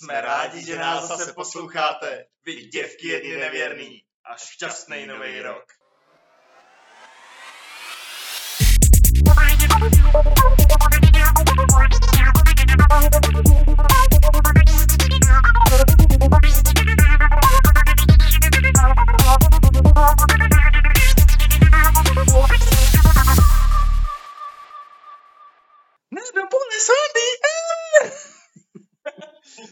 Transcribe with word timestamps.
Jsme 0.00 0.20
rádi, 0.20 0.64
že 0.64 0.78
nás 0.78 1.08
zase 1.08 1.32
posloucháte. 1.32 2.24
Vy 2.44 2.54
děvky 2.54 3.08
jedni 3.08 3.36
nevěrný. 3.36 4.02
A 4.24 4.36
šťastný 4.36 5.06
nový 5.06 5.40
rok. 5.40 5.64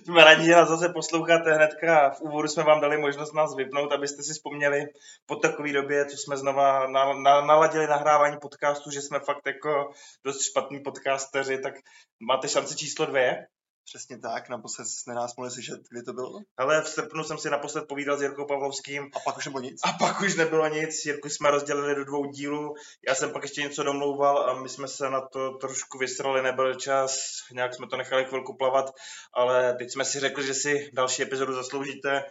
Jsme 0.08 0.24
rádi, 0.24 0.44
že 0.44 0.52
nás 0.52 0.68
zase 0.68 0.88
posloucháte 0.88 1.54
hnedka. 1.54 2.10
V 2.10 2.20
úvodu 2.20 2.48
jsme 2.48 2.62
vám 2.62 2.80
dali 2.80 2.98
možnost 2.98 3.32
nás 3.32 3.56
vypnout, 3.56 3.92
abyste 3.92 4.22
si 4.22 4.32
vzpomněli 4.32 4.86
po 5.26 5.36
takové 5.36 5.72
době, 5.72 6.06
co 6.06 6.16
jsme 6.16 6.36
znova 6.36 6.86
na, 6.86 7.12
na, 7.12 7.40
naladili 7.40 7.86
nahrávání 7.86 8.36
podcastu, 8.40 8.90
že 8.90 9.00
jsme 9.00 9.20
fakt 9.20 9.46
jako 9.46 9.90
dost 10.24 10.42
špatní 10.42 10.80
podcasteři, 10.80 11.58
tak 11.58 11.74
máte 12.20 12.48
šanci 12.48 12.76
číslo 12.76 13.06
dvě. 13.06 13.46
Přesně 13.88 14.18
tak, 14.18 14.48
naposled 14.48 14.84
jsme 14.84 15.14
nás 15.14 15.36
mohli 15.36 15.50
slyšet, 15.50 15.80
kdy 15.90 16.02
to 16.02 16.12
bylo. 16.12 16.40
Ale 16.56 16.82
v 16.82 16.88
srpnu 16.88 17.24
jsem 17.24 17.38
si 17.38 17.50
naposled 17.50 17.88
povídal 17.88 18.18
s 18.18 18.22
Jirkou 18.22 18.46
Pavlovským. 18.46 19.10
A 19.16 19.20
pak 19.20 19.36
už 19.36 19.46
nebylo 19.46 19.62
nic. 19.62 19.80
A 19.84 19.92
pak 19.92 20.20
už 20.20 20.36
nebylo 20.36 20.68
nic, 20.68 21.04
Jirku 21.06 21.28
jsme 21.28 21.50
rozdělili 21.50 21.94
do 21.94 22.04
dvou 22.04 22.24
dílů, 22.24 22.74
já 23.08 23.14
jsem 23.14 23.32
pak 23.32 23.42
ještě 23.42 23.62
něco 23.62 23.82
domlouval 23.82 24.50
a 24.50 24.60
my 24.60 24.68
jsme 24.68 24.88
se 24.88 25.10
na 25.10 25.20
to 25.20 25.50
trošku 25.50 25.98
vysrali, 25.98 26.42
nebyl 26.42 26.74
čas, 26.74 27.16
nějak 27.52 27.74
jsme 27.74 27.86
to 27.86 27.96
nechali 27.96 28.24
chvilku 28.24 28.56
plavat, 28.56 28.90
ale 29.34 29.74
teď 29.74 29.92
jsme 29.92 30.04
si 30.04 30.20
řekli, 30.20 30.46
že 30.46 30.54
si 30.54 30.90
další 30.92 31.22
epizodu 31.22 31.54
zasloužíte. 31.54 32.24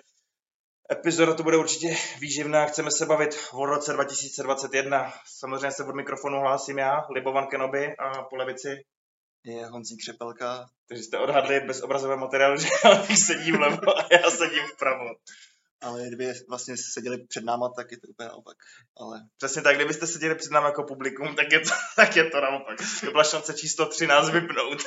Epizoda 0.92 1.34
to 1.34 1.44
bude 1.44 1.58
určitě 1.58 1.98
výživná, 2.20 2.66
chceme 2.66 2.92
se 2.92 3.06
bavit 3.06 3.40
o 3.54 3.66
roce 3.66 3.94
2021. 3.94 5.14
Samozřejmě 5.40 5.72
se 5.72 5.84
od 5.84 5.96
mikrofonu 5.96 6.40
hlásím 6.40 6.78
já, 6.78 7.02
Libovan 7.14 7.48
Kenobi 7.48 7.96
a 8.00 8.24
po 8.24 8.36
levici 8.36 8.70
Je 9.44 9.66
Honzík 9.66 10.00
Křepelka. 10.00 10.70
takže 10.88 11.04
jste 11.04 11.18
odhadli 11.18 11.60
bez 11.60 11.82
obrazového 11.82 12.20
materiálu, 12.20 12.58
že 12.58 12.68
já 12.84 13.06
sedím 13.26 13.58
vlevo 13.58 13.98
a 13.98 14.08
já 14.12 14.32
sedím 14.32 14.64
vpravo. 14.76 15.06
Ale 15.82 16.08
kdyby 16.08 16.34
vlastně 16.50 16.76
seděli 16.94 17.28
před 17.28 17.44
náma, 17.44 17.70
tak 17.76 17.92
je 17.92 18.00
to 18.00 18.08
úplně 18.08 18.30
naopak. 18.30 18.58
Ale 18.98 19.22
Přesně 19.38 19.62
tak, 19.62 19.76
kdybyste 19.76 20.08
seděli 20.08 20.36
před 20.36 20.52
námi 20.52 20.66
jako 20.66 20.84
publikum, 20.84 21.36
tak 21.36 21.52
je 21.52 21.60
to, 21.60 21.70
tak 21.96 22.16
je 22.16 22.30
to 22.30 22.42
naopak. 22.42 22.78
To 23.06 23.12
byla 23.12 23.24
šance 23.24 23.54
číslo 23.54 23.86
13 23.86 24.30
vypnout. 24.30 24.84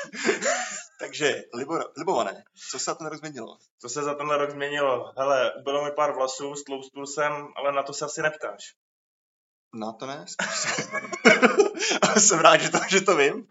takže, 1.00 1.42
Libo, 1.54 1.78
Libované, 1.98 2.44
co 2.70 2.78
se 2.78 2.90
na 2.90 2.94
ten 2.94 3.06
rok 3.06 3.18
změnilo? 3.18 3.58
Co 3.80 3.88
se 3.88 4.02
za 4.02 4.14
tenhle 4.14 4.36
rok 4.36 4.50
změnilo? 4.50 5.12
Hele, 5.18 5.52
bylo 5.64 5.84
mi 5.84 5.90
pár 5.92 6.14
vlasů, 6.14 6.54
stloustul 6.54 7.06
jsem, 7.06 7.32
ale 7.56 7.72
na 7.72 7.82
to 7.82 7.92
se 7.92 8.04
asi 8.04 8.22
neptáš. 8.22 8.74
Na 9.74 9.92
to 9.92 10.06
ne? 10.06 10.24
jsem 12.18 12.38
rád, 12.38 12.56
že 12.56 12.70
to, 12.70 12.78
že 12.88 13.00
to 13.00 13.16
vím. 13.16 13.46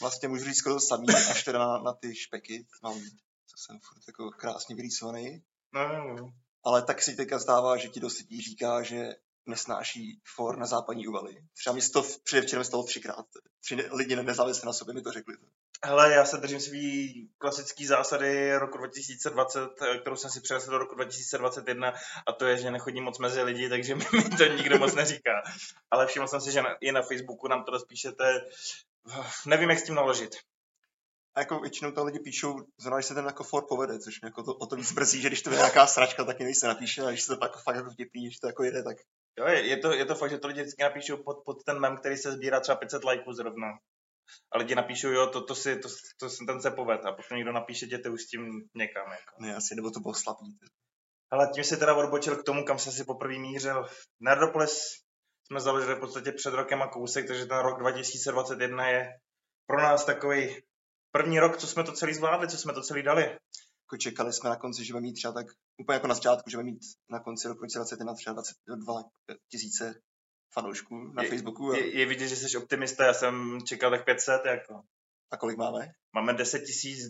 Vlastně 0.00 0.28
můžu 0.28 0.44
říct 0.44 0.56
skoro 0.56 0.74
to 0.74 0.80
samý, 0.80 1.06
až 1.30 1.44
teda 1.44 1.58
na, 1.58 1.78
na 1.78 1.92
ty 1.92 2.16
špeky. 2.16 2.66
Mám, 2.82 3.00
co 3.46 3.56
jsem 3.56 3.78
furt 3.82 4.02
jako 4.06 4.30
krásně 4.30 4.76
vyrýsovaný. 4.76 5.42
No, 5.72 5.88
no, 5.88 6.14
no. 6.14 6.32
Ale 6.64 6.82
tak 6.82 7.02
si 7.02 7.16
teďka 7.16 7.38
zdává, 7.38 7.76
že 7.76 7.88
ti 7.88 8.00
dost 8.00 8.18
lidí 8.18 8.40
říká, 8.40 8.82
že 8.82 9.14
nesnáší 9.46 10.20
for 10.36 10.58
na 10.58 10.66
západní 10.66 11.06
úvaly. 11.06 11.36
Třeba 11.58 11.74
mi 11.74 11.80
to 11.82 12.04
předevčírem 12.24 12.64
stalo 12.64 12.82
třikrát. 12.82 13.26
Tři 13.60 13.74
lidi 13.74 14.16
nezávisle 14.16 14.66
na 14.66 14.72
sobě 14.72 14.94
mi 14.94 15.02
to 15.02 15.12
řekli. 15.12 15.36
Hele, 15.84 16.12
já 16.12 16.24
se 16.24 16.36
držím 16.36 16.60
svý 16.60 17.28
klasický 17.38 17.86
zásady 17.86 18.56
roku 18.56 18.78
2020, 18.78 19.70
eh, 19.82 19.98
kterou 19.98 20.16
jsem 20.16 20.30
si 20.30 20.40
přinesl 20.40 20.70
do 20.70 20.78
roku 20.78 20.94
2021 20.94 21.94
a 22.26 22.32
to 22.32 22.46
je, 22.46 22.58
že 22.58 22.70
nechodím 22.70 23.04
moc 23.04 23.18
mezi 23.18 23.42
lidi, 23.42 23.68
takže 23.68 23.94
mi 23.94 24.04
to 24.38 24.44
nikdo 24.44 24.78
moc 24.78 24.94
neříká. 24.94 25.42
Ale 25.90 26.06
všiml 26.06 26.28
jsem 26.28 26.40
si, 26.40 26.52
že 26.52 26.62
na, 26.62 26.74
i 26.80 26.92
na 26.92 27.02
Facebooku 27.02 27.48
nám 27.48 27.64
to 27.64 27.70
rozpíšete. 27.70 28.46
Nevím, 29.46 29.70
jak 29.70 29.78
s 29.78 29.84
tím 29.84 29.94
naložit. 29.94 30.36
A 31.34 31.40
jako 31.40 31.60
většinou 31.60 31.90
to 31.90 32.04
lidi 32.04 32.18
píšou, 32.18 32.54
zrovna 32.80 32.96
když 32.98 33.06
se 33.06 33.14
ten 33.14 33.26
jako 33.26 33.44
for 33.44 33.66
povede, 33.68 33.98
což 33.98 34.20
mě 34.20 34.26
jako 34.26 34.42
to, 34.42 34.54
o 34.54 34.66
to 34.66 34.76
víc 34.76 34.92
mrzí, 34.92 35.20
že 35.20 35.28
když 35.28 35.42
to 35.42 35.50
je 35.50 35.56
nějaká 35.56 35.86
sračka, 35.86 36.24
tak 36.24 36.40
mi 36.40 36.54
se 36.54 36.66
napíše, 36.66 37.02
a 37.02 37.08
když 37.08 37.22
se 37.22 37.36
to 37.36 37.44
jako 37.44 37.58
fakt 37.58 37.76
jako 37.76 37.90
vtipný, 37.90 38.30
že 38.30 38.40
to 38.40 38.46
jako 38.46 38.64
jede, 38.64 38.82
tak 38.82 38.96
Jo, 39.38 39.46
je, 39.46 39.66
je, 39.66 39.76
to, 39.76 39.92
je 39.92 40.04
to 40.04 40.14
fakt, 40.14 40.30
že 40.30 40.38
to 40.38 40.48
lidi 40.48 40.60
vždycky 40.60 40.82
napíšou 40.82 41.16
pod, 41.16 41.42
pod 41.44 41.64
ten 41.64 41.80
mem, 41.80 41.96
který 41.96 42.16
se 42.16 42.32
sbírá 42.32 42.60
třeba 42.60 42.76
500 42.76 43.04
lajků 43.04 43.32
zrovna. 43.32 43.68
A 44.52 44.58
lidi 44.58 44.74
napíšou, 44.74 45.08
jo, 45.08 45.26
to, 45.26 45.44
to 45.44 45.54
si, 45.54 45.78
to, 45.78 45.88
to, 46.20 46.28
ten 46.46 46.62
se 46.62 46.70
poved. 46.70 47.06
A 47.06 47.12
potom 47.12 47.36
někdo 47.36 47.52
napíše, 47.52 47.86
jděte 47.86 48.10
už 48.10 48.22
s 48.22 48.26
tím 48.26 48.68
někam. 48.74 49.10
Jako. 49.10 49.36
ne, 49.38 49.56
asi, 49.56 49.74
nebo 49.74 49.90
to 49.90 50.00
bylo 50.00 50.14
slabý. 50.14 50.58
Ale 51.30 51.50
tím 51.54 51.64
se 51.64 51.76
teda 51.76 51.94
odbočil 51.94 52.36
k 52.36 52.44
tomu, 52.44 52.64
kam 52.64 52.78
jsem 52.78 52.92
si 52.92 53.04
poprvé 53.04 53.38
mířil. 53.38 53.88
Nerdopolis 54.20 54.82
jsme 55.50 55.60
založili 55.60 55.94
v 55.94 56.00
podstatě 56.00 56.32
před 56.32 56.54
rokem 56.54 56.82
a 56.82 56.88
kousek, 56.88 57.26
takže 57.26 57.46
ten 57.46 57.58
rok 57.58 57.78
2021 57.78 58.88
je 58.88 59.08
pro 59.66 59.82
nás 59.82 60.04
takový 60.04 60.56
první 61.12 61.40
rok, 61.40 61.56
co 61.56 61.66
jsme 61.66 61.84
to 61.84 61.92
celý 61.92 62.14
zvládli, 62.14 62.48
co 62.48 62.58
jsme 62.58 62.72
to 62.72 62.82
celý 62.82 63.02
dali. 63.02 63.22
Jako 63.22 63.96
čekali 64.00 64.32
jsme 64.32 64.50
na 64.50 64.56
konci, 64.56 64.84
že 64.84 64.92
budeme 64.92 65.06
mít 65.06 65.12
třeba 65.12 65.32
tak, 65.34 65.46
úplně 65.78 65.96
jako 65.96 66.06
na 66.06 66.14
začátku, 66.14 66.50
že 66.50 66.56
budeme 66.56 66.70
mít 66.70 66.80
na 67.10 67.20
konci 67.20 67.48
roku 67.48 67.58
2021 67.58 68.14
třeba 68.14 68.34
22 68.34 69.02
tisíce 69.50 70.00
fanoušků 70.52 71.12
na 71.14 71.22
Je- 71.22 71.28
Facebooku. 71.28 71.70
A, 71.70 71.76
Je, 71.76 71.98
je 71.98 72.06
vidět, 72.06 72.28
že 72.28 72.36
jsi 72.36 72.58
optimista, 72.58 73.04
já 73.04 73.14
jsem 73.14 73.58
čekal 73.66 73.90
tak 73.90 74.04
500, 74.04 74.40
jako. 74.44 74.82
a 75.32 75.36
kolik 75.36 75.56
máme? 75.56 75.92
Máme 76.14 76.34
10 76.34 76.62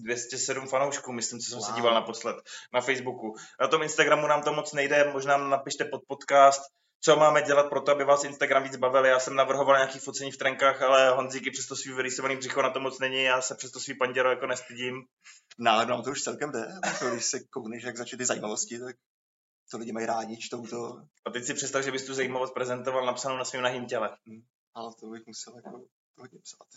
207 0.02 0.68
fanoušků, 0.68 1.12
myslím, 1.12 1.40
co 1.40 1.50
jsem 1.50 1.58
wow. 1.58 1.66
se 1.68 1.72
díval 1.72 1.94
naposled 1.94 2.36
na 2.74 2.80
Facebooku. 2.80 3.34
Na 3.60 3.68
tom 3.68 3.82
Instagramu 3.82 4.26
nám 4.26 4.42
to 4.42 4.52
moc 4.52 4.72
nejde, 4.72 5.12
možná 5.12 5.36
nám 5.36 5.50
napište 5.50 5.84
pod 5.84 6.00
podcast, 6.08 6.62
co 7.00 7.16
máme 7.16 7.42
dělat 7.42 7.68
pro 7.68 7.80
to, 7.80 7.92
aby 7.92 8.04
vás 8.04 8.24
Instagram 8.24 8.62
víc 8.62 8.76
bavil. 8.76 9.04
Já 9.04 9.20
jsem 9.20 9.34
navrhoval 9.34 9.76
nějaký 9.76 9.98
focení 9.98 10.32
v 10.32 10.36
trenkách, 10.36 10.82
ale 10.82 11.10
Honzíky 11.10 11.50
přes 11.50 11.66
to 11.66 11.76
svý 11.76 11.92
vyrýsovaný 11.92 12.36
břicho 12.36 12.62
na 12.62 12.70
to 12.70 12.80
moc 12.80 12.98
není, 12.98 13.22
já 13.22 13.42
se 13.42 13.54
přes 13.54 13.70
to 13.70 13.80
svý 13.80 13.94
panděro 13.94 14.30
jako 14.30 14.46
nestydím. 14.46 15.06
Náhodou 15.58 15.90
nám 15.90 16.02
to 16.02 16.10
už 16.10 16.22
celkem 16.22 16.52
jde. 16.52 16.68
Když 17.10 17.24
se 17.24 17.40
koukneš, 17.40 17.82
jak 17.82 17.96
začaly 17.96 18.18
ty 18.18 18.24
zajímavosti, 18.24 18.78
tak 18.78 18.96
to 19.70 19.78
lidi 19.78 19.92
mají 19.92 20.06
rádi, 20.06 20.36
čtou 20.36 20.66
to, 20.66 21.02
A 21.24 21.30
teď 21.30 21.44
si 21.44 21.54
představ, 21.54 21.84
že 21.84 21.92
bys 21.92 22.06
tu 22.06 22.14
zajímavost 22.14 22.54
prezentoval 22.54 23.06
napsanou 23.06 23.36
na 23.36 23.44
svém 23.44 23.62
nahým 23.62 23.86
těle. 23.86 24.16
ale 24.74 24.92
to 25.00 25.06
bych 25.06 25.26
musel 25.26 25.56
jako 25.56 25.84
hodně 26.18 26.38
psát. 26.42 26.68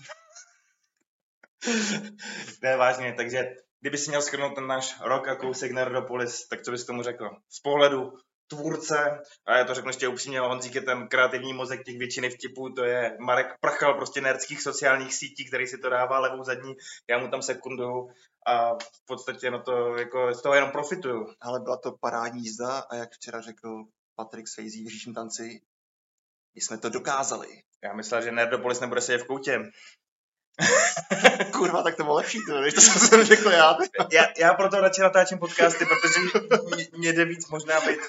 ne, 2.62 2.78
vážně, 2.78 3.13
takže 3.17 3.56
kdyby 3.79 3.97
si 3.97 4.09
měl 4.09 4.22
shrnout 4.22 4.56
ten 4.56 4.67
náš 4.67 5.01
rok 5.01 5.28
a 5.28 5.35
kousek 5.35 5.72
Nerdopolis, 5.72 6.47
tak 6.47 6.62
co 6.62 6.72
bys 6.72 6.85
tomu 6.85 7.03
řekl? 7.03 7.29
Z 7.50 7.59
pohledu 7.59 8.13
tvůrce, 8.48 9.22
a 9.46 9.58
já 9.58 9.64
to 9.66 9.74
řeknu 9.74 9.90
ještě 9.90 10.08
upřímně, 10.08 10.40
Honzík 10.40 10.76
je 10.76 10.81
ten 10.81 11.08
kreativní 11.08 11.54
mozek 11.54 11.84
těch 11.84 11.98
většiny 11.98 12.30
vtipů, 12.30 12.70
to 12.70 12.84
je 12.84 13.18
Marek 13.20 13.48
Prchal 13.62 13.94
prostě 13.94 14.22
nerdských 14.22 14.62
sociálních 14.62 15.14
sítí, 15.14 15.48
který 15.48 15.68
si 15.68 15.78
to 15.78 15.90
dává 15.90 16.20
levou 16.20 16.44
zadní, 16.44 16.74
já 17.09 17.18
mu 17.18 17.28
tam 17.28 17.42
sekunduju 17.42 18.09
a 18.48 18.74
v 18.76 19.06
podstatě 19.06 19.52
no 19.52 19.62
to 19.62 19.98
jako 19.98 20.34
z 20.34 20.42
toho 20.42 20.56
jenom 20.56 20.72
profituju. 20.72 21.34
Ale 21.42 21.59
byla 21.59 21.78
to 21.78 21.92
parádní 21.92 22.42
jízda 22.42 22.80
a 22.80 22.96
jak 22.96 23.12
včera 23.12 23.42
řekl 23.42 23.84
Patrik 24.16 24.48
Swayze 24.48 24.84
v 24.84 24.88
Říším 24.88 25.14
tanci, 25.14 25.62
my 26.56 26.62
jsme 26.62 26.78
to 26.78 26.90
dokázali. 26.90 27.48
Já 27.84 27.94
myslel, 27.94 28.22
že 28.22 28.31
Nerdopolis 28.31 28.80
nebude 28.80 29.02
sedět 29.02 29.24
v 29.24 29.28
koutě. 29.28 29.60
Kurva, 31.52 31.84
tak 31.84 31.96
to 31.96 32.04
bylo 32.04 32.16
lepší, 32.16 32.40
to, 32.46 32.62
než 32.62 32.74
to 32.74 32.81
jsem 32.81 33.24
řekl 33.24 33.52
já. 33.52 33.78
já, 34.12 34.25
já 34.40 34.54
proto 34.54 34.81
radši 34.81 35.02
natáčím 35.02 35.40
podcasty, 35.40 35.86
protože 35.86 36.20
mě, 36.75 36.88
mě 36.98 37.14
jde 37.14 37.25
víc 37.25 37.50
možná 37.50 37.80
být 37.81 38.00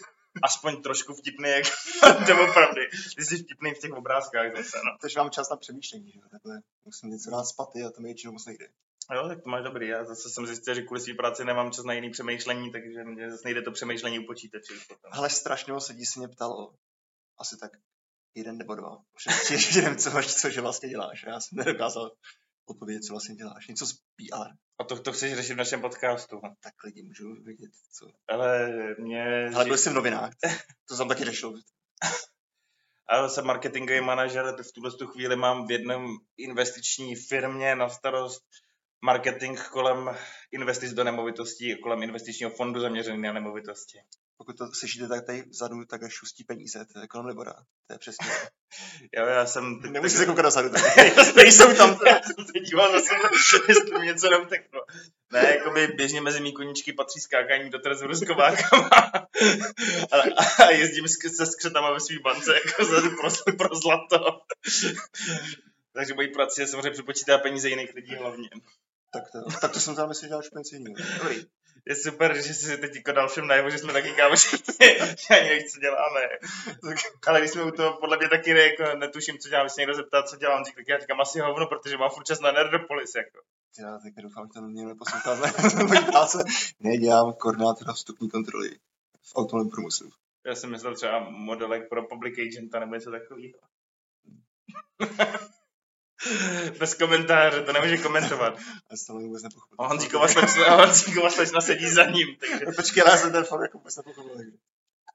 aspoň 0.43 0.83
trošku 0.83 1.15
vtipný, 1.15 1.49
jak 1.51 1.65
doopravdy. 2.27 2.89
Ty 3.17 3.25
jsi 3.25 3.37
vtipný 3.37 3.75
v 3.75 3.79
těch 3.79 3.93
obrázkách 3.93 4.57
zase, 4.57 4.79
no. 4.85 4.97
Takže 5.01 5.19
mám 5.19 5.31
čas 5.31 5.51
na 5.51 5.57
přemýšlení, 5.57 6.13
že 6.13 6.19
jo, 6.19 6.29
takhle 6.31 6.61
musím 6.85 7.11
něco 7.11 7.31
dát 7.31 7.45
spaty 7.45 7.85
a 7.85 7.91
to 7.91 8.01
mi 8.01 8.09
většinou 8.09 8.33
moc 8.33 8.47
nejde. 8.47 8.69
Jo, 9.15 9.29
tak 9.29 9.43
to 9.43 9.51
máš 9.51 9.65
dobrý. 9.65 9.89
Já 9.89 10.05
zase 10.05 10.31
jsem 10.31 10.47
zjistil, 10.47 10.75
že 10.75 10.83
kvůli 10.83 11.01
své 11.01 11.15
práci 11.15 11.45
nemám 11.45 11.73
čas 11.73 11.85
na 11.85 11.93
jiný 11.93 12.11
přemýšlení, 12.11 12.73
takže 12.73 13.05
mě 13.05 13.31
zase 13.31 13.43
nejde 13.45 13.63
to 13.63 13.73
přemýšlení 13.73 14.19
u 14.19 14.27
počítače. 14.27 14.73
už. 14.73 14.87
Ale 15.11 15.31
strašně 15.31 15.73
moc 15.73 15.89
lidí 15.89 16.07
se 16.07 16.19
mě 16.19 16.29
ptalo, 16.29 16.75
asi 17.39 17.57
tak 17.57 17.71
jeden 18.35 18.59
nebo 18.59 18.75
dva, 18.75 18.99
před 19.17 19.77
jeden, 19.77 19.99
co, 19.99 20.11
co 20.41 20.51
že 20.51 20.61
vlastně 20.61 20.89
děláš. 20.89 21.25
Já 21.27 21.41
jsem 21.41 21.59
nedokázal 21.59 22.11
odpovědět, 22.67 23.03
co 23.03 23.13
vlastně 23.13 23.35
děláš. 23.35 23.69
Něco 23.69 23.87
z 23.87 23.93
PR. 23.93 24.51
A 24.79 24.85
to, 24.85 25.03
to 25.03 25.13
chceš 25.13 25.35
řešit 25.35 25.55
v 25.55 25.57
našem 25.57 25.81
podcastu. 25.81 26.41
Tak 26.61 26.85
lidi 26.85 27.03
můžou 27.03 27.35
vědět, 27.35 27.71
co. 27.93 28.11
Ale 28.29 28.71
mě... 28.99 29.51
Ale 29.55 29.65
byl 29.65 29.79
jsem 29.79 29.93
v 29.93 29.97
novinách. 29.97 30.33
To 30.89 30.97
jsem 30.97 31.09
taky 31.09 31.25
řešil. 31.25 31.55
Ale 33.07 33.31
jsem 33.31 33.47
marketingový 33.47 34.01
manažer, 34.01 34.63
v 34.63 34.73
tuhle 34.73 34.93
tu 34.93 35.07
chvíli 35.07 35.37
mám 35.37 35.67
v 35.67 35.71
jednom 35.71 36.19
investiční 36.37 37.17
firmě 37.17 37.77
na 37.77 37.89
starost 37.89 38.45
marketing 39.05 39.61
kolem 39.71 40.17
investic 40.53 40.93
do 40.93 41.05
nemovitostí, 41.05 41.77
kolem 41.83 42.03
investičního 42.03 42.51
fondu 42.51 42.81
zaměřený 42.81 43.23
na 43.23 43.33
nemovitosti. 43.33 43.99
Pokud 44.37 44.59
to 44.59 44.67
slyšíte 44.73 45.09
tak 45.09 45.27
tady 45.27 45.43
vzadu, 45.43 45.85
tak 45.85 46.01
šustí 46.09 46.45
peníze, 46.45 46.87
to 46.93 46.99
je 47.01 47.07
kolem 47.07 47.27
Libora. 47.27 47.53
To 47.87 47.93
je 47.93 47.99
přesně. 47.99 48.27
Jo, 49.17 49.27
já 49.27 49.47
jsem... 49.47 49.81
Teď, 49.81 49.91
Nemusíte 49.91 50.19
se 50.19 50.27
koukat 50.27 50.45
dozadu. 50.45 50.69
Nejsou 51.37 51.75
tam. 51.75 51.99
já 52.07 52.23
jsem 52.23 52.45
se 52.47 52.61
díval 52.61 52.93
zase, 52.93 53.15
jestli 53.69 53.99
mi 53.99 54.07
něco 54.07 54.31
neuteklo. 54.31 54.81
Ne, 55.33 55.55
jakoby 55.59 55.87
běžně 55.87 56.21
mezi 56.21 56.41
mý 56.41 56.53
koníčky 56.53 56.93
patří 56.93 57.21
skákání 57.21 57.71
do 57.71 57.79
trezoru 57.79 58.15
s 58.15 58.27
kovákama. 58.27 58.89
a, 60.13 60.17
a, 60.65 60.71
jezdím 60.71 61.09
se 61.09 61.47
skřetama 61.47 61.93
ve 61.93 62.01
svý 62.01 62.19
bance 62.19 62.55
jako 62.55 62.85
za, 62.85 63.01
pro, 63.01 63.55
pro 63.57 63.77
zlato. 63.77 64.41
Takže 65.93 66.15
mojí 66.15 66.29
práci 66.29 66.61
je 66.61 66.67
samozřejmě 66.67 66.91
přepočítá 66.91 67.39
peníze 67.39 67.69
jiných 67.69 67.95
lidí 67.95 68.15
hlavně. 68.15 68.49
Tak 69.15 69.31
to, 69.33 69.39
tak 69.61 69.73
to 69.73 69.81
jsem 69.81 69.97
tam 69.97 70.09
myslím 70.09 70.29
dělal 70.29 70.43
špecíní. 70.43 70.95
Dobrý. 71.19 71.45
Je 71.87 71.97
super, 71.97 72.37
že 72.37 72.55
jsi 72.55 72.77
teď 72.77 72.97
jako 72.97 73.13
dal 73.13 73.29
všem 73.29 73.47
najevo, 73.47 73.71
že 73.71 73.79
jsme 73.79 73.93
taky 73.93 74.13
kámoši, 74.13 74.57
že 75.19 75.35
ani 75.35 75.49
nevíš, 75.49 75.73
co 75.73 75.81
děláme. 75.81 76.21
Ale 77.27 77.41
když 77.41 77.51
jsme 77.51 77.63
u 77.63 77.71
toho, 77.71 77.97
podle 78.01 78.17
mě 78.17 78.29
taky 78.29 78.55
ne, 78.55 78.61
jako 78.61 78.97
netuším, 78.97 79.39
co 79.39 79.49
dělám, 79.49 79.65
když 79.65 79.73
se 79.73 79.81
někdo 79.81 79.95
zeptá, 79.95 80.23
co 80.23 80.37
dělám, 80.37 80.65
tak 80.65 80.89
já 80.89 80.99
říkám 80.99 81.21
asi 81.21 81.41
hovno, 81.41 81.67
protože 81.67 81.97
mám 81.97 82.11
furt 82.11 82.25
čas 82.25 82.41
na 82.41 82.53
Nerdopolis, 82.53 83.15
jako. 83.15 83.39
Já 83.79 83.99
tak 83.99 84.13
doufám, 84.23 84.47
že 84.47 84.53
to 84.53 84.61
mě 84.61 84.87
neposlouchá 84.87 85.37
práce. 86.11 86.39
Ne, 86.81 86.97
dělám 86.97 87.33
koordinátora 87.33 87.93
vstupní 87.93 88.31
kontroly 88.31 88.71
v 89.23 89.37
automobilovém 89.37 89.71
průmyslu. 89.71 90.11
Já 90.47 90.55
jsem 90.55 90.71
myslel 90.71 90.95
třeba 90.95 91.31
modelek 91.31 91.89
pro 91.89 92.03
public 92.03 92.39
agenta 92.39 92.79
nebo 92.81 92.95
něco 92.95 93.11
takového. 93.11 93.59
Bez 96.79 96.95
komentáře, 96.95 97.63
to 97.63 97.73
nemůže 97.73 97.97
komentovat. 97.99 98.55
Já 98.91 98.97
jsem 98.97 99.07
to 99.07 99.21
vůbec 99.21 99.43
nepochopil. 99.43 99.77
A 99.79 99.87
Honzíkova 99.87 100.29
slečna, 100.29 100.77
Honzíkova 100.77 101.31
slečna 101.31 101.61
sedí 101.61 101.91
za 101.91 102.05
ním. 102.05 102.37
Takže... 102.37 102.67
Počkej, 102.77 103.03
já 103.07 103.17
jsem 103.17 103.33
ten 103.33 103.45
fakt 103.45 103.61
jako 103.63 103.79
vůbec 103.79 103.97
nepochopil. 103.97 104.35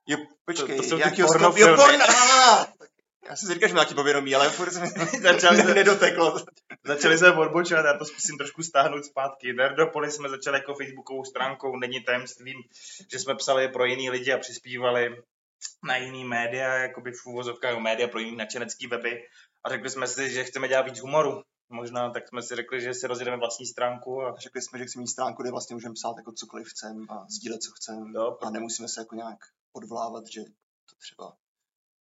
Jo, 0.08 0.18
počkej, 0.46 0.78
To- 0.78 0.84
to 0.84 0.90
jsou 0.90 0.98
ty 0.98 1.24
porno 1.24 1.48
jo, 1.48 1.52
filmy. 1.52 1.76
porno, 1.78 2.06
ah! 2.10 2.66
Já 3.30 3.36
si 3.36 3.54
říkal, 3.54 3.70
že 3.70 3.76
má 3.76 3.80
nějaký 3.82 3.94
povědomí, 3.96 4.36
ale 4.36 4.50
furt 4.50 4.72
se 4.72 4.80
mi 4.80 4.88
Začali 5.22 5.58
jsme- 5.62 5.74
nedoteklo. 5.74 6.38
Začali 6.86 7.18
jsme 7.18 7.32
odbočovat, 7.32 7.86
já 7.86 7.98
to 7.98 8.06
zkusím 8.06 8.38
trošku 8.38 8.64
stáhnout 8.64 9.06
zpátky. 9.06 9.54
Nerdopolis 9.54 10.16
jsme 10.16 10.30
začali 10.30 10.58
jako 10.58 10.74
facebookovou 10.76 11.24
stránkou, 11.26 11.78
není 11.78 12.04
tajemstvím, 12.04 12.58
že 13.12 13.20
jsme 13.20 13.36
psali 13.36 13.68
pro 13.68 13.86
jiný 13.86 14.10
lidi 14.10 14.34
a 14.34 14.38
přispívali 14.38 15.16
na 15.84 15.98
jiný 15.98 16.24
média, 16.26 16.74
jakoby 16.74 17.12
v 17.12 17.26
úvozovkách 17.26 17.78
média 17.78 18.08
pro 18.08 18.20
jiný 18.20 18.36
načenecký 18.36 18.88
weby 18.88 19.22
a 19.64 19.70
řekli 19.70 19.90
jsme 19.90 20.08
si, 20.08 20.30
že 20.30 20.44
chceme 20.44 20.68
dělat 20.68 20.82
víc 20.82 21.00
humoru. 21.00 21.44
Možná 21.70 22.10
tak 22.10 22.28
jsme 22.28 22.42
si 22.42 22.56
řekli, 22.56 22.82
že 22.82 22.94
si 22.94 23.08
rozjedeme 23.08 23.38
vlastní 23.38 23.66
stránku 23.66 24.22
a 24.22 24.36
Řekli 24.36 24.62
jsme, 24.62 24.80
že 24.80 24.86
chceme 24.86 25.02
mít 25.02 25.08
stránku, 25.08 25.42
kde 25.42 25.52
vlastně 25.52 25.74
můžeme 25.74 25.94
psát 25.94 26.18
jako 26.18 26.32
cokoliv 26.32 26.68
chceme 26.68 27.06
a 27.10 27.26
sdílet, 27.30 27.64
co 27.64 27.72
chceme. 27.72 28.12
Jo, 28.16 28.38
a 28.42 28.50
nemusíme 28.50 28.88
se 28.88 29.02
jako 29.02 29.16
nějak 29.16 29.40
odvlávat, 29.74 30.28
že 30.28 30.44
to 30.90 30.96
třeba 31.00 31.34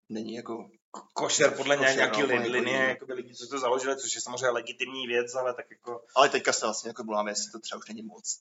není 0.09 0.35
jako 0.35 0.71
košer 1.13 1.57
podle 1.57 1.77
Košer, 1.77 1.97
nějaký 1.97 2.21
no, 2.21 2.27
li, 2.27 2.35
jako 2.35 2.49
linie, 2.49 2.77
jiný. 2.77 2.89
jakoby 2.89 3.13
lidi, 3.13 3.35
co 3.35 3.47
to 3.47 3.59
založili, 3.59 3.97
což 3.97 4.15
je 4.15 4.21
samozřejmě 4.21 4.51
legitimní 4.51 5.07
věc, 5.07 5.35
ale 5.35 5.55
tak 5.55 5.71
jako 5.71 6.05
Ale 6.15 6.29
teďka 6.29 6.53
se 6.53 6.67
vlastně 6.67 6.89
jako 6.89 7.05
voláme, 7.05 7.31
jestli 7.31 7.53
to 7.53 7.59
třeba 7.59 7.79
už 7.79 7.89
není 7.89 8.03
moc. 8.03 8.41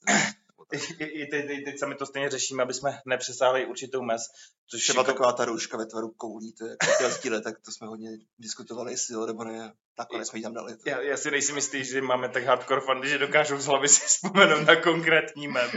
i, 0.98 1.04
i, 1.04 1.26
teď, 1.26 1.46
teď, 1.46 1.64
teď 1.64 1.78
sami 1.78 1.94
to 1.94 2.06
stejně 2.06 2.30
řešíme, 2.30 2.62
aby 2.62 2.74
jsme 2.74 3.00
nepřesáhli 3.06 3.66
určitou 3.66 4.02
mez, 4.02 4.22
což 4.70 4.82
Třeba 4.82 5.00
jako- 5.00 5.12
taková 5.12 5.32
ta 5.32 5.44
rouška 5.44 5.76
ve 5.76 5.86
tvaru 5.86 6.10
koulí, 6.16 6.52
to 6.52 6.64
je 6.64 6.70
jako 6.70 6.86
chtěl 6.94 7.10
sdílet, 7.10 7.44
tak 7.44 7.54
to 7.64 7.72
jsme 7.72 7.86
hodně 7.86 8.10
diskutovali, 8.38 8.92
jestli 8.92 9.14
jo 9.14 9.26
nebo 9.26 9.44
ne. 9.44 9.72
Nakonec 9.98 10.28
jsme 10.28 10.38
ji 10.38 10.42
tam 10.42 10.54
dali. 10.54 10.76
To. 10.76 10.88
Já, 10.90 11.00
já 11.00 11.16
si 11.16 11.30
nejsem 11.30 11.56
jistý, 11.56 11.84
že 11.84 12.02
máme 12.02 12.28
tak 12.28 12.44
hardcore 12.44 12.80
fandy, 12.80 13.08
že 13.08 13.18
dokážou 13.18 13.58
z 13.58 13.66
hlavy 13.66 13.88
si 13.88 14.06
vzpomenout 14.06 14.66
na 14.66 14.76
konkrétní 14.76 15.48
mem. 15.48 15.70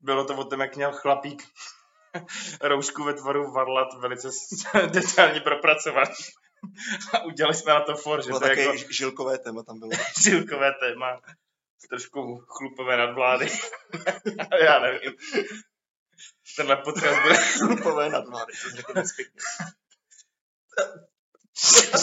Bylo 0.00 0.24
to 0.24 0.36
o 0.36 0.44
tom, 0.44 0.60
jak 0.60 0.76
měl 0.76 0.92
chlapík 0.92 1.42
roušku 2.60 3.04
ve 3.04 3.14
tvaru 3.14 3.52
varlat 3.52 3.88
velice 4.00 4.28
detailně 4.92 5.40
propracovat. 5.40 6.08
A 7.12 7.22
udělali 7.24 7.54
jsme 7.56 7.72
na 7.74 7.80
to 7.80 7.96
for, 7.96 8.22
že 8.22 8.26
Bylo 8.28 8.40
to 8.40 8.46
je 8.46 8.60
jako 8.60 8.74
jako... 8.76 8.92
žilkové 8.92 9.38
téma 9.38 9.62
tam 9.62 9.78
bylo. 9.78 9.90
žilkové 10.22 10.72
téma. 10.80 11.20
Trošku 11.88 12.44
chlupové 12.48 12.96
nadvlády. 12.96 13.46
Já 14.64 14.78
nevím. 14.78 15.12
Tenhle 16.56 16.76
podcast 16.76 17.22
bude 17.22 17.34
Žilkové 17.58 18.08
nadvlády, 18.08 18.52
to 18.62 18.76
řekl 18.76 18.92
moc 18.96 19.12
pěkně. 19.16 19.40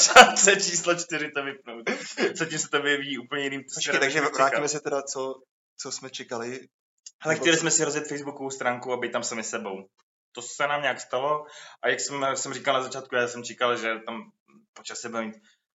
šance 0.03 0.55
číslo 0.55 0.95
čtyři 0.95 1.31
to 1.31 1.43
vypnout. 1.43 1.89
Zatím 2.35 2.59
se 2.59 2.69
to 2.69 2.81
vyvíjí 2.81 3.17
úplně 3.17 3.43
jiným 3.43 3.63
Počkej, 3.75 3.99
takže 3.99 4.21
vrátíme 4.21 4.67
se 4.67 4.79
teda, 4.79 5.01
co, 5.01 5.41
co 5.77 5.91
jsme 5.91 6.09
čekali. 6.09 6.67
Ale 7.21 7.35
chtěli 7.35 7.57
jsme 7.57 7.71
si 7.71 7.83
rozjet 7.83 8.07
Facebookovou 8.07 8.49
stránku 8.49 8.93
a 8.93 8.97
být 8.97 9.11
tam 9.11 9.23
sami 9.23 9.43
sebou. 9.43 9.87
To 10.31 10.41
se 10.41 10.67
nám 10.67 10.81
nějak 10.81 11.01
stalo 11.01 11.45
a 11.81 11.89
jak 11.89 11.99
jsem, 11.99 12.25
jsem 12.35 12.53
říkal 12.53 12.73
na 12.73 12.83
začátku, 12.83 13.15
já 13.15 13.27
jsem 13.27 13.43
čekal, 13.43 13.77
že 13.77 13.99
tam 14.05 14.31
po 14.73 14.83
čase 14.83 15.09
bude 15.09 15.25
mít 15.25 15.35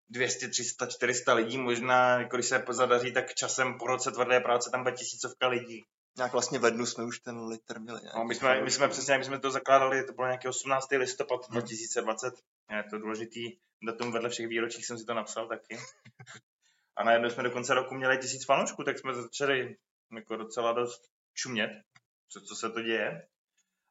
200, 0.09 0.47
300, 0.47 0.87
400 0.87 1.33
lidí, 1.33 1.57
možná, 1.57 2.23
když 2.23 2.45
se 2.45 2.59
pozadaří, 2.59 3.13
tak 3.13 3.33
časem 3.33 3.77
po 3.77 3.87
roce 3.87 4.11
tvrdé 4.11 4.39
práce 4.39 4.69
tam 4.69 4.83
bude 4.83 4.95
tisícovka 4.95 5.47
lidí. 5.47 5.83
Nějak 6.17 6.31
vlastně 6.31 6.59
v 6.59 6.63
lednu 6.63 6.85
jsme 6.85 7.03
už 7.03 7.19
ten 7.19 7.39
liter 7.39 7.79
měli. 7.79 8.01
No, 8.15 8.25
my, 8.25 8.35
jsme, 8.35 8.61
my 8.61 8.71
jsme 8.71 8.87
přesně, 8.87 9.17
my 9.17 9.23
jsme 9.23 9.39
to 9.39 9.51
zakládali, 9.51 10.03
to 10.03 10.13
bylo 10.13 10.27
nějaký 10.27 10.47
18. 10.47 10.91
listopad 10.91 11.49
2020. 11.49 12.33
Je 12.71 12.83
to 12.89 12.97
důležitý 12.97 13.57
datum 13.83 14.11
vedle 14.11 14.29
všech 14.29 14.47
výročích, 14.47 14.85
jsem 14.85 14.97
si 14.97 15.05
to 15.05 15.13
napsal 15.13 15.47
taky. 15.47 15.77
A 16.97 17.03
najednou 17.03 17.29
jsme 17.29 17.43
do 17.43 17.51
konce 17.51 17.73
roku 17.73 17.95
měli 17.95 18.17
tisíc 18.17 18.45
fanoušků, 18.45 18.83
tak 18.83 18.99
jsme 18.99 19.13
začali 19.13 19.77
jako 20.15 20.35
docela 20.35 20.73
dost 20.73 21.01
čumět, 21.33 21.71
co, 22.29 22.41
co 22.41 22.55
se 22.55 22.69
to 22.69 22.81
děje. 22.81 23.27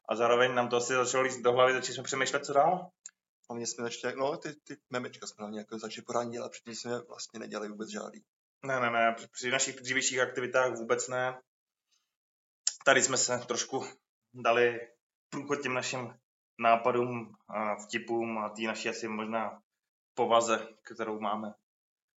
A 0.09 0.15
zároveň 0.15 0.55
nám 0.55 0.69
to 0.69 0.77
asi 0.77 0.93
začalo 0.93 1.23
líst 1.23 1.41
do 1.41 1.51
hlavy, 1.51 1.73
začali 1.73 1.93
jsme 1.93 2.03
přemýšlet, 2.03 2.45
co 2.45 2.53
dál. 2.53 2.89
Hlavně 3.49 3.67
jsme 3.67 3.83
začali, 3.83 4.15
no 4.15 4.37
ty, 4.37 4.55
ty 4.55 4.77
memečka 4.89 5.27
jsme 5.27 5.35
hlavně 5.39 5.59
jako 5.59 5.79
začali 5.79 6.05
pořádně 6.05 6.31
dělat, 6.31 6.51
předtím 6.51 6.75
jsme 6.75 7.01
vlastně 7.01 7.39
nedělali 7.39 7.69
vůbec 7.69 7.89
žádný. 7.89 8.21
Ne, 8.65 8.79
ne, 8.79 8.89
ne, 8.91 9.15
při- 9.31 9.51
našich 9.51 9.75
dřívějších 9.75 10.19
aktivitách 10.19 10.75
vůbec 10.75 11.07
ne. 11.07 11.41
Tady 12.85 13.03
jsme 13.03 13.17
se 13.17 13.37
trošku 13.37 13.85
dali 14.33 14.79
průchod 15.29 15.61
těm 15.61 15.73
našim 15.73 16.13
nápadům 16.59 17.35
a 17.47 17.75
vtipům 17.75 18.37
a 18.37 18.49
té 18.49 18.61
naší 18.61 18.89
asi 18.89 19.07
možná 19.07 19.61
povaze, 20.13 20.67
kterou 20.83 21.19
máme. 21.19 21.53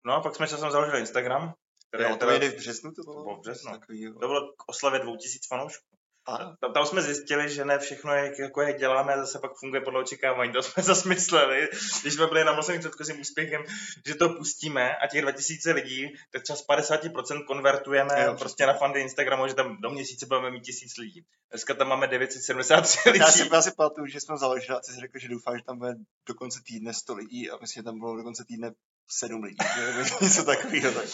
No 0.06 0.14
a 0.14 0.22
pak 0.22 0.36
jsme 0.36 0.48
časem 0.48 0.72
založili 0.72 1.00
Instagram, 1.00 1.54
který 1.88 2.04
Jo, 2.04 2.10
je 2.10 2.18
to 2.18 2.32
někdy 2.32 2.50
v 2.50 2.56
březnu 2.56 2.92
to 2.92 3.02
bylo? 3.04 3.16
To 3.16 3.24
bylo 3.24 3.36
v 3.38 3.42
březnu. 3.42 3.72
Takový, 3.72 4.14
to 4.14 4.28
bylo 4.28 4.54
k 4.54 4.64
oslavě 4.70 5.00
2000 5.00 5.48
fanoušků. 5.50 5.87
A, 6.28 6.56
Tam, 6.74 6.86
jsme 6.86 7.02
zjistili, 7.02 7.50
že 7.50 7.66
ne 7.66 7.80
všechno, 7.80 8.14
jak, 8.14 8.40
jako 8.40 8.62
jak 8.62 8.78
děláme, 8.78 9.18
zase 9.18 9.40
pak 9.40 9.52
funguje 9.60 9.82
podle 9.82 10.00
očekávání. 10.00 10.54
To 10.54 10.64
jsme 10.64 10.84
zase 10.84 11.10
mysleli, 11.10 11.70
když 12.02 12.14
jsme 12.14 12.28
byli 12.28 12.44
namlseni 12.44 12.80
předchozím 12.80 13.22
úspěchem, 13.22 13.64
že 14.06 14.16
to 14.16 14.30
pustíme 14.30 14.96
a 14.96 15.08
těch 15.08 15.22
2000 15.22 15.72
lidí, 15.72 16.08
tak 16.32 16.44
třeba 16.44 16.58
z 16.58 16.68
50% 16.68 17.46
konvertujeme 17.46 18.24
Jo, 18.26 18.36
prostě 18.40 18.66
na 18.66 18.74
fandy 18.74 19.02
Instagramu, 19.02 19.48
že 19.48 19.54
tam 19.54 19.82
do 19.82 19.90
měsíce 19.90 20.26
budeme 20.26 20.52
mít 20.52 20.62
1000 20.62 20.98
lidí. 20.98 21.26
Dneska 21.50 21.74
tam 21.74 21.88
máme 21.88 22.08
973 22.08 23.10
lidí. 23.10 23.20
já 23.20 23.32
si, 23.32 23.50
já 23.54 23.62
si 23.62 23.72
pamatuju, 23.72 24.08
že 24.08 24.22
jsme 24.22 24.38
založili 24.38 24.78
a 24.78 24.80
ty 24.80 24.92
jsi 24.92 25.00
řekl, 25.00 25.20
že 25.20 25.30
doufáš, 25.30 25.58
že 25.58 25.64
tam 25.64 25.78
bude 25.78 25.96
do 26.28 26.34
konce 26.34 26.60
týdne 26.68 26.94
100 26.94 27.16
lidí 27.16 27.50
a 27.50 27.58
myslím, 27.62 27.82
že 27.82 27.84
tam 27.84 28.00
bylo 28.00 28.18
do 28.18 28.24
konce 28.24 28.46
týdne 28.48 28.72
7 29.10 29.44
lidí. 29.44 29.58
Něco 30.22 30.44
takového. 30.44 30.92
Tak. 30.92 31.06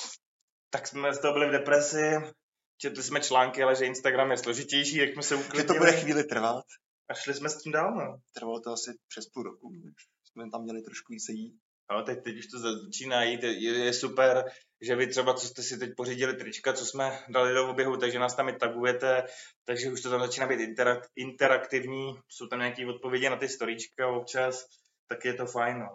Tak 0.69 0.87
jsme 0.87 1.13
z 1.13 1.19
toho 1.19 1.33
byli 1.33 1.47
v 1.47 1.51
depresi, 1.51 2.19
četli 2.77 3.03
jsme 3.03 3.19
články, 3.21 3.63
ale 3.63 3.75
že 3.75 3.85
Instagram 3.85 4.31
je 4.31 4.37
složitější, 4.37 4.97
jak 4.97 5.13
jsme 5.13 5.23
se 5.23 5.35
Že 5.37 5.43
to 5.43 5.47
uklidnili 5.47 5.79
bude 5.79 5.91
chvíli 5.91 6.23
trvat. 6.23 6.65
a 7.09 7.13
šli 7.13 7.33
jsme 7.33 7.49
s 7.49 7.57
tím 7.61 7.71
dál. 7.71 7.95
No. 7.95 8.17
Trvalo 8.33 8.59
to 8.59 8.71
asi 8.71 8.91
přes 9.07 9.25
půl 9.29 9.43
roku. 9.43 9.71
Jsme 10.31 10.49
tam 10.51 10.63
měli 10.63 10.81
trošku 10.81 11.13
více 11.13 11.31
jít. 11.31 11.53
No, 11.91 12.03
teď, 12.03 12.23
teď 12.23 12.37
už 12.37 12.47
to 12.47 12.59
začíná 12.59 13.23
jít, 13.23 13.43
je, 13.43 13.85
je 13.85 13.93
super, 13.93 14.51
že 14.81 14.95
vy 14.95 15.07
třeba, 15.07 15.33
co 15.33 15.47
jste 15.47 15.63
si 15.63 15.77
teď 15.77 15.89
pořídili 15.97 16.33
trička, 16.35 16.73
co 16.73 16.85
jsme 16.85 17.19
dali 17.29 17.53
do 17.53 17.69
oběhu, 17.69 17.97
takže 17.97 18.19
nás 18.19 18.35
tam 18.35 18.49
i 18.49 18.53
tagujete, 18.53 19.23
takže 19.65 19.91
už 19.91 20.01
to 20.01 20.09
tam 20.09 20.19
začíná 20.19 20.47
být 20.47 20.59
interak, 20.59 21.07
interaktivní, 21.15 22.13
jsou 22.29 22.47
tam 22.47 22.59
nějaké 22.59 22.87
odpovědi 22.87 23.29
na 23.29 23.35
ty 23.35 23.49
storíčka 23.49 24.07
občas, 24.07 24.65
tak 25.07 25.25
je 25.25 25.33
to 25.33 25.45
fajn. 25.45 25.79
No. 25.79 25.89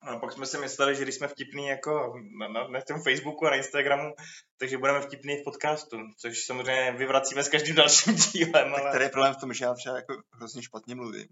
A 0.00 0.18
pak 0.18 0.32
jsme 0.32 0.46
si 0.46 0.58
mysleli, 0.58 0.96
že 0.96 1.02
když 1.02 1.14
jsme 1.14 1.28
vtipní 1.28 1.66
jako 1.66 2.14
na, 2.38 2.48
na, 2.48 2.68
na 2.68 2.80
tom 2.80 3.02
Facebooku 3.02 3.46
a 3.46 3.50
na 3.50 3.56
Instagramu, 3.56 4.14
takže 4.58 4.78
budeme 4.78 5.00
vtipní 5.00 5.36
v 5.36 5.44
podcastu, 5.44 5.96
což 6.18 6.44
samozřejmě 6.44 6.92
vyvracíme 6.92 7.44
s 7.44 7.48
každým 7.48 7.76
dalším 7.76 8.14
dílem, 8.32 8.72
Tak 8.72 8.82
ale... 8.82 8.92
tady 8.92 9.04
je 9.04 9.10
problém 9.10 9.34
v 9.34 9.40
tom, 9.40 9.52
že 9.52 9.64
já 9.64 9.74
třeba 9.74 9.96
jako 9.96 10.22
hrozně 10.32 10.62
špatně 10.62 10.94
mluvím. 10.94 11.28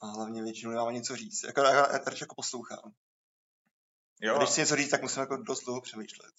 A 0.00 0.06
hlavně 0.06 0.42
většinou 0.42 0.70
nemám 0.72 0.94
něco 0.94 1.16
říct. 1.16 1.42
Jako, 1.42 1.60
já, 1.60 1.74
já 1.74 1.98
radši 1.98 2.22
jako 2.24 2.34
poslouchám. 2.34 2.92
Jo, 4.20 4.34
A 4.34 4.38
když 4.38 4.50
si 4.50 4.60
něco 4.60 4.76
říct, 4.76 4.90
tak 4.90 5.02
musím 5.02 5.20
jako 5.20 5.36
dost 5.36 5.64
dlouho 5.64 5.80
přemýšlet. 5.80 6.34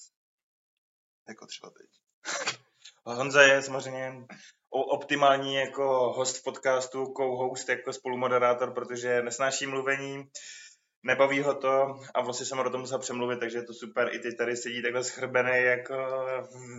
Jako 1.28 1.46
třeba 1.46 1.70
teď. 1.70 1.90
Honza 3.06 3.42
je 3.42 3.62
samozřejmě 3.62 4.26
optimální 4.70 5.56
jako 5.56 6.14
host 6.14 6.44
podcastu, 6.44 7.14
co-host 7.18 7.70
jako 7.70 7.94
spolumoderátor, 7.94 8.74
protože 8.74 9.22
nesnáší 9.22 9.68
mluvení, 9.68 10.24
nebaví 11.06 11.42
ho 11.42 11.56
to 11.56 12.00
a 12.16 12.22
vlastně 12.22 12.46
jsem 12.46 12.58
ho 12.58 12.64
do 12.64 12.70
toho 12.70 12.82
musel 12.82 13.00
přemluvit, 13.00 13.40
takže 13.40 13.58
je 13.58 13.64
to 13.64 13.74
super. 13.74 14.10
I 14.14 14.20
ty 14.20 14.36
tady 14.36 14.58
sedí 14.58 14.82
takhle 14.82 15.04
schrbený 15.04 15.64
jako 15.64 15.96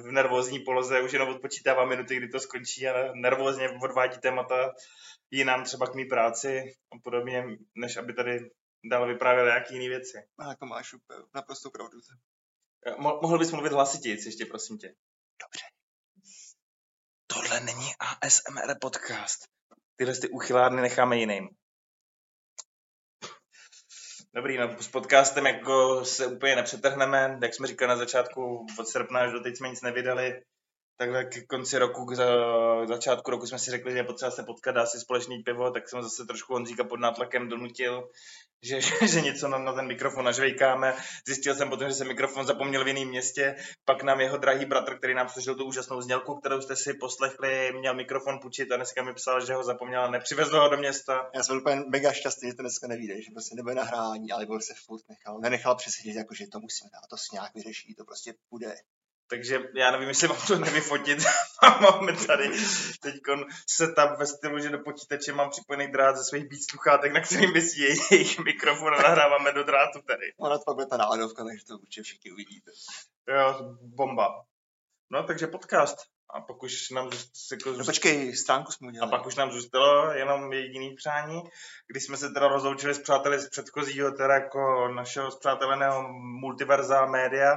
v 0.04 0.12
nervózní 0.12 0.58
poloze, 0.60 1.00
už 1.00 1.12
jenom 1.12 1.28
odpočítává 1.28 1.84
minuty, 1.84 2.16
kdy 2.16 2.28
to 2.28 2.40
skončí 2.40 2.88
a 2.88 3.12
nervózně 3.14 3.68
odvádí 3.70 4.18
témata 4.18 4.74
jinam 5.30 5.64
třeba 5.64 5.86
k 5.86 5.94
mý 5.94 6.04
práci 6.04 6.74
a 6.92 6.98
podobně, 7.04 7.44
než 7.76 7.96
aby 7.96 8.12
tady 8.12 8.50
dál 8.90 9.06
vyprávěl 9.06 9.44
nějaký 9.44 9.74
jiný 9.74 9.88
věci. 9.88 10.18
A 10.38 10.48
jako 10.48 10.66
máš 10.66 10.94
naprosto 11.34 11.70
pravdu. 11.70 11.98
Mo- 12.98 13.18
mohl 13.22 13.38
bys 13.38 13.52
mluvit 13.52 13.72
hlasitěji, 13.72 14.18
ještě 14.26 14.46
prosím 14.46 14.78
tě. 14.78 14.94
Dobře. 15.42 15.64
Tohle 17.26 17.60
není 17.60 17.86
ASMR 17.98 18.74
podcast. 18.80 19.44
Tyhle 19.96 20.14
ty 20.14 20.28
uchylárny 20.28 20.82
necháme 20.82 21.16
jiným. 21.16 21.48
Dobrý, 24.36 24.58
no 24.58 24.76
s 24.80 24.88
podcastem 24.88 25.46
jako 25.46 26.04
se 26.04 26.26
úplně 26.26 26.56
nepřetrhneme. 26.56 27.38
Jak 27.42 27.54
jsme 27.54 27.66
říkali 27.66 27.88
na 27.88 27.96
začátku, 27.96 28.66
od 28.78 28.88
srpna 28.88 29.20
až 29.20 29.32
do 29.32 29.40
teď 29.40 29.56
jsme 29.56 29.68
nic 29.68 29.82
nevydali. 29.82 30.42
Takhle 30.98 31.24
k 31.24 31.46
konci 31.46 31.78
roku, 31.78 32.04
k 32.04 32.14
za- 32.14 32.86
začátku 32.86 33.30
roku 33.30 33.46
jsme 33.46 33.58
si 33.58 33.70
řekli, 33.70 33.92
že 33.92 33.98
je 33.98 34.04
potřeba 34.04 34.30
se 34.30 34.42
potkat, 34.42 34.72
dát 34.72 34.86
si 34.86 35.00
společný 35.00 35.42
pivo, 35.42 35.70
tak 35.70 35.88
jsem 35.88 36.02
zase 36.02 36.24
trošku 36.24 36.52
Honzíka 36.52 36.84
pod 36.84 37.00
nátlakem 37.00 37.48
donutil, 37.48 38.08
že, 38.62 38.80
že 39.08 39.20
něco 39.20 39.48
na, 39.48 39.58
na 39.58 39.72
ten 39.72 39.86
mikrofon 39.86 40.24
nažvejkáme. 40.24 40.94
Zjistil 41.26 41.54
jsem 41.54 41.70
potom, 41.70 41.88
že 41.88 41.94
jsem 41.94 42.08
mikrofon 42.08 42.46
zapomněl 42.46 42.84
v 42.84 42.88
jiném 42.88 43.08
městě, 43.08 43.56
pak 43.84 44.02
nám 44.02 44.20
jeho 44.20 44.36
drahý 44.36 44.64
bratr, 44.64 44.98
který 44.98 45.14
nám 45.14 45.28
složil 45.28 45.54
tu 45.54 45.64
úžasnou 45.64 46.00
znělku, 46.00 46.34
kterou 46.34 46.60
jste 46.60 46.76
si 46.76 46.94
poslechli, 46.94 47.72
měl 47.78 47.94
mikrofon 47.94 48.38
půjčit 48.38 48.72
a 48.72 48.76
dneska 48.76 49.02
mi 49.02 49.14
psal, 49.14 49.46
že 49.46 49.54
ho 49.54 49.64
zapomněl 49.64 50.02
a 50.02 50.10
nepřivezl 50.10 50.60
ho 50.60 50.68
do 50.68 50.76
města. 50.76 51.30
Já 51.34 51.42
jsem 51.42 51.56
úplně 51.56 51.82
mega 51.88 52.12
šťastný, 52.12 52.50
že 52.50 52.56
to 52.56 52.62
dneska 52.62 52.86
nevíde, 52.86 53.22
že 53.22 53.30
prostě 53.32 53.54
nebude 53.54 53.74
nahrání, 53.74 54.32
ale 54.32 54.46
byl 54.46 54.60
se 54.60 54.74
furt 54.86 55.02
nechal. 55.08 55.38
Nenechal 55.40 55.74
přesvědčit, 55.76 56.16
jako, 56.16 56.34
že 56.34 56.46
to 56.46 56.60
musíme 56.60 56.90
dát, 56.92 57.08
to 57.10 57.16
se 57.16 57.26
nějak 57.32 57.54
vyřeší, 57.54 57.94
to 57.94 58.04
prostě 58.04 58.34
půjde. 58.48 58.74
Takže 59.28 59.58
já 59.74 59.90
nevím, 59.90 60.08
jestli 60.08 60.28
mám 60.28 60.46
to 60.46 60.58
nevyfotit. 60.58 61.18
Máme 61.80 62.12
tady 62.26 62.50
teď 63.00 63.14
setup 63.66 64.18
ve 64.18 64.26
stylu, 64.26 64.58
že 64.58 64.70
do 64.70 64.78
počítače 64.78 65.32
mám 65.32 65.50
připojený 65.50 65.92
drát 65.92 66.16
ze 66.16 66.24
svých 66.24 66.44
beat 66.48 66.62
sluchátek, 66.70 67.12
na 67.12 67.20
kterým 67.20 67.52
vysí 67.52 67.80
jejich 68.10 68.38
mikrofon 68.38 68.94
a 68.94 69.02
nahráváme 69.02 69.52
do 69.52 69.64
drátu 69.64 70.00
tady. 70.06 70.32
Ona 70.38 70.58
to 70.58 70.64
pak 70.66 70.74
bude 70.74 70.86
ta 70.86 70.96
náladovka, 70.96 71.44
takže 71.44 71.64
to 71.64 71.74
určitě 71.78 72.02
všichni 72.02 72.32
uvidíte. 72.32 72.70
Jo, 73.28 73.76
bomba. 73.82 74.44
No, 75.10 75.22
takže 75.22 75.46
podcast. 75.46 75.96
A 76.34 76.40
pak 76.40 76.62
už 76.62 76.90
nám 76.90 77.10
zůst, 77.10 77.32
jako, 77.52 77.72
No 77.78 77.84
počkej, 77.84 78.36
stránku 78.36 78.72
jsme 78.72 78.86
a 78.86 78.90
udělali. 78.90 79.10
pak 79.10 79.26
už 79.26 79.34
nám 79.36 79.52
zůstalo 79.52 80.12
jenom 80.12 80.52
jediný 80.52 80.94
přání, 80.94 81.42
kdy 81.86 82.00
jsme 82.00 82.16
se 82.16 82.30
teda 82.30 82.48
rozloučili 82.48 82.94
s 82.94 82.98
přáteli 82.98 83.38
z 83.40 83.48
předchozího, 83.48 84.10
teda 84.12 84.34
jako 84.34 84.88
našeho 84.88 85.30
zpřáteleného 85.30 86.08
multiverza 86.40 87.06
média 87.06 87.56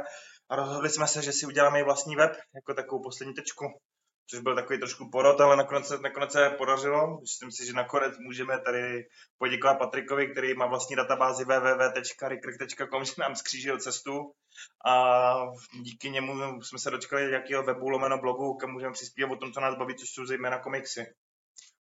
a 0.50 0.56
rozhodli 0.56 0.89
jsme 0.89 1.08
se, 1.08 1.22
že 1.22 1.32
si 1.32 1.46
uděláme 1.46 1.79
i 1.79 1.84
vlastní 1.84 2.15
web, 2.15 2.32
jako 2.56 2.74
takovou 2.74 3.03
poslední 3.03 3.34
tečku. 3.34 3.65
Což 4.29 4.39
byl 4.39 4.56
takový 4.56 4.79
trošku 4.79 5.10
porod, 5.12 5.41
ale 5.41 5.56
nakonec, 5.56 5.88
se- 5.88 5.98
nakonec 5.98 6.32
se 6.32 6.50
podařilo. 6.50 7.20
Myslím 7.22 7.51
si, 7.51 7.65
že 7.65 7.74
nakonec 7.74 8.18
můžeme 8.20 8.60
tady 8.62 9.08
poděkovat 9.38 9.77
Patrikovi, 9.77 10.32
který 10.32 10.53
má 10.53 10.65
vlastní 10.65 10.96
databázi 10.96 11.46
www.recruit.com, 11.46 13.06
že 13.06 13.13
nám 13.18 13.36
skřížil 13.36 13.79
cestu 13.79 14.32
a 14.86 15.34
díky 15.82 16.10
němu 16.10 16.62
jsme 16.62 16.79
se 16.79 16.89
dočkali 16.91 17.32
jakého 17.32 17.63
webu 17.63 17.89
lomeno 17.89 18.18
blogu, 18.18 18.53
kam 18.53 18.72
můžeme 18.72 18.94
přispívat 18.94 19.32
o 19.32 19.36
tom, 19.36 19.53
co 19.53 19.60
nás 19.60 19.75
baví, 19.77 19.96
což 19.96 20.10
jsou 20.10 20.25
zejména 20.25 20.60
komiksy. 20.60 21.13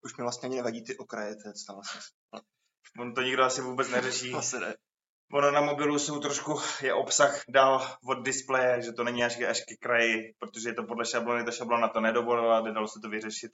Už 0.04 0.16
mi 0.16 0.22
vlastně 0.22 0.46
ani 0.46 0.56
nevadí 0.56 0.84
ty 0.84 0.96
okraje, 0.96 1.36
to 1.36 1.48
je 1.48 1.52
co 1.54 1.64
tam 1.66 1.76
vlastně. 1.76 2.00
On 2.98 3.14
to 3.14 3.22
nikdo 3.22 3.44
asi 3.44 3.60
vůbec 3.62 3.88
neřeší. 3.88 4.34
Asi 4.34 4.58
ne. 4.60 4.74
Ono 5.32 5.50
na 5.50 5.60
mobilu 5.60 5.98
jsou 5.98 6.20
trošku, 6.20 6.60
je 6.82 6.94
obsah 6.94 7.42
dál 7.48 7.98
od 8.04 8.24
displeje, 8.24 8.82
že 8.82 8.92
to 8.92 9.04
není 9.04 9.24
až, 9.24 9.40
až 9.40 9.60
ke 9.68 9.76
kraji, 9.76 10.34
protože 10.38 10.68
je 10.68 10.74
to 10.74 10.82
podle 10.82 11.06
šablony, 11.06 11.44
ta 11.44 11.50
šablona 11.50 11.88
to 11.88 12.00
nedovolila, 12.00 12.60
nedalo 12.60 12.88
se 12.88 13.00
to 13.00 13.08
vyřešit. 13.08 13.52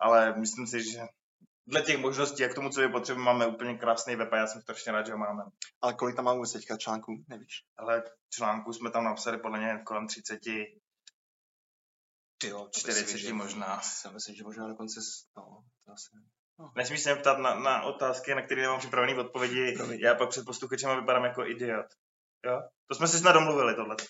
Ale 0.00 0.38
myslím 0.38 0.66
si, 0.66 0.92
že 0.92 1.00
dle 1.66 1.82
těch 1.82 1.98
možností, 1.98 2.42
jak 2.42 2.54
tomu, 2.54 2.70
co 2.70 2.80
je 2.80 2.88
potřeba, 2.88 3.20
máme 3.20 3.46
úplně 3.46 3.78
krásný 3.78 4.16
web 4.16 4.32
a 4.32 4.36
já 4.36 4.46
jsem 4.46 4.62
strašně 4.62 4.92
rád, 4.92 5.06
že 5.06 5.12
ho 5.12 5.18
máme. 5.18 5.42
Ale 5.80 5.94
kolik 5.94 6.16
tam 6.16 6.24
máme 6.24 6.36
vůbec 6.36 6.52
teďka 6.52 6.76
článků, 6.76 7.24
nevíš? 7.28 7.64
Ale 7.76 8.02
článků 8.30 8.72
jsme 8.72 8.90
tam 8.90 9.04
napsali 9.04 9.38
podle 9.38 9.58
mě 9.58 9.82
kolem 9.84 10.06
30, 10.06 10.40
Ty 12.38 12.48
jo, 12.48 12.68
40 12.70 13.32
možná. 13.32 13.80
Já 14.04 14.10
myslím, 14.10 14.34
že 14.34 14.44
možná 14.44 14.68
dokonce, 14.68 15.00
no, 15.36 15.64
to 15.84 15.92
asi 15.92 16.08
ne. 16.14 16.22
Nesmíš 16.76 17.02
se 17.02 17.12
mě 17.12 17.20
ptát 17.22 17.38
na, 17.38 17.54
na 17.54 17.82
otázky, 17.82 18.34
na 18.34 18.42
které 18.42 18.62
nemám 18.62 18.78
připravený 18.78 19.14
odpovědi. 19.14 19.72
Promiň. 19.76 20.00
Já 20.00 20.14
pak 20.14 20.28
před 20.28 20.44
posluchačema 20.46 21.00
vypadám 21.00 21.24
jako 21.24 21.46
idiot. 21.46 21.86
Jo? 22.44 22.60
To 22.88 22.94
jsme 22.94 23.08
si 23.08 23.18
snad 23.18 23.32
domluvili, 23.32 23.74
tohleto. 23.74 24.04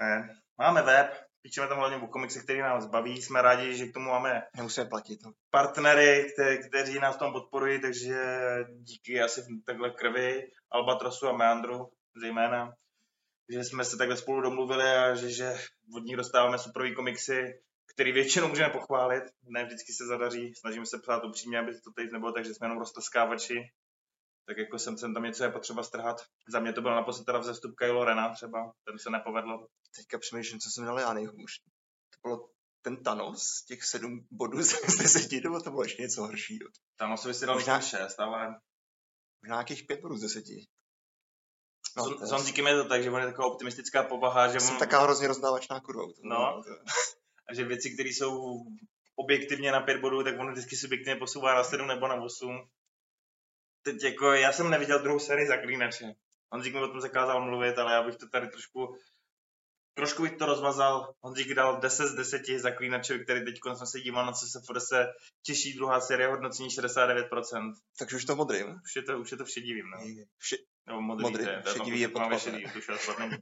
Ne. 0.00 0.40
Máme 0.58 0.82
web, 0.82 1.28
píšeme 1.42 1.68
tam 1.68 1.78
hlavně 1.78 1.96
o 1.96 2.06
komiksy, 2.06 2.40
který 2.40 2.60
nás 2.60 2.86
baví. 2.86 3.22
Jsme 3.22 3.42
rádi, 3.42 3.76
že 3.76 3.86
k 3.86 3.92
tomu 3.94 4.10
máme 4.10 4.42
Nemusíme 4.56 4.86
platit, 4.86 5.18
no. 5.24 5.32
partnery, 5.50 6.32
kte, 6.32 6.56
kteří 6.68 6.98
nás 6.98 7.16
v 7.16 7.18
tom 7.18 7.32
podporují, 7.32 7.80
takže 7.80 8.16
díky 8.80 9.20
asi 9.20 9.42
takhle 9.66 9.90
krvi 9.90 10.50
Albatrosu 10.70 11.28
a 11.28 11.36
Meandru 11.36 11.90
zejména, 12.16 12.72
že 13.48 13.64
jsme 13.64 13.84
se 13.84 13.96
takhle 13.96 14.16
spolu 14.16 14.40
domluvili 14.40 14.84
a 14.84 15.14
že, 15.14 15.30
že 15.30 15.54
od 15.96 16.04
nich 16.04 16.16
dostáváme 16.16 16.58
superový 16.58 16.94
komiksy, 16.94 17.60
který 17.98 18.12
většinou 18.12 18.48
můžeme 18.48 18.70
pochválit, 18.70 19.24
ne 19.42 19.64
vždycky 19.64 19.92
se 19.92 20.06
zadaří, 20.06 20.54
snažíme 20.54 20.86
se 20.86 20.98
psát 20.98 21.24
upřímně, 21.24 21.58
aby 21.58 21.80
to 21.80 21.90
teď 21.90 22.10
nebylo 22.12 22.32
tak, 22.32 22.44
že 22.44 22.54
jsme 22.54 22.64
jenom 22.64 22.78
roztaskávači, 22.78 23.54
tak 24.46 24.56
jako 24.58 24.78
jsem 24.78 24.98
sem 24.98 25.14
tam 25.14 25.22
něco 25.22 25.44
je 25.44 25.50
potřeba 25.50 25.82
strhat. 25.82 26.16
Za 26.48 26.60
mě 26.60 26.72
to 26.72 26.82
byl 26.82 26.94
naposled 26.94 27.24
teda 27.24 27.38
vzestup 27.38 27.74
Kylo 27.78 28.04
Rena 28.04 28.34
třeba, 28.34 28.72
ten 28.84 28.98
se 28.98 29.10
nepovedl. 29.10 29.66
Teďka 29.96 30.18
přemýšlím, 30.18 30.60
co 30.60 30.70
jsem 30.70 30.84
dal 30.84 31.00
já 31.00 31.12
nejhůř. 31.12 31.50
To 32.12 32.28
bylo 32.28 32.50
ten 32.82 33.02
Thanos, 33.02 33.64
těch 33.64 33.84
sedm 33.84 34.26
bodů 34.30 34.62
z 34.62 34.96
deseti, 34.98 35.40
nebo 35.44 35.60
to 35.60 35.70
bylo 35.70 35.82
ještě 35.82 36.02
něco 36.02 36.20
horšího? 36.20 36.68
Tam 36.98 37.12
asi 37.12 37.34
si 37.34 37.46
dal 37.46 37.54
Možná- 37.54 37.80
šest, 37.80 38.20
ale 38.20 38.48
Možná 39.42 39.54
nějakých 39.56 39.84
pět 39.86 40.00
bodů 40.00 40.16
z 40.16 40.20
deseti. 40.20 40.66
no, 41.96 42.04
to 42.14 42.24
je 42.24 42.30
Honzíkem 42.32 42.66
je 42.66 42.82
to 42.82 42.88
tak, 42.88 43.02
že 43.02 43.10
on 43.10 43.20
je 43.20 43.26
taková 43.26 43.48
optimistická 43.48 44.02
povaha, 44.02 44.48
že 44.52 44.60
Jsem 44.60 44.72
on, 44.74 44.78
taková 44.78 45.02
hrozně 45.02 45.28
rozdávačná 45.28 45.80
kurva. 45.80 46.02
to- 46.06 46.12
No. 46.22 46.62
To- 47.48 47.52
a 47.52 47.54
že 47.54 47.64
věci, 47.64 47.90
které 47.90 48.08
jsou 48.08 48.64
objektivně 49.16 49.72
na 49.72 49.80
pět 49.80 50.00
bodů, 50.00 50.24
tak 50.24 50.34
on 50.38 50.52
vždycky 50.52 50.76
subjektivně 50.76 51.16
posouvá 51.16 51.54
na 51.54 51.64
sedm 51.64 51.86
nebo 51.86 52.08
na 52.08 52.14
osm. 52.14 52.68
Teď 53.82 54.02
jako, 54.02 54.32
já 54.32 54.52
jsem 54.52 54.70
neviděl 54.70 54.98
druhou 54.98 55.18
sérii 55.18 55.46
Zaklínače. 55.46 56.14
Honzík 56.52 56.74
mi 56.74 56.80
o 56.80 56.88
tom 56.88 57.00
zakázal 57.00 57.44
mluvit, 57.44 57.78
ale 57.78 57.92
já 57.92 58.02
bych 58.02 58.16
to 58.16 58.28
tady 58.28 58.48
trošku 58.48 58.96
trošku 59.94 60.22
bych 60.22 60.36
to 60.36 60.46
rozmazal. 60.46 61.14
Honzík 61.20 61.54
dal 61.54 61.80
10 61.80 62.08
z 62.08 62.14
10 62.14 62.58
Zaklínačovi, 62.58 63.24
který 63.24 63.44
teď 63.44 63.54
jsem 63.74 63.86
se 63.86 64.00
díval 64.00 64.26
na 64.26 64.32
CSFD 64.32 64.80
se 64.80 65.06
těší 65.42 65.74
druhá 65.74 66.00
série 66.00 66.28
hodnocení 66.28 66.68
69%. 66.68 67.72
Takže 67.98 68.16
už 68.16 68.24
to 68.24 68.36
modrým. 68.36 68.66
Už 68.84 68.96
je 68.96 69.02
to, 69.02 69.20
už 69.20 69.30
je 69.30 69.36
to 69.36 69.44
v 69.44 69.50
šedivým, 69.50 69.90
no. 69.90 69.98
Vše, 70.38 70.56
Nebo 70.86 71.00
modrý, 71.00 71.22
Modrý, 71.22 71.44
to 71.44 71.50
je, 71.50 71.62
to 71.62 71.68
je 71.68 71.74
šedivý 71.74 72.00
je 72.00 72.08
to 72.08 72.38
šedivý, 72.38 72.72
to 72.72 72.78
už 72.78 72.88
je 72.88 72.94
odpad 72.94 73.18
není. 73.18 73.36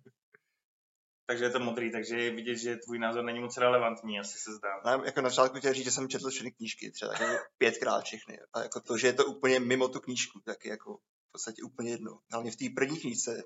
Takže 1.27 1.45
je 1.45 1.51
to 1.51 1.61
modrý, 1.61 1.93
takže 1.93 2.17
je 2.17 2.31
vidět, 2.31 2.57
že 2.57 2.77
tvůj 2.77 2.99
názor 2.99 3.25
není 3.25 3.41
moc 3.41 3.57
relevantní, 3.57 4.21
asi 4.21 4.39
se 4.39 4.51
zdá. 4.55 4.69
já 4.91 5.05
jako 5.05 5.21
na 5.21 5.29
začátku 5.29 5.59
chtěl 5.59 5.73
říct, 5.73 5.85
že 5.85 5.91
jsem 5.91 6.09
četl 6.09 6.31
všechny 6.31 6.53
knížky, 6.53 6.91
třeba 6.91 7.13
tak 7.13 7.21
jako 7.21 7.45
pětkrát 7.59 8.05
všechny. 8.05 8.39
A 8.53 8.63
jako 8.63 8.81
to, 8.81 8.99
že 8.99 9.07
je 9.07 9.13
to 9.13 9.27
úplně 9.27 9.61
mimo 9.61 9.89
tu 9.89 10.01
knížku, 10.01 10.41
tak 10.41 10.65
je 10.65 10.71
jako 10.71 10.97
v 10.97 11.33
podstatě 11.33 11.63
úplně 11.63 11.91
jedno. 11.91 12.21
Hlavně 12.33 12.51
v 12.51 12.57
té 12.57 12.65
první 12.77 13.01
knížce, 13.01 13.43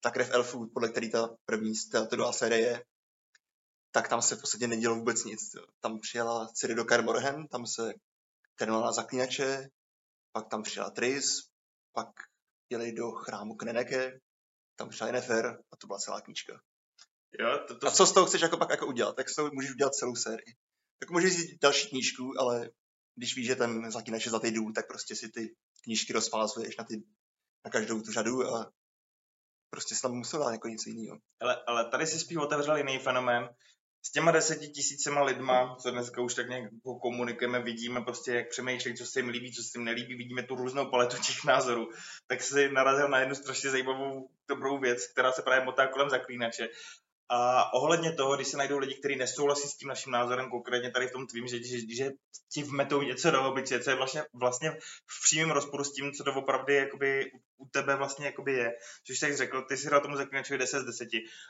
ta 0.00 0.10
krev 0.10 0.30
elfů, 0.30 0.70
podle 0.74 0.88
který 0.88 1.10
ta 1.10 1.36
první, 1.44 1.72
ta 1.92 2.00
druhá 2.00 2.32
série 2.32 2.60
je, 2.60 2.84
tak 3.90 4.08
tam 4.08 4.22
se 4.22 4.36
v 4.36 4.40
podstatě 4.40 4.68
nedělo 4.68 4.94
vůbec 4.94 5.24
nic. 5.24 5.56
Tam 5.80 5.98
přijela 5.98 6.48
Ciri 6.54 6.74
do 6.74 6.84
Carmorhen, 6.84 7.48
tam 7.48 7.66
se 7.66 7.94
trénovala 8.54 8.86
na 8.86 8.92
zaklínače, 8.92 9.68
pak 10.32 10.48
tam 10.48 10.62
přijela 10.62 10.90
Tris, 10.90 11.48
pak 11.92 12.08
jeli 12.70 12.92
do 12.92 13.10
chrámu 13.10 13.54
Kreneke, 13.54 14.20
tam 14.76 14.88
přijela 14.88 15.06
Yennefer 15.06 15.46
a 15.72 15.76
to 15.76 15.86
byla 15.86 15.98
celá 15.98 16.20
knížka. 16.20 16.60
Jo, 17.40 17.58
to, 17.68 17.78
to, 17.78 17.86
A 17.86 17.90
co 17.90 18.06
z 18.06 18.12
toho 18.12 18.26
chceš 18.26 18.40
jako 18.40 18.56
pak 18.56 18.70
jako 18.70 18.86
udělat? 18.86 19.16
Tak 19.16 19.28
z 19.28 19.34
toho 19.34 19.50
můžeš 19.52 19.70
udělat 19.70 19.94
celou 19.94 20.14
sérii. 20.14 20.54
Tak 20.98 21.10
můžeš 21.10 21.32
vzít 21.32 21.62
další 21.62 21.88
knížku, 21.88 22.32
ale 22.38 22.70
když 23.16 23.36
víš, 23.36 23.46
že 23.46 23.56
ten 23.56 23.90
zaklínač 23.90 24.24
je 24.24 24.30
za 24.30 24.38
důl, 24.38 24.72
tak 24.74 24.86
prostě 24.88 25.16
si 25.16 25.28
ty 25.28 25.54
knížky 25.84 26.12
rozfázuješ 26.12 26.76
na, 26.76 26.84
ty, 26.84 27.02
na 27.64 27.70
každou 27.70 28.00
tu 28.00 28.12
řadu 28.12 28.46
a 28.46 28.72
prostě 29.70 29.94
se 29.94 30.02
tam 30.02 30.12
musel 30.12 30.40
dát 30.40 30.50
jako 30.50 30.68
něco 30.68 30.88
jiného. 30.88 31.18
ale, 31.40 31.56
ale 31.66 31.90
tady 31.90 32.06
si 32.06 32.18
spíš 32.18 32.36
otevřel 32.36 32.76
jiný 32.76 32.98
fenomén. 32.98 33.48
S 34.04 34.12
těma 34.12 34.30
deseti 34.30 34.68
tisícema 34.68 35.22
lidma, 35.22 35.76
co 35.76 35.90
dneska 35.90 36.22
už 36.22 36.34
tak 36.34 36.48
nějak 36.48 36.70
komunikujeme, 37.02 37.62
vidíme 37.62 38.00
prostě, 38.00 38.32
jak 38.32 38.48
přemýšlejí, 38.48 38.96
co 38.96 39.06
se 39.06 39.18
jim 39.18 39.28
líbí, 39.28 39.52
co 39.52 39.62
se 39.62 39.78
jim 39.78 39.84
nelíbí, 39.84 40.14
vidíme 40.14 40.42
tu 40.42 40.54
různou 40.54 40.90
paletu 40.90 41.16
těch 41.16 41.44
názorů, 41.44 41.88
tak 42.26 42.42
si 42.42 42.72
narazil 42.72 43.08
na 43.08 43.18
jednu 43.18 43.34
strašně 43.34 43.70
zajímavou 43.70 44.30
dobrou 44.48 44.78
věc, 44.78 45.06
která 45.12 45.32
se 45.32 45.42
právě 45.42 45.64
motá 45.64 45.86
kolem 45.86 46.10
zaklínače. 46.10 46.68
A 47.28 47.72
ohledně 47.74 48.12
toho, 48.12 48.36
když 48.36 48.48
se 48.48 48.56
najdou 48.56 48.78
lidi, 48.78 48.94
kteří 48.94 49.16
nesouhlasí 49.16 49.68
s 49.68 49.76
tím 49.76 49.88
naším 49.88 50.12
názorem, 50.12 50.50
konkrétně 50.50 50.90
tady 50.90 51.06
v 51.06 51.12
tom 51.12 51.26
tvým, 51.26 51.46
že, 51.46 51.64
že, 51.64 51.78
že 51.94 52.10
ti 52.52 52.62
vmetou 52.62 53.02
něco 53.02 53.30
do 53.30 53.48
obličeje, 53.48 53.80
co 53.80 53.90
je 53.90 53.96
vlastně, 53.96 54.24
vlastně 54.34 54.70
v 55.06 55.22
přímém 55.22 55.50
rozporu 55.50 55.84
s 55.84 55.92
tím, 55.92 56.12
co 56.12 56.24
to 56.24 56.34
opravdu 56.34 56.72
jakoby, 56.72 57.30
u 57.56 57.68
tebe 57.68 57.96
vlastně 57.96 58.26
jakoby 58.26 58.52
je. 58.52 58.72
Což 59.06 59.18
jsi 59.18 59.36
řekl, 59.36 59.62
ty 59.62 59.76
si 59.76 59.86
hrál 59.86 60.00
tomu 60.00 60.16
zaklínačovi 60.16 60.58
10 60.58 60.80
z 60.80 60.84
10 60.84 61.08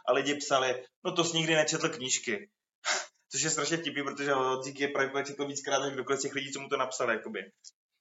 a 0.09 0.12
lidi 0.12 0.35
psali, 0.35 0.85
no 1.05 1.12
to 1.12 1.25
jsi 1.25 1.37
nikdy 1.37 1.55
nečetl 1.55 1.88
knížky. 1.88 2.50
Což 3.33 3.43
je 3.43 3.50
strašně 3.50 3.79
tipy, 3.79 4.02
protože 4.02 4.33
Hodzík 4.33 4.81
je 4.81 4.88
právě 4.88 5.25
četl 5.25 5.47
víckrát 5.47 5.83
než 5.83 5.95
kdokoliv 5.95 6.21
těch 6.21 6.35
lidí, 6.35 6.52
co 6.52 6.61
mu 6.61 6.69
to 6.69 6.76
napsal. 6.76 7.11
Jakoby. 7.11 7.52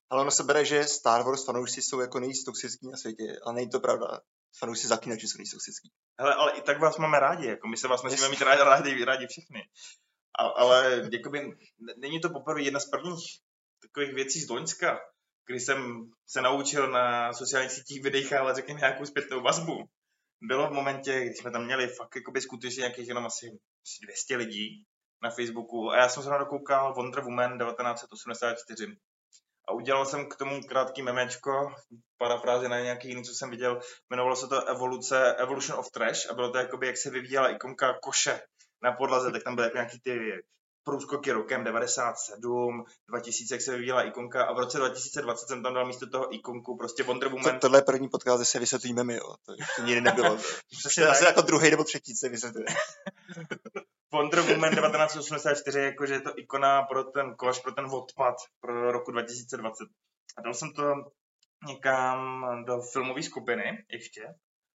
Ale 0.10 0.22
ono 0.22 0.32
se 0.32 0.44
bere, 0.44 0.66
že 0.66 0.84
Star 0.84 1.24
Wars 1.24 1.46
fanoušci 1.46 1.82
jsou 1.82 2.00
jako 2.00 2.20
nejvíc 2.20 2.44
toxický 2.44 2.88
na 2.88 2.98
světě, 2.98 3.40
ale 3.44 3.56
není 3.56 3.70
to 3.70 3.80
pravda. 3.80 4.22
Fanoušci 4.60 4.88
zaklínači 4.88 5.28
jsou 5.28 5.38
toxický. 5.52 5.92
Hele, 6.20 6.36
ale 6.36 6.52
i 6.52 6.62
tak 6.62 6.80
vás 6.80 6.98
máme 6.98 7.20
rádi, 7.20 7.48
jako 7.48 7.68
my 7.68 7.78
se 7.78 7.88
vás 7.88 8.04
musíme 8.04 8.30
mít 8.30 8.42
rádi, 8.42 8.62
rádi, 8.62 9.06
rádi 9.06 9.28
všichni. 9.28 9.62
A, 10.40 10.44
ale 10.44 11.10
jakoby, 11.12 11.58
není 11.98 12.20
to 12.22 12.30
poprvé 12.30 12.62
jedna 12.62 12.80
z 12.80 12.90
prvních 12.90 13.24
takových 13.82 14.14
věcí 14.14 14.40
z 14.40 14.50
Loňska, 14.50 15.00
kdy 15.48 15.60
jsem 15.60 16.10
se 16.28 16.42
naučil 16.42 16.92
na 16.92 17.34
sociálních 17.34 17.72
sítích 17.72 18.04
vydechávat, 18.04 18.56
řekněme, 18.56 18.80
nějakou 18.80 19.06
zpětnou 19.06 19.42
vazbu. 19.42 19.84
Bylo 20.42 20.68
v 20.68 20.74
momentě, 20.74 21.22
kdy 21.22 21.34
jsme 21.34 21.52
tam 21.52 21.66
měli 21.66 21.88
fakt 21.88 22.16
jakoby 22.16 22.42
skutečně 22.42 22.82
nějakých 22.82 23.08
jenom 23.08 23.26
asi 23.26 23.60
200 24.04 24.36
lidí 24.36 24.86
na 25.24 25.30
Facebooku 25.30 25.90
a 25.90 25.98
já 25.98 26.10
jsem 26.10 26.24
se 26.24 26.30
na 26.30 26.38
to 26.38 26.46
koukal 26.46 26.94
Wonder 26.94 27.24
Woman 27.24 27.60
1984 27.60 28.98
a 29.72 29.74
udělal 29.74 30.06
jsem 30.06 30.30
k 30.30 30.36
tomu 30.36 30.62
krátký 30.62 31.02
memečko, 31.02 31.72
parafráze 32.18 32.70
na 32.70 32.80
nějaký 32.80 33.08
jiný, 33.08 33.24
co 33.24 33.34
jsem 33.34 33.50
viděl, 33.50 33.80
jmenovalo 34.10 34.36
se 34.36 34.48
to 34.48 34.68
Evoluce, 34.68 35.34
Evolution 35.34 35.80
of 35.80 35.92
Trash 35.92 36.30
a 36.30 36.34
bylo 36.34 36.52
to 36.52 36.58
jakoby, 36.58 36.88
jak 36.88 36.98
se 36.98 37.10
vyvíjela 37.10 37.50
ikonka 37.50 37.94
koše 38.02 38.42
na 38.84 38.92
podlaze, 38.92 39.32
tak 39.32 39.44
tam 39.44 39.56
byly 39.56 39.72
nějaký 39.74 40.00
ty 40.04 40.44
průskoky 40.84 41.32
rokem 41.32 41.64
97, 41.64 42.86
2000, 43.10 43.56
jak 43.56 43.62
se 43.62 43.72
vyvíjela 43.72 44.04
ikonka 44.04 44.44
a 44.44 44.54
v 44.54 44.60
roce 44.60 44.78
2020 44.78 45.48
jsem 45.48 45.64
tam 45.64 45.74
dal 45.74 45.86
místo 45.86 46.10
toho 46.10 46.36
ikonku 46.36 46.78
prostě 46.78 47.04
Wonder 47.04 47.30
Woman. 47.30 47.54
To, 47.54 47.60
tohle 47.60 47.78
je 47.78 47.84
první 47.84 48.10
podcast, 48.10 48.38
kde 48.38 48.46
se 48.46 48.60
vysvětlíme 48.60 49.04
my, 49.04 49.16
jo. 49.16 49.36
To, 49.46 49.54
to 49.76 49.82
nikdy 49.82 50.02
nebylo. 50.02 50.38
Přesně 50.80 51.06
tak. 51.06 51.22
jako 51.22 51.42
druhý 51.42 51.72
nebo 51.72 51.84
třetí 51.84 52.16
se 52.16 52.30
vysvětluje. 52.30 52.66
Wonder 54.14 54.42
Woman 54.42 54.76
1984, 54.76 55.80
jakože 55.80 56.14
je 56.14 56.22
to 56.22 56.40
ikona 56.40 56.84
pro 56.84 57.04
ten 57.04 57.36
koš, 57.36 57.60
pro 57.60 57.72
ten 57.72 57.86
odpad 57.86 58.36
pro 58.60 58.92
roku 58.92 59.12
2020. 59.12 59.88
A 60.38 60.42
dal 60.42 60.54
jsem 60.54 60.74
to 60.74 60.94
někam 61.68 62.46
do 62.66 62.82
filmové 62.82 63.24
skupiny 63.24 63.86
ještě 63.90 64.28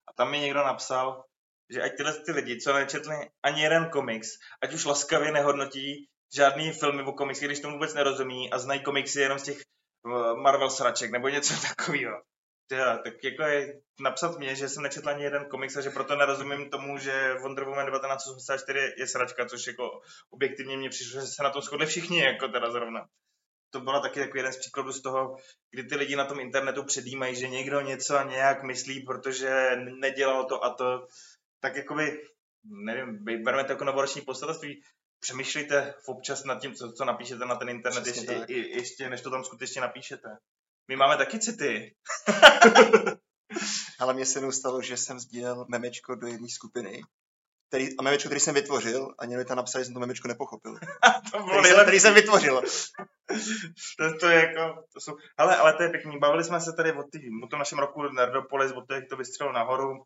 a 0.09 0.13
tam 0.17 0.31
mi 0.31 0.41
někdo 0.41 0.65
napsal, 0.65 1.25
že 1.71 1.83
ať 1.83 1.97
tyhle 1.97 2.13
ty 2.13 2.33
lidi, 2.33 2.61
co 2.61 2.73
nečetli 2.73 3.17
ani 3.43 3.63
jeden 3.63 3.91
komiks, 3.91 4.29
ať 4.63 4.75
už 4.75 4.85
laskavě 4.85 5.33
nehodnotí 5.33 6.09
žádný 6.37 6.73
filmy 6.73 7.03
o 7.03 7.13
komiksy, 7.13 7.45
když 7.45 7.61
tomu 7.61 7.75
vůbec 7.75 7.95
nerozumí 7.95 8.51
a 8.53 8.59
znají 8.59 8.83
komiksy 8.83 9.21
jenom 9.21 9.39
z 9.39 9.43
těch 9.43 9.59
eh, 9.59 10.35
Marvel 10.35 10.71
sraček 10.71 11.11
nebo 11.11 11.29
něco 11.29 11.55
takového. 11.69 12.23
Ja, 12.71 12.99
tak 12.99 13.25
jako 13.25 13.43
je 13.43 13.81
napsat 14.01 14.39
mě, 14.39 14.55
že 14.55 14.69
jsem 14.69 14.83
nečetl 14.83 15.09
ani 15.09 15.25
jeden 15.25 15.45
komiks 15.45 15.77
a 15.77 15.81
že 15.81 15.91
proto 15.91 16.17
nerozumím 16.17 16.71
tomu, 16.71 16.99
že 16.99 17.35
Wonder 17.43 17.65
Woman 17.65 17.87
1984 17.87 18.95
je 18.99 19.07
sračka, 19.07 19.47
což 19.47 19.67
jako 19.67 20.01
objektivně 20.31 20.77
mě 20.77 20.91
přišlo, 20.91 21.21
že 21.21 21.27
se 21.27 21.43
na 21.43 21.51
tom 21.51 21.63
shodli 21.63 21.87
všichni, 21.87 22.21
jako 22.21 22.49
teda 22.49 22.71
zrovna. 22.71 23.09
To 23.71 23.81
byla 23.81 24.01
taky 24.01 24.21
jako 24.21 24.37
jeden 24.37 24.53
z 24.53 24.57
příkladů 24.57 24.93
z 24.93 25.03
toho, 25.03 25.37
kdy 25.71 25.83
ty 25.83 25.97
lidi 25.97 26.17
na 26.17 26.25
tom 26.25 26.41
internetu 26.41 26.85
předjímají, 26.85 27.37
že 27.37 27.49
někdo 27.49 27.81
něco 27.81 28.19
a 28.19 28.23
nějak 28.23 28.63
myslí, 28.63 29.03
protože 29.03 29.77
nedělal 29.77 30.45
to 30.45 30.65
a 30.65 30.75
to. 30.75 31.07
Tak 31.61 31.77
jakoby, 31.77 32.23
nevím, 32.65 33.25
bereme 33.25 33.65
to 33.65 33.73
jako 33.73 33.85
novoroční 33.85 34.23
poselství, 34.23 34.83
přemýšlejte 35.21 35.95
občas 36.07 36.45
nad 36.45 36.61
tím, 36.61 36.75
co, 36.75 36.93
co 36.93 37.05
napíšete 37.05 37.45
na 37.45 37.55
ten 37.55 37.69
internet, 37.69 38.07
ještě, 38.07 38.45
ještě 38.55 39.11
než 39.11 39.21
to 39.21 39.31
tam 39.31 39.45
skutečně 39.45 39.81
napíšete. 39.81 40.29
My 40.89 40.97
máme 40.97 41.17
taky 41.17 41.39
city. 41.39 41.95
Ale 43.99 44.15
mně 44.15 44.27
se 44.27 44.53
stalo, 44.53 44.83
že 44.83 44.97
jsem 44.97 45.21
sdílel 45.21 45.67
memečko 45.69 46.15
do 46.15 46.27
jedné 46.27 46.49
skupiny, 46.49 47.03
který, 47.69 47.99
a 47.99 48.03
memečko, 48.03 48.29
který 48.29 48.41
jsem 48.41 48.55
vytvořil, 48.55 49.15
a 49.19 49.25
někdo 49.25 49.45
tam 49.45 49.57
napsal, 49.57 49.81
že 49.81 49.85
jsem 49.85 49.95
to 49.95 50.01
memečko 50.01 50.29
nepochopil. 50.29 50.79
to 51.33 51.43
bylo 51.43 51.61
který, 51.61 51.75
jsem, 51.75 51.83
který 51.83 52.01
jsem 52.01 52.15
vytvořil. 52.15 52.63
to, 53.99 54.19
to, 54.21 54.27
je 54.29 54.37
jako, 54.37 54.83
to 54.93 55.01
jsou, 55.01 55.17
ale, 55.37 55.57
ale 55.57 55.73
to 55.73 55.83
je 55.83 55.89
pěkný. 55.89 56.19
Bavili 56.19 56.45
jsme 56.45 56.61
se 56.61 56.73
tady 56.73 56.93
o, 56.93 57.03
tý, 57.03 57.19
o 57.45 57.47
tom 57.47 57.59
našem 57.59 57.79
roku 57.79 58.03
Nerdopolis, 58.03 58.73
o 58.73 58.81
to, 58.81 58.95
jak 58.95 59.09
to 59.09 59.17
vystřelilo 59.17 59.55
nahoru 59.55 60.05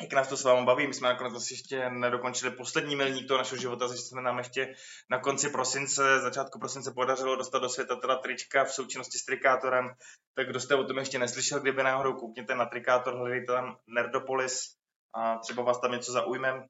jak 0.00 0.12
nás 0.12 0.28
to 0.28 0.36
s 0.36 0.44
vámi 0.44 0.66
baví. 0.66 0.86
My 0.86 0.94
jsme 0.94 1.08
nakonec 1.08 1.34
asi 1.34 1.54
ještě 1.54 1.90
nedokončili 1.90 2.56
poslední 2.56 2.96
milník 2.96 3.28
toho 3.28 3.38
našeho 3.38 3.60
života, 3.60 3.86
že 3.88 3.94
jsme 3.94 4.22
nám 4.22 4.38
ještě 4.38 4.74
na 5.10 5.18
konci 5.18 5.50
prosince, 5.50 6.20
začátku 6.20 6.58
prosince 6.58 6.92
podařilo 6.92 7.36
dostat 7.36 7.58
do 7.58 7.68
světa 7.68 7.96
teda 7.96 8.16
trička 8.16 8.64
v 8.64 8.72
součinnosti 8.72 9.18
s 9.18 9.24
Trikátorem. 9.24 9.90
Tak 10.34 10.48
kdo 10.48 10.60
jste 10.60 10.74
o 10.74 10.84
tom 10.84 10.98
ještě 10.98 11.18
neslyšel, 11.18 11.60
kdyby 11.60 11.82
náhodou 11.82 12.12
koukněte 12.12 12.54
na 12.54 12.66
Trikátor, 12.66 13.16
hledejte 13.16 13.52
tam 13.52 13.76
Nerdopolis 13.86 14.76
a 15.14 15.38
třeba 15.38 15.62
vás 15.62 15.80
tam 15.80 15.92
něco 15.92 16.12
zaujme. 16.12 16.66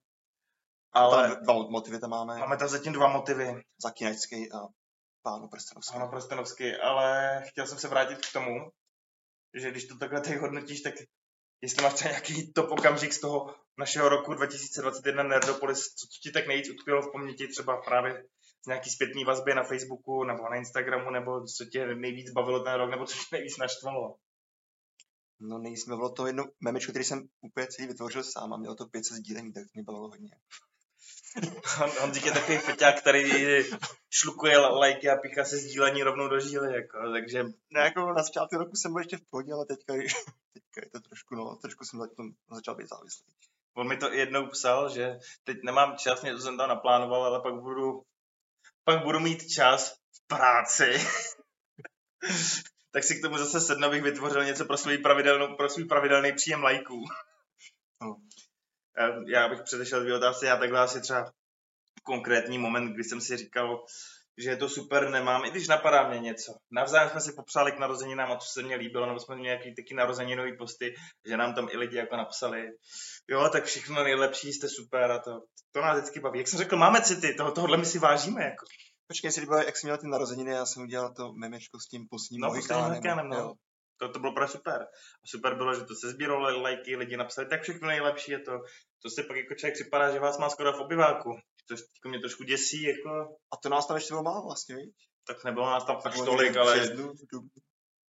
Ale 0.92 1.28
tam 1.28 1.42
dva 1.42 1.54
motivy 1.54 2.00
tam 2.00 2.10
máme. 2.10 2.38
Máme 2.38 2.56
tam 2.56 2.68
zatím 2.68 2.92
dva 2.92 3.08
motivy. 3.08 3.62
Zakínačský 3.82 4.52
a 4.52 4.58
pánu 5.22 5.48
prstenovský. 5.48 5.92
Pánu 5.92 6.10
prstenovský, 6.10 6.76
ale 6.76 7.42
chtěl 7.48 7.66
jsem 7.66 7.78
se 7.78 7.88
vrátit 7.88 8.26
k 8.26 8.32
tomu, 8.32 8.70
že 9.54 9.70
když 9.70 9.86
to 9.86 9.98
takhle 9.98 10.20
teď 10.20 10.36
hodnotíš, 10.38 10.80
tak 10.80 10.94
jestli 11.62 11.82
máš 11.82 11.94
třeba 11.94 12.10
nějaký 12.10 12.52
top 12.52 12.70
okamžik 12.70 13.12
z 13.12 13.20
toho 13.20 13.54
našeho 13.78 14.08
roku 14.08 14.34
2021 14.34 15.22
Nerdopolis, 15.22 15.94
co, 15.94 16.06
ti 16.22 16.30
tak 16.30 16.46
nejvíc 16.46 16.70
utkvělo 16.70 17.02
v 17.02 17.12
paměti, 17.12 17.48
třeba 17.48 17.82
právě 17.82 18.24
z 18.64 18.66
nějaký 18.66 18.90
zpětný 18.90 19.24
vazby 19.24 19.54
na 19.54 19.64
Facebooku 19.64 20.24
nebo 20.24 20.48
na 20.50 20.56
Instagramu, 20.56 21.10
nebo 21.10 21.44
co 21.44 21.64
tě 21.64 21.86
nejvíc 21.86 22.30
bavilo 22.30 22.64
ten 22.64 22.74
rok, 22.74 22.90
nebo 22.90 23.06
co 23.06 23.16
tě 23.16 23.24
nejvíc 23.32 23.56
naštvalo? 23.56 24.16
No 25.40 25.58
nejvíc 25.58 25.86
bylo 25.86 26.10
to 26.10 26.26
jedno 26.26 26.44
memečko, 26.60 26.92
který 26.92 27.04
jsem 27.04 27.28
úplně 27.40 27.66
celý 27.66 27.88
vytvořil 27.88 28.24
sám 28.24 28.52
a 28.52 28.56
mělo 28.56 28.74
to 28.74 28.86
500 28.86 29.16
sdílení, 29.16 29.52
tak 29.52 29.64
to 29.64 29.70
mě 29.74 29.82
bavilo 29.82 30.08
hodně. 30.08 30.30
Honzík 32.00 32.26
je 32.26 32.32
takový 32.32 32.58
feťák, 32.58 33.00
který 33.00 33.30
šlukuje 34.10 34.58
lajky 34.58 35.10
a 35.10 35.16
píchá 35.16 35.44
se 35.44 35.56
sdílení 35.56 36.02
rovnou 36.02 36.28
do 36.28 36.40
žíly, 36.40 36.74
jako, 36.74 37.12
takže... 37.12 37.44
Ne, 37.70 37.80
jako 37.80 38.12
na 38.12 38.22
začátku 38.22 38.56
roku 38.56 38.76
jsem 38.76 38.92
byl 38.92 39.00
ještě 39.00 39.16
v 39.16 39.30
pohodě, 39.30 39.52
ale 39.52 39.66
teďka, 39.66 39.92
teďka 40.52 40.80
je 40.82 40.90
to 40.92 41.00
trošku, 41.00 41.34
no, 41.34 41.56
trošku 41.56 41.84
jsem 41.84 42.00
začal 42.50 42.74
být 42.74 42.88
závislý. 42.88 43.26
On 43.76 43.88
mi 43.88 43.96
to 43.96 44.12
jednou 44.12 44.46
psal, 44.46 44.88
že 44.88 45.18
teď 45.44 45.56
nemám 45.64 45.96
čas, 45.96 46.22
mě 46.22 46.32
to 46.32 46.38
jsem 46.38 46.56
tam 46.56 46.68
naplánoval, 46.68 47.24
ale 47.24 47.40
pak 47.40 47.54
budu, 47.54 48.02
pak 48.84 49.02
budu 49.02 49.20
mít 49.20 49.50
čas 49.50 49.92
v 49.92 50.26
práci. 50.26 50.92
tak 52.90 53.04
si 53.04 53.18
k 53.18 53.22
tomu 53.22 53.38
zase 53.38 53.60
sednu, 53.60 53.86
abych 53.86 54.02
vytvořil 54.02 54.44
něco 54.44 54.64
pro 54.64 54.76
svůj, 54.76 54.98
pravidelnou, 54.98 55.56
pro 55.56 55.68
svůj 55.68 55.84
pravidelný 55.84 56.32
příjem 56.32 56.62
lajků. 56.62 57.04
No 58.02 58.16
já 59.26 59.48
bych 59.48 59.62
předešel 59.62 60.00
dvě 60.00 60.16
otázky, 60.16 60.46
já 60.46 60.56
takhle 60.56 60.80
asi 60.80 61.00
třeba 61.00 61.32
konkrétní 62.02 62.58
moment, 62.58 62.92
kdy 62.92 63.04
jsem 63.04 63.20
si 63.20 63.36
říkal, 63.36 63.84
že 64.38 64.50
je 64.50 64.56
to 64.56 64.68
super, 64.68 65.10
nemám, 65.10 65.44
i 65.44 65.50
když 65.50 65.68
napadá 65.68 66.08
mě 66.08 66.18
něco. 66.18 66.54
Navzájem 66.70 67.10
jsme 67.10 67.20
si 67.20 67.32
popřáli 67.32 67.72
k 67.72 67.78
narozeninám 67.78 68.32
a 68.32 68.36
co 68.36 68.48
se 68.48 68.62
mně 68.62 68.76
líbilo, 68.76 69.06
nebo 69.06 69.20
jsme 69.20 69.34
měli 69.34 69.46
nějaký 69.46 69.74
taky 69.74 69.94
narozeninový 69.94 70.56
posty, 70.56 70.94
že 71.28 71.36
nám 71.36 71.54
tam 71.54 71.68
i 71.70 71.76
lidi 71.76 71.96
jako 71.96 72.16
napsali, 72.16 72.68
jo, 73.28 73.48
tak 73.52 73.64
všechno 73.64 74.04
nejlepší, 74.04 74.52
jste 74.52 74.68
super 74.68 75.10
a 75.10 75.18
to, 75.18 75.30
to 75.72 75.80
nás 75.80 75.98
vždycky 75.98 76.20
baví. 76.20 76.38
Jak 76.38 76.48
jsem 76.48 76.58
řekl, 76.58 76.76
máme 76.76 77.02
city, 77.02 77.34
toho, 77.34 77.52
tohohle 77.52 77.76
my 77.76 77.86
si 77.86 77.98
vážíme. 77.98 78.44
Jako. 78.44 78.66
Počkej, 79.06 79.32
si 79.32 79.40
líbilo, 79.40 79.58
jak 79.58 79.76
jsi 79.76 79.86
měl 79.86 79.98
ty 79.98 80.06
narozeniny, 80.06 80.50
já 80.50 80.66
jsem 80.66 80.82
udělal 80.82 81.14
to 81.14 81.32
memečko 81.32 81.80
s 81.80 81.88
tím 81.88 82.06
posním 82.10 82.40
no, 82.40 82.48
mohikánem. 82.48 83.28
No, 83.28 83.54
to, 83.96 84.08
to 84.08 84.18
bylo 84.18 84.32
pro 84.32 84.48
super. 84.48 84.82
A 85.22 85.26
super 85.26 85.54
bylo, 85.54 85.74
že 85.74 85.84
to 85.84 85.94
se 85.94 86.10
sbíralo 86.10 86.62
lajky, 86.62 86.96
lidi 86.96 87.16
napsali, 87.16 87.48
tak 87.48 87.62
všechno 87.62 87.88
nejlepší 87.88 88.32
je 88.32 88.40
to. 88.40 88.52
To 89.02 89.10
se 89.10 89.22
pak 89.22 89.36
jako 89.36 89.54
člověk 89.54 89.74
připadá, 89.74 90.12
že 90.12 90.20
vás 90.20 90.38
má 90.38 90.50
skoro 90.50 90.72
v 90.72 90.80
obyváku. 90.80 91.30
To 91.68 91.74
jako 91.74 92.08
mě 92.08 92.18
trošku 92.18 92.44
děsí, 92.44 92.82
jako... 92.82 93.36
A 93.52 93.56
to 93.62 93.68
nás 93.68 93.86
tam 93.86 93.96
ještě 93.96 94.12
bylo 94.12 94.22
málo 94.22 94.42
vlastně, 94.42 94.76
víš? 94.76 94.94
Tak 95.26 95.44
nebylo 95.44 95.70
nás 95.70 95.84
tam 95.84 96.00
fakt 96.00 96.14
tolik, 96.14 96.56
ale... 96.56 96.86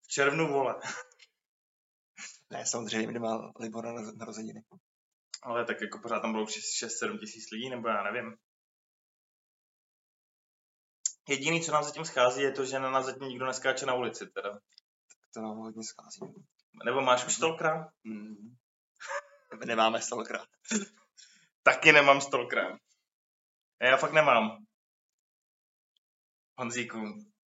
V 0.03 0.09
červnu, 0.09 0.49
vole. 0.49 0.75
ne, 2.51 2.67
samozřejmě 2.67 3.13
nemá 3.13 3.53
Libor 3.61 3.85
na 3.85 4.13
narozeniny. 4.17 4.63
Ale 5.43 5.65
tak 5.65 5.81
jako 5.81 5.99
pořád 5.99 6.21
tam 6.21 6.33
bylo 6.33 6.45
6-7 6.45 7.19
tisíc 7.19 7.51
lidí, 7.53 7.71
nebo 7.71 7.89
já 7.89 8.03
nevím. 8.03 8.37
Jediný, 11.29 11.61
co 11.61 11.73
nám 11.73 11.85
zatím 11.85 12.05
schází, 12.05 12.43
je 12.43 12.53
to, 12.53 12.65
že 12.65 12.79
na 12.79 12.91
nás 12.91 13.07
zatím 13.07 13.29
nikdo 13.29 13.47
neskáče 13.47 13.87
na 13.87 13.95
ulici, 13.95 14.27
teda 14.27 14.59
to 15.37 15.43
nám 15.43 15.57
hodně 15.57 15.83
schází. 15.85 16.21
Nebo 16.85 17.01
máš 17.01 17.27
už 17.27 17.35
stolkra? 17.35 17.91
Mm. 18.05 18.57
Nemáme 19.67 20.03
stolkra. 20.03 20.47
Taky 21.63 21.93
nemám 21.93 22.21
stolkra. 22.21 22.79
Já 23.83 23.97
fakt 23.97 24.13
nemám. 24.13 24.65
Honzíku. 26.59 26.99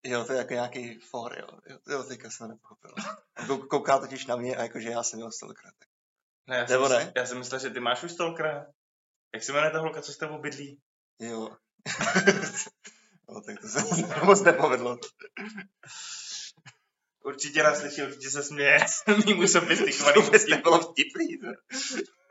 Jo, 0.04 0.26
to 0.26 0.34
je 0.34 0.38
jako 0.38 0.54
nějaký 0.54 1.00
for, 1.00 1.40
jo. 1.40 1.78
Jo, 1.88 2.04
teďka 2.04 2.30
jsem 2.30 2.50
nepochopil. 2.50 2.92
Kouká 3.70 4.00
totiž 4.00 4.26
na 4.26 4.36
mě 4.36 4.56
a 4.56 4.62
jakože 4.62 4.90
já 4.90 5.04
jsem 5.04 5.18
měl 5.18 5.32
stolkra. 5.32 5.72
Tak... 5.80 5.90
Ne, 6.48 6.58
já, 6.58 6.66
Nebo 6.66 6.88
jsem, 6.88 6.98
ne? 6.98 7.14
já 7.16 7.26
jsem 7.26 7.38
myslel, 7.38 7.60
že 7.60 7.70
ty 7.70 7.80
máš 7.80 8.04
už 8.04 8.12
stolkra. 8.12 8.66
Jak 9.34 9.44
se 9.44 9.54
jmenuje 9.54 9.72
ta 9.72 9.80
holka, 9.80 10.02
co 10.02 10.14
s 10.14 10.18
tebou 10.18 10.42
bydlí? 10.42 10.82
Jo. 11.20 11.50
no, 13.30 13.42
tak 13.42 13.62
to 13.62 13.68
se 13.68 13.80
moc 14.26 14.42
nepovedlo. 14.42 14.98
Určitě 17.24 17.64
nás 17.64 17.80
slyší, 17.80 18.02
určitě 18.02 18.30
se 18.30 18.44
směje 18.44 18.80
mýmu 19.26 19.48
sofistikovaný 19.48 20.22
Vůbec 20.22 20.48
nebylo 20.48 20.80
vtipný. 20.80 21.38
to. 21.38 21.48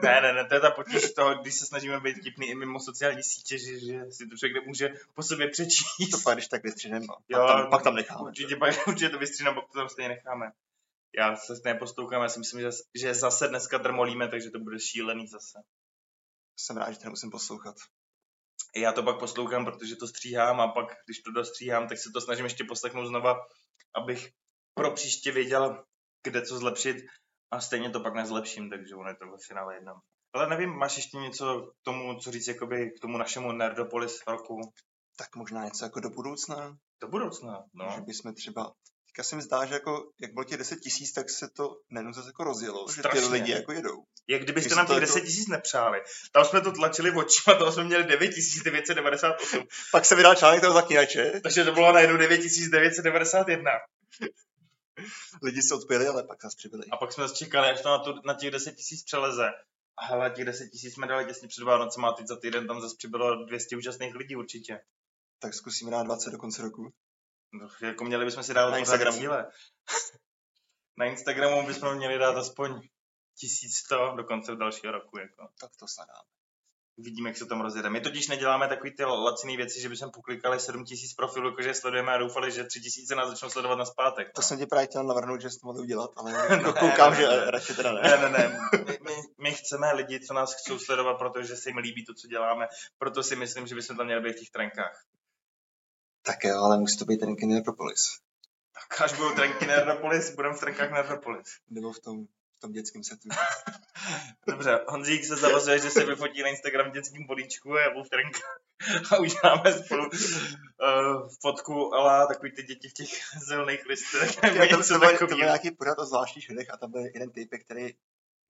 Ne, 0.03 0.20
ne, 0.20 0.33
ne, 0.33 0.44
to 0.44 0.55
je 0.55 0.61
ta 0.61 0.70
potíž 0.70 1.12
toho, 1.12 1.35
když 1.35 1.55
se 1.55 1.66
snažíme 1.66 2.01
být 2.01 2.16
vtipný 2.18 2.46
i 2.48 2.55
mimo 2.55 2.81
sociální 2.81 3.22
sítě, 3.22 3.59
že, 3.59 3.81
že 3.81 4.12
si 4.12 4.27
to 4.27 4.37
člověk 4.37 4.55
nemůže 4.62 4.94
po 5.14 5.22
sobě 5.22 5.48
přečíst. 5.48 6.11
To 6.11 6.18
pak 6.24 6.35
když 6.35 6.48
tak 6.48 6.62
vystřihnem, 6.62 7.03
no. 7.03 7.14
Jo, 7.29 7.38
pak, 7.38 7.57
tam, 7.57 7.70
pak 7.70 7.83
tam 7.83 7.94
necháme. 7.94 8.29
Určitě, 8.29 8.57
pak, 8.57 8.74
určitě 8.88 9.09
to 9.11 9.18
vystřídám, 9.18 9.55
pak 9.55 9.64
to 9.72 9.79
tam 9.79 9.88
stejně 9.88 10.09
necháme. 10.09 10.53
Já 11.18 11.37
se 11.37 11.55
nepostoukám, 11.64 12.22
já 12.22 12.29
si 12.29 12.38
myslím, 12.38 12.61
že, 12.61 12.68
že 12.94 13.14
zase 13.14 13.48
dneska 13.48 13.79
drmolíme, 13.79 14.29
takže 14.29 14.51
to 14.51 14.59
bude 14.59 14.81
šílený 14.81 15.27
zase. 15.27 15.59
Jsem 16.57 16.77
rád, 16.77 16.90
že 16.90 16.98
to 16.98 17.05
nemusím 17.05 17.31
poslouchat. 17.31 17.77
Já 18.77 18.92
to 18.92 19.03
pak 19.03 19.18
poslouchám, 19.18 19.64
protože 19.64 19.96
to 19.96 20.09
stříhám 20.09 20.61
a 20.61 20.68
pak, 20.68 20.96
když 21.05 21.18
to 21.18 21.31
dostříhám, 21.31 21.88
tak 21.88 21.98
se 21.98 22.11
to 22.11 22.20
snažím 22.20 22.44
ještě 22.44 22.64
poslechnout 22.64 23.07
znova, 23.07 23.46
abych 23.94 24.33
pro 24.78 24.90
příště 24.90 25.32
věděl, 25.32 25.84
kde 26.24 26.42
co 26.42 26.58
zlepšit 26.58 26.96
a 27.50 27.60
stejně 27.60 27.90
to 27.90 28.00
pak 28.00 28.14
nezlepším, 28.14 28.70
takže 28.70 28.94
ono 28.94 29.08
je 29.08 29.16
to 29.16 29.26
ve 29.26 29.36
finále 29.48 29.74
jedno. 29.74 29.92
Ale 30.34 30.48
nevím, 30.48 30.70
máš 30.70 30.96
ještě 30.96 31.16
něco 31.16 31.60
k 31.62 31.84
tomu, 31.84 32.18
co 32.20 32.30
říct 32.30 32.48
jakoby 32.48 32.90
k 32.90 33.00
tomu 33.00 33.18
našemu 33.18 33.52
Nerdopolis 33.52 34.20
roku 34.26 34.60
Tak 35.16 35.36
možná 35.36 35.64
něco 35.64 35.84
jako 35.84 36.00
do 36.00 36.10
budoucna. 36.10 36.76
do 37.02 37.08
budoucna, 37.08 37.64
No. 37.74 37.92
Že 37.94 38.00
bychom 38.00 38.34
třeba 38.34 38.72
Teďka 39.08 39.22
se 39.28 39.36
mi 39.36 39.42
zdá, 39.42 39.64
že 39.66 39.74
jako, 39.74 40.10
jak 40.20 40.32
bylo 40.32 40.44
těch 40.44 40.58
10 40.58 40.76
tisíc, 40.80 41.12
tak 41.12 41.30
se 41.30 41.48
to 41.56 41.76
nejenom 41.90 42.12
zase 42.14 42.28
jako 42.28 42.44
rozjelo, 42.44 42.86
že 42.88 43.00
Strašně. 43.00 43.20
ty 43.20 43.26
lidi 43.26 43.52
jako 43.52 43.72
jedou. 43.72 44.04
Jak 44.28 44.42
kdybyste 44.42 44.68
Když 44.68 44.76
nám 44.76 44.86
těch 44.86 44.94
jako- 44.94 45.00
10 45.06 45.20
tisíc 45.20 45.48
nepřáli. 45.48 45.98
Tam 46.32 46.44
jsme 46.44 46.60
to 46.60 46.72
tlačili 46.72 47.10
očima, 47.10 47.56
toho 47.58 47.72
jsme 47.72 47.84
měli 47.84 48.04
9998. 48.04 49.64
Pak 49.92 50.04
se 50.04 50.14
vydal 50.16 50.34
článek 50.34 50.60
toho 50.60 50.74
zaklínače, 50.74 51.40
Takže 51.42 51.64
to 51.64 51.72
bylo 51.72 51.92
najednou 51.92 52.16
9991. 52.16 53.70
lidi 55.42 55.62
se 55.62 55.74
odpěli, 55.74 56.06
ale 56.06 56.22
pak 56.22 56.42
zase 56.42 56.56
přibyli. 56.56 56.82
A 56.90 56.96
pak 56.96 57.12
jsme 57.12 57.28
čekali, 57.28 57.68
až 57.68 57.82
to 57.82 57.88
na, 57.88 57.98
tu, 57.98 58.14
na 58.24 58.34
těch 58.34 58.50
10 58.50 58.72
tisíc 58.72 59.04
přeleze. 59.04 59.48
A 59.96 60.04
hele, 60.04 60.30
těch 60.30 60.44
10 60.44 60.68
tisíc 60.68 60.94
jsme 60.94 61.06
dali 61.06 61.26
těsně 61.26 61.48
před 61.48 61.64
Vánocem 61.64 62.04
a 62.04 62.12
teď 62.12 62.26
za 62.26 62.37
týden 62.37 62.66
tam 62.66 62.80
zase 62.80 62.96
přibylo 62.98 63.44
200 63.44 63.76
účastných 63.76 64.14
lidí 64.14 64.37
určitě. 64.37 64.80
Tak 65.38 65.54
zkusíme 65.54 65.90
dát 65.90 66.02
20 66.02 66.30
do 66.30 66.38
konce 66.38 66.62
roku. 66.62 66.92
No, 67.52 67.68
jako 67.80 68.04
měli 68.04 68.24
bychom 68.24 68.42
si 68.42 68.54
dát 68.54 68.64
Na 68.64 68.68
pořád 68.70 68.78
Instagramu. 68.78 69.18
cíle. 69.18 69.50
na 70.98 71.06
Instagramu 71.06 71.66
bychom 71.66 71.94
měli 71.96 72.18
dát 72.18 72.37
aspoň 72.37 72.80
1100 73.40 74.14
do 74.16 74.24
konce 74.24 74.56
dalšího 74.56 74.92
roku. 74.92 75.18
Jako. 75.18 75.48
Tak 75.61 75.70
to 75.76 75.88
snad 75.88 76.08
dáme. 76.08 76.38
Uvidíme, 76.98 77.30
jak 77.30 77.37
se 77.37 77.46
tam 77.46 77.61
rozjede. 77.61 77.90
My 77.90 78.00
totiž 78.00 78.28
neděláme 78.28 78.68
takový 78.68 78.90
ty 78.96 79.04
laciné 79.04 79.56
věci, 79.56 79.80
že 79.80 79.88
bychom 79.88 80.11
poklikali 80.11 80.61
7000 80.61 81.14
profilů, 81.14 81.48
jakože 81.48 81.68
je 81.68 81.74
sledujeme 81.74 82.12
a 82.12 82.18
doufali, 82.18 82.50
že 82.52 82.64
3000 82.64 83.14
nás 83.14 83.28
začnou 83.30 83.50
sledovat 83.50 83.76
na 83.76 83.84
zpátek. 83.84 84.32
To 84.34 84.42
jsem 84.42 84.58
tě 84.58 84.66
právě 84.66 84.87
chtěl 84.87 85.04
navrhnout, 85.04 85.40
že 85.40 85.50
jsi 85.50 85.61
to 85.61 85.66
mohl 85.66 85.80
udělat, 85.80 86.11
ale 86.16 86.32
Ne, 86.48 86.56
jako 86.56 86.72
koukám, 86.72 87.11
ne, 87.12 87.16
že 87.16 87.26
ne. 87.26 87.50
radši 87.50 87.74
teda 87.74 87.92
ne. 87.92 88.00
Ne, 88.02 88.16
ne, 88.16 88.28
ne. 88.38 88.61
My, 88.87 88.98
my, 89.04 89.14
my 89.38 89.52
chceme 89.52 89.92
lidi, 89.92 90.20
co 90.20 90.34
nás 90.34 90.54
chcou 90.54 90.78
sledovat, 90.78 91.14
protože 91.14 91.56
se 91.56 91.68
jim 91.68 91.76
líbí 91.76 92.04
to, 92.04 92.14
co 92.14 92.28
děláme. 92.28 92.66
Proto 92.98 93.22
si 93.22 93.37
myslím, 93.37 93.66
že 93.66 93.74
bychom 93.74 93.96
tam 93.96 94.06
měli 94.06 94.22
být 94.22 94.37
v 94.37 94.40
těch 94.40 94.50
trenkách. 94.50 95.04
Tak 96.22 96.44
jo, 96.44 96.62
ale 96.62 96.78
musí 96.78 96.98
to 96.98 97.04
být 97.04 97.18
ten 97.20 97.37
Kineropolis. 97.37 98.18
Tak 98.74 99.00
až 99.00 99.12
budou 99.12 99.34
trenky 99.34 99.66
Nerdopolis, 99.66 100.34
budeme 100.34 100.54
v 100.54 100.61
trenkách 100.61 100.90
Nerdopolis. 100.90 101.48
Nebo 101.70 101.92
v 101.92 102.00
tom, 102.00 102.26
v 102.59 102.61
tom 102.61 102.73
dětském 102.73 103.05
setu. 103.05 103.29
Dobře, 104.49 104.85
Honzík 104.88 105.25
se 105.25 105.37
zavazuje, 105.37 105.79
že 105.79 105.90
se 105.90 106.05
vyfotí 106.05 106.42
na 106.42 106.49
Instagram 106.49 106.92
dětským 106.92 107.27
bolíčku 107.27 107.73
a 107.73 107.81
já 107.81 108.03
v 108.03 108.09
trenkách 108.09 108.61
a 109.12 109.18
uděláme 109.18 109.73
spolu 109.73 110.05
uh, 110.05 111.29
fotku, 111.42 111.94
ale 111.94 112.27
takový 112.27 112.53
ty 112.53 112.62
děti 112.62 112.88
v 112.88 112.92
těch 112.92 113.09
zelených 113.49 113.87
listech. 113.87 114.37
Já 114.42 114.68
tam 114.68 114.79
něco 114.79 114.94
to 114.94 114.99
byl, 114.99 115.27
byl 115.27 115.37
nějaký 115.37 115.71
pořad 115.71 115.99
o 115.99 116.07
zvláštních 116.07 116.49
lidech 116.49 116.71
a 116.71 116.77
tam 116.77 116.90
byl 116.90 117.01
jeden 117.01 117.31
typek, 117.31 117.64
který 117.64 117.94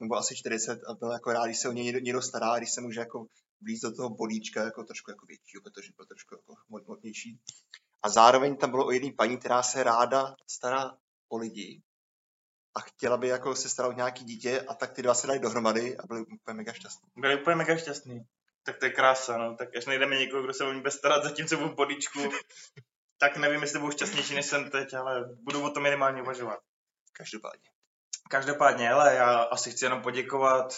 nebo 0.00 0.14
asi 0.14 0.36
40 0.36 0.80
a 0.84 0.94
byl 0.94 1.12
jako 1.12 1.32
rád, 1.32 1.46
když 1.46 1.58
se 1.58 1.68
o 1.68 1.72
něj 1.72 1.92
někdo, 2.02 2.22
stará, 2.22 2.58
když 2.58 2.70
se 2.70 2.80
může 2.80 3.00
jako 3.00 3.26
blíž 3.60 3.80
do 3.80 3.94
toho 3.94 4.10
bolíčka 4.10 4.64
jako 4.64 4.84
trošku 4.84 5.10
jako 5.10 5.26
většího, 5.26 5.62
protože 5.62 5.92
byl 5.96 6.06
trošku 6.06 6.34
jako 6.34 6.54
hmotnější. 6.86 7.40
A 8.02 8.08
zároveň 8.08 8.56
tam 8.56 8.70
bylo 8.70 8.86
o 8.86 8.90
jedné 8.90 9.12
paní, 9.12 9.38
která 9.38 9.62
se 9.62 9.82
ráda 9.82 10.36
stará 10.46 10.96
o 11.28 11.36
lidi 11.36 11.82
a 12.78 12.80
chtěla 12.80 13.16
by 13.16 13.28
jako 13.28 13.54
se 13.56 13.68
starat 13.68 13.88
o 13.88 13.92
nějaký 13.92 14.24
dítě 14.24 14.60
a 14.60 14.74
tak 14.74 14.92
ty 14.92 15.02
dva 15.02 15.14
se 15.14 15.26
dali 15.26 15.38
dohromady 15.38 15.96
a 15.96 16.06
byli 16.06 16.20
úplně 16.20 16.54
mega 16.54 16.72
šťastní. 16.72 17.08
Byli 17.16 17.40
úplně 17.40 17.56
mega 17.56 17.76
šťastný. 17.76 18.24
Tak 18.62 18.76
to 18.76 18.84
je 18.84 18.90
krása, 18.90 19.38
no. 19.38 19.56
Tak 19.56 19.76
až 19.76 19.86
najdeme 19.86 20.16
někoho, 20.16 20.42
kdo 20.42 20.54
se 20.54 20.64
o 20.64 20.72
ní 20.72 20.80
bude 20.80 20.90
starat, 20.90 21.24
zatímco 21.24 21.56
budu 21.56 21.68
v 21.68 21.74
bodíčku, 21.74 22.20
tak 23.18 23.36
nevím, 23.36 23.62
jestli 23.62 23.78
budu 23.78 23.92
šťastnější, 23.92 24.34
než 24.34 24.46
jsem 24.46 24.70
teď, 24.70 24.94
ale 24.94 25.24
budu 25.42 25.62
o 25.62 25.70
to 25.70 25.80
minimálně 25.80 26.22
uvažovat. 26.22 26.58
Každopádně. 27.12 27.70
Každopádně, 28.30 28.90
ale 28.90 29.14
já 29.14 29.42
asi 29.42 29.70
chci 29.70 29.84
jenom 29.84 30.02
poděkovat 30.02 30.74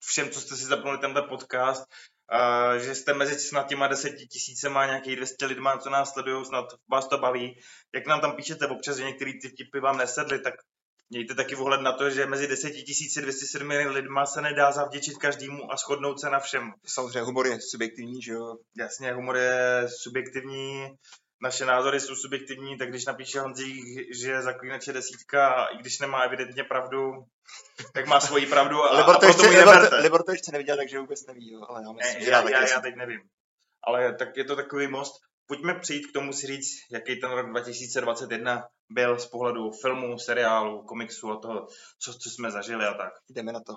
všem, 0.00 0.30
co 0.30 0.40
jste 0.40 0.56
si 0.56 0.64
zapnuli 0.64 0.98
tenhle 0.98 1.22
podcast, 1.22 1.84
a 2.28 2.78
že 2.78 2.94
jste 2.94 3.14
mezi 3.14 3.38
snad 3.40 3.68
těma 3.68 3.86
deseti 3.86 4.26
tisícema 4.26 4.86
nějakých 4.86 5.16
200 5.16 5.46
lidma, 5.46 5.78
co 5.78 5.90
nás 5.90 6.12
sledují, 6.12 6.44
snad 6.44 6.66
vás 6.90 7.08
to 7.08 7.18
baví. 7.18 7.60
Jak 7.94 8.06
nám 8.06 8.20
tam 8.20 8.36
píšete 8.36 8.66
občas, 8.66 8.96
že 8.96 9.04
některé 9.04 9.32
ty 9.42 9.48
vtipy 9.48 9.80
vám 9.80 9.98
nesedly, 9.98 10.38
tak 10.38 10.54
mějte 11.10 11.34
taky 11.34 11.54
vhled 11.54 11.80
na 11.80 11.92
to, 11.92 12.10
že 12.10 12.26
mezi 12.26 12.46
10 12.46 12.72
207 13.20 13.68
lidma 13.68 14.26
se 14.26 14.40
nedá 14.40 14.72
zavděčit 14.72 15.16
každému 15.16 15.72
a 15.72 15.76
shodnout 15.76 16.20
se 16.20 16.30
na 16.30 16.40
všem. 16.40 16.72
Samozřejmě 16.86 17.20
humor 17.20 17.46
je 17.46 17.60
subjektivní, 17.60 18.22
že 18.22 18.32
jo. 18.32 18.56
Jasně, 18.78 19.12
humor 19.12 19.36
je 19.36 19.86
subjektivní, 20.02 20.86
naše 21.42 21.66
názory 21.66 22.00
jsou 22.00 22.14
subjektivní, 22.14 22.78
tak 22.78 22.88
když 22.88 23.04
napíše 23.04 23.40
Honzík, 23.40 23.84
že 24.14 24.42
zaklínač 24.42 24.86
je 24.86 24.92
desítka, 24.92 25.48
a 25.48 25.66
i 25.66 25.78
když 25.78 25.98
nemá 25.98 26.22
evidentně 26.22 26.64
pravdu, 26.64 27.12
tak 27.92 28.06
má 28.06 28.20
svoji 28.20 28.46
pravdu 28.46 28.82
a, 28.82 28.96
Libor 28.96 29.16
a 29.16 29.18
to, 29.18 29.26
proto 29.26 29.26
ještě, 29.26 29.58
Libor, 29.58 29.88
to, 29.88 29.96
Libor 29.96 30.22
to 30.22 30.32
ještě 30.32 30.52
neviděl, 30.52 30.76
takže 30.76 30.98
vůbec 30.98 31.26
neví, 31.26 31.52
jo. 31.52 31.60
ale 31.68 31.82
já 31.82 31.92
myslím, 31.92 32.18
Ne, 32.18 32.24
že 32.24 32.30
já, 32.30 32.50
já, 32.50 32.68
já 32.68 32.80
teď 32.80 32.94
nevím. 32.96 33.20
Ale 33.82 34.14
tak 34.14 34.36
je 34.36 34.44
to 34.44 34.56
takový 34.56 34.86
most. 34.86 35.12
Pojďme 35.46 35.74
přijít 35.74 36.06
k 36.06 36.12
tomu 36.12 36.32
si 36.32 36.46
říct, 36.46 36.70
jaký 36.90 37.20
ten 37.20 37.30
rok 37.30 37.50
2021 37.50 38.68
byl 38.90 39.18
z 39.18 39.26
pohledu 39.26 39.70
filmu, 39.70 40.18
seriálu, 40.18 40.82
komiksu 40.82 41.30
a 41.30 41.40
toho, 41.40 41.66
co, 41.98 42.14
co 42.14 42.30
jsme 42.30 42.50
zažili 42.50 42.84
a 42.84 42.94
tak. 42.94 43.12
Jdeme 43.30 43.52
na 43.52 43.60
to. 43.60 43.72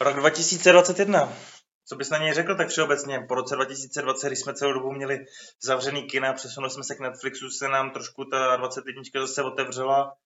Rok 0.00 0.16
2021. 0.16 1.36
Co 1.84 1.96
bys 1.96 2.10
na 2.10 2.18
něj 2.18 2.34
řekl 2.34 2.56
tak 2.56 2.68
všeobecně? 2.68 3.20
Po 3.28 3.34
roce 3.34 3.54
2020, 3.54 4.26
když 4.26 4.40
jsme 4.40 4.54
celou 4.54 4.72
dobu 4.72 4.92
měli 4.92 5.18
zavřený 5.62 6.02
kina, 6.02 6.32
přesunuli 6.32 6.70
jsme 6.70 6.84
se 6.84 6.94
k 6.94 7.00
Netflixu, 7.00 7.50
se 7.50 7.68
nám 7.68 7.90
trošku 7.90 8.24
ta 8.24 8.56
21 8.56 9.02
zase 9.20 9.42
otevřela, 9.42 10.16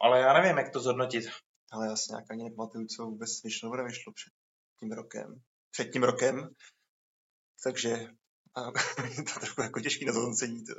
ale 0.00 0.20
já 0.20 0.32
nevím, 0.32 0.58
jak 0.58 0.72
to 0.72 0.80
zhodnotit. 0.80 1.24
Ale 1.72 1.86
já 1.86 1.96
si 1.96 2.12
nějak 2.12 2.24
ani 2.30 2.44
nepamatuju, 2.44 2.86
co 2.86 3.04
vůbec 3.04 3.42
vyšlo 3.44 3.66
nebo 3.66 3.76
nevyšlo 3.76 4.12
před 4.12 4.32
tím 4.80 4.92
rokem. 4.92 5.40
Před 5.70 5.84
tím 5.84 6.02
rokem. 6.02 6.48
Takže 7.64 8.08
a, 8.54 8.60
je 9.18 9.22
to 9.22 9.40
trošku 9.40 9.62
jako 9.62 9.80
těžký 9.80 10.04
na 10.04 10.12
zhodnocení. 10.12 10.64
To. 10.64 10.72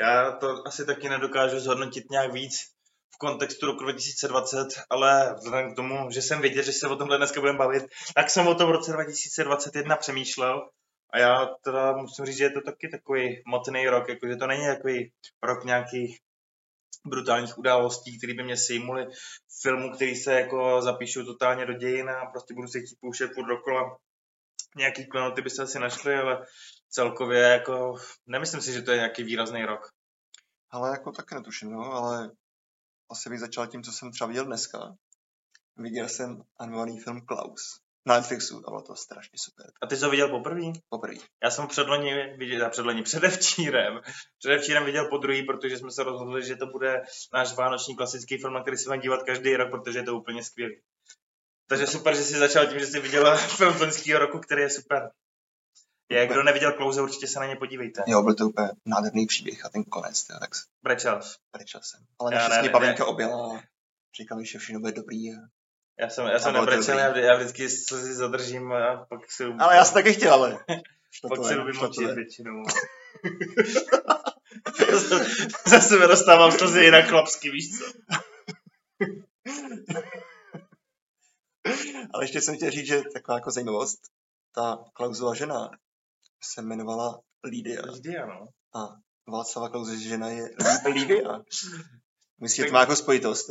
Já 0.00 0.32
to 0.32 0.66
asi 0.66 0.84
taky 0.86 1.08
nedokážu 1.08 1.60
zhodnotit 1.60 2.10
nějak 2.10 2.32
víc 2.32 2.52
v 3.14 3.18
kontextu 3.18 3.66
roku 3.66 3.84
2020, 3.84 4.68
ale 4.90 5.34
vzhledem 5.34 5.72
k 5.72 5.76
tomu, 5.76 6.10
že 6.10 6.22
jsem 6.22 6.40
věděl, 6.40 6.62
že 6.62 6.72
se 6.72 6.88
o 6.88 6.96
tomhle 6.96 7.16
dneska 7.16 7.40
budeme 7.40 7.58
bavit, 7.58 7.84
tak 8.14 8.30
jsem 8.30 8.48
o 8.48 8.54
tom 8.54 8.68
v 8.68 8.72
roce 8.72 8.92
2021 8.92 9.96
přemýšlel 9.96 10.68
a 11.12 11.18
já 11.18 11.46
teda 11.64 11.92
musím 11.92 12.24
říct, 12.24 12.36
že 12.36 12.44
je 12.44 12.50
to 12.50 12.60
taky 12.60 12.88
takový 12.88 13.42
motný 13.46 13.88
rok, 13.88 14.08
jakože 14.08 14.36
to 14.36 14.46
není 14.46 14.66
takový 14.66 15.12
rok 15.42 15.64
nějakých 15.64 16.18
brutálních 17.06 17.58
událostí, 17.58 18.18
které 18.18 18.34
by 18.34 18.42
mě 18.42 18.56
sejmuly 18.56 19.06
filmů, 19.62 19.90
který 19.90 20.16
se 20.16 20.32
jako 20.40 20.82
zapíšou 20.82 21.24
totálně 21.24 21.66
do 21.66 21.72
dějin 21.72 22.10
a 22.10 22.26
prostě 22.26 22.54
budu 22.54 22.68
se 22.68 22.78
chtít 22.78 22.98
pouštět 23.00 23.34
furt 23.34 23.46
dokola. 23.46 23.96
Nějaký 24.76 25.06
klenoty 25.06 25.42
by 25.42 25.50
se 25.50 25.62
asi 25.62 25.78
našly, 25.78 26.14
ale 26.14 26.46
celkově 26.88 27.40
jako 27.40 27.94
nemyslím 28.26 28.60
si, 28.60 28.72
že 28.72 28.82
to 28.82 28.90
je 28.90 28.96
nějaký 28.96 29.22
výrazný 29.22 29.64
rok. 29.64 29.90
Ale 30.70 30.90
jako 30.90 31.12
taky 31.12 31.34
netuším, 31.34 31.70
no, 31.70 31.92
ale 31.92 32.30
asi 33.10 33.30
bych 33.30 33.40
začal 33.40 33.66
tím, 33.66 33.82
co 33.82 33.92
jsem 33.92 34.12
třeba 34.12 34.28
viděl 34.28 34.44
dneska. 34.44 34.94
Viděl 35.76 36.08
jsem 36.08 36.42
animovaný 36.58 37.00
film 37.00 37.20
Klaus 37.26 37.80
na 38.06 38.14
Netflixu 38.14 38.56
a 38.66 38.70
bylo 38.70 38.82
to 38.82 38.96
strašně 38.96 39.38
super. 39.38 39.66
A 39.82 39.86
ty 39.86 39.96
jsi 39.96 40.04
ho 40.04 40.10
viděl 40.10 40.28
poprvé? 40.28 40.72
Poprvé. 40.88 41.14
Já 41.44 41.50
jsem 41.50 41.66
předloni 41.66 42.36
viděl, 42.36 42.70
předloni, 42.70 43.02
předevčírem. 43.10 44.00
Předevčírem 44.38 44.84
viděl 44.84 45.08
po 45.08 45.18
druhý, 45.18 45.42
protože 45.42 45.78
jsme 45.78 45.90
se 45.90 46.02
rozhodli, 46.02 46.46
že 46.46 46.56
to 46.56 46.66
bude 46.66 47.02
náš 47.32 47.54
vánoční 47.54 47.96
klasický 47.96 48.38
film, 48.38 48.54
na 48.54 48.62
který 48.62 48.76
se 48.76 48.84
budeme 48.88 49.02
dívat 49.02 49.22
každý 49.22 49.56
rok, 49.56 49.70
protože 49.70 49.98
je 49.98 50.02
to 50.02 50.16
úplně 50.16 50.44
skvělý. 50.44 50.80
Takže 51.66 51.86
super, 51.86 52.16
že 52.16 52.22
jsi 52.22 52.38
začal 52.38 52.66
tím, 52.66 52.78
že 52.78 52.86
jsi 52.86 53.00
viděl 53.00 53.36
film 53.56 53.74
loňského 53.80 54.20
roku, 54.20 54.38
který 54.38 54.62
je 54.62 54.70
super. 54.70 55.10
Je, 56.10 56.26
kdo 56.26 56.42
neviděl 56.42 56.72
Klauze, 56.72 57.02
určitě 57.02 57.26
se 57.26 57.40
na 57.40 57.46
ně 57.46 57.56
podívejte. 57.56 58.02
Jo, 58.06 58.22
byl 58.22 58.34
to 58.34 58.48
úplně 58.48 58.68
nádherný 58.86 59.26
příběh 59.26 59.64
a 59.64 59.68
ten 59.68 59.84
konec, 59.84 60.24
teda, 60.24 60.38
tak 60.38 60.50
Brečel. 60.82 61.20
brečel 61.52 61.80
jsem. 61.84 62.00
Ale 62.18 62.30
naštěstí 62.30 62.68
Pavlínka 62.68 63.06
objela 63.06 63.56
a 63.56 63.60
říkala, 64.16 64.42
že 64.42 64.58
všechno 64.58 64.80
bude 64.80 64.92
dobrý. 64.92 65.32
A... 65.32 65.36
Já 66.00 66.08
jsem, 66.08 66.26
já 66.26 66.38
jsem 66.38 66.54
nebrečel, 66.54 66.98
já, 66.98 67.18
já 67.18 67.36
vždycky 67.36 67.68
se 67.68 68.02
si 68.02 68.14
zadržím 68.14 68.72
a 68.72 69.06
pak 69.08 69.32
si... 69.32 69.44
Ale 69.44 69.76
já 69.76 69.84
jsem 69.84 69.94
taky 69.94 70.12
chtěl, 70.12 70.34
ale... 70.34 70.58
Pak 71.28 71.38
to 71.38 71.64
vymočit 71.64 72.06
ven. 72.06 72.14
většinou. 72.14 72.62
Zase 75.66 75.98
mi 75.98 76.06
dostávám 76.06 76.52
slzy 76.52 76.80
jinak 76.80 77.08
chlapsky, 77.08 77.50
víš 77.50 77.78
co? 77.78 77.84
Ale 82.14 82.24
ještě 82.24 82.40
jsem 82.40 82.56
chtěl 82.56 82.70
říct, 82.70 82.86
že 82.86 83.02
taková 83.12 83.38
jako 83.38 83.50
zajímavost, 83.50 84.00
ta 84.54 84.84
klauzula 84.92 85.34
žena 85.34 85.70
se 86.42 86.60
jmenovala 86.60 87.20
Lídia 87.44 87.82
Vždy 87.92 88.16
ano. 88.18 88.48
a 88.74 88.88
Václava 89.28 89.68
Klauze 89.68 89.98
žena 89.98 90.28
je 90.28 90.42
Lí- 90.42 90.92
Lívia. 90.92 91.40
Myslíte, 92.40 92.66
že 92.66 92.70
to 92.70 92.74
má 92.74 92.80
jako 92.80 92.96
spojitost? 92.96 93.50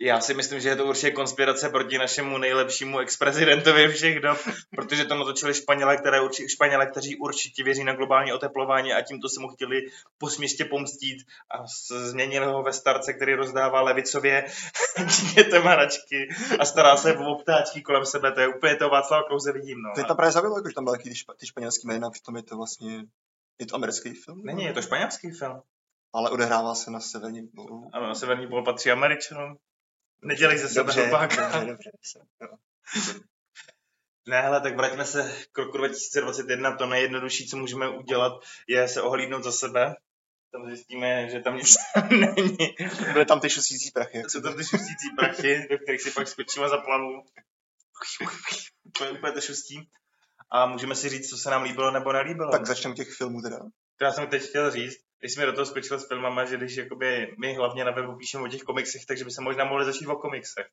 Já 0.00 0.20
si 0.20 0.34
myslím, 0.34 0.60
že 0.60 0.68
je 0.68 0.76
to 0.76 0.84
určitě 0.84 1.10
konspirace 1.10 1.68
proti 1.68 1.98
našemu 1.98 2.38
nejlepšímu 2.38 2.98
ex-prezidentovi 2.98 3.88
všech 3.88 4.20
dob, 4.20 4.38
protože 4.76 5.04
to 5.04 5.14
natočili 5.14 5.54
Španělé, 5.54 5.96
které 5.96 6.20
urči, 6.20 6.48
Španělé, 6.48 6.86
kteří 6.86 7.16
určitě 7.16 7.64
věří 7.64 7.84
na 7.84 7.94
globální 7.94 8.32
oteplování 8.32 8.92
a 8.92 9.02
tímto 9.02 9.28
se 9.28 9.40
mu 9.40 9.48
chtěli 9.48 9.80
po 10.18 10.28
směstě 10.28 10.64
pomstít 10.64 11.26
a 11.50 11.66
změnili 12.10 12.46
ho 12.46 12.62
ve 12.62 12.72
starce, 12.72 13.12
který 13.12 13.34
rozdává 13.34 13.80
levicově 13.80 14.46
dětem 15.34 15.62
hračky 15.62 16.28
a 16.58 16.64
stará 16.64 16.96
se 16.96 17.16
o 17.16 17.34
ptáčky 17.34 17.82
kolem 17.82 18.06
sebe. 18.06 18.32
To 18.32 18.40
je 18.40 18.48
úplně 18.48 18.76
to 18.76 18.88
Václava 18.88 19.22
Klauze 19.22 19.52
vidím. 19.52 19.82
No. 19.82 19.90
To 19.94 20.00
je 20.00 20.06
tam 20.06 20.16
právě 20.16 20.32
zavělo, 20.32 20.56
jako, 20.56 20.68
že 20.68 20.74
tam 20.74 20.84
byly 20.84 20.98
ty, 20.98 21.14
špa, 21.14 21.34
ty 21.34 21.46
španělský 21.46 21.88
jména, 21.88 22.10
přitom 22.10 22.36
je 22.36 22.42
to 22.42 22.56
vlastně, 22.56 23.04
je 23.58 23.66
to 23.66 23.74
americký 23.74 24.14
film. 24.14 24.42
Není, 24.44 24.64
je 24.64 24.72
to 24.72 24.82
španělský 24.82 25.30
film. 25.30 25.62
Ale 26.12 26.30
odehrává 26.30 26.74
se 26.74 26.90
na 26.90 27.00
severním 27.00 27.48
polu. 27.48 27.90
Ano, 27.92 28.14
Severní 28.14 28.46
pol 28.46 28.64
patří 28.64 28.90
Američanům. 28.90 29.58
Nedělej 30.22 30.58
ze 30.58 30.68
sebe 30.68 30.84
Dobře, 30.84 31.00
hlupáka. 31.02 31.64
dobře, 31.64 31.90
dobře. 31.92 32.20
jo. 32.42 32.48
Ne, 34.26 34.40
hele, 34.42 34.60
tak 34.60 34.76
vraťme 34.76 35.04
se 35.04 35.34
k 35.52 35.58
roku 35.58 35.76
2021. 35.78 36.76
To 36.76 36.86
nejjednodušší, 36.86 37.46
co 37.48 37.56
můžeme 37.56 37.88
udělat, 37.88 38.32
je 38.66 38.88
se 38.88 39.02
ohlídnout 39.02 39.44
za 39.44 39.52
sebe. 39.52 39.96
Tam 40.52 40.66
zjistíme, 40.66 41.28
že 41.30 41.40
tam 41.40 41.56
nic 41.56 41.76
není. 42.10 42.56
Byly 43.12 43.26
tam 43.26 43.40
ty 43.40 43.50
šustící 43.50 43.90
prachy. 43.90 44.22
Jsou 44.28 44.40
tam 44.40 44.56
ty 44.56 44.64
šustící 44.64 45.10
prachy, 45.18 45.66
do 45.70 45.78
kterých 45.78 46.02
si 46.02 46.10
pak 46.10 46.28
skočím 46.28 46.62
a 46.62 46.68
zaplavu. 46.68 47.22
To 48.98 49.04
je 49.04 49.10
úplně 49.10 49.32
to 49.32 49.40
šustí. 49.40 49.88
A 50.50 50.66
můžeme 50.66 50.94
si 50.94 51.08
říct, 51.08 51.30
co 51.30 51.36
se 51.36 51.50
nám 51.50 51.62
líbilo 51.62 51.90
nebo 51.90 52.12
nelíbilo. 52.12 52.52
Tak 52.52 52.66
začneme 52.66 52.94
těch 52.94 53.12
filmů 53.12 53.42
teda. 53.42 53.58
To 53.96 54.04
já 54.04 54.12
jsem 54.12 54.26
teď 54.26 54.42
chtěl 54.42 54.70
říct, 54.70 55.07
když 55.20 55.34
jsme 55.34 55.46
do 55.46 55.52
toho 55.52 55.66
skočili 55.66 56.00
s 56.00 56.08
filmama, 56.08 56.44
že 56.44 56.56
když 56.56 56.76
jakoby 56.76 57.34
my 57.40 57.54
hlavně 57.54 57.84
na 57.84 57.90
webu 57.90 58.16
píšeme 58.16 58.44
o 58.44 58.48
těch 58.48 58.62
komiksech, 58.62 59.02
takže 59.08 59.24
by 59.24 59.30
se 59.30 59.40
možná 59.42 59.64
mohli 59.64 59.84
začít 59.84 60.06
o 60.06 60.16
komiksech. 60.16 60.66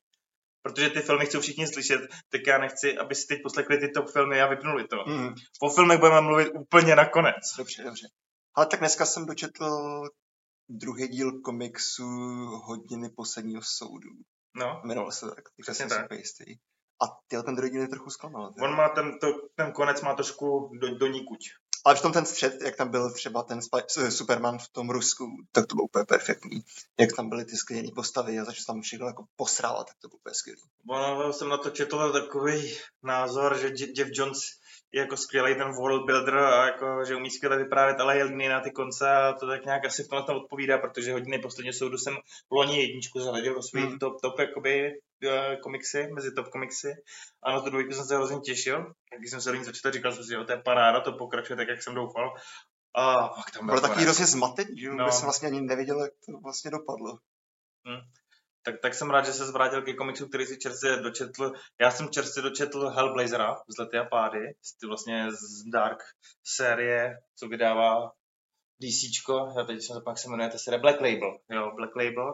Protože 0.62 0.90
ty 0.90 1.00
filmy 1.02 1.26
chcou 1.26 1.40
všichni 1.40 1.68
slyšet, 1.68 2.02
tak 2.32 2.42
já 2.48 2.58
nechci, 2.58 2.98
aby 2.98 3.16
si 3.16 3.28
teď 3.28 3.40
poslechli 3.44 3.78
ty 3.78 3.90
top 3.90 4.10
filmy 4.10 4.42
a 4.42 4.48
vypnuli 4.48 4.88
to. 4.88 4.96
Mm, 5.08 5.30
Po 5.60 5.70
filmech 5.70 6.00
budeme 6.00 6.22
mluvit 6.22 6.50
úplně 6.60 6.96
nakonec. 6.96 7.36
dobře, 7.58 7.84
dobře. 7.84 8.08
Ale 8.56 8.66
tak 8.66 8.80
dneska 8.80 9.06
jsem 9.06 9.26
dočetl 9.26 10.02
druhý 10.70 11.08
díl 11.08 11.42
komiksu 11.42 12.04
Hodiny 12.66 13.10
posledního 13.10 13.62
soudu. 13.64 14.10
No, 14.56 14.82
Jmenoval 14.86 15.12
se 15.12 15.26
tak, 15.36 15.44
Přesně 15.62 15.86
tak. 15.86 16.12
jistý. 16.12 16.44
A 17.02 17.06
tyhle 17.28 17.44
ten 17.44 17.56
druhý 17.56 17.72
díl 17.72 17.82
je 17.82 17.88
trochu 17.88 18.10
zklamal. 18.10 18.54
on 18.64 18.76
má 18.76 18.90
ten, 18.90 19.20
to, 19.20 19.28
ten 19.56 19.72
konec 19.72 20.02
má 20.02 20.14
trošku 20.16 20.70
do, 20.82 20.96
do 20.98 21.08
nikuť. 21.08 21.40
Ale 21.86 21.96
v 21.96 22.02
tom 22.02 22.12
ten 22.14 22.26
střed, 22.26 22.62
jak 22.62 22.76
tam 22.76 22.90
byl 22.92 23.14
třeba 23.14 23.44
ten 23.44 23.60
Sp- 23.60 24.10
Superman 24.10 24.60
v 24.60 24.68
tom 24.68 24.90
Rusku, 24.90 25.26
tak 25.52 25.66
to 25.68 25.76
bylo 25.76 25.86
úplně 25.86 26.06
perfektní. 26.06 26.64
Jak 27.00 27.14
tam 27.16 27.30
byly 27.30 27.46
ty 27.46 27.58
skvělé 27.58 27.88
postavy 27.96 28.40
a 28.40 28.46
začal 28.46 28.66
tam 28.66 28.82
všechno 28.82 29.08
jako 29.08 29.26
posrávat, 29.36 29.88
tak 29.88 29.98
to 30.02 30.08
bylo 30.08 30.18
úplně 30.18 30.34
skvělý. 30.34 30.62
Ono 30.90 31.34
jsem 31.34 31.50
na 31.50 31.58
to 31.58 31.70
četl 31.70 32.12
takový 32.14 32.78
názor, 33.04 33.58
že 33.58 33.68
Je- 33.68 33.94
Jeff 33.98 34.12
Jones 34.14 34.40
je 34.96 35.02
jako 35.02 35.18
skvělý 35.18 35.56
ten 35.56 35.72
world 35.72 36.06
builder 36.06 36.38
a 36.38 36.66
jako, 36.66 37.06
že 37.08 37.16
umí 37.16 37.30
skvěle 37.32 37.58
vyprávět, 37.58 38.00
ale 38.00 38.18
je 38.18 38.24
líný 38.24 38.48
na 38.48 38.62
ty 38.62 38.72
konce 38.72 39.10
a 39.12 39.34
to 39.34 39.48
tak 39.48 39.66
nějak 39.66 39.86
asi 39.86 40.04
v 40.04 40.08
tomhle 40.08 40.26
tom 40.26 40.36
odpovídá, 40.38 40.78
protože 40.78 41.14
hodiny 41.14 41.40
posledně 41.40 41.74
soudu 41.74 41.98
jsem 41.98 42.18
loni 42.52 42.82
jedničku 42.82 43.20
zařadil 43.20 43.54
do 43.56 43.62
svých 43.64 43.86
Hmm. 43.86 44.00
top, 44.00 44.22
top 44.22 44.40
jakoby, 44.40 44.92
eh, 45.24 45.58
komiksy, 45.64 46.08
mezi 46.16 46.32
top 46.36 46.48
komiksy 46.48 46.92
a 47.44 47.52
na 47.52 47.62
tu 47.62 47.70
dvojku 47.70 47.92
jsem 47.94 48.06
se 48.06 48.16
hrozně 48.16 48.40
těšil. 48.40 48.94
Když 49.20 49.32
jsem 49.32 49.42
se 49.42 49.52
do 49.52 49.58
ní 49.58 49.64
začal, 49.64 49.92
říkal 49.92 50.12
jsem 50.12 50.24
si, 50.24 50.30
že 50.30 50.46
to 50.46 50.52
je 50.52 50.62
paráda, 50.66 51.00
to 51.00 51.12
pokračuje 51.12 51.58
tak, 51.58 51.68
jak 51.68 51.84
jsem 51.84 51.96
doufal. 51.96 52.34
A 52.98 53.28
pak 53.28 53.52
tam 53.52 53.66
byl 53.66 53.76
Bylo 53.76 53.82
takový 53.88 54.04
hrozně 54.04 54.26
zmatený, 54.26 54.80
že 54.82 54.90
no. 54.90 55.12
jsem 55.12 55.26
vlastně 55.26 55.48
ani 55.48 55.62
nevěděl, 55.62 56.02
jak 56.02 56.12
to 56.26 56.32
vlastně 56.44 56.72
dopadlo. 56.72 57.18
Tak, 58.66 58.80
tak 58.82 58.94
jsem 58.94 59.10
rád, 59.10 59.26
že 59.26 59.34
se 59.34 59.46
zvrátil 59.46 59.82
ke 59.82 59.94
komiksu, 59.94 60.28
který 60.28 60.46
si 60.46 60.58
čerstvě 60.58 60.98
dočetl. 60.98 61.52
Já 61.82 61.92
jsem 61.92 62.10
čerstvě 62.10 62.44
dočetl 62.44 62.88
Hellblazera 62.88 63.56
z 63.68 63.78
Lety 63.78 63.98
a 63.98 64.04
pády, 64.04 64.40
z, 64.62 64.78
ty 64.78 64.88
vlastně 64.88 65.28
z 65.32 65.70
Dark 65.72 66.04
série, 66.44 67.18
co 67.36 67.48
vydává 67.48 68.12
DCčko, 68.82 69.54
já 69.58 69.64
teď 69.64 69.82
jsem 69.82 70.02
jak 70.08 70.18
se 70.18 70.30
jmenuje 70.30 70.50
ta 70.50 70.58
série 70.58 70.80
Black 70.80 71.02
Label, 71.02 71.38
jo, 71.50 71.72
Black 71.76 71.96
Label. 71.96 72.34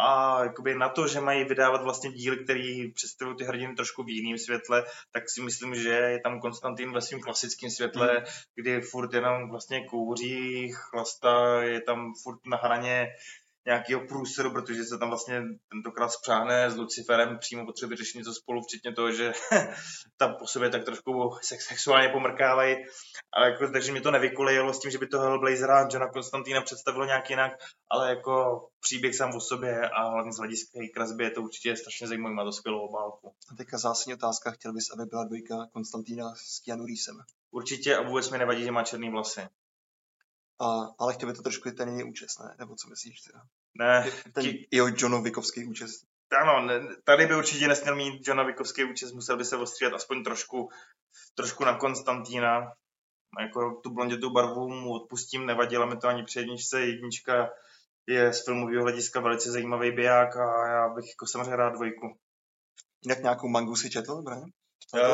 A 0.00 0.38
jakoby 0.44 0.74
na 0.74 0.88
to, 0.88 1.08
že 1.08 1.20
mají 1.20 1.44
vydávat 1.44 1.82
vlastně 1.82 2.12
díly, 2.12 2.44
který 2.44 2.92
představují 2.92 3.36
ty 3.36 3.44
hrdiny 3.44 3.74
trošku 3.74 4.02
v 4.02 4.08
jiném 4.08 4.38
světle, 4.38 4.84
tak 5.12 5.30
si 5.30 5.42
myslím, 5.42 5.74
že 5.74 5.88
je 5.88 6.20
tam 6.20 6.40
Konstantin 6.40 6.92
ve 6.92 7.00
svým 7.00 7.20
klasickém 7.20 7.70
světle, 7.70 8.08
Hmm. 8.08 8.24
kdy 8.54 8.80
furt 8.80 9.14
jenom 9.14 9.50
vlastně 9.50 9.86
kouří, 9.86 10.72
chlasta, 10.72 11.62
je 11.62 11.80
tam 11.80 12.12
furt 12.22 12.46
na 12.46 12.56
hraně 12.56 13.08
nějakého 13.68 14.00
průseru, 14.06 14.50
protože 14.52 14.84
se 14.84 14.98
tam 14.98 15.08
vlastně 15.08 15.42
tentokrát 15.68 16.08
spřáhne 16.08 16.70
s 16.70 16.76
Luciferem, 16.76 17.38
přímo 17.38 17.66
potřebuje 17.66 17.96
řešit 17.96 18.18
něco 18.18 18.34
spolu, 18.34 18.62
včetně 18.62 18.92
toho, 18.92 19.12
že 19.12 19.32
tam 20.16 20.36
po 20.38 20.46
sobě 20.46 20.70
tak 20.70 20.84
trošku 20.84 21.30
sex, 21.42 21.66
sexuálně 21.66 22.08
pomrkávají. 22.08 22.76
Ale 23.32 23.50
jako, 23.50 23.68
takže 23.72 23.92
mi 23.92 24.00
to 24.00 24.10
nevykolejilo 24.10 24.74
s 24.74 24.80
tím, 24.80 24.90
že 24.90 24.98
by 24.98 25.06
to 25.06 25.20
Hellblazera 25.20 25.78
a 25.78 25.88
Johna 25.92 26.08
Konstantina 26.08 26.60
představilo 26.60 27.04
nějak 27.04 27.30
jinak, 27.30 27.52
ale 27.90 28.08
jako 28.08 28.66
příběh 28.80 29.16
sám 29.16 29.30
o 29.36 29.40
sobě 29.40 29.88
a 29.88 30.10
hlavně 30.10 30.32
z 30.32 30.38
hlediska 30.38 30.70
její 30.80 30.92
kresby 30.92 31.24
je 31.24 31.30
to 31.30 31.42
určitě 31.42 31.76
strašně 31.76 32.06
zajímavý, 32.06 32.34
má 32.34 32.44
to 32.44 32.52
skvělou 32.52 32.80
obálku. 32.80 33.34
A 33.52 33.54
teďka 33.54 33.78
zásadní 33.78 34.14
otázka, 34.14 34.50
chtěl 34.50 34.72
bys, 34.72 34.90
aby 34.90 35.06
byla 35.06 35.24
dvojka 35.24 35.66
Konstantína 35.72 36.34
s 36.34 36.60
Keanu 36.60 36.86
Reevesem. 36.86 37.16
Určitě 37.50 37.96
a 37.96 38.02
vůbec 38.02 38.30
mi 38.30 38.38
nevadí, 38.38 38.64
že 38.64 38.72
má 38.72 38.82
černý 38.82 39.10
vlasy. 39.10 39.40
A, 40.60 40.66
ale 40.98 41.14
chtěl 41.14 41.28
by 41.28 41.34
to 41.34 41.42
trošku 41.42 41.70
ten 41.70 41.88
její 41.88 42.04
účest, 42.04 42.40
ne? 42.40 42.56
Nebo 42.58 42.76
co 42.76 42.88
myslíš? 42.88 43.20
Teda? 43.20 43.42
Ne, 43.78 44.10
Ten 44.32 44.44
Ti- 44.44 44.66
jeho 44.70 44.88
John 44.96 45.22
Wickovský 45.22 45.64
účest. 45.64 46.04
ano, 46.42 46.66
ne, 46.66 46.80
tady 47.04 47.26
by 47.26 47.36
určitě 47.36 47.68
nesměl 47.68 47.96
mít 47.96 48.28
Johna 48.28 48.42
Vikovský 48.42 48.84
účest, 48.84 49.12
musel 49.12 49.36
by 49.36 49.44
se 49.44 49.56
ostříhat 49.56 49.94
aspoň 49.94 50.24
trošku, 50.24 50.68
trošku 51.34 51.64
na 51.64 51.78
Konstantína. 51.78 52.72
Jako 53.40 53.80
tu 53.82 53.90
blondětou 53.90 54.30
barvu 54.30 54.68
mu 54.68 54.92
odpustím, 54.92 55.46
nevadila 55.46 55.86
mi 55.86 55.96
to 55.96 56.08
ani 56.08 56.24
při 56.24 56.38
jedničce. 56.38 56.80
Jednička 56.80 57.50
je 58.06 58.32
z 58.32 58.44
filmového 58.44 58.82
hlediska 58.82 59.20
velice 59.20 59.50
zajímavý 59.50 59.90
biják 59.90 60.36
a 60.36 60.68
já 60.68 60.88
bych 60.88 61.04
jako 61.08 61.26
samozřejmě 61.26 61.56
rád 61.56 61.70
dvojku. 61.74 62.18
Jinak 63.04 63.22
nějakou 63.22 63.48
mangu 63.48 63.76
si 63.76 63.90
četl, 63.90 64.22
Brian? 64.22 64.50
Eh, 64.96 65.12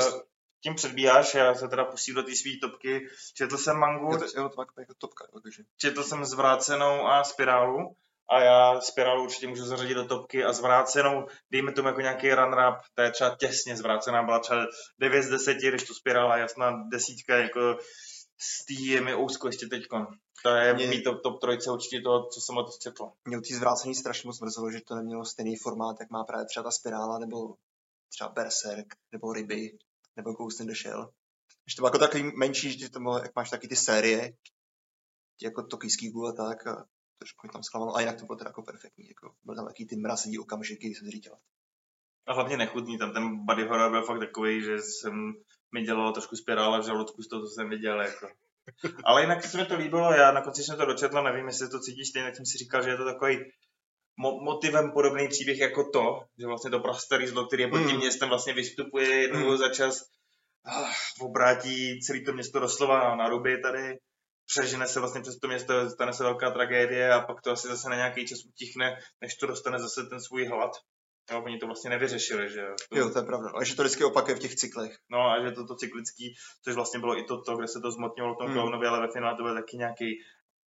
tím 0.63 0.75
předbíháš, 0.75 1.35
já 1.35 1.55
se 1.55 1.69
teda 1.69 1.85
pustím 1.85 2.15
do 2.15 2.23
té 2.23 2.35
svý 2.37 2.61
topky. 2.61 3.07
Četl 3.37 3.57
jsem 3.59 3.77
mangu, 3.77 4.13
Je 4.13 4.19
to, 4.19 4.25
jo, 4.25 4.49
to 4.49 4.55
má 4.57 4.65
jako 4.79 4.95
topka, 4.99 5.25
takže. 5.43 5.63
četl 5.77 6.03
jsem 6.03 6.25
zvrácenou 6.25 7.07
a 7.07 7.25
spirálu 7.25 7.97
a 8.31 8.41
já 8.41 8.81
spirálu 8.81 9.23
určitě 9.23 9.47
můžu 9.47 9.65
zařadit 9.65 9.95
do 9.95 10.05
topky 10.05 10.45
a 10.45 10.53
zvrácenou, 10.53 11.27
dejme 11.51 11.73
tomu 11.73 11.89
jako 11.89 12.01
nějaký 12.01 12.35
run 12.35 12.53
rap, 12.53 12.75
to 12.95 13.03
je 13.03 13.11
třeba 13.11 13.37
těsně 13.37 13.77
zvrácená, 13.77 14.23
byla 14.23 14.39
třeba 14.39 14.67
9 14.99 15.23
z 15.23 15.29
10, 15.29 15.55
když 15.55 15.83
to 15.83 15.95
spirála 15.95 16.37
jasná 16.37 16.73
desítka, 16.93 17.37
jako 17.37 17.79
z 18.41 18.65
tý 18.65 18.87
je 18.87 19.01
mi 19.01 19.15
úzko 19.15 19.47
ještě 19.47 19.67
teďkon. 19.67 20.07
To 20.43 20.49
je 20.49 20.75
Mě- 20.75 20.87
mít 20.87 21.03
top, 21.03 21.23
top 21.23 21.41
trojce 21.41 21.71
určitě 21.71 22.01
to, 22.01 22.29
co 22.35 22.41
jsem 22.41 22.57
o 22.57 22.63
to 22.63 22.71
četl. 22.83 23.11
Mě 23.25 23.39
u 23.39 23.41
té 23.41 23.55
zvrácený 23.55 23.95
strašně 23.95 24.29
moc 24.29 24.41
mrzelo, 24.41 24.71
že 24.71 24.81
to 24.81 24.95
nemělo 24.95 25.25
stejný 25.25 25.57
formát, 25.57 25.97
jak 26.01 26.11
má 26.11 26.25
právě 26.25 26.47
třeba 26.47 26.65
ta 26.65 26.71
spirála, 26.71 27.19
nebo 27.19 27.55
třeba 28.13 28.31
Berserk, 28.31 28.95
nebo 29.13 29.33
Ryby, 29.33 29.79
nebo 30.17 30.33
Ghost 30.33 30.61
in 30.61 30.67
the 30.67 30.75
Shell. 30.75 31.11
Že 31.69 31.77
to 31.77 31.81
bylo 31.81 31.87
jako 31.87 31.99
takový 31.99 32.33
menší, 32.37 32.79
že 32.79 32.91
to 32.91 33.01
bylo, 33.01 33.19
jak 33.19 33.37
máš 33.37 33.51
taky 33.51 33.69
ty 33.69 33.77
série, 33.77 34.33
jako 35.43 35.63
Tokijský 35.63 36.11
gůl 36.11 36.29
a 36.29 36.33
tak, 36.33 36.67
a 36.67 36.87
trošku 37.19 37.47
mi 37.47 37.53
tam 37.53 37.63
zklamalo, 37.63 37.97
a 37.97 38.01
jinak 38.01 38.21
to 38.21 38.27
bylo 38.27 38.37
teda 38.39 38.49
jako 38.49 38.63
perfektní, 38.63 39.09
jako 39.09 39.35
byl 39.45 39.55
tam 39.55 39.67
taky 39.67 39.87
ty 39.87 39.97
mrazivý 39.97 40.39
okamžiky, 40.39 40.87
kdy 40.87 40.95
jsem 40.95 41.07
si 41.07 41.11
říkal. 41.11 41.39
A 42.27 42.33
hlavně 42.33 42.57
nechutný, 42.57 42.99
tam 42.99 43.13
ten 43.13 43.45
body 43.45 43.63
horror 43.67 43.91
byl 43.91 44.03
fakt 44.03 44.19
takový, 44.19 44.63
že 44.63 44.79
jsem 44.83 45.33
mi 45.75 45.83
dělal 45.83 46.13
trošku 46.13 46.37
spirála 46.37 46.79
v 46.79 46.85
žaludku 46.85 47.23
z 47.23 47.29
toho, 47.29 47.43
co 47.43 47.49
jsem 47.49 47.69
viděl. 47.71 48.01
Jako. 48.03 48.29
Ale 49.05 49.21
jinak 49.23 49.45
se 49.45 49.57
mi 49.59 49.67
to 49.67 49.77
líbilo, 49.77 50.13
já 50.13 50.33
na 50.33 50.41
konci 50.43 50.63
jsem 50.63 50.77
to 50.77 50.85
dočetl, 50.85 51.23
nevím, 51.23 51.47
jestli 51.47 51.69
to 51.69 51.81
cítíš 51.81 52.09
stejně, 52.09 52.29
tak 52.29 52.37
jsem 52.37 52.47
si 52.47 52.59
říkal, 52.59 52.83
že 52.83 52.91
je 52.91 52.97
to 52.97 53.05
takový 53.05 53.37
mo- 54.21 54.45
motivem 54.45 54.91
podobný 54.93 55.29
příběh 55.29 55.59
jako 55.59 55.91
to, 55.91 56.21
že 56.39 56.47
vlastně 56.47 56.71
to 56.71 56.81
prastarý 56.81 57.27
zlo, 57.27 57.47
který 57.47 57.63
je 57.63 57.69
pod 57.69 57.79
tím 57.79 57.91
Mm. 57.91 57.97
městem 57.97 58.29
vlastně 58.29 58.53
vystupuje 58.55 59.15
jednou 59.21 59.51
Mm. 59.51 59.57
za 59.57 59.69
čas 59.69 60.03
ah, 60.67 60.93
obrátí 61.21 62.01
celý 62.01 62.25
to 62.25 62.33
město 62.33 62.61
doslova 62.61 63.17
na 63.17 63.29
ruby 63.29 63.59
tady, 63.63 63.99
přežene 64.47 64.87
se 64.87 65.01
vlastně 65.01 65.21
přes 65.21 65.39
to 65.39 65.49
město, 65.49 65.91
stane 65.91 66.13
se 66.13 66.23
velká 66.23 66.51
tragédie 66.51 67.13
a 67.13 67.21
pak 67.21 67.43
to 67.43 67.51
asi 67.51 67.69
zase 67.69 67.89
na 67.89 67.97
nějaký 67.97 68.27
čas 68.27 68.39
utichne, 68.45 68.99
než 69.21 69.35
to 69.35 69.47
dostane 69.47 69.79
zase 69.79 70.05
ten 70.05 70.21
svůj 70.21 70.47
hlad. 70.47 70.71
Jo, 71.31 71.43
oni 71.45 71.59
to 71.59 71.67
vlastně 71.67 71.91
nevyřešili, 71.91 72.51
že 72.51 72.61
jo. 72.61 72.75
Jo, 72.93 73.11
to 73.11 73.19
je 73.19 73.25
pravda. 73.25 73.51
Ale 73.55 73.65
že 73.65 73.77
to 73.77 73.83
vždycky 73.83 74.05
opakuje 74.05 74.37
v 74.37 74.39
těch 74.39 74.55
cyklech. 74.55 74.97
No 75.11 75.19
a 75.31 75.43
že 75.43 75.51
to, 75.53 75.67
to 75.67 75.77
cyklický, 75.77 76.35
což 76.65 76.75
vlastně 76.75 77.01
bylo 77.01 77.19
i 77.19 77.25
to, 77.25 77.43
to 77.43 77.57
kde 77.57 77.69
se 77.69 77.81
to 77.81 77.91
zmotnilo 77.91 78.35
v 78.35 78.39
tom 78.39 78.47
Hmm. 78.47 78.55
Clownovi, 78.55 78.87
ale 78.87 79.01
ve 79.01 79.13
finále 79.13 79.37
to 79.37 79.43
byl 79.43 79.55
taky 79.55 79.77
nějaký 79.77 80.07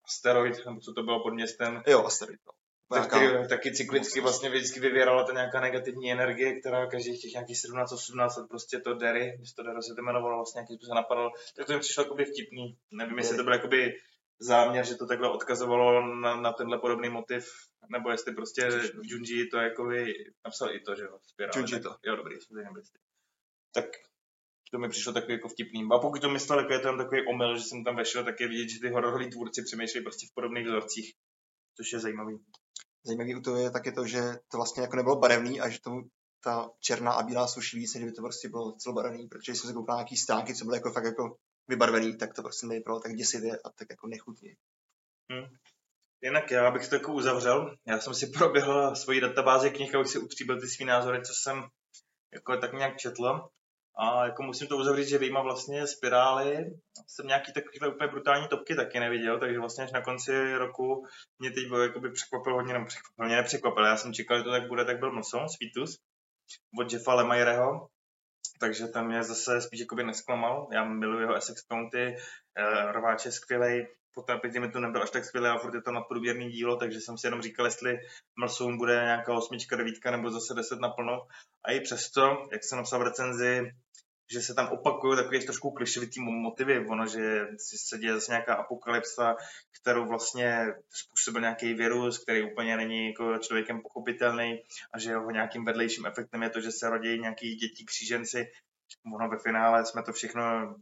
asteroid, 0.04 0.66
nebo 0.66 0.80
co 0.80 0.92
to 0.92 1.02
bylo 1.02 1.22
pod 1.22 1.34
městem, 1.34 1.82
Jo, 1.86 2.04
asteroid. 2.04 2.40
No. 2.46 2.52
Tak, 2.90 3.12
Nějaká- 3.12 3.28
který 3.28 3.48
taky 3.48 3.72
cyklicky 3.72 4.20
vlastně 4.20 4.50
vždycky 4.50 4.80
vyvěrala 4.80 5.24
ta 5.24 5.32
nějaká 5.32 5.60
negativní 5.60 6.12
energie, 6.12 6.60
která 6.60 6.86
každých 6.86 7.20
těch 7.20 7.32
nějakých 7.32 7.56
17-18 7.56 8.36
let 8.40 8.48
prostě 8.48 8.78
to 8.78 8.94
Derry, 8.94 9.34
město 9.38 9.62
Derry 9.62 9.82
se 9.82 9.94
to 9.94 10.00
jmenovalo, 10.00 10.36
vlastně 10.36 10.58
nějaký 10.58 10.74
způsob 10.74 10.94
napadalo, 10.94 11.30
tak 11.56 11.66
to 11.66 11.72
mi 11.72 11.80
přišlo 11.80 12.02
jakoby 12.02 12.24
vtipný. 12.24 12.78
Nevím, 12.90 13.18
jestli 13.18 13.36
to 13.36 13.44
byl 13.44 13.52
jakoby 13.52 13.94
záměr, 14.40 14.86
že 14.86 14.94
to 14.94 15.06
takhle 15.06 15.30
odkazovalo 15.30 16.14
na, 16.14 16.40
na 16.40 16.52
tenhle 16.52 16.78
podobný 16.78 17.08
motiv, 17.08 17.48
nebo 17.90 18.10
jestli 18.10 18.34
prostě 18.34 18.70
v 18.70 19.00
Junji 19.02 19.46
to 19.46 19.56
jakoby 19.56 20.14
napsal 20.44 20.74
i 20.74 20.80
to, 20.80 20.94
že 20.94 21.02
jo, 21.02 21.18
spirále. 21.22 21.52
Junji 21.56 21.80
to. 21.80 21.96
Jo, 22.06 22.16
dobrý, 22.16 22.34
jistý. 22.34 22.54
Tak 23.74 23.84
to 24.70 24.78
mi 24.78 24.88
přišlo 24.88 25.12
takový 25.12 25.32
jako 25.32 25.48
vtipný. 25.48 25.88
A 25.92 25.98
pokud 25.98 26.20
to 26.22 26.30
myslel, 26.30 26.58
jako 26.58 26.72
je 26.72 26.78
to 26.78 26.88
jen 26.88 26.98
takový 26.98 27.26
omyl, 27.26 27.56
že 27.56 27.64
jsem 27.64 27.84
tam 27.84 27.96
vešel, 27.96 28.24
tak 28.24 28.40
je 28.40 28.48
vidět, 28.48 28.68
že 28.68 28.80
ty 28.80 28.88
hororoví 28.88 29.30
tvůrci 29.30 29.62
přemýšlejí 29.62 30.04
prostě 30.04 30.26
v 30.26 30.34
podobných 30.34 30.66
vzorcích, 30.66 31.14
což 31.76 31.92
je 31.92 31.98
zajímavý. 31.98 32.38
Zajímavý 33.08 33.34
u 33.34 33.40
toho 33.40 33.56
je 33.56 33.70
taky 33.70 33.92
to, 33.92 34.06
že 34.06 34.20
to 34.50 34.56
vlastně 34.56 34.82
jako 34.82 34.96
nebylo 34.96 35.16
barevný 35.16 35.60
a 35.60 35.68
že 35.68 35.80
tomu 35.80 36.00
ta 36.44 36.70
černá 36.80 37.12
a 37.12 37.22
bílá 37.22 37.46
sluší 37.46 37.78
víc, 37.78 37.94
než 37.94 38.02
kdyby 38.02 38.16
to 38.16 38.22
prostě 38.22 38.48
bylo 38.48 38.72
celobarevný, 38.72 39.28
protože 39.28 39.54
jsem 39.54 39.68
se 39.68 39.74
koukal 39.74 39.96
na 39.96 40.00
nějaký 40.00 40.16
stránky, 40.16 40.54
co 40.54 40.64
byly 40.64 40.76
jako 40.76 40.92
fakt 40.92 41.04
jako 41.04 41.36
vybarvený, 41.68 42.18
tak 42.18 42.34
to 42.34 42.42
prostě 42.42 42.66
nevypadalo 42.66 43.00
tak 43.00 43.14
děsivě 43.14 43.58
a 43.64 43.70
tak 43.70 43.86
jako 43.90 44.06
nechutně. 44.06 44.56
Jinak 46.22 46.50
já 46.50 46.70
bych 46.70 46.88
to 46.88 46.94
jako 46.94 47.12
uzavřel. 47.12 47.76
Já 47.86 48.00
jsem 48.00 48.14
si 48.14 48.26
proběhl 48.38 48.96
svoji 48.96 49.20
databázi 49.20 49.70
knih, 49.70 49.94
abych 49.94 50.08
si 50.08 50.18
utříbil 50.18 50.60
ty 50.60 50.68
svý 50.68 50.84
názory, 50.84 51.22
co 51.24 51.32
jsem 51.34 51.64
jako 52.32 52.56
tak 52.56 52.72
nějak 52.72 52.96
četl. 52.96 53.48
A 53.98 54.24
jako 54.24 54.42
musím 54.42 54.68
to 54.68 54.76
uzavřít, 54.76 55.08
že 55.08 55.18
vyjma 55.18 55.42
vlastně 55.42 55.86
spirály. 55.86 56.56
Jsem 57.06 57.26
nějaký 57.26 57.52
takovýhle 57.52 57.88
úplně 57.88 58.08
brutální 58.08 58.48
topky 58.48 58.74
taky 58.74 59.00
neviděl, 59.00 59.38
takže 59.38 59.58
vlastně 59.58 59.84
až 59.84 59.92
na 59.92 60.02
konci 60.02 60.54
roku 60.54 61.06
mě 61.38 61.50
teď 61.50 61.68
bylo 61.68 61.82
jakoby 61.82 62.10
překvapil 62.10 62.54
hodně, 62.54 62.72
nebo 62.72 62.86
překvapil, 62.86 63.26
mě 63.26 63.36
nepřekvapil, 63.36 63.84
já 63.84 63.96
jsem 63.96 64.12
čekal, 64.12 64.38
že 64.38 64.44
to 64.44 64.50
tak 64.50 64.68
bude, 64.68 64.84
tak 64.84 64.98
byl 64.98 65.12
Mlson, 65.12 65.48
Sweetus, 65.48 65.98
od 66.80 66.92
Jeffa 66.92 67.14
Lemaireho, 67.14 67.88
takže 68.60 68.88
tam 68.88 69.06
mě 69.06 69.22
zase 69.22 69.60
spíš 69.60 69.80
jakoby 69.80 70.04
nesklamal, 70.04 70.68
já 70.72 70.84
miluji 70.84 71.20
jeho 71.20 71.34
Essex 71.34 71.62
County, 71.66 72.16
eh, 72.58 72.92
Rváč 72.92 73.24
je 73.24 73.32
skvělej, 73.32 73.86
potom 74.14 74.40
pěkně 74.40 74.60
mi 74.60 74.70
to 74.70 74.80
nebyl 74.80 75.02
až 75.02 75.10
tak 75.10 75.24
skvělé, 75.24 75.50
ale 75.50 75.60
furt 75.60 75.74
je 75.74 75.82
to 75.82 75.92
nadprůměrný 75.92 76.50
dílo, 76.50 76.76
takže 76.76 77.00
jsem 77.00 77.18
si 77.18 77.26
jenom 77.26 77.42
říkal, 77.42 77.66
jestli 77.66 77.98
Mlsoun 78.38 78.78
bude 78.78 78.92
nějaká 78.92 79.34
osmička, 79.34 79.76
devítka 79.76 80.10
nebo 80.10 80.30
zase 80.30 80.54
deset 80.54 80.80
naplno. 80.80 81.26
A 81.64 81.72
i 81.72 81.80
přesto, 81.80 82.48
jak 82.52 82.64
jsem 82.64 82.78
napsal 82.78 82.98
v 82.98 83.02
recenzi, 83.02 83.72
že 84.32 84.42
se 84.42 84.54
tam 84.54 84.68
opakují 84.68 85.16
takové 85.16 85.38
trošku 85.40 85.70
klišovitý 85.70 86.20
motivy, 86.20 86.86
ono, 86.86 87.06
že 87.06 87.46
se 87.86 87.98
děje 87.98 88.14
zase 88.14 88.32
nějaká 88.32 88.54
apokalypsa, 88.54 89.36
kterou 89.80 90.08
vlastně 90.08 90.66
způsobil 90.88 91.40
nějaký 91.40 91.74
virus, 91.74 92.18
který 92.18 92.52
úplně 92.52 92.76
není 92.76 93.06
jako 93.06 93.38
člověkem 93.38 93.80
pochopitelný 93.82 94.62
a 94.94 94.98
že 94.98 95.10
jeho 95.10 95.30
nějakým 95.30 95.64
vedlejším 95.64 96.06
efektem 96.06 96.42
je 96.42 96.50
to, 96.50 96.60
že 96.60 96.72
se 96.72 96.90
rodí 96.90 97.18
nějaký 97.18 97.54
děti 97.54 97.84
kříženci. 97.84 98.46
Ono 99.14 99.28
ve 99.28 99.38
finále 99.38 99.86
jsme 99.86 100.02
to 100.02 100.12
všechno 100.12 100.74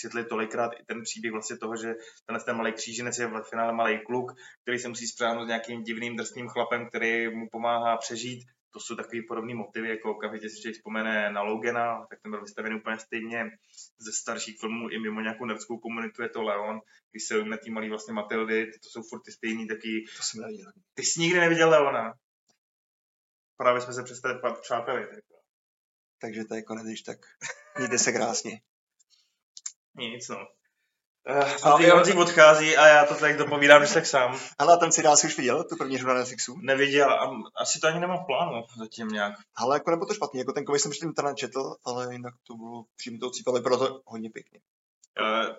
četli 0.00 0.24
tolikrát, 0.24 0.72
i 0.80 0.84
ten 0.84 1.02
příběh 1.02 1.32
vlastně 1.32 1.56
toho, 1.56 1.76
že 1.76 1.94
tenhle 2.26 2.44
ten 2.44 2.56
malý 2.56 2.72
kříženec 2.72 3.18
je 3.18 3.26
ve 3.26 3.42
finále 3.42 3.72
malý 3.72 3.98
kluk, 4.06 4.32
který 4.62 4.78
se 4.78 4.88
musí 4.88 5.06
spřáhnout 5.06 5.44
s 5.44 5.48
nějakým 5.48 5.82
divným 5.82 6.16
drsným 6.16 6.48
chlapem, 6.48 6.88
který 6.88 7.36
mu 7.36 7.48
pomáhá 7.52 7.96
přežít. 7.96 8.42
To 8.72 8.80
jsou 8.80 8.96
takový 8.96 9.26
podobný 9.26 9.54
motivy, 9.54 9.88
jako 9.88 10.10
okamžitě 10.10 10.48
si 10.50 10.60
člověk 10.60 10.76
vzpomene 10.76 11.32
na 11.32 11.42
Logana, 11.42 12.06
tak 12.10 12.20
ten 12.22 12.30
byl 12.30 12.40
vystavený 12.40 12.76
úplně 12.76 12.98
stejně 12.98 13.50
ze 13.98 14.12
starších 14.12 14.60
filmů 14.60 14.90
i 14.90 14.98
mimo 14.98 15.20
nějakou 15.20 15.44
nerdskou 15.44 15.78
komunitu, 15.78 16.22
je 16.22 16.28
to 16.28 16.42
Leon, 16.42 16.80
když 17.10 17.24
se 17.24 17.38
ujme 17.38 17.58
tý 17.58 17.70
malý 17.70 17.88
vlastně 17.88 18.14
Matildy, 18.14 18.66
to 18.66 18.88
jsou 18.88 19.02
furt 19.02 19.22
ty 19.22 19.32
stejný 19.32 19.68
taky. 19.68 20.04
To 20.16 20.22
jsem 20.22 20.40
neviděl. 20.40 20.72
Ty 20.94 21.02
jsi 21.02 21.20
nikdy 21.20 21.40
neviděl 21.40 21.70
Leona? 21.70 22.14
Právě 23.56 23.80
jsme 23.80 23.92
se 23.92 24.02
přestali 24.02 24.40
přáteli. 24.60 25.06
tak 25.06 25.24
Takže 26.20 26.44
to 26.44 26.54
je 26.54 26.62
konec, 26.62 26.86
když 26.86 27.02
tak 27.02 27.18
mějte 27.78 27.98
se 27.98 28.12
krásně. 28.12 28.60
Nic 29.94 30.28
no. 30.28 30.48
Uh, 31.30 31.72
A 31.72 31.82
jo. 31.82 31.94
Honzík 31.94 32.16
odchází 32.16 32.76
a 32.76 32.86
já 32.86 33.06
to 33.06 33.14
tak 33.14 33.36
dopovídám, 33.36 33.80
když 33.80 33.94
tak 33.94 34.06
sám. 34.06 34.38
Ale 34.58 34.74
a 34.74 34.76
ten 34.76 34.92
seriál 34.92 35.16
jsi 35.16 35.26
už 35.26 35.36
viděl, 35.36 35.64
tu 35.64 35.76
první 35.76 35.98
řadu 35.98 36.08
na 36.08 36.14
Netflixu? 36.14 36.58
Neviděl 36.62 37.10
a 37.10 37.30
asi 37.56 37.80
to 37.80 37.86
ani 37.86 38.00
nemám 38.00 38.18
v 38.18 38.26
plánu 38.26 38.64
zatím 38.78 39.08
nějak. 39.08 39.34
Ale 39.56 39.76
jako 39.76 39.90
nebylo 39.90 40.06
to 40.06 40.14
špatný, 40.14 40.38
jako 40.38 40.52
ten 40.52 40.64
komiks 40.64 40.82
jsem 40.82 40.90
ještě 40.90 41.06
internet 41.06 41.36
četl, 41.36 41.76
ale 41.84 42.12
jinak 42.12 42.34
to 42.46 42.54
bylo 42.54 42.84
přímo 42.96 43.18
to 43.44 43.52
vypadalo 43.52 43.86
to 43.88 44.02
hodně 44.06 44.30
pěkně. 44.30 44.60
Uh, 45.20 45.56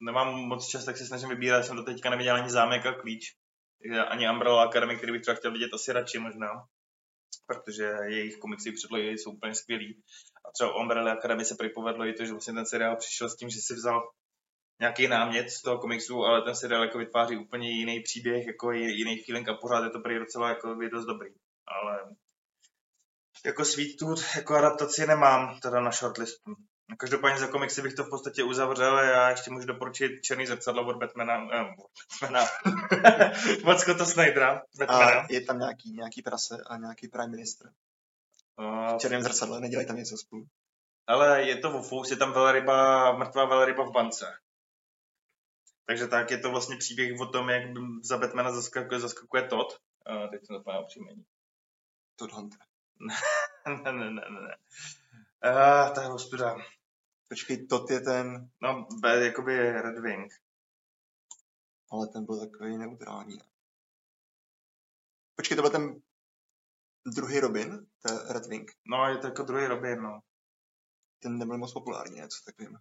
nemám 0.00 0.34
moc 0.34 0.66
čas, 0.66 0.84
tak 0.84 0.96
se 0.96 1.06
snažím 1.06 1.28
vybírat, 1.28 1.62
jsem 1.62 1.76
do 1.76 1.82
teďka 1.82 2.10
neviděl 2.10 2.36
ani 2.36 2.50
zámek 2.50 2.86
a 2.86 2.92
klíč. 2.92 3.34
Takže 3.82 4.04
Ani 4.04 4.30
Umbrella 4.30 4.62
Academy, 4.62 4.96
který 4.96 5.12
bych 5.12 5.22
třeba 5.22 5.34
chtěl 5.34 5.52
vidět 5.52 5.74
asi 5.74 5.92
radši 5.92 6.18
možná. 6.18 6.64
Protože 7.46 7.84
jejich 8.06 8.36
komiksy 8.36 8.72
předlohy 8.72 9.18
jsou 9.18 9.30
úplně 9.30 9.54
skvělý. 9.54 10.02
A 10.48 10.52
třeba 10.52 10.76
Umbrella 10.76 11.12
Academy 11.12 11.44
se 11.44 11.54
prý 11.54 11.68
povedlo 11.68 12.06
i 12.06 12.12
to, 12.12 12.24
že 12.24 12.32
vlastně 12.32 12.54
ten 12.54 12.66
seriál 12.66 12.96
přišel 12.96 13.28
s 13.28 13.36
tím, 13.36 13.50
že 13.50 13.60
si 13.60 13.74
vzal 13.74 14.10
nějaký 14.82 15.08
námět 15.08 15.50
z 15.50 15.62
toho 15.62 15.78
komiksu, 15.78 16.24
ale 16.24 16.42
ten 16.42 16.54
seriál 16.54 16.82
jako 16.82 16.98
vytváří 16.98 17.36
úplně 17.36 17.70
jiný 17.70 18.00
příběh, 18.00 18.46
jako 18.46 18.72
jiný 18.72 19.22
feeling 19.26 19.48
a 19.48 19.54
pořád 19.54 19.84
je 19.84 19.90
to 19.90 20.00
prý 20.00 20.18
docela 20.18 20.48
jako 20.48 20.82
je 20.82 20.90
dost 20.90 21.06
dobrý. 21.06 21.30
Ale 21.66 21.98
jako 23.44 23.64
Sweet 23.64 23.96
Tooth, 23.98 24.36
jako 24.36 24.54
adaptaci 24.54 25.06
nemám 25.06 25.60
teda 25.60 25.80
na 25.80 25.90
shortlistu. 25.90 26.54
Každopádně 26.98 27.38
za 27.38 27.46
komiksy 27.46 27.82
bych 27.82 27.94
to 27.94 28.04
v 28.04 28.10
podstatě 28.10 28.42
uzavřel 28.42 28.96
a 28.96 29.02
já 29.02 29.30
ještě 29.30 29.50
můžu 29.50 29.66
doporučit 29.66 30.22
Černý 30.22 30.46
zrcadlo 30.46 30.86
od 30.86 30.96
Batmana, 30.96 31.34
eh, 31.52 31.74
Batmana, 32.20 32.46
od 33.72 33.78
Scotta 33.78 34.04
Snydera, 34.04 34.62
Batmana. 34.78 35.20
A 35.20 35.26
je 35.30 35.40
tam 35.40 35.58
nějaký, 35.58 35.92
nějaký 35.92 36.22
prase 36.22 36.56
a 36.66 36.76
nějaký 36.76 37.08
prime 37.08 37.28
minister. 37.28 37.70
Uh, 38.58 38.96
V 38.96 38.98
černém 38.98 39.22
zrcadle, 39.22 39.60
nedělají 39.60 39.86
tam 39.86 39.96
něco 39.96 40.16
spolu. 40.16 40.46
ale 41.06 41.42
je 41.42 41.56
to 41.56 41.72
Wofus, 41.72 42.10
je 42.10 42.16
tam 42.16 42.32
velryba, 42.32 43.12
mrtvá 43.18 43.44
velryba 43.44 43.84
v 43.84 43.92
bance. 43.92 44.26
Takže 45.86 46.06
tak 46.08 46.30
je 46.30 46.38
to 46.38 46.50
vlastně 46.50 46.76
příběh 46.76 47.20
o 47.20 47.26
tom, 47.26 47.48
jak 47.50 47.62
za 48.02 48.18
Batmana 48.18 48.52
zaskakuje, 48.52 49.00
zaskakuje 49.00 49.48
Todd. 49.48 49.78
Uh, 50.10 50.30
teď 50.30 50.46
jsem 50.46 50.56
zapomněl 50.56 50.84
příjmení. 50.84 51.24
Todd 52.16 52.32
Hunter. 52.32 52.60
ne, 53.66 53.92
ne, 53.92 54.10
ne, 54.10 54.22
ne. 54.30 54.56
Uh, 55.44 55.94
ta 55.94 56.02
je 56.02 56.08
ostuda. 56.08 56.56
Počkej, 57.28 57.66
Todd 57.66 57.90
je 57.90 58.00
ten, 58.00 58.50
No, 58.62 58.86
B, 59.00 59.24
jakoby 59.24 59.72
Red 59.72 59.98
Wing. 59.98 60.32
ale 61.90 62.06
ten 62.08 62.24
byl 62.24 62.40
takový 62.40 62.78
neutrální. 62.78 63.36
ne? 63.36 63.44
Počkej, 65.36 65.56
to 65.56 65.62
byl 65.62 65.70
ten 65.70 66.02
druhý 67.06 67.40
Robin, 67.40 67.86
to 68.02 68.12
je 68.12 68.32
Red 68.32 68.46
Wing. 68.46 68.70
No, 68.86 69.08
je 69.08 69.18
to 69.18 69.26
jako 69.26 69.42
druhý 69.42 69.66
Robin, 69.66 70.02
no. 70.02 70.20
Ten 71.22 71.38
nebyl 71.38 71.58
moc 71.58 71.72
populární, 71.72 72.16
něco 72.16 72.38
takovým. 72.46 72.78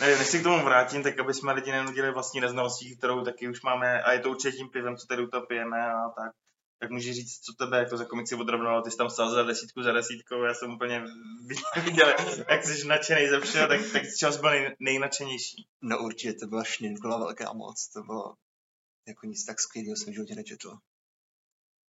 Ne, 0.00 0.18
než 0.18 0.26
se 0.26 0.38
k 0.38 0.42
tomu 0.42 0.64
vrátím, 0.64 1.02
tak 1.02 1.18
aby 1.18 1.34
jsme 1.34 1.52
lidi 1.52 1.72
nenudili 1.72 2.12
vlastní 2.12 2.40
neznalostí, 2.40 2.96
kterou 2.96 3.24
taky 3.24 3.48
už 3.48 3.62
máme, 3.62 4.02
a 4.02 4.12
je 4.12 4.20
to 4.20 4.30
určitě 4.30 4.56
tím 4.56 4.68
pivem, 4.68 4.96
co 4.96 5.06
tady 5.06 5.22
u 5.22 5.26
toho 5.26 5.46
pijeme 5.46 5.92
a 5.92 6.08
tak. 6.08 6.32
Tak 6.80 6.90
můžeš 6.90 7.16
říct, 7.16 7.40
co 7.40 7.52
tebe 7.52 7.78
jako 7.78 7.96
za 7.96 8.04
komiksy 8.04 8.34
odrovnalo, 8.34 8.82
ty 8.82 8.90
jsi 8.90 8.96
tam 8.96 9.10
stál 9.10 9.30
za 9.30 9.42
desítku 9.42 9.82
za 9.82 9.92
desítkou, 9.92 10.42
já 10.42 10.54
jsem 10.54 10.70
úplně 10.74 11.04
viděl, 11.84 12.08
jak 12.48 12.64
jsi 12.64 12.86
nadšený 12.86 13.28
ze 13.28 13.40
všeho, 13.40 13.68
tak, 13.68 13.80
tak 13.92 14.02
jsi 14.04 14.40
byl 14.40 14.50
nej, 14.50 14.76
nejnadšenější. 14.80 15.66
No 15.82 15.98
určitě, 15.98 16.32
to 16.32 16.46
byla 16.46 16.64
šninkula 16.64 17.18
velká 17.18 17.52
moc, 17.52 17.88
to 17.88 18.02
bylo 18.02 18.34
jako 19.08 19.26
nic 19.26 19.44
tak 19.44 19.60
skvělého 19.60 19.96
jsem 19.96 20.12
v 20.12 20.14
životě 20.14 20.34
nečetl. 20.34 20.78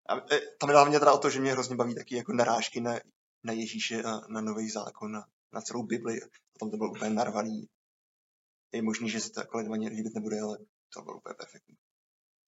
A 0.08 0.16
e, 0.34 0.40
tam 0.60 0.70
hlavně 0.70 0.98
teda 0.98 1.12
o 1.12 1.18
to, 1.18 1.30
že 1.30 1.40
mě 1.40 1.52
hrozně 1.52 1.76
baví 1.76 1.94
taky 1.94 2.16
jako 2.16 2.32
narážky 2.32 2.80
na, 2.80 3.00
na 3.44 3.52
Ježíše 3.52 4.02
a 4.02 4.20
na 4.28 4.40
nový 4.40 4.70
zákon, 4.70 5.12
na, 5.12 5.24
na 5.52 5.60
celou 5.60 5.82
Bibli. 5.82 6.22
A 6.22 6.26
tam 6.60 6.70
to 6.70 6.76
bylo 6.76 6.90
úplně 6.90 7.10
narvaný. 7.10 7.68
Je 8.72 8.82
možný, 8.82 9.10
že 9.10 9.20
se 9.20 9.30
jako 9.36 9.58
lidem 9.58 9.72
ani 9.72 9.88
líbit 9.88 10.14
nebude, 10.14 10.40
ale 10.40 10.58
to 10.94 11.02
bylo 11.02 11.16
úplně 11.16 11.34
perfektní. 11.34 11.74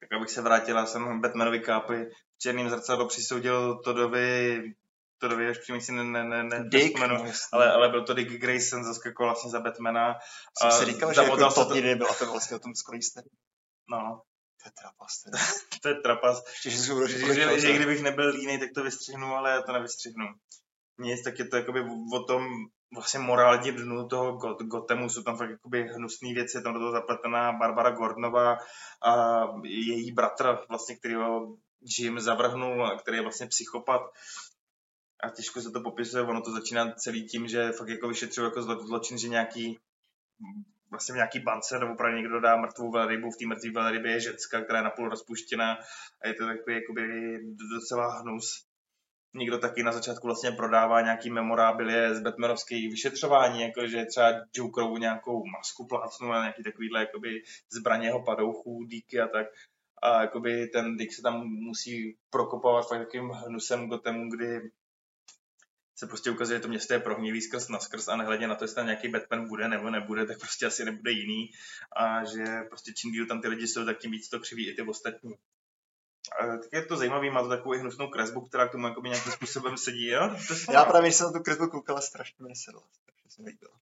Tak 0.00 0.12
abych 0.12 0.30
se 0.30 0.42
vrátil, 0.42 0.76
já 0.76 0.86
jsem 0.86 1.20
Batmanovi 1.20 1.60
kápy 1.60 2.06
v 2.34 2.38
černým 2.38 2.70
zrcadlu 2.70 3.08
přisoudil 3.08 3.78
Todovi, 3.84 4.62
Todovi, 5.18 5.48
až 5.48 5.58
přímě 5.58 5.80
si 5.80 5.92
ne, 5.92 6.04
ne, 6.04 6.24
ne, 6.24 6.42
ne 6.44 6.64
Dick, 6.68 6.98
no, 6.98 7.24
ale, 7.52 7.72
ale 7.72 7.88
byl 7.88 8.04
to 8.04 8.14
Dick 8.14 8.30
Grayson, 8.30 8.84
zaskakoval 8.84 9.32
vlastně 9.34 9.50
za 9.50 9.60
Batmana. 9.60 10.14
jsem 10.58 10.68
a 10.68 10.70
si 10.78 10.84
říkal, 10.84 11.14
že 11.14 11.20
jako 11.20 11.36
to 11.36 11.64
to- 11.64 11.74
nikdy 11.74 11.88
nebyl 11.88 12.10
a 12.10 12.14
to 12.14 12.26
vlastně 12.30 12.56
o 12.56 12.60
tom 12.60 12.74
skoro 12.74 12.96
jistý. 12.96 13.20
No, 13.90 14.22
To 14.62 14.68
je 14.68 14.72
trapas. 14.80 15.12
to 15.82 15.88
je 15.88 15.94
trapas. 16.04 16.42
Ještě, 16.48 16.70
že, 16.70 16.78
jsou, 16.78 17.06
Že, 17.06 17.18
že, 17.18 17.34
že, 17.34 17.60
že 17.60 17.72
kdybych 17.76 18.02
nebyl 18.02 18.30
línej, 18.30 18.58
tak 18.58 18.68
to 18.74 18.82
vystřihnu, 18.82 19.26
ale 19.34 19.50
já 19.50 19.62
to 19.62 19.72
nevystřihnu. 19.72 20.26
nic, 20.98 21.22
tak 21.24 21.38
je 21.38 21.44
to 21.48 21.56
jakoby 21.56 21.80
o 22.14 22.24
tom 22.24 22.48
vlastně 22.94 23.20
morálním 23.20 23.74
dnu 23.76 24.08
toho 24.08 24.32
Got- 24.32 24.66
Gotemu, 24.66 25.08
jsou 25.08 25.22
tam 25.22 25.36
fakt 25.36 25.50
jakoby 25.50 25.82
hnusné 25.82 26.34
věci, 26.34 26.56
je 26.56 26.62
tam 26.62 26.74
do 26.74 26.78
toho 26.80 26.92
zapletená 26.92 27.52
Barbara 27.52 27.90
Gordonova 27.90 28.58
a 29.02 29.42
její 29.64 30.12
bratr, 30.12 30.58
vlastně, 30.68 30.96
který 30.96 31.14
ho 31.14 31.56
Jim 31.98 32.20
zavrhnul, 32.20 32.98
který 32.98 33.16
je 33.16 33.22
vlastně 33.22 33.46
psychopat 33.46 34.02
a 35.24 35.30
těžko 35.30 35.60
se 35.60 35.70
to 35.70 35.80
popisuje, 35.80 36.22
ono 36.24 36.42
to 36.42 36.52
začíná 36.52 36.92
celý 36.92 37.26
tím, 37.26 37.48
že 37.48 37.72
fakt 37.72 37.88
jako 37.88 38.08
vyšetřují 38.08 38.44
jako 38.44 38.60
zlo- 38.60 38.86
zločin, 38.86 39.18
že 39.18 39.28
nějaký 39.28 39.78
vlastně 40.90 41.12
nějaký 41.12 41.40
bance 41.40 41.78
nebo 41.78 41.92
opravdu 41.92 42.16
někdo 42.16 42.40
dá 42.40 42.56
mrtvou 42.56 42.90
velrybu, 42.90 43.30
v 43.30 43.36
té 43.36 43.46
mrtvé 43.46 43.70
velrybě 43.70 44.12
je 44.12 44.20
ženská, 44.20 44.60
která 44.64 44.78
je 44.78 44.84
napůl 44.84 45.08
rozpuštěná 45.08 45.78
a 46.22 46.28
je 46.28 46.34
to 46.34 46.46
takový 46.46 46.74
jakoby 46.74 47.02
docela 47.74 48.20
hnus. 48.20 48.69
Někdo 49.34 49.58
taky 49.58 49.82
na 49.82 49.92
začátku 49.92 50.26
vlastně 50.26 50.52
prodává 50.52 51.00
nějaký 51.00 51.30
memorábilie 51.30 52.14
z 52.14 52.20
Batmanovských 52.20 52.90
vyšetřování, 52.90 53.62
jako 53.62 53.86
že 53.86 54.04
třeba 54.04 54.32
Jokerovu 54.54 54.96
nějakou 54.96 55.44
masku 55.46 55.86
plácnu 55.86 56.32
a 56.32 56.40
nějaký 56.40 56.62
takovýhle 56.62 57.00
jakoby 57.00 57.42
zbraně 57.72 58.08
jeho 58.08 58.22
padouchů, 58.22 58.84
díky 58.84 59.20
a 59.20 59.28
tak. 59.28 59.46
A 60.02 60.20
jakoby 60.20 60.66
ten 60.66 60.96
Dick 60.96 61.12
se 61.12 61.22
tam 61.22 61.46
musí 61.46 62.16
prokopovat 62.30 62.88
fakt 62.88 62.98
takým 62.98 63.28
hnusem 63.28 63.88
Gothemu, 63.88 64.30
kdy 64.30 64.60
se 66.00 66.06
prostě 66.06 66.30
ukazuje, 66.30 66.58
že 66.58 66.62
to 66.62 66.68
město 66.68 66.94
je 66.94 67.00
prohnilý 67.00 67.40
skrz 67.40 67.68
na 67.68 67.78
skrz 67.78 68.08
a 68.08 68.16
nehledě 68.16 68.46
na 68.46 68.54
to, 68.54 68.64
jestli 68.64 68.74
tam 68.74 68.86
nějaký 68.86 69.08
Batman 69.08 69.48
bude 69.48 69.68
nebo 69.68 69.90
nebude, 69.90 70.26
tak 70.26 70.38
prostě 70.38 70.66
asi 70.66 70.84
nebude 70.84 71.10
jiný 71.10 71.50
a 71.96 72.24
že 72.24 72.44
prostě 72.68 72.92
čím 72.92 73.12
díl 73.12 73.26
tam 73.26 73.40
ty 73.40 73.48
lidi 73.48 73.66
jsou, 73.66 73.84
tak 73.84 73.98
tím 73.98 74.10
víc 74.10 74.28
to 74.28 74.40
křiví 74.40 74.70
i 74.70 74.74
ty 74.74 74.82
ostatní. 74.82 75.34
Tak 76.38 76.72
je 76.72 76.82
to 76.86 76.96
zajímavý, 76.96 77.30
má 77.30 77.42
to 77.42 77.48
takovou 77.48 77.74
i 77.74 77.78
hnusnou 77.78 78.08
kresbu, 78.08 78.40
která 78.40 78.68
k 78.68 78.72
tomu 78.72 78.86
jakoby 78.86 79.08
nějakým 79.08 79.32
způsobem 79.32 79.76
sedí. 79.76 80.06
Jo? 80.08 80.36
To 80.48 80.72
Já 80.72 80.84
právě, 80.84 81.08
když 81.08 81.16
jsem 81.16 81.26
na 81.26 81.32
tu 81.32 81.42
kresbu 81.42 81.66
koukal, 81.66 81.96
a 81.96 82.00
strašně 82.00 82.36
mi 82.42 82.48
nesedla. 82.48 82.82
Strašně 83.02 83.30
se 83.30 83.42
mi 83.42 83.48
líbila. 83.48 83.72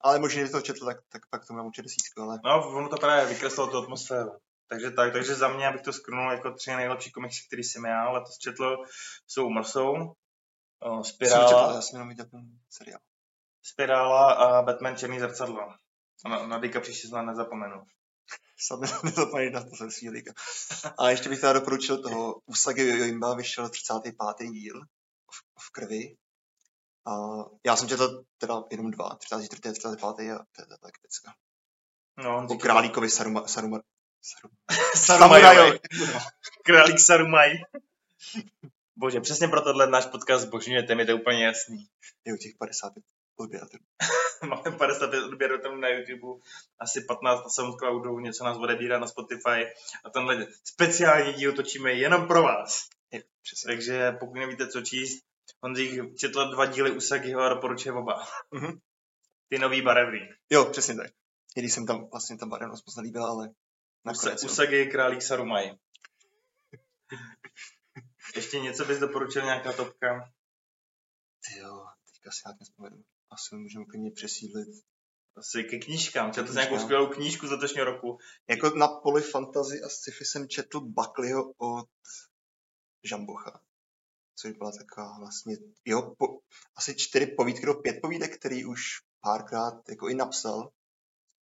Ale 0.00 0.18
možná, 0.18 0.40
když 0.40 0.52
to 0.52 0.60
četl, 0.60 0.84
tak, 0.84 0.96
tak 1.08 1.22
pak 1.30 1.46
tomu 1.46 1.56
dám 1.56 1.66
určitě 1.66 1.82
desítku, 1.82 2.22
ale 2.22 2.38
No, 2.44 2.68
ono 2.68 2.88
to 2.88 2.96
právě 2.96 3.26
vykreslilo 3.26 3.70
tu 3.70 3.78
atmosféru. 3.78 4.32
Takže 4.68 4.90
tak, 4.90 5.12
takže 5.12 5.34
za 5.34 5.48
mě, 5.48 5.68
abych 5.68 5.82
to 5.82 5.92
skrnul 5.92 6.32
jako 6.32 6.50
tři 6.50 6.70
nejlepší 6.70 7.12
komiksy, 7.12 7.46
který 7.46 7.62
jsem 7.62 7.84
já 7.84 8.10
letos 8.10 8.38
četl, 8.38 8.76
jsou 9.26 9.50
Mrsou, 9.50 10.14
o, 10.80 11.04
jsem 11.04 11.16
četl, 11.18 11.26
Spirála, 11.26 11.74
já 11.74 11.80
jsem 11.80 11.96
jenom 11.96 12.08
viděl 12.08 12.26
ten 12.26 12.40
seriál. 12.70 13.00
Spirála 13.62 14.32
a 14.32 14.62
Batman 14.62 14.96
Černý 14.96 15.20
zrcadlo. 15.20 15.60
A 16.24 16.28
Na, 16.28 16.46
na 16.46 16.58
Dicka 16.58 16.80
příště 16.80 17.08
snad 17.08 17.22
nezapomenu. 17.22 17.82
Snad 18.66 18.80
ne- 18.80 18.88
nezapomeň 19.04 19.52
na 19.52 19.64
to 19.64 19.76
se 19.76 19.90
svýlíka. 19.90 20.32
A 20.98 21.10
ještě 21.10 21.28
bych 21.28 21.40
teda 21.40 21.52
doporučil 21.52 22.02
toho 22.02 22.40
Usagi 22.46 22.82
Yojimba, 22.82 23.34
vyšel 23.34 23.68
35. 23.68 24.14
díl 24.50 24.80
v, 25.30 25.64
v 25.66 25.70
krvi. 25.72 26.16
A 27.06 27.12
já 27.66 27.76
jsem 27.76 27.88
četl 27.88 28.24
teda 28.38 28.62
jenom 28.70 28.90
dva, 28.90 29.16
34. 29.16 29.68
a 29.68 29.72
35. 29.72 30.30
a 30.32 30.38
to 30.38 30.62
je 30.62 30.66
tak 30.66 31.00
pecka. 31.02 31.34
No, 32.16 32.36
on 32.36 32.46
O 32.50 32.58
králíkovi 32.58 33.10
Saruma, 33.10 33.46
Saruma, 33.46 33.80
Saruma, 34.22 34.56
Sarumajovi. 34.96 35.80
Králík 36.64 37.00
Sarumaj. 37.00 37.50
Bože, 38.96 39.20
přesně 39.20 39.48
pro 39.48 39.60
tohle 39.60 39.86
náš 39.86 40.06
podcast 40.06 40.44
zbožňujete, 40.44 40.94
mi 40.94 41.04
to 41.04 41.10
je 41.10 41.14
úplně 41.14 41.44
jasný. 41.44 41.88
Je 42.24 42.34
u 42.34 42.36
těch 42.36 42.52
55 42.58 43.04
odběratelů. 43.36 43.84
Máme 44.48 44.78
55 44.78 45.24
odběratelů 45.24 45.76
na 45.76 45.88
YouTube, 45.88 46.42
asi 46.78 47.04
15 47.08 47.44
na 47.44 47.48
Soundcloudu, 47.48 48.18
něco 48.18 48.44
nás 48.44 48.56
odebírá 48.58 48.98
na 48.98 49.06
Spotify 49.06 49.66
a 50.04 50.10
tenhle 50.12 50.46
speciální 50.64 51.32
díl 51.32 51.52
točíme 51.52 51.92
jenom 51.92 52.26
pro 52.26 52.42
vás. 52.42 52.88
Je, 53.12 53.24
přesně. 53.42 53.66
Takže 53.66 54.12
pokud 54.20 54.34
nevíte, 54.34 54.68
co 54.68 54.80
číst, 54.80 55.24
Honzík 55.62 56.16
četl 56.16 56.50
dva 56.50 56.66
díly 56.66 56.90
Usagiho 56.90 57.40
a 57.40 57.48
doporučuje 57.48 57.92
oba. 57.92 58.26
Mhm. 58.50 58.78
Ty 59.48 59.58
nový 59.58 59.82
barevný. 59.82 60.20
Jo, 60.50 60.64
přesně 60.64 60.94
tak. 60.94 61.10
I 61.56 61.60
když 61.60 61.72
jsem 61.72 61.86
tam 61.86 62.08
vlastně 62.10 62.38
ta 62.38 62.46
barevnost 62.46 62.86
moc 62.86 62.96
nelíbila, 62.96 63.28
ale 63.28 63.48
nakonec. 64.04 64.44
Usagi 64.44 64.76
je 64.76 64.86
králík 64.86 65.22
Sarumaj. 65.22 65.74
Ještě 68.36 68.60
něco 68.60 68.84
bys 68.84 68.98
doporučil, 68.98 69.42
nějaká 69.42 69.72
topka? 69.72 70.32
Ty 71.46 71.58
jo, 71.58 71.86
teďka 72.06 72.30
si 72.30 72.42
nějak 72.46 72.60
nespomenu. 72.60 73.04
Asi 73.32 73.56
můžeme 73.56 73.84
klidně 73.84 74.10
přesídlit. 74.10 74.68
Asi 75.36 75.64
ke 75.64 75.78
knížkám. 75.78 76.32
Četl 76.32 76.46
Knížkám. 76.46 76.64
nějakou 76.64 76.84
skvělou 76.84 77.06
knížku 77.06 77.46
z 77.46 77.50
letošního 77.50 77.84
roku? 77.84 78.18
Jako 78.48 78.70
na 78.70 78.88
poli 78.88 79.22
fantasy 79.22 79.82
a 79.82 79.88
sci-fi 79.88 80.24
jsem 80.24 80.48
četl 80.48 80.80
Buckleyho 80.80 81.52
od 81.58 81.88
Žambocha. 83.04 83.60
Což 84.36 84.52
byla 84.52 84.72
taková 84.72 85.18
vlastně 85.18 85.56
jeho 85.84 86.14
po, 86.14 86.26
asi 86.76 86.94
čtyři 86.94 87.26
povídky 87.26 87.66
nebo 87.66 87.80
pět 87.80 88.00
povídek, 88.02 88.38
který 88.38 88.64
už 88.64 88.82
párkrát 89.20 89.88
jako 89.88 90.08
i 90.08 90.14
napsal. 90.14 90.70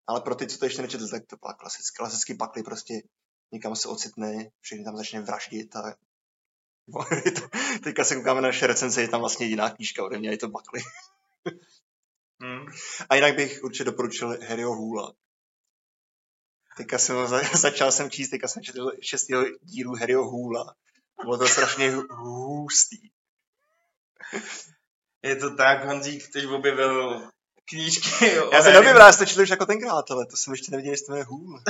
Ale 0.07 0.21
pro 0.21 0.35
ty, 0.35 0.47
co 0.47 0.57
to 0.57 0.65
ještě 0.65 0.81
nečetl, 0.81 1.07
tak 1.07 1.25
to 1.25 1.37
byla 1.37 1.53
klasický, 1.53 1.97
klasický 1.97 2.33
Buckley 2.33 2.63
prostě 2.63 2.93
někam 3.51 3.75
se 3.75 3.87
ocitne, 3.87 4.51
všechny 4.59 4.85
tam 4.85 4.97
začne 4.97 5.21
vraždit 5.21 5.75
a 5.75 5.95
teďka 7.83 8.03
se 8.03 8.15
koukáme 8.15 8.41
na 8.41 8.47
naše 8.47 8.67
recenze, 8.67 9.01
je 9.01 9.07
tam 9.07 9.19
vlastně 9.19 9.45
jediná 9.45 9.69
knížka 9.69 10.05
ode 10.05 10.19
mě, 10.19 10.29
je 10.29 10.37
to 10.37 10.47
Buckley. 10.47 10.83
Hm? 12.43 12.65
A 13.09 13.15
jinak 13.15 13.35
bych 13.35 13.63
určitě 13.63 13.83
doporučil 13.83 14.37
Harryho 14.47 14.75
Hula. 14.75 15.13
Teďka 16.77 16.97
jsem 16.97 17.27
začal 17.53 17.91
jsem 17.91 18.09
číst, 18.09 18.29
teďka 18.29 18.47
jsem 18.47 18.63
četl 18.63 18.91
šestého 19.01 19.45
dílu 19.61 19.95
Harryho 19.95 20.29
Hula. 20.29 20.75
Bylo 21.23 21.37
to 21.37 21.47
strašně 21.47 21.91
hustý. 22.09 22.97
Je 25.23 25.35
to 25.35 25.55
tak, 25.55 25.85
Honzík 25.85 26.31
teď 26.33 26.47
objevil 26.47 27.27
knížky 27.65 28.39
o, 28.39 28.53
Já 28.53 28.61
jsem 28.61 28.73
nevím, 28.73 28.95
já 28.95 29.11
to 29.11 29.25
četl 29.25 29.41
už 29.41 29.49
jako 29.49 29.65
tenkrát, 29.65 30.11
ale 30.11 30.25
to 30.25 30.37
jsem 30.37 30.53
ještě 30.53 30.71
neviděl, 30.71 30.93
jestli 30.93 31.05
to 31.05 31.11
jmenuje 31.11 31.25
Hůl. 31.25 31.63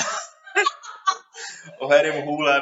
o 1.80 1.88
Harrym 1.88 2.26
Hůlem, 2.26 2.62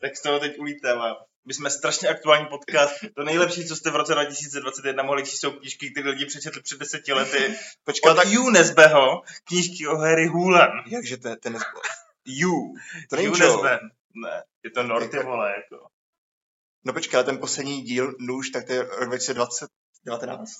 tak 0.00 0.16
z 0.16 0.22
toho 0.22 0.38
teď 0.38 0.58
ulítává. 0.58 1.29
My 1.44 1.54
jsme 1.54 1.70
strašně 1.70 2.08
aktuální 2.08 2.46
podcast. 2.46 2.94
To 3.16 3.24
nejlepší, 3.24 3.64
co 3.68 3.76
jste 3.76 3.90
v 3.90 3.96
roce 3.96 4.12
2021 4.14 5.02
mohli 5.02 5.22
číst, 5.22 5.40
jsou 5.40 5.50
knížky, 5.50 5.90
které 5.90 6.10
lidi 6.10 6.26
přečetli 6.26 6.62
před 6.62 6.78
deseti 6.78 7.12
lety. 7.12 7.58
Počkej, 7.84 8.10
Od 8.12 8.14
tak 8.14 8.28
Unesbeho, 8.40 9.22
knížky 9.44 9.86
o 9.86 9.96
Harry 9.96 10.26
Hůlem. 10.26 10.70
jakže 10.86 11.16
to 11.16 11.28
je 11.28 11.36
ten 11.36 11.52
nezbyl. 11.52 11.80
You. 12.24 12.74
To 13.10 13.16
není. 13.16 13.32
Ne, 14.14 14.42
je 14.64 14.70
to 14.70 14.82
Norty, 14.82 15.16
Jako- 15.16 15.28
vole, 15.28 15.54
jako. 15.56 15.86
No 16.84 16.92
počkej, 16.92 17.24
ten 17.24 17.38
poslední 17.38 17.82
díl, 17.82 18.14
nůž, 18.18 18.50
tak 18.50 18.66
to 18.66 18.72
je 18.72 18.82
rok 18.82 19.08
2020, 19.08 19.70
19. 20.04 20.50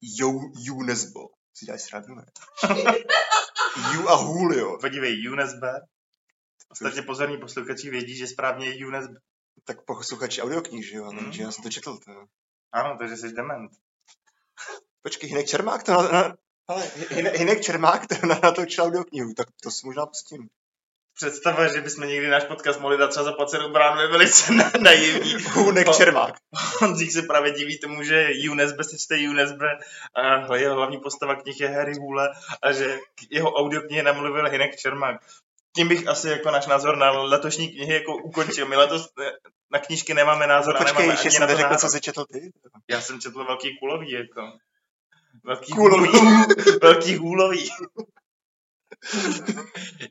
Jo, 0.00 0.30
Unesbo. 0.72 1.20
Si 1.54 1.66
děláš 1.66 1.82
srandu, 1.82 2.14
ne? 2.14 2.24
You 3.94 4.08
a 4.08 4.12
jo. 4.56 4.78
Podívej, 4.80 5.28
Unesbe. 5.28 5.80
Ostatně 6.68 7.02
pozorní 7.02 7.38
posluchači 7.38 7.90
vědí, 7.90 8.16
že 8.16 8.26
správně 8.26 8.66
je 8.68 8.86
Unesbe. 8.86 9.14
Tak 9.64 9.84
posluchači 9.84 10.42
audiokníž, 10.42 10.92
jo. 10.92 11.12
Mm. 11.12 11.18
Takže 11.18 11.42
já 11.42 11.52
jsem 11.52 11.62
to 11.62 11.70
četl. 11.70 11.98
To. 11.98 12.12
Ano, 12.72 12.96
takže 12.98 13.16
jsi 13.16 13.32
dement. 13.32 13.70
Počkej, 15.02 15.28
Hinek 15.28 15.46
Čermák 15.46 15.82
to 15.82 15.92
na, 15.92 16.02
na 16.02 16.36
ale 16.68 16.82
Hinek, 17.10 17.60
Čermák 17.60 18.06
to 18.06 18.26
na, 18.26 18.38
natočil 18.42 18.84
audioknihu, 18.84 19.34
tak 19.34 19.48
to 19.62 19.70
si 19.70 19.86
možná 19.86 20.06
pustím. 20.06 20.48
Představa, 21.14 21.68
že 21.68 21.80
bychom 21.80 22.08
někdy 22.08 22.28
náš 22.28 22.44
podcast 22.44 22.80
mohli 22.80 22.98
dát 22.98 23.08
třeba 23.08 23.24
za 23.24 23.32
placenou 23.32 23.72
bránu, 23.72 24.00
je 24.00 24.08
velice 24.08 24.52
na, 24.52 24.72
naivní. 24.80 25.34
Hunek 25.52 25.96
Čermák. 25.96 26.34
Honzík 26.80 27.12
se 27.12 27.22
právě 27.22 27.52
diví 27.52 27.78
tomu, 27.78 28.02
že 28.02 28.28
Unesbe 28.50 28.84
se 28.84 28.98
čte 28.98 29.14
Unesbe 29.30 29.66
a 30.14 30.56
jeho 30.56 30.74
hlavní 30.74 31.00
postava 31.00 31.34
knih 31.34 31.60
je 31.60 31.68
Harry 31.68 31.94
Hule 31.94 32.28
a 32.62 32.72
že 32.72 32.98
jeho 33.30 33.52
audioknihy 33.52 34.02
namluvil 34.02 34.50
Hinek 34.50 34.76
Čermák. 34.76 35.16
Tím 35.76 35.88
bych 35.88 36.08
asi 36.08 36.28
jako 36.28 36.50
náš 36.50 36.66
názor 36.66 36.96
na 36.96 37.10
letošní 37.10 37.68
knihy 37.68 37.94
jako 37.94 38.16
ukončil. 38.16 38.68
My 38.68 38.76
letos 38.76 39.08
eh, 39.20 39.30
na 39.72 39.78
knížky 39.78 40.14
nemáme 40.14 40.46
názor 40.46 40.76
a 40.76 40.78
Počkej, 40.78 41.08
ještě 41.08 41.30
jsem 41.30 41.48
neřekl, 41.48 41.76
co 41.76 41.88
jsi 41.88 42.00
četl 42.00 42.24
ty. 42.32 42.52
Já 42.90 43.00
jsem 43.00 43.20
četl 43.20 43.44
velký 43.44 43.78
kulový, 43.78 44.10
jako. 44.10 44.52
Velký 45.44 45.72
Kulový. 45.72 46.08
velký 46.82 47.16
hůlový. 47.16 47.70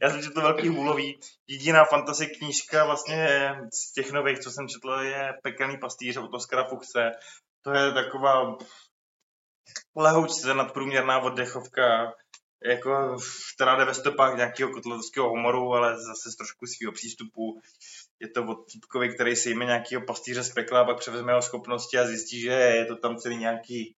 Já 0.02 0.10
jsem 0.10 0.22
četl 0.24 0.42
velký 0.42 0.68
hůlový. 0.68 1.20
Jediná 1.48 1.86
fantasy 1.86 2.28
knížka 2.28 2.86
vlastně 2.86 3.56
z 3.74 3.94
těch 3.94 4.12
nových, 4.12 4.40
co 4.40 4.52
jsem 4.52 4.68
četl, 4.68 4.92
je 4.92 5.34
Pekelný 5.44 5.78
pastýř 5.78 6.18
od 6.18 6.34
Oskara 6.34 6.64
Fuchse. 6.64 7.12
To 7.62 7.72
je 7.72 7.92
taková 7.92 8.58
lehoučce 9.96 10.54
nadprůměrná 10.54 11.20
oddechovka, 11.20 12.14
jako, 12.66 13.18
která 13.56 13.76
jde 13.76 13.86
ve 13.86 13.94
stopách 13.94 14.38
nějakého 14.38 14.72
kotlovského 14.72 15.30
humoru, 15.30 15.74
ale 15.74 15.98
zase 16.04 16.32
z 16.32 16.36
trošku 16.36 16.66
svého 16.66 16.92
přístupu. 16.94 17.62
Je 18.20 18.28
to 18.28 18.46
od 18.46 18.72
týpkovi, 18.72 19.14
který 19.14 19.36
si 19.36 19.50
jme 19.50 19.66
nějakého 19.66 20.02
pastýře 20.02 20.44
z 20.44 20.50
pekla 20.50 20.86
pak 20.86 21.00
převezme 21.00 21.32
jeho 21.32 21.42
schopnosti 21.42 21.98
a 21.98 22.08
zjistí, 22.08 22.42
že 22.42 22.52
je 22.52 22.86
to 22.86 22.96
tam 22.96 23.18
celý 23.18 23.38
nějaký 23.38 23.96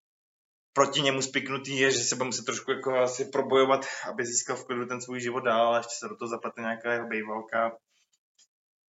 proti 0.72 1.00
němu 1.00 1.22
spiknutý 1.22 1.78
je, 1.78 1.90
že 1.90 1.98
se 1.98 2.16
bude 2.16 2.26
muset 2.26 2.44
trošku 2.44 2.70
jako 2.70 2.98
asi 2.98 3.24
probojovat, 3.24 3.86
aby 4.08 4.26
získal 4.26 4.56
v 4.56 4.64
klidu 4.64 4.86
ten 4.86 5.00
svůj 5.00 5.20
život 5.20 5.40
dál 5.40 5.74
a 5.74 5.78
ještě 5.78 5.94
se 5.98 6.08
do 6.08 6.16
toho 6.16 6.28
zaplete 6.28 6.60
nějaká 6.60 6.92
jeho 6.92 7.08
bejvalka. 7.08 7.76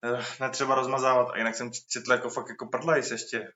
Eh, 0.05 0.25
Netřeba 0.41 0.75
rozmazávat 0.75 1.31
a 1.31 1.39
jinak 1.39 1.55
jsem 1.55 1.71
četl 1.89 2.13
jako 2.13 2.31
fakt 2.31 2.49
jako 2.49 2.67
prdlajs 2.67 3.11
ještě. 3.11 3.49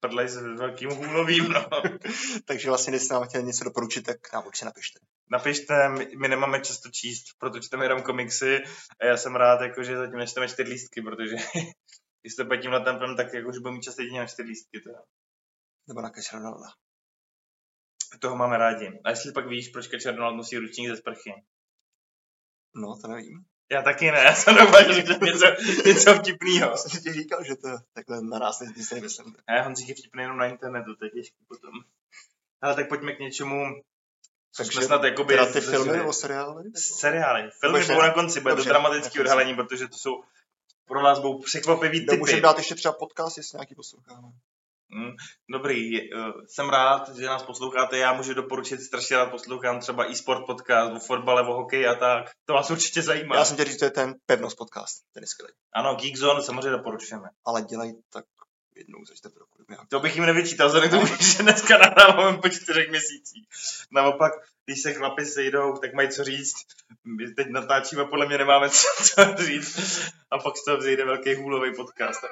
Prdlej 0.00 0.28
s 0.28 0.36
velkým 0.36 0.90
hůlovým, 0.90 1.48
no. 1.48 1.66
Takže 2.44 2.68
vlastně, 2.68 2.90
když 2.90 3.02
jste 3.02 3.14
nám 3.14 3.28
chtěli 3.28 3.44
něco 3.44 3.64
doporučit, 3.64 4.02
tak 4.02 4.32
nám 4.32 4.46
určitě 4.46 4.64
napište. 4.64 5.00
Napište, 5.30 5.88
my, 5.88 6.08
my 6.20 6.28
nemáme 6.28 6.60
často 6.60 6.88
číst, 6.88 7.24
proto 7.38 7.60
čteme 7.60 7.84
jenom 7.84 8.02
komiksy 8.02 8.58
a 9.00 9.06
já 9.06 9.16
jsem 9.16 9.36
rád, 9.36 9.60
jako, 9.60 9.82
že 9.82 9.96
zatím 9.96 10.18
nečteme 10.18 10.48
čtyři 10.48 10.70
lístky, 10.70 11.02
protože 11.02 11.36
když 12.22 12.34
to 12.36 12.56
tím 12.56 12.72
tempem, 12.84 13.16
tak 13.16 13.34
jako, 13.34 13.48
už 13.48 13.58
budu 13.58 13.74
mít 13.74 13.82
čas 13.82 13.98
jedině 13.98 14.20
na 14.20 14.26
čtyři 14.26 14.48
lístky. 14.48 14.80
Teda. 14.80 15.02
Nebo 15.88 16.00
na 16.00 16.10
Cash 16.10 16.32
Ronalda. 16.32 16.66
Toho 18.20 18.36
máme 18.36 18.58
rádi. 18.58 19.00
A 19.04 19.10
jestli 19.10 19.32
pak 19.32 19.48
víš, 19.48 19.68
proč 19.68 19.86
Cash 19.86 20.06
Ronald 20.06 20.36
nosí 20.36 20.58
ručník 20.58 20.88
ze 20.88 20.96
sprchy? 20.96 21.32
No, 22.74 22.98
to 23.02 23.08
nevím. 23.08 23.44
Já 23.70 23.82
taky 23.82 24.10
ne, 24.10 24.18
já 24.24 24.34
jsem 24.34 24.54
doufal, 24.54 24.92
že 24.92 25.02
to 25.02 25.24
něco, 25.24 25.46
něco 25.86 26.14
vtipného. 26.14 26.70
Já 26.70 26.76
jsem 26.76 27.00
ti 27.00 27.12
říkal, 27.12 27.44
že 27.44 27.56
to 27.56 27.68
takhle 27.92 28.22
na 28.22 28.38
nás 28.38 28.60
nic 28.60 28.88
si 28.88 28.94
nemyslím. 28.94 29.36
Ne, 29.50 29.62
Honzík 29.62 29.88
je 29.88 29.94
vtipný 29.94 30.22
jenom 30.22 30.38
na 30.38 30.46
internetu, 30.46 30.94
to 30.94 31.04
je 31.04 31.10
těžké 31.10 31.36
potom. 31.48 31.74
Ale 32.62 32.74
tak 32.74 32.88
pojďme 32.88 33.12
k 33.12 33.18
něčemu, 33.18 33.82
co 34.52 34.64
jsme 34.64 34.82
snad 34.82 35.04
jakoby... 35.04 35.34
Teda 35.34 35.52
ty 35.52 35.60
filmy 35.60 35.92
nebo 35.92 36.12
seriály? 36.12 36.64
Seriály. 36.74 37.50
Filmy 37.60 37.84
budou 37.84 38.00
na 38.00 38.10
konci, 38.10 38.40
bude 38.40 38.56
to 38.56 38.64
dramatický 38.64 39.20
odhalení, 39.20 39.54
protože 39.54 39.88
to 39.88 39.96
jsou 39.96 40.22
pro 40.86 41.02
nás 41.02 41.18
budou 41.18 41.38
překvapivý 41.38 42.00
typy. 42.00 42.16
Můžeme 42.16 42.40
dát 42.40 42.58
ještě 42.58 42.74
třeba 42.74 42.92
podcast, 42.92 43.36
jestli 43.36 43.56
nějaký 43.56 43.74
posloucháme. 43.74 44.28
Mm, 44.92 45.10
dobrý, 45.50 46.12
uh, 46.12 46.22
jsem 46.46 46.68
rád, 46.68 47.16
že 47.16 47.26
nás 47.26 47.42
posloucháte. 47.42 47.98
Já 47.98 48.12
můžu 48.12 48.34
doporučit, 48.34 48.80
strašně 48.80 49.16
rád 49.16 49.30
poslouchám 49.30 49.80
třeba 49.80 50.10
e-sport 50.10 50.46
podcast 50.46 50.92
o 50.92 50.98
fotbale, 50.98 51.42
o 51.42 51.54
hokeji 51.54 51.86
a 51.86 51.94
tak. 51.94 52.30
To 52.44 52.52
vás 52.52 52.70
určitě 52.70 53.02
zajímá. 53.02 53.36
Já 53.36 53.44
jsem 53.44 53.56
tě 53.56 53.64
říct, 53.64 53.78
to 53.78 53.84
je 53.84 53.90
ten 53.90 54.14
pevnost 54.26 54.56
podcast, 54.56 55.04
ten 55.12 55.22
je 55.22 55.26
skvělý. 55.26 55.52
Ano, 55.72 55.94
Geekzone 55.94 56.42
samozřejmě 56.42 56.70
doporučujeme. 56.70 57.28
Ale 57.44 57.62
dělají 57.62 57.92
tak 58.12 58.24
jednou 58.76 59.04
za 59.04 59.14
čtvrt 59.14 59.36
roku. 59.36 59.64
To 59.88 60.00
bych 60.00 60.16
jim 60.16 60.26
nevyčítal, 60.26 60.66
vzhledem 60.66 60.90
k 60.90 60.92
tomu, 60.92 61.06
že 61.20 61.42
dneska 61.42 61.78
nahráváme 61.78 62.38
po 62.38 62.48
čtyřech 62.48 62.90
měsících. 62.90 63.48
Naopak, 63.90 64.32
když 64.64 64.82
se 64.82 64.92
chlapi 64.92 65.26
sejdou, 65.26 65.76
tak 65.76 65.94
mají 65.94 66.08
co 66.08 66.24
říct. 66.24 66.54
My 67.04 67.34
teď 67.34 67.46
natáčíme, 67.50 68.04
podle 68.04 68.26
mě 68.26 68.38
nemáme 68.38 68.70
co, 68.70 68.86
co 69.36 69.44
říct. 69.44 70.00
A 70.30 70.38
pak 70.38 70.56
z 70.56 70.64
toho 70.64 70.76
vzejde 70.76 71.04
velký 71.04 71.34
hůlový 71.34 71.74
podcast. 71.74 72.24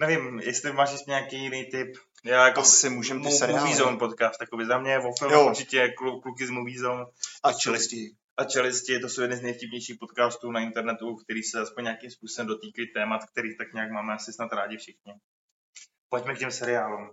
Nevím, 0.00 0.40
jestli 0.40 0.72
máš 0.72 0.92
ještě 0.92 1.10
nějaký 1.10 1.36
jiný 1.36 1.64
tip. 1.64 1.96
Já 2.24 2.46
jako 2.46 2.60
Asi 2.60 2.90
můžem 2.90 3.22
ty 3.22 3.30
seriály. 3.30 3.60
Movie 3.60 3.76
Zone 3.76 3.96
podcast, 3.96 4.38
takový 4.38 4.66
za 4.66 4.78
mě, 4.78 4.98
o 4.98 5.12
filmu 5.18 5.46
určitě 5.46 5.94
kluky 6.22 6.46
z 6.46 6.50
Movie 6.50 6.78
Zone. 6.78 7.04
A 7.42 7.52
čelisti. 7.52 8.16
A 8.36 8.44
čelisti, 8.44 9.00
to 9.00 9.08
jsou 9.08 9.22
jeden 9.22 9.38
z 9.38 9.42
nejvtipnějších 9.42 9.98
podcastů 9.98 10.50
na 10.50 10.60
internetu, 10.60 11.16
který 11.16 11.42
se 11.42 11.60
aspoň 11.60 11.84
nějakým 11.84 12.10
způsobem 12.10 12.46
dotýkají 12.46 12.92
témat, 12.92 13.20
který 13.32 13.56
tak 13.56 13.72
nějak 13.72 13.90
máme 13.90 14.14
asi 14.14 14.32
snad 14.32 14.52
rádi 14.52 14.76
všichni. 14.76 15.14
Pojďme 16.08 16.34
k 16.34 16.38
těm 16.38 16.50
seriálům. 16.50 17.10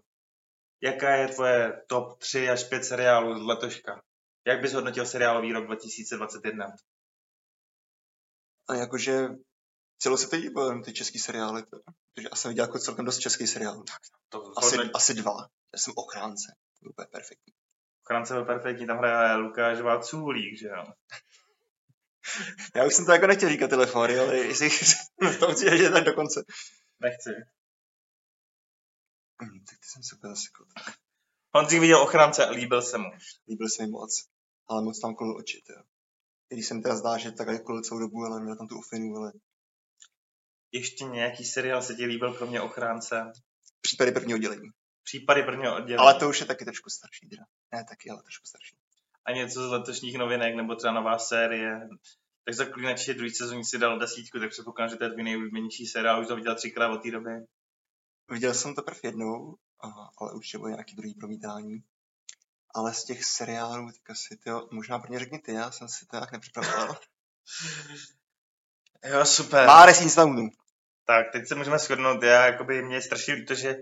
Jaká 0.84 1.16
je 1.16 1.28
tvoje 1.28 1.82
top 1.88 2.20
3 2.20 2.50
až 2.50 2.64
5 2.64 2.86
seriálů 2.86 3.40
z 3.40 3.42
letoška? 3.42 4.02
Jak 4.48 4.62
bys 4.62 4.74
hodnotil 4.74 5.06
seriálový 5.06 5.54
rok 5.54 5.66
2021? 5.66 6.68
A 8.70 8.76
jakože 8.76 9.28
celosvětový 10.00 10.44
nebo 10.44 10.82
ty 10.84 10.94
český 10.94 11.20
seriály? 11.20 11.64
To, 11.64 11.78
protože 12.14 12.28
já 12.32 12.36
jsem 12.36 12.50
viděl 12.50 12.66
jako 12.66 12.80
celkem 12.80 13.06
dost 13.06 13.20
český 13.20 13.48
seriál. 13.48 13.84
To 14.30 14.58
asi, 14.58 14.78
hodně... 14.78 14.92
asi 14.94 15.14
dva. 15.14 15.38
Já 15.74 15.80
jsem 15.80 15.94
ochránce. 15.96 16.56
Úplně 16.90 17.08
perfektní. 17.12 17.54
Ochránce 18.06 18.34
byl 18.34 18.46
perfektní, 18.46 18.88
tam 18.88 18.98
hraje 18.98 19.36
Lukáš 19.36 19.82
Vácůlík, 19.82 20.60
že 20.60 20.68
jo? 20.68 20.86
Já 22.76 22.86
už 22.86 22.94
jsem 22.94 23.06
to 23.06 23.12
jako 23.12 23.28
nechtěl 23.28 23.50
říkat 23.50 23.68
telefony, 23.68 24.20
ale 24.20 24.38
jestli 24.38 24.70
to 25.40 25.52
chci 25.52 25.78
říct 25.78 25.92
tak 25.92 26.04
dokonce. 26.04 26.44
Nechci. 27.00 27.30
Hmm, 29.42 29.66
tak 29.70 29.80
ty 29.80 29.88
jsem 29.88 30.04
se 30.04 30.16
úplně 30.16 30.36
zasekl. 30.36 30.66
Honzik 31.54 31.82
viděl 31.82 32.02
ochránce 32.02 32.46
a 32.46 32.52
líbil 32.52 32.82
se 32.82 32.98
mu. 32.98 33.10
Líbil 33.48 33.70
se 33.70 33.84
mi 33.84 33.90
moc, 33.90 34.28
ale 34.68 34.82
moc 34.84 35.00
tam 35.00 35.16
kolil 35.16 35.38
oči, 35.38 35.62
jo. 35.70 35.84
Když 36.50 36.68
jsem 36.68 36.82
teda 36.82 36.96
zdá, 36.96 37.18
že 37.18 37.32
takhle 37.32 37.60
kolil 37.60 37.82
celou 37.82 38.00
dobu, 38.00 38.26
ale 38.26 38.42
měl 38.42 38.58
tam 38.58 38.68
tu 38.68 38.78
ufinu, 38.78 39.16
ale 39.16 39.32
ještě 40.72 41.04
nějaký 41.04 41.46
seriál 41.46 41.82
se 41.82 41.96
ti 41.96 42.06
líbil 42.06 42.34
kromě 42.34 42.62
Ochránce? 42.62 43.32
Případy 43.82 44.12
prvního 44.12 44.36
oddělení. 44.36 44.70
Případy 45.04 45.44
prvního 45.44 45.76
oddělení. 45.76 45.98
Ale 45.98 46.14
to 46.14 46.30
už 46.30 46.40
je 46.40 46.46
taky 46.46 46.66
trošku 46.66 46.90
starší, 46.90 47.30
teda. 47.30 47.44
Ne 47.72 47.86
taky, 47.90 48.10
ale 48.10 48.22
trošku 48.22 48.46
starší. 48.48 48.76
A 49.26 49.32
něco 49.32 49.68
z 49.68 49.72
letošních 49.72 50.18
novinek, 50.18 50.56
nebo 50.56 50.76
třeba 50.76 50.94
nová 50.94 51.20
série. 51.20 51.90
Tak 52.46 52.54
za 52.54 52.66
Klínači 52.66 53.14
druhý 53.14 53.32
sezóně 53.32 53.66
si 53.66 53.78
dal 53.78 54.00
desítku, 54.00 54.40
tak 54.40 54.54
se 54.54 54.64
že 54.90 54.96
to 54.96 55.04
je 55.04 55.10
tvůj 55.10 55.24
nejoblíbenější 55.24 55.86
seriál, 55.86 56.22
už 56.22 56.28
to 56.28 56.36
viděl 56.36 56.56
třikrát 56.56 56.92
od 56.92 57.04
té 57.04 57.12
doby. 57.12 57.32
Viděl 58.32 58.54
jsem 58.54 58.76
to 58.76 58.82
první 58.82 59.00
jednou, 59.04 59.56
ale 60.18 60.34
určitě 60.34 60.58
bude 60.58 60.72
nějaký 60.72 60.96
druhý 60.96 61.14
promítání. 61.14 61.84
Ale 62.76 62.94
z 62.94 63.04
těch 63.04 63.26
seriálů, 63.26 63.92
tak 63.92 64.10
asi 64.10 64.38
to, 64.38 64.68
možná 64.72 65.00
prvně 65.00 65.20
řekni 65.20 65.40
ty, 65.40 65.54
já 65.54 65.72
jsem 65.72 65.88
si 65.88 66.06
to 66.06 66.16
nějak 66.16 66.32
nepřipravoval. 66.32 66.98
jo, 69.06 69.26
super. 69.26 69.68
Márez 69.68 70.02
Instagramu. 70.02 70.50
Tak, 71.06 71.32
teď 71.32 71.48
se 71.48 71.56
můžeme 71.56 71.78
shodnout. 71.78 72.24
Já, 72.24 72.46
jakoby, 72.46 72.84
mě 72.84 73.02
strašně 73.02 73.34
líto, 73.34 73.56
že 73.56 73.76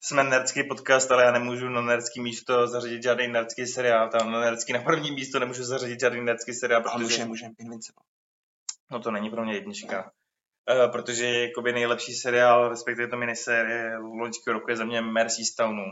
jsme 0.00 0.24
nerdský 0.24 0.64
podcast, 0.64 1.12
ale 1.12 1.24
já 1.24 1.32
nemůžu 1.32 1.68
na 1.68 1.80
nerdský 1.80 2.20
místo 2.20 2.66
zařadit 2.66 3.02
žádný 3.02 3.28
nerdský 3.28 3.66
seriál. 3.66 4.08
Tam 4.10 4.32
na 4.32 4.40
nerdský 4.40 4.72
na 4.72 4.82
první 4.82 5.10
místo 5.10 5.38
nemůžu 5.38 5.64
zařadit 5.64 6.00
žádný 6.00 6.24
nerdský 6.24 6.54
seriál, 6.54 6.82
protože... 6.82 7.04
můžeme, 7.04 7.28
můžeme, 7.28 7.54
Invincible. 7.58 8.04
No 8.90 9.00
to 9.00 9.10
není 9.10 9.30
pro 9.30 9.44
mě 9.44 9.54
jednička. 9.54 10.12
Uh, 10.70 10.92
protože 10.92 11.26
jakoby 11.26 11.72
nejlepší 11.72 12.14
seriál, 12.14 12.68
respektive 12.68 13.08
to 13.08 13.16
minisérie 13.16 13.96
loňského 13.98 14.58
roku 14.58 14.70
je 14.70 14.76
za 14.76 14.84
mě 14.84 15.00
Mercy 15.00 15.44
Stone. 15.44 15.82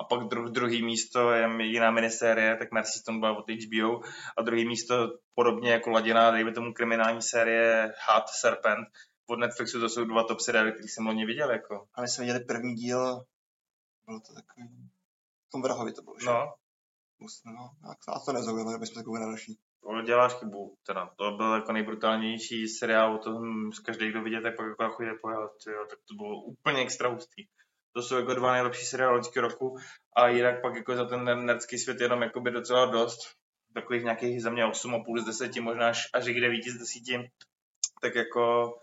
A 0.00 0.04
pak 0.04 0.28
dru, 0.28 0.48
druhý 0.48 0.82
místo 0.82 1.30
je 1.32 1.48
jiná 1.62 1.90
minisérie, 1.90 2.56
tak 2.56 2.72
Mercy 2.72 2.98
Stone 2.98 3.18
byla 3.18 3.38
od 3.38 3.50
HBO. 3.50 4.00
A 4.36 4.42
druhý 4.42 4.68
místo 4.68 5.08
podobně 5.34 5.70
jako 5.72 5.90
laděná, 5.90 6.30
dejme 6.30 6.52
tomu 6.52 6.72
kriminální 6.72 7.22
série 7.22 7.92
Hot 8.08 8.24
Serpent, 8.40 8.88
od 9.28 9.38
Netflixu 9.38 9.80
to 9.80 9.88
jsou 9.88 10.04
dva 10.04 10.24
top 10.24 10.40
seriály, 10.40 10.72
které 10.72 10.88
jsem 10.88 11.06
loni 11.06 11.26
viděl. 11.26 11.50
Jako. 11.50 11.88
A 11.94 12.02
my 12.02 12.08
jsme 12.08 12.24
viděli 12.24 12.44
první 12.44 12.74
díl, 12.74 13.24
bylo 14.06 14.20
to 14.20 14.34
takový, 14.34 14.90
v 15.48 15.50
tom 15.50 15.62
vrahovi 15.62 15.92
to 15.92 16.02
bylo, 16.02 16.16
že? 16.20 16.26
No. 16.26 16.54
No, 17.44 17.70
a 18.08 18.20
to 18.20 18.32
nezaujalo, 18.32 18.74
aby 18.74 18.86
jsme 18.86 19.02
na 19.20 19.26
další. 19.26 19.58
To 19.82 20.02
děláš 20.02 20.34
chybu, 20.34 20.76
teda. 20.86 21.10
To 21.16 21.30
byl 21.30 21.54
jako 21.54 21.72
nejbrutálnější 21.72 22.68
seriál, 22.68 23.14
o 23.14 23.18
tom 23.18 23.72
z 23.72 23.78
každý, 23.78 24.10
kdo 24.10 24.22
vidět, 24.22 24.40
tak 24.40 24.56
pak 24.56 24.66
jako 24.66 24.90
chodí 24.90 25.10
pojelat, 25.22 25.50
tak 25.90 25.98
to 26.08 26.14
bylo 26.14 26.42
úplně 26.42 26.82
extra 26.82 27.08
hustý. 27.08 27.46
To 27.92 28.02
jsou 28.02 28.16
jako 28.16 28.34
dva 28.34 28.52
nejlepší 28.52 28.84
seriály 28.84 29.14
loňského 29.14 29.48
roku 29.48 29.76
a 30.16 30.28
jinak 30.28 30.62
pak 30.62 30.74
jako 30.74 30.96
za 30.96 31.04
ten 31.04 31.46
nerdský 31.46 31.78
svět 31.78 32.00
jenom 32.00 32.22
jakoby 32.22 32.50
docela 32.50 32.86
dost. 32.86 33.18
Takových 33.74 34.04
nějakých 34.04 34.42
za 34.42 34.50
mě 34.50 34.64
8,5 34.64 35.22
z 35.22 35.24
10, 35.24 35.56
možná 35.56 35.88
až, 35.88 36.08
až 36.14 36.24
9 36.24 36.64
z 36.64 36.78
10. 36.78 37.30
Tak 38.00 38.14
jako 38.14 38.74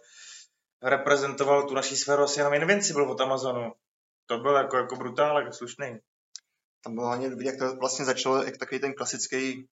reprezentoval 0.83 1.67
tu 1.67 1.73
naší 1.73 1.97
sféru 1.97 2.23
asi 2.23 2.39
jenom 2.39 2.53
Invincible 2.53 3.07
od 3.07 3.21
Amazonu. 3.21 3.73
To 4.25 4.37
byl 4.37 4.55
jako, 4.55 4.77
jako 4.77 4.95
brutál, 4.95 5.39
jako 5.39 5.53
slušný. 5.53 5.99
Tam 6.83 6.95
bylo 6.95 7.07
hlavně 7.07 7.29
dobrý, 7.29 7.45
jak 7.45 7.57
to 7.57 7.75
vlastně 7.75 8.05
začalo, 8.05 8.43
jak 8.43 8.57
takový 8.57 8.79
ten 8.79 8.93
klasický 8.93 9.67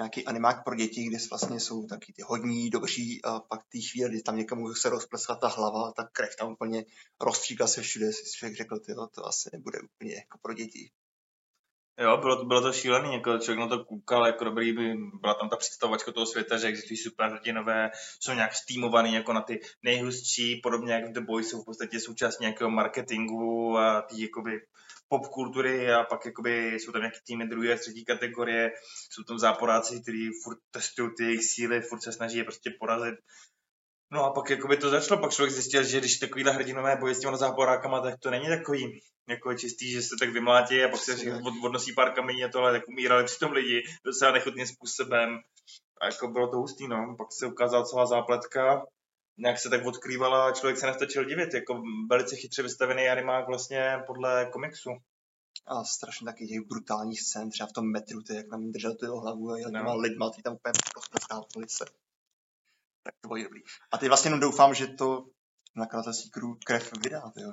nějaký 0.00 0.26
animák 0.26 0.64
pro 0.64 0.74
děti, 0.74 1.04
kde 1.04 1.18
vlastně 1.30 1.60
jsou 1.60 1.86
taky 1.86 2.12
ty 2.12 2.22
hodní, 2.22 2.70
dobří 2.70 3.24
a 3.24 3.40
pak 3.40 3.60
ty 3.68 3.80
chvíle, 3.80 4.10
kdy 4.10 4.22
tam 4.22 4.36
někomu 4.36 4.74
se 4.74 4.88
rozplesla 4.88 5.34
ta 5.34 5.48
hlava, 5.48 5.92
ta 5.92 6.08
krev 6.12 6.36
tam 6.36 6.52
úplně 6.52 6.84
rozstříkla 7.20 7.66
se 7.66 7.82
všude, 7.82 8.12
si 8.12 8.32
člověk 8.32 8.56
řekl, 8.56 8.78
tyjo, 8.78 9.06
to 9.06 9.26
asi 9.26 9.50
nebude 9.52 9.78
úplně 9.80 10.14
jako 10.14 10.38
pro 10.42 10.54
děti. 10.54 10.90
Jo, 11.98 12.16
bylo 12.16 12.36
to, 12.36 12.44
bylo 12.44 12.60
to 12.60 12.72
šílený, 12.72 13.14
jako 13.14 13.38
člověk 13.38 13.58
na 13.58 13.76
to 13.76 13.84
koukal, 13.84 14.26
jako 14.26 14.44
dobrý, 14.44 14.72
by, 14.72 14.94
byla 15.20 15.34
tam 15.34 15.48
ta 15.48 15.56
představovačka 15.56 16.12
toho 16.12 16.26
světa, 16.26 16.58
že 16.58 16.66
existují 16.66 16.96
superhrdinové, 16.96 17.90
jsou 18.20 18.32
nějak 18.32 18.54
steamovaný 18.54 19.14
jako 19.14 19.32
na 19.32 19.40
ty 19.40 19.60
nejhustší, 19.82 20.60
podobně 20.62 20.92
jak 20.92 21.04
v 21.04 21.12
The 21.12 21.20
Boys 21.20 21.48
jsou 21.48 21.62
v 21.62 21.64
podstatě 21.64 22.00
součást 22.00 22.40
nějakého 22.40 22.70
marketingu 22.70 23.78
a 23.78 24.02
ty 24.02 24.22
jakoby 24.22 24.60
popkultury 25.08 25.92
a 25.92 26.04
pak 26.04 26.26
jakoby 26.26 26.74
jsou 26.74 26.92
tam 26.92 27.00
nějaké 27.00 27.18
týmy 27.26 27.46
druhé 27.46 27.74
a 27.74 27.78
třetí 27.78 28.04
kategorie, 28.04 28.72
jsou 29.10 29.22
tam 29.22 29.38
záporáci, 29.38 30.02
kteří 30.02 30.30
furt 30.44 30.58
testují 30.70 31.10
ty 31.16 31.24
jejich 31.24 31.44
síly, 31.44 31.80
furt 31.80 32.02
se 32.02 32.12
snaží 32.12 32.38
je 32.38 32.44
prostě 32.44 32.70
porazit. 32.80 33.14
No 34.12 34.24
a 34.24 34.30
pak 34.30 34.50
jakoby 34.50 34.76
to 34.76 34.90
začalo, 34.90 35.20
pak 35.20 35.32
člověk 35.32 35.52
zjistil, 35.52 35.84
že 35.84 35.98
když 35.98 36.18
takovýhle 36.18 36.52
hrdinové 36.52 36.96
boje 36.96 37.14
s 37.14 37.20
těmi 37.20 37.36
záporákama, 37.36 38.00
tak 38.00 38.20
to 38.20 38.30
není 38.30 38.48
takový 38.48 39.00
jako 39.28 39.54
čistý, 39.54 39.90
že 39.90 40.02
se 40.02 40.16
tak 40.20 40.28
vymlátí 40.28 40.84
a 40.84 40.88
pak 40.88 41.00
se 41.00 41.40
od, 41.44 41.54
odnosí 41.64 41.92
pár 41.92 42.14
kamení 42.14 42.44
a 42.44 42.48
tohle, 42.48 42.72
tak 42.72 42.88
umírali 42.88 43.24
přitom 43.24 43.52
lidi 43.52 43.82
docela 44.04 44.32
nechutným 44.32 44.66
způsobem. 44.66 45.40
A 46.00 46.06
jako 46.06 46.28
bylo 46.28 46.48
to 46.48 46.56
hustý, 46.56 46.88
no. 46.88 47.14
Pak 47.18 47.32
se 47.32 47.46
ukázala 47.46 47.84
celá 47.84 48.06
zápletka, 48.06 48.86
nějak 49.38 49.58
se 49.58 49.70
tak 49.70 49.86
odkrývala 49.86 50.48
a 50.48 50.52
člověk 50.52 50.78
se 50.78 50.86
nestačil 50.86 51.24
divit, 51.24 51.54
jako 51.54 51.82
velice 52.10 52.36
chytře 52.36 52.62
vystavený 52.62 53.08
animák 53.08 53.46
vlastně 53.46 53.98
podle 54.06 54.46
komiksu. 54.52 54.90
A 55.66 55.84
strašně 55.84 56.24
taky 56.24 56.46
těch 56.46 56.60
brutálních 56.60 57.20
scén, 57.20 57.50
třeba 57.50 57.66
v 57.66 57.72
tom 57.72 57.90
metru, 57.92 58.22
ty, 58.22 58.34
jak 58.34 58.46
tam 58.50 58.70
držel 58.72 58.94
tu 58.94 59.04
jeho 59.04 59.20
hlavu 59.20 59.50
a 59.50 59.58
jak 59.58 59.72
no. 59.72 59.96
lidma, 59.96 60.30
ty 60.30 60.42
tam 60.42 60.54
úplně 60.54 60.72
rozprskávali 60.96 61.68
se. 61.68 61.84
Tak 63.02 63.14
to 63.20 63.28
bylo 63.28 63.42
dobrý. 63.44 63.60
A 63.92 63.98
teď 63.98 64.08
vlastně 64.08 64.28
jenom 64.28 64.40
doufám, 64.40 64.74
že 64.74 64.86
to 64.86 65.26
nakladatelství 65.76 66.30
krev 66.66 66.92
vydá, 67.02 67.32
jo. 67.36 67.52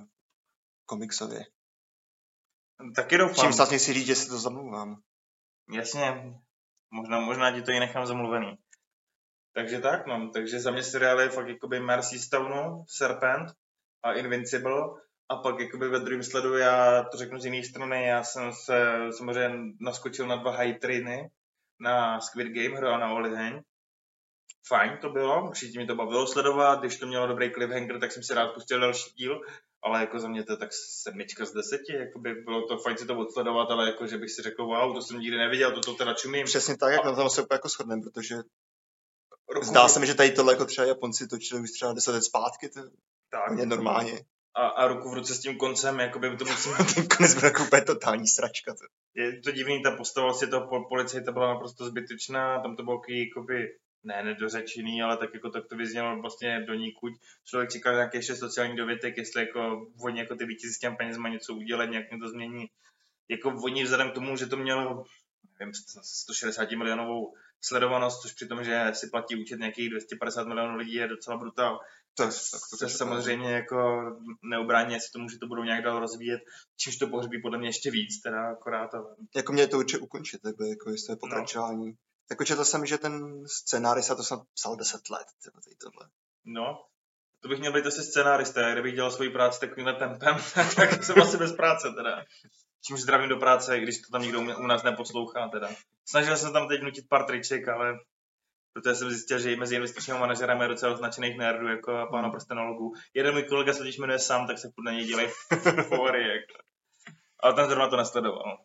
komiksově. 0.85 1.45
Taky 2.95 3.17
doufám. 3.17 3.35
Čím 3.35 3.57
vlastně 3.57 3.79
si 3.79 3.93
říct, 3.93 4.05
že 4.05 4.15
si 4.15 4.29
to 4.29 4.37
zamluvám. 4.37 5.01
Jasně, 5.73 6.33
možná, 6.91 7.19
možná 7.19 7.51
ti 7.51 7.61
to 7.61 7.71
i 7.71 7.79
nechám 7.79 8.05
zamluvený. 8.05 8.57
Takže 9.53 9.79
tak, 9.79 10.07
no, 10.07 10.29
takže 10.33 10.59
za 10.59 10.71
mě 10.71 10.83
seriál 10.83 11.21
je 11.21 11.29
fakt 11.29 11.47
jakoby 11.47 11.79
Mercy 11.79 12.19
Stone, 12.19 12.83
Serpent 12.87 13.51
a 14.03 14.13
Invincible 14.13 14.81
a 15.29 15.35
pak 15.35 15.59
jakoby 15.59 15.89
ve 15.89 15.99
druhém 15.99 16.23
sledu, 16.23 16.57
já 16.57 17.03
to 17.03 17.17
řeknu 17.17 17.39
z 17.39 17.45
jiné 17.45 17.63
strany, 17.63 18.05
já 18.05 18.23
jsem 18.23 18.53
se 18.53 18.97
samozřejmě 19.17 19.73
naskočil 19.79 20.27
na 20.27 20.35
dva 20.35 20.57
high 20.57 20.79
trainy, 20.79 21.29
na 21.79 22.21
Squid 22.21 22.47
Game 22.47 22.77
hru 22.77 22.87
a 22.87 22.97
na 22.97 23.13
Oliheň. 23.13 23.61
Fajn 24.67 24.97
to 25.01 25.09
bylo, 25.09 25.47
určitě 25.47 25.79
mi 25.79 25.87
to 25.87 25.95
bavilo 25.95 26.27
sledovat, 26.27 26.79
když 26.79 26.99
to 26.99 27.07
mělo 27.07 27.27
dobrý 27.27 27.51
cliffhanger, 27.51 27.99
tak 27.99 28.11
jsem 28.11 28.23
si 28.23 28.33
rád 28.33 28.53
pustil 28.53 28.79
další 28.79 29.13
díl, 29.15 29.41
ale 29.85 29.99
jako 29.99 30.19
za 30.19 30.27
mě 30.27 30.43
to 30.43 30.53
je 30.53 30.57
tak 30.57 30.69
sedmička 30.73 31.45
z 31.45 31.53
deseti, 31.53 31.93
jako 31.95 32.19
by 32.19 32.33
bylo 32.33 32.67
to 32.67 32.77
fajn 32.77 32.97
si 32.97 33.05
to 33.05 33.17
odsledovat, 33.17 33.71
ale 33.71 33.87
jako, 33.87 34.07
že 34.07 34.17
bych 34.17 34.31
si 34.31 34.41
řekl, 34.41 34.65
wow, 34.65 34.95
to 34.95 35.01
jsem 35.01 35.19
nikdy 35.19 35.37
neviděl, 35.37 35.71
to, 35.71 35.81
to 35.81 35.93
teda 35.93 36.13
čumím. 36.13 36.45
Přesně 36.45 36.77
tak, 36.77 36.93
jak 36.93 37.05
na 37.05 37.15
tom 37.15 37.29
se 37.29 37.41
úplně 37.41 37.55
jako 37.55 37.69
shodneme, 37.69 38.01
protože 38.01 38.35
Roku, 39.53 39.65
zdá 39.65 39.87
se 39.87 39.99
mi, 39.99 40.07
že 40.07 40.15
tady 40.15 40.31
tohle 40.31 40.53
jako 40.53 40.65
třeba 40.65 40.87
Japonci 40.87 41.27
točili 41.27 41.61
už 41.61 41.71
třeba 41.71 41.93
deset 41.93 42.11
let 42.11 42.23
zpátky, 42.23 42.69
to 42.69 42.79
tak, 43.29 43.59
je 43.59 43.65
normálně. 43.65 44.25
A, 44.55 44.67
a 44.67 44.87
ruku 44.87 45.09
v 45.09 45.13
ruce 45.13 45.35
s 45.35 45.39
tím 45.39 45.57
koncem, 45.57 45.99
jakoby 45.99 46.37
to 46.37 46.45
musím... 46.45 46.73
Ten 46.95 47.07
konec 47.07 47.33
byl 47.33 47.43
jako 47.43 47.63
úplně 47.63 47.81
totální 47.81 48.27
sračka. 48.27 48.73
To. 48.73 48.85
Je 49.15 49.41
to 49.41 49.51
divný, 49.51 49.83
ta 49.83 49.95
postava 49.95 50.27
vlastně 50.27 50.47
toho 50.47 50.67
po, 50.67 50.85
policajta 50.89 51.31
byla 51.31 51.53
naprosto 51.53 51.85
zbytečná, 51.85 52.59
tam 52.59 52.75
to 52.75 52.83
bylo 52.83 53.01
jakoby 53.07 53.77
ne 54.03 54.23
nedořečený, 54.23 55.03
ale 55.03 55.17
tak 55.17 55.33
jako 55.33 55.49
tak 55.49 55.67
to 55.67 55.75
vyznělo 55.75 56.21
vlastně 56.21 56.63
do 56.67 56.73
níkuť. 56.73 57.13
Člověk 57.45 57.71
čekal 57.71 57.93
nějaký 57.93 58.17
ještě 58.17 58.35
sociální 58.35 58.75
dovětek, 58.75 59.17
jestli 59.17 59.41
jako 59.41 59.87
oni 60.01 60.19
jako 60.19 60.35
ty 60.35 60.45
vítězi 60.45 60.73
s 60.73 60.79
těm 60.79 60.95
penězma 60.95 61.29
něco 61.29 61.53
udělat, 61.53 61.85
nějak 61.85 62.05
to 62.21 62.29
změní. 62.29 62.69
Jako 63.29 63.49
oni 63.63 63.83
vzhledem 63.83 64.11
k 64.11 64.13
tomu, 64.13 64.37
že 64.37 64.45
to 64.45 64.57
mělo 64.57 65.05
nevím, 65.59 65.73
160 66.03 66.71
milionovou 66.71 67.33
sledovanost, 67.61 68.21
což 68.21 68.33
při 68.33 68.47
tom, 68.47 68.63
že 68.63 68.91
si 68.93 69.09
platí 69.09 69.41
účet 69.41 69.59
nějakých 69.59 69.89
250 69.89 70.47
milionů 70.47 70.77
lidí, 70.77 70.93
je 70.93 71.07
docela 71.07 71.37
brutál. 71.37 71.79
To, 72.15 72.23
tak 72.23 72.61
to, 72.69 72.77
to 72.77 72.89
samozřejmě 72.89 73.51
jako 73.51 74.05
neobrání, 74.41 74.93
jestli 74.93 75.11
tomu, 75.11 75.29
že 75.29 75.37
to 75.37 75.47
budou 75.47 75.63
nějak 75.63 75.83
dál 75.83 75.99
rozvíjet, 75.99 76.41
čímž 76.77 76.97
to 76.97 77.07
pohřbí 77.07 77.41
podle 77.41 77.57
mě 77.57 77.67
ještě 77.67 77.91
víc, 77.91 78.21
teda 78.21 78.51
akorát. 78.51 78.93
Ale... 78.93 79.15
Jako 79.35 79.53
mě 79.53 79.67
to 79.67 79.77
určitě 79.77 79.97
ukončit, 79.97 80.41
takhle, 80.41 80.69
jako 80.69 80.89
jestli 80.89 81.11
je 81.11 81.15
no. 81.15 81.19
pokračování. 81.19 81.87
No. 81.87 81.95
Tak 82.27 82.45
četl 82.45 82.63
jsem, 82.63 82.85
že 82.85 82.97
ten 82.97 83.43
scénárista 83.47 84.15
to 84.15 84.23
jsem 84.23 84.39
psal 84.53 84.75
10 84.75 85.09
let, 85.09 85.27
tady 85.43 85.75
tohle. 85.75 86.09
No, 86.45 86.85
to 87.39 87.49
bych 87.49 87.59
měl 87.59 87.73
být 87.73 87.85
asi 87.85 88.03
scénárista, 88.03 88.71
kdybych 88.71 88.95
dělal 88.95 89.11
svoji 89.11 89.29
práci 89.29 89.59
takovýmhle 89.59 89.93
tempem, 89.93 90.35
tak 90.75 91.03
jsem 91.03 91.21
asi 91.21 91.37
bez 91.37 91.55
práce 91.55 91.91
teda. 91.95 92.25
Čímž 92.85 93.01
zdravím 93.01 93.29
do 93.29 93.37
práce, 93.37 93.79
když 93.79 94.01
to 94.01 94.11
tam 94.11 94.21
nikdo 94.21 94.39
u 94.41 94.67
nás 94.67 94.83
neposlouchá 94.83 95.49
teda. 95.49 95.69
Snažil 96.05 96.37
jsem 96.37 96.53
tam 96.53 96.67
teď 96.67 96.81
nutit 96.81 97.09
pár 97.09 97.25
triček, 97.25 97.67
ale 97.67 97.99
protože 98.73 98.95
jsem 98.95 99.09
zjistil, 99.09 99.39
že 99.39 99.51
i 99.51 99.55
mezi 99.55 99.75
investičními 99.75 100.19
manažerem 100.19 100.61
je 100.61 100.67
docela 100.67 100.93
označených 100.93 101.37
nerdů, 101.37 101.67
jako 101.67 101.91
a 101.97 102.05
pána 102.05 102.29
prstenologů. 102.29 102.93
Jeden 103.13 103.33
můj 103.33 103.43
kolega 103.43 103.73
se 103.73 103.79
totiž 103.79 103.97
jmenuje 103.97 104.19
sám, 104.19 104.47
tak 104.47 104.59
se 104.59 104.69
na 104.85 104.91
něj 104.91 105.05
dělají 105.05 105.27
fóry, 105.87 106.23
jako. 106.27 106.63
Ale 107.39 107.53
ten 107.53 107.65
zrovna 107.65 107.89
to 107.89 107.97
nesledoval. 107.97 108.57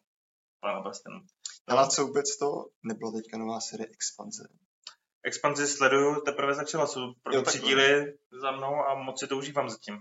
Prstenu. 0.83 1.21
Ale 1.69 1.89
co 1.89 2.07
vůbec 2.07 2.37
to 2.37 2.67
nebyla 2.83 3.13
teďka 3.13 3.39
nová 3.39 3.61
série 3.61 3.87
Expanze? 3.87 4.49
Expanzi 5.23 5.67
sleduju, 5.67 6.21
teprve 6.21 6.55
začala, 6.55 6.87
jsou 6.87 7.01
první 7.23 7.45
tři 7.45 7.59
díly 7.59 8.19
za 8.43 8.51
mnou 8.51 8.75
a 8.75 8.95
moc 8.95 9.21
si 9.21 9.27
to 9.27 9.37
užívám 9.37 9.71
zatím. 9.71 9.99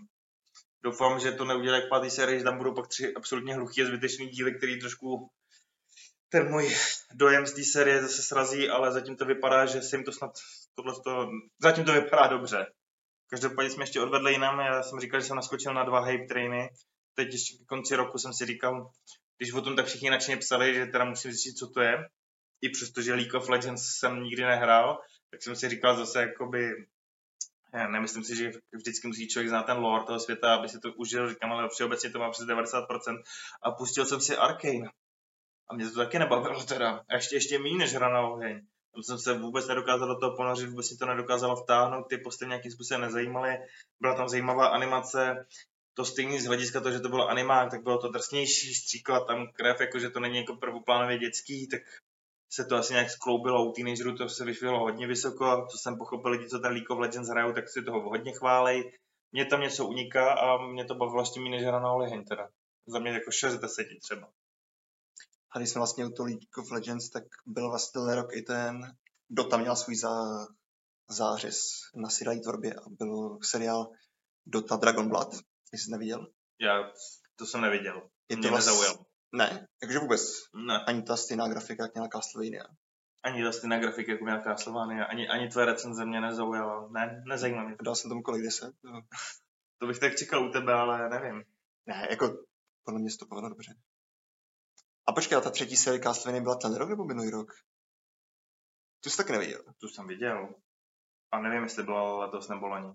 Doufám, 0.84 1.20
že 1.20 1.32
to 1.32 1.45
neudělá 1.45 1.78
jak 1.78 1.89
pátý 1.89 2.10
série, 2.10 2.39
že 2.39 2.43
tam 2.43 2.58
budou 2.58 2.74
pak 2.74 2.88
tři 2.88 3.14
absolutně 3.14 3.55
hluchý 3.55 3.82
a 3.82 3.86
zbytečný 3.86 4.28
díly, 4.28 4.53
který 4.58 4.80
trošku 4.80 5.30
ten 6.30 6.51
můj 6.51 6.76
dojem 7.14 7.45
z 7.45 7.53
té 7.53 7.64
série 7.64 8.01
zase 8.01 8.22
srazí, 8.22 8.70
ale 8.70 8.91
zatím 8.91 9.16
to 9.16 9.26
vypadá, 9.26 9.66
že 9.66 9.82
se 9.82 9.95
jim 9.95 10.05
to 10.05 10.12
snad 10.12 10.32
tohle 10.76 10.93
to, 11.03 11.30
zatím 11.62 11.86
to 11.86 11.93
vypadá 11.93 12.28
dobře. 12.28 12.66
Každopádně 13.30 13.70
jsme 13.70 13.84
ještě 13.84 14.01
odvedli 14.01 14.32
jinam, 14.32 14.60
já 14.60 14.84
jsem 14.84 14.99
říkal, 14.99 15.20
že 15.20 15.28
jsem 15.28 15.36
naskočil 15.36 15.74
na 15.74 15.84
dva 15.84 16.05
hype 16.05 16.26
trainy, 16.26 16.70
teď 17.16 17.28
ještě 17.32 17.64
k 17.64 17.68
konci 17.68 17.95
roku 17.95 18.18
jsem 18.18 18.34
si 18.34 18.45
říkal, 18.45 18.91
když 19.38 19.54
o 19.54 19.62
tom 19.62 19.76
tak 19.76 19.86
všichni 19.86 20.10
nadšeně 20.10 20.38
psali, 20.38 20.74
že 20.74 20.86
teda 20.86 21.06
musím 21.06 21.32
zjistit, 21.32 21.58
co 21.58 21.68
to 21.68 21.82
je, 21.82 22.10
i 22.62 22.70
přesto, 22.70 23.02
že 23.02 23.14
League 23.14 23.36
of 23.36 23.50
Legends 23.50 23.84
jsem 24.00 24.24
nikdy 24.24 24.44
nehrál, 24.44 25.02
tak 25.32 25.44
jsem 25.44 25.56
si 25.56 25.70
říkal 25.70 25.96
zase 25.96 26.22
jakoby, 26.22 26.88
já 27.74 27.88
nemyslím 27.88 28.24
si, 28.24 28.36
že 28.36 28.52
vždycky 28.74 29.08
musí 29.08 29.28
člověk 29.28 29.50
znát 29.50 29.64
ten 29.64 29.78
lore 29.78 30.04
toho 30.06 30.20
světa, 30.20 30.56
aby 30.56 30.70
si 30.70 30.80
to 30.80 30.94
užil, 30.94 31.30
říkám, 31.30 31.52
ale 31.52 31.70
všeobecně 31.70 32.10
to 32.10 32.20
má 32.20 32.32
přes 32.32 32.46
90% 32.46 33.22
a 33.62 33.72
pustil 33.72 34.06
jsem 34.06 34.22
si 34.22 34.38
Arkane. 34.38 34.90
A 35.70 35.76
mě 35.76 35.90
to 35.90 35.96
taky 35.96 36.20
nebavilo 36.20 36.64
teda. 36.64 37.04
A 37.10 37.16
ještě, 37.16 37.36
ještě 37.36 37.60
méně 37.60 37.78
než 37.78 37.94
hra 37.94 38.10
na 38.10 38.22
oheň. 38.22 38.62
Tam 38.94 39.04
jsem 39.04 39.18
se 39.20 39.34
vůbec 39.34 39.68
nedokázal 39.68 40.08
do 40.08 40.20
toho 40.20 40.36
ponořit, 40.36 40.70
vůbec 40.70 40.88
si 40.88 40.98
to 40.98 41.06
nedokázalo 41.06 41.56
vtáhnout, 41.56 42.08
ty 42.10 42.18
postavy 42.18 42.50
nějakým 42.50 42.72
způsobem 42.72 43.02
nezajímaly. 43.02 43.58
Byla 44.00 44.16
tam 44.16 44.30
zajímavá 44.30 44.68
animace, 44.68 45.46
to 45.98 46.06
stejný 46.06 46.39
z 46.39 46.45
hlediska 46.45 46.80
toho, 46.80 46.91
že 46.91 47.00
to 47.00 47.10
bylo 47.10 47.28
animák, 47.28 47.72
tak 47.72 47.84
bylo 47.84 47.98
to 47.98 48.12
drsnější, 48.12 48.74
stříkla 48.74 49.26
tam 49.26 49.48
krev, 49.54 49.82
jakože 49.82 50.10
to 50.10 50.20
není 50.20 50.38
jako 50.38 50.56
prvoplánově 50.56 51.18
dětský, 51.18 51.68
tak 51.68 51.82
se 52.50 52.66
to 52.66 52.76
asi 52.76 52.93
nějak 52.93 53.10
skloubilo 53.10 53.70
u 53.70 53.72
teenagerů, 53.72 54.16
to 54.16 54.30
se 54.30 54.45
vyšvilo 54.45 54.80
hodně 54.80 55.08
vysoko, 55.08 55.68
co 55.72 55.78
jsem 55.78 55.98
pochopil, 55.98 56.32
lidi, 56.32 56.50
co 56.50 56.60
ten 56.60 56.72
League 56.72 56.91
of 56.91 57.00
Legends 57.00 57.30
hrajou, 57.30 57.54
tak 57.54 57.70
si 57.70 57.84
toho 57.84 58.10
hodně 58.10 58.32
chválej. 58.32 58.91
Mně 59.32 59.45
tam 59.45 59.62
něco 59.62 59.88
uniká 59.88 60.34
a 60.34 60.68
mě 60.68 60.86
to 60.86 60.95
bavilo 60.95 61.22
ještě 61.22 61.39
méně 61.39 61.58
než 61.58 61.66
na 61.66 61.91
Oliheň 61.91 62.24
teda. 62.24 62.50
Za 62.88 63.00
mě 63.00 63.12
jako 63.12 63.32
6 63.32 63.58
10 63.58 63.88
třeba. 64.02 64.30
A 65.52 65.58
když 65.58 65.70
jsme 65.70 65.80
vlastně 65.80 66.06
u 66.06 66.10
toho 66.10 66.28
League 66.28 66.58
of 66.58 66.72
Legends, 66.72 67.10
tak 67.10 67.24
byl 67.45 67.70
vlastně 67.70 68.16
rok 68.16 68.34
i 68.34 68.41
ten, 68.41 68.95
Dota 69.30 69.58
měl 69.58 69.76
svůj 69.76 69.95
zá, 69.95 70.48
zářez 71.10 71.60
na 71.95 72.10
seriální 72.10 72.41
tvorbě 72.41 72.74
a 72.74 72.82
byl 72.89 73.39
seriál 73.43 73.91
Dota 74.45 74.76
Dragon 74.76 75.10
Blood, 75.10 75.36
jsi 75.74 75.91
neviděl. 75.91 76.28
Já 76.61 76.91
to 77.36 77.45
jsem 77.45 77.61
neviděl. 77.61 78.09
Je 78.30 78.36
to 78.36 78.39
Mě 78.39 78.49
vlastně, 78.49 78.72
nezaujal. 78.72 79.05
Ne, 79.32 79.68
takže 79.80 79.99
vůbec. 79.99 80.22
Ne. 80.68 80.86
Ani 80.88 81.03
ta 81.03 81.18
stejná 81.18 81.47
grafika, 81.47 81.84
jak 81.84 81.93
měla 81.93 82.07
Castlevania. 82.07 82.63
Ani 83.24 83.43
ta 83.43 83.51
stejná 83.51 83.80
grafika, 83.80 84.11
jako 84.11 84.24
měla 84.24 84.43
Castlevania, 84.43 85.05
ani, 85.05 85.28
ani 85.28 85.49
tvoje 85.49 85.65
recenze 85.65 86.05
mě 86.05 86.22
nezaujala. 86.22 86.88
Ne, 86.91 87.24
nezajímá 87.28 87.63
mě. 87.63 87.76
Dal 87.84 87.95
jsem 87.95 88.09
tomu 88.09 88.22
kolik 88.22 88.43
deset. 88.43 88.74
No. 88.84 89.01
To 89.78 89.88
bych 89.88 89.99
tak 89.99 90.15
čekal 90.15 90.49
u 90.49 90.51
tebe, 90.51 90.74
ale 90.74 91.09
nevím. 91.09 91.43
Ne, 91.86 92.07
jako 92.09 92.45
podle 92.84 92.99
mě 92.99 93.11
se 93.11 93.18
to 93.18 93.26
povedlo 93.26 93.49
dobře. 93.49 93.76
A 95.07 95.11
počkej, 95.13 95.38
a 95.38 95.41
ta 95.41 95.49
třetí 95.49 95.78
série 95.78 96.03
Castlevania 96.03 96.43
byla 96.43 96.55
ten 96.55 96.76
rok 96.76 96.89
nebo 96.89 97.05
minulý 97.05 97.30
rok? 97.30 97.53
Tu 99.03 99.09
jsi 99.09 99.18
taky 99.18 99.32
neviděl. 99.32 99.63
Tu 99.82 99.88
jsem 99.88 100.07
viděl. 100.07 100.55
A 101.32 101.41
nevím, 101.41 101.63
jestli 101.63 101.84
byla 101.84 102.26
letos 102.26 102.47
nebo 102.47 102.68
loni. 102.68 102.93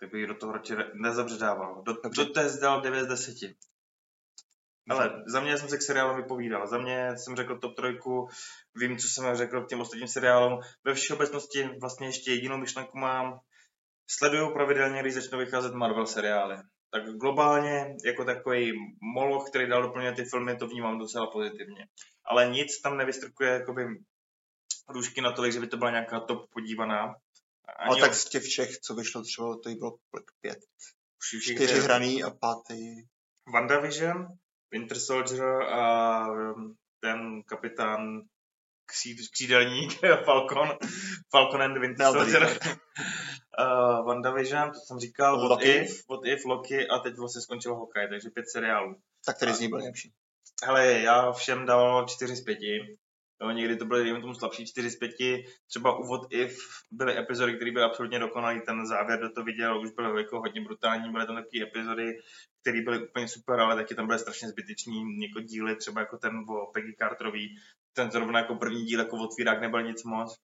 Tak 0.00 0.10
bych 0.10 0.26
do 0.26 0.34
toho 0.34 0.52
radši 0.52 0.74
nezabředával. 0.94 1.82
Do, 1.82 1.92
Dobře. 1.92 2.24
do 2.24 2.32
test 2.32 2.58
dal 2.58 2.80
9 2.80 3.04
z 3.04 3.06
10. 3.06 3.34
Ale 4.90 5.22
za 5.26 5.40
mě 5.40 5.58
jsem 5.58 5.68
se 5.68 5.78
k 5.78 5.82
seriálu 5.82 6.16
vypovídal. 6.16 6.66
Za 6.66 6.78
mě 6.78 7.16
jsem 7.16 7.36
řekl 7.36 7.58
top 7.58 7.76
trojku, 7.76 8.28
vím, 8.74 8.98
co 8.98 9.08
jsem 9.08 9.36
řekl 9.36 9.64
k 9.64 9.68
těm 9.68 9.80
ostatním 9.80 10.08
seriálům. 10.08 10.60
Ve 10.84 10.94
všeobecnosti 10.94 11.70
vlastně 11.80 12.06
ještě 12.06 12.30
jedinou 12.30 12.56
myšlenku 12.56 12.98
mám. 12.98 13.38
Sleduju 14.10 14.52
pravidelně, 14.52 15.00
když 15.00 15.14
začnou 15.14 15.38
vycházet 15.38 15.74
Marvel 15.74 16.06
seriály. 16.06 16.56
Tak 16.90 17.10
globálně, 17.10 17.96
jako 18.04 18.24
takový 18.24 18.72
moloch, 19.14 19.50
který 19.50 19.68
dal 19.68 19.82
doplňovat 19.82 20.16
ty 20.16 20.24
filmy, 20.24 20.56
to 20.56 20.66
vnímám 20.66 20.98
docela 20.98 21.26
pozitivně. 21.26 21.86
Ale 22.24 22.50
nic 22.50 22.80
tam 22.80 22.96
nevystrkuje 22.96 23.50
jakoby 23.50 23.86
růžky 24.88 25.20
natolik, 25.20 25.52
že 25.52 25.60
by 25.60 25.66
to 25.66 25.76
byla 25.76 25.90
nějaká 25.90 26.20
top 26.20 26.50
podívaná. 26.52 27.14
Ale 27.76 28.00
tak 28.00 28.14
z 28.14 28.24
těch 28.24 28.42
všech, 28.42 28.78
co 28.78 28.94
vyšlo 28.94 29.22
třeba, 29.22 29.46
to 29.62 29.70
bylo 29.70 29.90
kolik? 30.10 30.30
pět. 30.40 30.58
Čtyři 31.42 31.80
hraný 31.80 32.22
a 32.22 32.30
pátý. 32.30 33.02
WandaVision, 33.52 34.26
Winter 34.72 34.98
Soldier 34.98 35.62
a 35.62 36.26
um, 36.28 36.76
ten 37.00 37.42
kapitán 37.42 38.22
kří- 38.86 39.28
křídelník 39.32 40.00
Falcon, 40.24 40.78
Falcon 41.30 41.62
and 41.62 41.78
Winter 41.78 42.06
Soldier. 42.12 42.42
uh, 43.58 44.06
WandaVision, 44.06 44.70
to 44.72 44.78
jsem 44.86 44.98
říkal, 44.98 45.40
What 45.40 45.50
Loki. 45.50 45.68
If, 45.70 46.08
What 46.08 46.20
If, 46.24 46.44
Loki 46.44 46.88
a 46.88 46.98
teď 46.98 47.16
vlastně 47.16 47.42
skončil 47.42 47.74
Hawkeye, 47.74 48.08
takže 48.08 48.30
pět 48.30 48.50
seriálů. 48.50 48.94
Tak 49.26 49.36
který 49.36 49.52
z 49.54 49.60
nich 49.60 49.68
byl 49.68 49.78
nejlepší? 49.78 50.12
Hele, 50.64 50.92
já 51.00 51.32
všem 51.32 51.66
dával 51.66 52.08
4 52.08 52.36
z 52.36 52.44
5. 52.44 52.58
Jo, 53.42 53.50
někdy 53.50 53.76
to 53.76 53.84
byly, 53.84 54.04
dejme 54.04 54.20
tomu, 54.20 54.34
slabší 54.34 54.66
4 54.66 54.90
z 54.90 54.96
5. 54.96 55.12
Třeba 55.66 55.90
What 55.90 56.32
If 56.32 56.58
byly 56.90 57.18
epizody, 57.18 57.56
které 57.56 57.72
byly 57.72 57.84
absolutně 57.84 58.18
dokonalý. 58.18 58.60
Ten 58.66 58.86
závěr, 58.86 59.18
kdo 59.18 59.30
to 59.30 59.44
viděl, 59.44 59.80
už 59.80 59.90
byl 59.90 60.18
jako 60.18 60.40
hodně 60.40 60.60
brutální. 60.60 61.12
Byly 61.12 61.26
tam 61.26 61.36
takové 61.36 61.62
epizody, 61.62 62.18
které 62.60 62.82
byly 62.82 63.08
úplně 63.08 63.28
super, 63.28 63.60
ale 63.60 63.76
taky 63.76 63.94
tam 63.94 64.06
byly 64.06 64.18
strašně 64.18 64.48
zbytečný 64.48 65.22
jako 65.22 65.40
díly, 65.40 65.76
třeba 65.76 66.00
jako 66.00 66.18
ten 66.18 66.44
o 66.48 66.66
Peggy 66.72 66.94
Carterový. 66.98 67.56
Ten 67.92 68.10
zrovna 68.10 68.38
jako 68.38 68.54
první 68.54 68.84
díl 68.84 68.98
jako 68.98 69.16
otvírák 69.16 69.60
nebyl 69.60 69.82
nic 69.82 70.04
moc. 70.04 70.36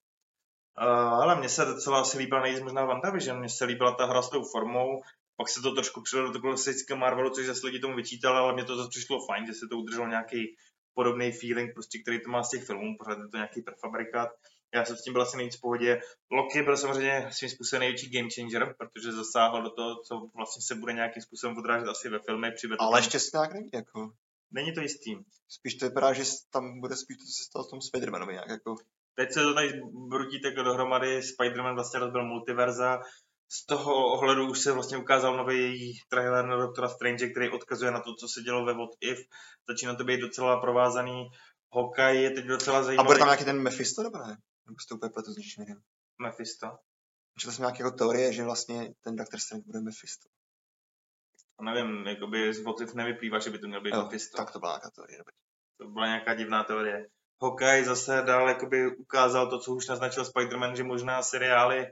Uh, 0.83 0.89
ale 1.23 1.37
mně 1.37 1.49
se 1.49 1.65
docela 1.65 2.01
asi 2.01 2.19
líbila 2.19 2.43
nejvíc 2.43 2.63
možná 2.63 2.85
WandaVision, 2.85 3.39
mně 3.39 3.49
se 3.49 3.65
líbila 3.65 3.95
ta 3.95 4.07
hra 4.07 4.23
s 4.23 4.31
tou 4.31 4.45
formou, 4.45 5.03
pak 5.37 5.49
se 5.49 5.63
to 5.63 5.75
trošku 5.75 6.03
přidalo 6.03 6.27
do 6.29 6.33
toho 6.33 6.43
klasického 6.43 6.99
Marvelu, 6.99 7.31
což 7.31 7.47
zase 7.47 7.67
lidi 7.67 7.79
tomu 7.79 7.97
vyčítali, 7.97 8.39
ale 8.39 8.53
mě 8.53 8.65
to 8.65 8.77
zase 8.77 8.89
přišlo 8.89 9.27
fajn, 9.27 9.47
že 9.47 9.55
se 9.55 9.67
to 9.71 9.79
udrželo 9.79 10.07
nějaký 10.07 10.57
podobný 10.95 11.33
feeling, 11.33 11.75
prostě, 11.75 11.99
který 11.99 12.21
to 12.21 12.31
má 12.31 12.43
z 12.43 12.51
těch 12.51 12.65
filmů, 12.65 12.97
pořád 12.99 13.19
je 13.19 13.29
to 13.29 13.37
nějaký 13.37 13.63
prefabrikát. 13.63 14.29
Já 14.75 14.85
jsem 14.85 14.97
s 14.97 15.03
tím 15.03 15.13
byl 15.13 15.23
asi 15.23 15.37
nejvíc 15.37 15.57
v 15.57 15.61
pohodě. 15.61 16.01
Loki 16.31 16.63
byl 16.63 16.77
samozřejmě 16.77 17.29
svým 17.33 17.51
způsobem 17.51 17.81
největší 17.81 18.11
game 18.11 18.29
changer, 18.35 18.75
protože 18.79 19.13
zasáhl 19.13 19.63
do 19.63 19.71
toho, 19.71 20.03
co 20.07 20.15
vlastně 20.35 20.63
se 20.63 20.75
bude 20.75 20.93
nějakým 20.93 21.23
způsobem 21.23 21.59
odrážet 21.59 21.89
asi 21.89 22.09
ve 22.09 22.19
filmech. 22.19 22.55
Ale 22.79 22.99
ještě 22.99 23.21
se 23.21 23.31
nějak 23.35 23.55
není, 23.55 23.71
jako. 23.75 24.11
Není 24.51 24.73
to 24.73 24.81
jistý. 24.81 25.11
Spíš 25.49 25.75
to 25.75 25.89
vypadá, 25.89 26.13
že 26.13 26.23
tam 26.53 26.81
bude 26.81 26.97
spíš 26.97 27.17
to 27.17 27.25
se 27.25 27.45
stalo 27.45 27.65
v 27.65 27.71
tom 27.71 27.79
Spider-Manovi 27.79 28.33
nějak, 28.33 28.49
jako. 28.49 28.77
Teď 29.15 29.33
se 29.33 29.43
to 29.43 29.55
tady 29.55 29.81
brutí 30.09 30.41
takhle 30.41 30.65
dohromady, 30.65 31.21
Spider-Man 31.21 31.75
vlastně 31.75 32.01
rozbil 32.01 32.25
multiverza, 32.25 33.01
z 33.55 33.67
toho 33.67 34.07
ohledu 34.13 34.51
už 34.51 34.59
se 34.61 34.73
vlastně 34.73 34.97
ukázal 34.97 35.37
nový 35.37 35.99
trailer 36.09 36.47
na 36.47 36.57
Doktora 36.57 36.89
Strange, 36.89 37.29
který 37.31 37.51
odkazuje 37.51 37.91
na 37.91 38.01
to, 38.01 38.15
co 38.15 38.29
se 38.29 38.41
dělo 38.43 38.65
ve 38.65 38.75
What 38.75 38.91
If. 39.01 39.19
Začíná 39.69 39.95
to 39.95 40.05
být 40.05 40.21
docela 40.21 40.61
provázaný. 40.61 41.29
Hawkeye 41.75 42.23
je 42.23 42.31
teď 42.31 42.45
docela 42.45 42.79
A 42.79 42.83
zajímavý. 42.83 43.07
bude 43.07 43.19
tam 43.19 43.29
nějaký 43.29 43.45
ten 43.45 43.63
Mephisto, 43.63 44.03
nebo 44.03 44.19
ne? 44.19 44.37
Nebo 44.67 44.79
jste 44.81 44.95
úplně 44.95 45.11
pletu 45.11 45.33
s 45.33 45.37
něčím 45.37 45.63
jiným? 45.63 45.83
Mephisto. 46.19 46.67
Četl 47.39 47.53
jsem 47.53 47.63
nějaké 47.63 47.83
jako 47.83 47.97
teorie, 47.97 48.33
že 48.33 48.45
vlastně 48.45 48.95
ten 49.05 49.17
Doctor 49.17 49.41
Strange 49.41 49.65
bude 49.67 49.81
Mephisto. 49.81 50.29
A 51.59 51.65
nevím, 51.65 52.07
jakoby 52.07 52.55
z 52.55 52.63
What 52.65 52.81
If 52.81 52.95
nevyplývá, 52.95 53.39
že 53.39 53.51
by 53.51 53.59
to 53.59 53.67
měl 53.69 53.81
být 53.81 53.95
Jo, 53.95 54.03
Mephisto. 54.03 54.37
tak 54.37 54.53
to 54.53 54.59
byla 54.59 54.73
nějaká 54.73 54.91
teorie, 54.91 55.19
dobrý. 55.19 55.33
To 55.79 55.89
byla 55.89 56.07
nějaká 56.07 56.35
divná 56.35 56.65
teorie. 56.65 57.07
Hawkeye 57.43 57.85
zase 57.85 58.23
dál 58.27 58.49
jakoby 58.49 58.97
ukázal 58.97 59.51
to, 59.51 59.59
co 59.59 59.75
už 59.75 59.87
naznačil 59.87 60.23
Spider-Man, 60.25 60.73
že 60.75 60.85
možná 60.85 61.23
seriály 61.23 61.87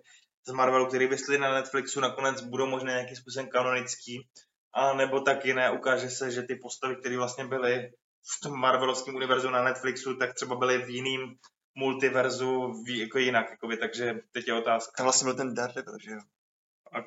z 0.46 0.52
Marvelu, 0.52 0.86
které 0.86 1.06
vyšly 1.06 1.38
na 1.38 1.54
Netflixu, 1.54 2.00
nakonec 2.00 2.40
budou 2.40 2.66
možná 2.66 2.90
nějakým 2.90 3.16
způsobem 3.16 3.48
kanonický. 3.48 4.28
A 4.74 4.92
nebo 4.92 5.20
taky 5.20 5.54
ne, 5.54 5.70
ukáže 5.70 6.10
se, 6.10 6.30
že 6.30 6.42
ty 6.42 6.54
postavy, 6.54 6.96
které 6.96 7.16
vlastně 7.16 7.44
byly 7.44 7.92
v 8.36 8.40
tom 8.42 8.60
Marvelovském 8.60 9.14
univerzu 9.14 9.50
na 9.50 9.64
Netflixu, 9.64 10.16
tak 10.16 10.34
třeba 10.34 10.56
byly 10.56 10.78
v 10.78 10.90
jiným 10.90 11.20
multiverzu 11.74 12.72
v, 12.86 12.98
jako 12.98 13.18
jinak. 13.18 13.50
Jakoby, 13.50 13.76
takže 13.76 14.14
teď 14.32 14.48
je 14.48 14.54
otázka. 14.54 14.92
Tam 14.96 15.06
vlastně 15.06 15.24
byl 15.24 15.34
ten 15.34 15.54
Daredevil, 15.54 15.98
že 16.04 16.10
jo? 16.10 16.20
Ak 16.92 17.04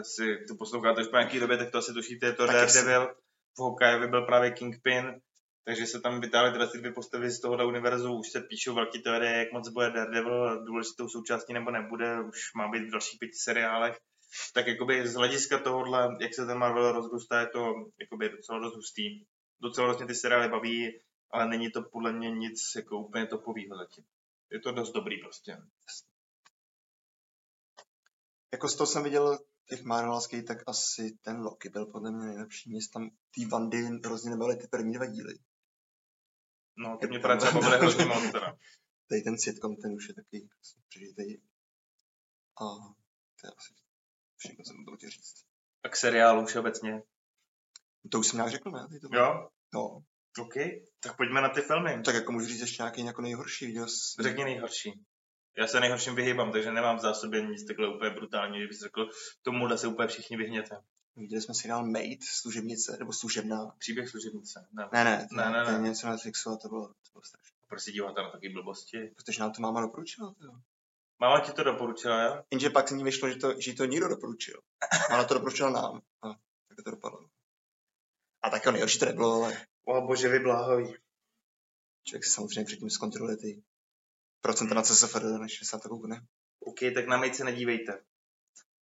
asi 0.00 0.36
to 0.48 0.54
posloucháte 0.54 1.00
už 1.00 1.08
po 1.08 1.16
nějaký 1.16 1.40
době, 1.40 1.56
tak 1.56 1.70
to 1.70 1.78
asi 1.78 1.92
tušíte, 1.92 2.26
je 2.26 2.32
to 2.32 2.46
Tak 2.46 2.56
Daredevil. 2.56 3.14
V 3.58 3.62
Hawkeye 3.62 4.08
byl 4.08 4.26
právě 4.26 4.50
Kingpin, 4.50 5.20
takže 5.66 5.86
se 5.86 6.00
tam 6.00 6.20
vytáhly 6.20 6.50
tyhle 6.50 6.68
ty 6.68 6.78
dvě 6.78 6.92
postavy 6.92 7.30
z 7.30 7.40
tohohle 7.40 7.66
univerzu. 7.66 8.18
Už 8.18 8.30
se 8.30 8.40
píšou 8.40 8.74
velké 8.74 8.98
teorie, 8.98 9.32
jak 9.32 9.52
moc 9.52 9.68
bude 9.68 9.90
Daredevil 9.90 10.64
důležitou 10.64 11.08
součástí 11.08 11.52
nebo 11.52 11.70
nebude. 11.70 12.20
Už 12.28 12.54
má 12.54 12.68
být 12.68 12.88
v 12.88 12.90
dalších 12.90 13.18
pěti 13.18 13.38
seriálech. 13.38 13.98
Tak 14.54 14.66
jakoby 14.66 15.08
z 15.08 15.14
hlediska 15.14 15.58
tohohle, 15.58 16.16
jak 16.20 16.34
se 16.34 16.46
ten 16.46 16.58
Marvel 16.58 16.92
rozrůstá, 16.92 17.40
je 17.40 17.46
to 17.46 17.74
jakoby 18.00 18.28
docela 18.28 18.58
dost 18.58 18.74
hustý. 18.74 19.24
Docela 19.60 19.86
vlastně 19.86 20.06
ty 20.06 20.14
seriály 20.14 20.48
baví, 20.48 21.00
ale 21.30 21.48
není 21.48 21.70
to 21.70 21.82
podle 21.82 22.12
mě 22.12 22.30
nic 22.30 22.60
jako 22.76 22.98
úplně 22.98 23.26
topovýho 23.26 23.76
zatím. 23.76 24.04
Je 24.52 24.60
to 24.60 24.72
dost 24.72 24.92
dobrý 24.92 25.20
prostě. 25.20 25.56
Jako 28.52 28.68
z 28.68 28.76
toho 28.76 28.86
jsem 28.86 29.02
viděl 29.02 29.38
těch 29.68 29.82
Marvelovských, 29.82 30.44
tak 30.44 30.58
asi 30.66 31.18
ten 31.22 31.40
Loki 31.40 31.68
byl 31.68 31.86
podle 31.86 32.10
mě 32.12 32.26
nejlepší. 32.26 32.70
Mě 32.70 32.80
tam 32.92 33.10
ty 33.34 33.46
Vandy 33.46 33.82
hrozně 34.04 34.30
nebavily 34.30 34.56
ty 34.56 34.66
první 34.68 34.92
dva 34.92 35.06
díly. 35.06 35.34
No, 36.76 36.98
to 37.00 37.06
mě 37.06 37.18
právě 37.18 37.40
třeba 37.40 37.60
bavili 37.60 37.78
hrozně 37.78 38.04
moc 38.04 38.32
teda. 38.32 38.56
Tady 39.08 39.22
ten 39.22 39.38
sitcom, 39.38 39.76
ten 39.76 39.92
už 39.92 40.08
je 40.08 40.14
taky 40.14 40.48
přežitej. 40.88 41.40
A 42.60 42.64
to 43.40 43.46
je 43.46 43.50
asi 43.58 43.74
všechno, 44.36 44.64
co 44.64 44.72
jsem 44.72 44.96
chtěl 44.96 45.10
říct. 45.10 45.44
A 45.84 45.88
k 45.88 45.96
seriálu 45.96 46.46
všeobecně. 46.46 47.02
To 48.10 48.18
už 48.18 48.26
jsem 48.26 48.36
nějak 48.36 48.50
řekl, 48.50 48.70
ne? 48.70 48.86
Ty 48.90 49.00
to 49.00 49.08
Jo? 49.16 49.48
No, 49.74 50.02
OK, 50.38 50.54
tak 51.00 51.16
pojďme 51.16 51.40
na 51.40 51.48
ty 51.48 51.60
filmy. 51.60 52.02
tak 52.02 52.14
jako 52.14 52.32
můžu 52.32 52.46
říct 52.46 52.60
ještě 52.60 52.82
nějaký 52.82 53.04
jako 53.04 53.22
nejhorší. 53.22 53.66
Viděl 53.66 53.88
jsi... 53.88 54.22
Řekni 54.22 54.44
nejhorší. 54.44 55.04
Já 55.58 55.66
se 55.66 55.80
nejhorším 55.80 56.14
vyhýbám, 56.14 56.52
takže 56.52 56.72
nemám 56.72 56.96
v 56.96 57.00
zásobě 57.00 57.46
nic 57.46 57.66
takhle 57.66 57.94
úplně 57.94 58.10
brutální, 58.10 58.60
že 58.60 58.66
bys 58.66 58.80
řekl, 58.80 59.08
tomu 59.42 59.76
se 59.76 59.86
úplně 59.86 60.08
všichni 60.08 60.36
vyhněte. 60.36 60.76
Viděli 61.16 61.42
jsme 61.42 61.54
seriál 61.54 61.86
Mate, 61.86 62.26
služebnice, 62.40 62.96
nebo 62.98 63.12
služebná. 63.12 63.74
Příběh 63.78 64.08
služebnice. 64.08 64.68
Ne. 64.72 64.88
Ne, 64.92 65.04
ne, 65.04 65.26
to, 65.30 65.36
Ne, 65.36 65.50
ne, 65.50 65.72
ne. 65.78 65.88
něco 65.88 66.06
na 66.06 66.12
Netflixu 66.12 66.50
a 66.50 66.56
to 66.56 66.68
bylo, 66.68 66.86
to 66.88 67.10
bylo 67.12 67.22
strašné. 67.24 67.56
Prostě 67.66 67.92
díváte 67.92 68.22
na 68.22 68.30
taky 68.30 68.48
blbosti. 68.48 68.98
Protože 69.16 69.40
nám 69.40 69.52
to 69.52 69.62
máma 69.62 69.80
doporučila. 69.80 70.34
To. 70.40 70.60
Máma 71.18 71.40
ti 71.40 71.52
to 71.52 71.64
doporučila, 71.64 72.22
jo? 72.22 72.42
Jenže 72.50 72.70
pak 72.70 72.88
z 72.88 72.92
ní 72.92 73.04
vyšlo, 73.04 73.28
že 73.28 73.36
to, 73.36 73.60
že 73.60 73.74
to 73.74 73.84
nikdo 73.84 74.08
doporučil. 74.08 74.60
Máma 75.10 75.24
to 75.24 75.34
doporučila 75.34 75.70
nám. 75.70 76.00
A 76.22 76.28
tak 76.68 76.84
to 76.84 76.90
dopadlo. 76.90 77.28
A 78.42 78.50
tak 78.50 78.66
nejhorší 78.66 78.98
to 78.98 79.04
nebylo, 79.04 79.42
ale 79.44 79.66
O 79.84 80.06
bože, 80.06 80.28
vy 80.28 80.38
bláhový. 80.38 80.94
člověk 82.04 82.24
si 82.24 82.30
samozřejmě 82.30 82.64
předtím 82.64 82.90
zkontroluje 82.90 83.36
ty 83.36 83.62
procenta 84.40 84.74
na 84.74 84.82
CSFD, 84.82 85.22
než 85.40 85.58
se 85.66 85.76
na 85.76 85.80
to 85.80 85.88
koukne. 85.88 86.26
OK, 86.60 86.78
tak 86.94 87.06
na 87.06 87.16
Mejt 87.16 87.36
se 87.36 87.44
nedívejte. 87.44 88.04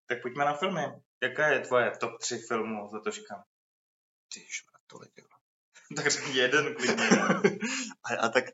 Tak 0.07 0.23
pojďme 0.23 0.45
na 0.45 0.57
filmy. 0.57 0.81
Jaká 1.25 1.49
je 1.49 1.61
tvoje 1.61 1.91
top 2.01 2.19
3 2.21 2.39
filmů 2.49 2.89
za 2.89 3.01
tožka? 3.01 3.45
Ty 4.35 4.47
tolik, 4.87 5.13
jo. 5.19 5.27
tak 5.97 6.11
řekni 6.11 6.37
jeden 6.37 6.75
klidně. 6.75 7.09
a, 8.05 8.17
a, 8.21 8.29
tak 8.29 8.45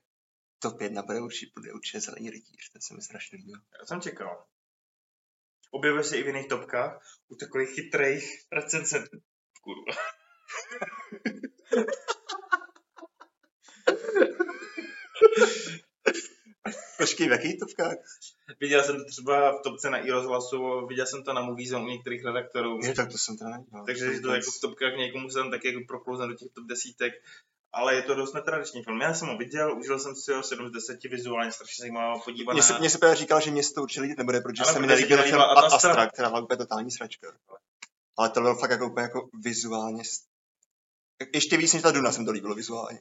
top 0.59 0.81
jedna 0.81 1.03
bude 1.03 1.21
určitě, 1.21 1.53
bude 1.57 1.73
určitě 1.73 2.01
zelený 2.01 2.31
rytíř, 2.31 2.71
ten 2.73 2.83
se 2.83 2.95
mi 2.95 3.03
strašně 3.03 3.37
líbil. 3.37 3.61
Já 3.81 3.87
jsem 3.87 4.01
čekal. 4.01 4.47
Objevuje 5.71 6.05
se 6.05 6.17
i 6.17 6.23
v 6.23 6.27
jiných 6.27 6.49
topkách, 6.49 7.03
u 7.29 7.37
takových 7.37 7.71
chytrých 7.75 8.47
recenzentů. 8.53 9.19
Kurva. 9.61 9.97
Počkej, 16.99 17.29
v 17.29 17.33
jakých 17.33 17.59
topkách? 17.59 17.97
Viděl 18.61 18.85
jsem 18.85 18.97
to 18.97 19.05
třeba 19.05 19.59
v 19.59 19.63
topce 19.63 19.91
na 19.91 19.99
i 19.99 20.11
rozhlasu, 20.11 20.87
viděl 20.87 21.07
jsem 21.07 21.23
to 21.23 21.33
na 21.33 21.43
Moviezone 21.43 21.85
u 21.85 21.89
některých 21.89 22.25
redaktorů. 22.25 22.79
Je, 22.83 22.95
tak 22.95 23.13
to 23.13 23.19
jsem 23.19 23.37
teda 23.37 23.51
nedělal. 23.51 23.87
Takže 23.87 24.05
je 24.05 24.21
to 24.21 24.35
jako 24.35 24.51
v 24.51 24.61
topkách 24.61 24.97
někomu 24.97 25.31
se 25.31 25.39
tam 25.39 25.51
taky 25.51 25.69
jako 25.69 25.81
proklouzne 25.89 26.27
do 26.27 26.35
těch 26.35 26.49
top 26.53 26.65
desítek. 26.65 27.13
Ale 27.73 27.95
je 27.95 28.03
to 28.03 28.15
dost 28.15 28.33
netradiční 28.35 28.83
film. 28.85 29.01
Já 29.01 29.15
jsem 29.15 29.29
ho 29.29 29.37
viděl, 29.37 29.79
užil 29.79 29.99
jsem 29.99 30.15
si 30.15 30.33
ho 30.33 30.43
7 30.43 30.69
z 30.69 30.73
10 30.73 31.05
vizuálně, 31.05 31.53
strašně 31.53 31.83
zajímavá 31.83 32.19
podívaná. 32.19 32.55
Mně 32.55 32.63
se, 32.63 32.79
mně 32.79 32.91
se 32.91 32.99
právě 32.99 33.17
říkal, 33.17 33.41
že 33.41 33.51
mě 33.51 33.63
se 33.63 33.75
to 33.75 33.83
určitě 33.83 34.01
líbit 34.01 34.19
nebude, 34.19 34.41
protože 34.41 34.63
Ale 34.63 34.73
se 34.73 34.81
mi 34.81 34.87
nelíbil 34.87 35.23
film 35.23 35.41
Astra. 35.41 35.91
Astra, 35.91 36.07
která 36.07 36.29
byla 36.29 36.41
úplně 36.41 36.59
totální 36.59 36.91
sračka. 36.91 37.33
Ale 38.19 38.31
to 38.31 38.41
byl 38.41 38.55
fakt 38.55 38.71
jako 38.71 38.87
úplně 38.87 39.03
jako 39.03 39.29
vizuálně... 39.45 40.03
Ještě 41.35 41.57
víc 41.57 41.73
než 41.73 41.83
ta 41.83 41.91
Duna 41.91 42.13
jsem 42.13 42.25
to 42.25 42.33
líbilo 42.33 42.55
vizuálně. 42.55 43.01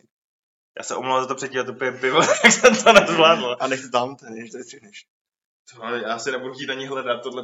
Já 0.78 0.84
se 0.84 0.96
omlouvám 0.96 1.22
za 1.22 1.28
to 1.28 1.36
předtím, 1.36 1.66
to 1.66 1.74
pije 1.74 1.92
pivo, 1.92 2.20
jak 2.44 2.54
jsem 2.54 2.84
to 2.84 2.94
nezvládl. 2.94 3.58
A 3.60 3.68
nech 3.68 3.82
to 3.82 3.90
tam, 3.90 4.16
ten 4.16 4.34
než 4.34 4.52
to 4.52 4.58
vystřihneš. 4.58 5.06
To, 5.76 5.84
ale 5.84 6.02
já 6.02 6.20
si 6.20 6.32
nebudu 6.32 6.54
chtít 6.54 6.70
ani 6.70 6.86
hledat 6.86 7.24
tohle. 7.24 7.44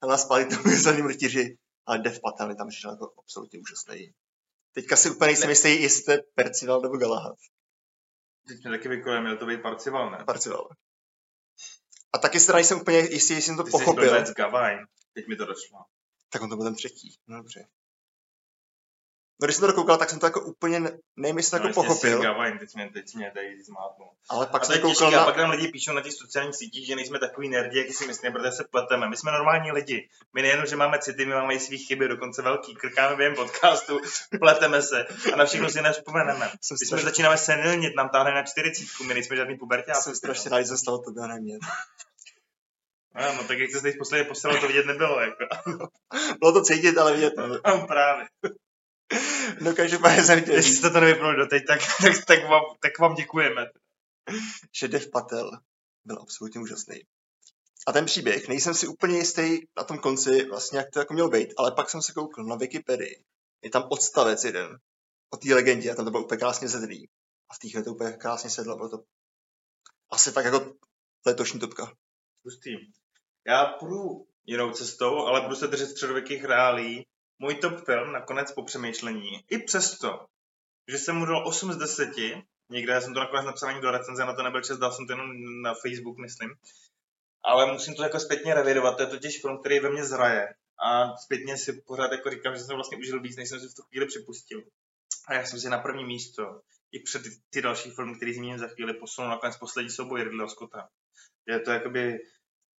Ale 0.00 0.18
spálit 0.18 0.48
tomu 0.48 0.76
zeleným 0.76 1.06
rytíři, 1.06 1.58
ale 1.86 1.98
Dev 1.98 2.20
Patel 2.20 2.48
mi 2.48 2.56
tam 2.56 2.68
přišel 2.68 2.90
jako 2.90 3.12
absolutně 3.18 3.60
úžasný. 3.60 4.14
Teďka 4.72 4.96
si 4.96 5.10
úplně 5.10 5.26
nejsem 5.26 5.46
Ne. 5.46 5.52
jistý, 5.52 5.82
jestli 5.82 6.02
to 6.04 6.10
je 6.12 6.22
Percival 6.34 6.80
nebo 6.80 6.96
Galahad. 6.96 7.36
Teď 8.48 8.62
mě 8.62 8.70
taky 8.70 8.88
vykolem, 8.88 9.22
měl 9.22 9.36
to 9.36 9.46
být 9.46 9.62
Parcival, 9.62 10.10
ne? 10.10 10.24
Parcival. 10.26 10.68
A 12.12 12.18
taky 12.18 12.40
se 12.40 12.52
nejsem 12.52 12.80
úplně 12.80 12.98
jistý, 12.98 13.14
jestli 13.14 13.42
jsem 13.42 13.56
to 13.56 13.62
Ty 13.64 13.70
pochopil. 13.70 14.26
jsi. 14.26 14.34
Teď 15.14 15.26
mi 15.28 15.36
to 15.36 15.44
došlo. 15.46 15.78
Tak 16.32 16.42
on 16.42 16.50
to 16.50 16.56
byl 16.56 16.64
ten 16.64 16.74
třetí. 16.74 17.18
No 17.26 17.36
dobře. 17.36 17.68
No 19.40 19.46
když 19.46 19.56
jsem 19.56 19.60
to 19.60 19.66
dokoukal, 19.66 19.96
tak 19.96 20.10
jsem 20.10 20.18
to 20.18 20.26
jako 20.26 20.40
úplně, 20.40 20.80
ne- 20.80 20.98
nevím, 21.16 21.36
jestli 21.36 21.50
to 21.50 21.62
No, 21.62 21.68
jako 21.68 21.82
pochopil, 21.82 22.16
Sir 22.16 22.22
Gavajn, 22.22 22.58
teď 22.58 22.74
mě, 22.74 22.90
teď 22.92 23.14
mě 23.14 23.30
tady 23.34 23.56
ale 24.28 24.46
pak 24.46 24.62
a 24.62 24.66
to 24.66 24.72
jsem 24.72 24.80
to 24.82 24.88
koukal 24.88 25.08
a 25.08 25.10
na... 25.10 25.24
pak 25.24 25.36
nám 25.36 25.50
lidi 25.50 25.68
píšou 25.68 25.92
na 25.92 26.00
těch 26.00 26.12
sociálních 26.12 26.54
sítích, 26.54 26.86
že 26.86 26.96
nejsme 26.96 27.18
takový 27.18 27.48
nerdi, 27.48 27.78
jak 27.78 27.96
si 27.96 28.06
myslíme, 28.06 28.38
protože 28.38 28.52
se 28.52 28.64
pleteme. 28.64 29.08
My 29.08 29.16
jsme 29.16 29.32
normální 29.32 29.72
lidi. 29.72 30.08
My 30.34 30.42
nejenom, 30.42 30.66
že 30.66 30.76
máme 30.76 30.98
city, 30.98 31.26
my 31.26 31.34
máme 31.34 31.54
i 31.54 31.60
svých 31.60 31.86
chyby, 31.86 32.08
dokonce 32.08 32.42
velký. 32.42 32.74
Krkáme 32.74 33.16
během 33.16 33.34
podcastu, 33.34 34.00
pleteme 34.40 34.82
se 34.82 35.06
a 35.32 35.36
na 35.36 35.44
všechno 35.44 35.70
si 35.70 35.82
nevzpomeneme. 35.82 36.50
Jsem, 36.60 36.74
My 36.74 36.78
jsme 36.78 36.86
strašně, 36.86 37.04
začínáme 37.04 37.38
senilnit, 37.38 37.96
nám 37.96 38.08
táhne 38.08 38.34
na 38.34 38.42
40, 38.42 38.84
my 39.06 39.14
nejsme 39.14 39.36
žádný 39.36 39.58
pubertáci. 39.58 40.02
jsem 40.02 40.14
strašně 40.14 40.50
rád, 40.50 40.60
že 40.60 40.66
se 40.66 40.78
stalo 40.78 40.98
to, 40.98 41.20
já 41.20 41.26
nevím. 41.26 41.58
No, 43.14 43.34
no, 43.34 43.44
tak 43.44 43.58
jak 43.58 43.70
se 43.70 43.80
teď 43.80 43.98
posledně 43.98 44.24
poslal, 44.24 44.60
to 44.60 44.66
vidět 44.66 44.86
nebylo, 44.86 45.20
jako. 45.20 45.44
Bylo 46.40 46.52
to 46.52 46.62
cítit, 46.62 46.98
ale 46.98 47.12
vidět. 47.12 47.32
No, 47.36 47.86
právě. 47.86 48.26
No 49.60 49.74
každopádně 49.74 50.24
jsem 50.24 50.42
chtěl 50.42 50.54
Jestli 50.54 50.76
jste 50.76 50.90
to 50.90 51.00
nevypnuli 51.00 51.36
doteď, 51.36 51.62
tak, 51.66 51.80
tak, 52.02 52.24
tak, 52.24 52.48
vám, 52.48 52.62
tak 52.80 52.98
vám 52.98 53.14
děkujeme. 53.14 53.66
že 54.80 54.88
Dev 54.88 55.10
Patel 55.10 55.50
byl 56.04 56.18
absolutně 56.22 56.60
úžasný. 56.60 57.04
A 57.86 57.92
ten 57.92 58.06
příběh, 58.06 58.48
nejsem 58.48 58.74
si 58.74 58.86
úplně 58.86 59.18
jistý 59.18 59.58
na 59.76 59.84
tom 59.84 59.98
konci, 59.98 60.44
vlastně 60.44 60.78
jak 60.78 60.90
to 60.90 60.98
jako 60.98 61.14
mělo 61.14 61.28
být, 61.28 61.54
ale 61.56 61.72
pak 61.72 61.90
jsem 61.90 62.02
se 62.02 62.12
koukl 62.12 62.44
na 62.44 62.56
Wikipedii. 62.56 63.24
Je 63.62 63.70
tam 63.70 63.88
odstavec 63.90 64.44
jeden 64.44 64.78
o 65.30 65.36
té 65.36 65.54
legendě 65.54 65.90
a 65.90 65.94
tam 65.94 66.04
to 66.04 66.10
bylo 66.10 66.24
úplně 66.24 66.38
krásně 66.38 66.68
zedlý. 66.68 67.08
A 67.50 67.54
v 67.54 67.58
té 67.58 67.68
chvíli 67.68 67.84
to 67.84 67.92
úplně 67.92 68.12
krásně 68.12 68.50
sedlo, 68.50 68.76
bylo 68.76 68.88
to 68.88 69.04
asi 70.10 70.32
tak 70.32 70.44
jako 70.44 70.74
letošní 71.26 71.60
topka. 71.60 71.92
Hustý. 72.44 72.70
Já 73.46 73.66
půjdu 73.66 74.26
jinou 74.46 74.70
cestou, 74.72 75.18
ale 75.18 75.40
budu 75.40 75.56
se 75.56 75.66
držet 75.66 75.86
středověkých 75.86 76.44
reálí 76.44 77.06
můj 77.40 77.54
top 77.54 77.84
film 77.84 78.12
nakonec 78.12 78.52
po 78.52 78.62
přemýšlení, 78.62 79.44
i 79.50 79.58
přesto, 79.58 80.26
že 80.88 80.98
jsem 80.98 81.16
mu 81.16 81.26
dal 81.26 81.48
8 81.48 81.72
z 81.72 81.76
10, 81.76 82.08
někde 82.68 83.00
jsem 83.00 83.14
to 83.14 83.20
nakonec 83.20 83.46
napsal 83.46 83.68
ani 83.68 83.80
do 83.80 83.90
recenze, 83.90 84.24
na 84.24 84.34
to 84.34 84.42
nebyl 84.42 84.62
čas, 84.62 84.78
dal 84.78 84.92
jsem 84.92 85.06
to 85.06 85.12
jenom 85.12 85.62
na 85.62 85.74
Facebook, 85.74 86.18
myslím, 86.18 86.50
ale 87.44 87.72
musím 87.72 87.94
to 87.94 88.02
jako 88.02 88.20
zpětně 88.20 88.54
revidovat, 88.54 88.96
to 88.96 89.02
je 89.02 89.08
totiž 89.08 89.40
film, 89.40 89.58
který 89.58 89.80
ve 89.80 89.90
mně 89.90 90.04
zraje 90.04 90.54
a 90.84 91.16
zpětně 91.16 91.56
si 91.56 91.72
pořád 91.72 92.12
jako 92.12 92.30
říkám, 92.30 92.56
že 92.56 92.60
jsem 92.60 92.76
vlastně 92.76 92.98
užil 92.98 93.20
víc, 93.20 93.36
než 93.36 93.48
jsem 93.48 93.60
si 93.60 93.68
v 93.68 93.74
tu 93.74 93.82
chvíli 93.82 94.06
připustil. 94.06 94.62
A 95.26 95.34
já 95.34 95.46
jsem 95.46 95.60
si 95.60 95.68
na 95.68 95.78
první 95.78 96.04
místo 96.04 96.60
i 96.92 96.98
před 97.00 97.22
ty, 97.50 97.62
další 97.62 97.90
filmy, 97.90 98.16
který 98.16 98.34
zmíním 98.34 98.58
za 98.58 98.68
chvíli, 98.68 98.94
posunul 98.94 99.30
nakonec 99.30 99.56
poslední 99.56 99.90
souboj 99.90 100.24
Ridleyho 100.24 100.48
Scotta. 100.48 100.88
Je 101.46 101.60
to 101.60 101.70
jakoby 101.70 102.18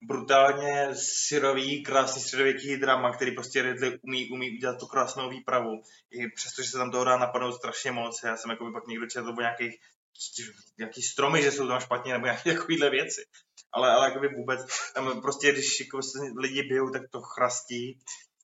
brutálně 0.02 0.90
syrový, 1.28 1.84
krásný 1.84 2.22
středověký 2.22 2.78
drama, 2.78 3.14
který 3.14 3.32
prostě 3.32 3.62
Ridley 3.62 4.00
umí, 4.02 4.30
umí 4.30 4.52
udělat 4.52 4.80
tu 4.80 4.86
krásnou 4.86 5.30
výpravu. 5.30 5.82
I 6.12 6.28
přesto, 6.30 6.64
že 6.64 6.70
se 6.70 6.78
tam 6.78 6.92
toho 6.92 7.04
dá 7.04 7.18
napadnout 7.18 7.56
strašně 7.56 7.92
moc. 7.92 8.24
Já 8.24 8.38
jsem 8.38 8.52
jako 8.52 8.72
pak 8.72 8.88
někdo 8.88 9.08
četl 9.08 9.30
o 9.30 9.42
nějakých 9.42 9.80
nějaký 10.78 11.02
stromy, 11.02 11.44
že 11.44 11.52
jsou 11.52 11.68
tam 11.68 11.80
špatně, 11.80 12.14
nebo 12.14 12.26
nějaké 12.26 12.54
takovéhle 12.54 12.90
věci. 12.90 13.26
Ale, 13.72 13.92
ale 13.92 14.08
jakoby 14.08 14.28
vůbec, 14.28 14.60
tam 14.94 15.22
prostě, 15.22 15.52
když 15.52 15.80
jako 15.80 16.02
se 16.02 16.20
lidi 16.38 16.64
bijou, 16.64 16.90
tak 16.90 17.02
to 17.10 17.22
chrastí. 17.22 18.00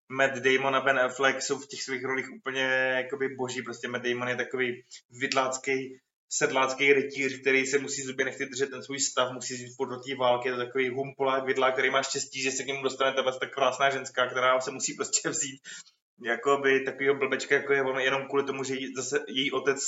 Matt 0.09 0.35
Damon 0.35 0.75
a 0.75 0.81
Ben 0.81 0.99
Affleck 0.99 1.41
jsou 1.41 1.59
v 1.59 1.67
těch 1.67 1.83
svých 1.83 2.05
rolích 2.05 2.31
úplně 2.31 2.61
jakoby 3.03 3.35
boží. 3.35 3.61
Prostě 3.61 3.87
Matt 3.87 4.05
Damon 4.05 4.27
je 4.27 4.35
takový 4.35 4.83
vidlácký 5.09 5.99
sedlácký 6.29 6.93
rytíř, 6.93 7.41
který 7.41 7.65
se 7.65 7.79
musí 7.79 8.01
zuby 8.03 8.23
nechty 8.23 8.45
držet 8.45 8.69
ten 8.69 8.83
svůj 8.83 8.99
stav, 8.99 9.31
musí 9.33 9.53
jít 9.53 9.75
do 9.79 9.99
té 9.99 10.15
války, 10.19 10.47
je 10.47 10.53
to 10.53 10.65
takový 10.65 10.89
humpolák 10.89 11.45
vidla, 11.45 11.71
který 11.71 11.89
má 11.89 12.03
štěstí, 12.03 12.41
že 12.41 12.51
se 12.51 12.63
k 12.63 12.67
němu 12.67 12.83
dostane 12.83 13.13
ta 13.13 13.31
tak 13.31 13.53
krásná 13.53 13.89
ženská, 13.89 14.27
která 14.27 14.61
se 14.61 14.71
musí 14.71 14.93
prostě 14.93 15.29
vzít 15.29 15.61
jako 16.23 16.57
by 16.57 16.79
takovýho 16.79 17.15
blbečka, 17.15 17.55
jako 17.55 17.73
je 17.73 17.83
on, 17.83 17.99
jenom 17.99 18.27
kvůli 18.27 18.43
tomu, 18.43 18.63
že 18.63 18.75
jí, 18.75 18.95
zase 18.95 19.19
její 19.27 19.51
otec 19.51 19.79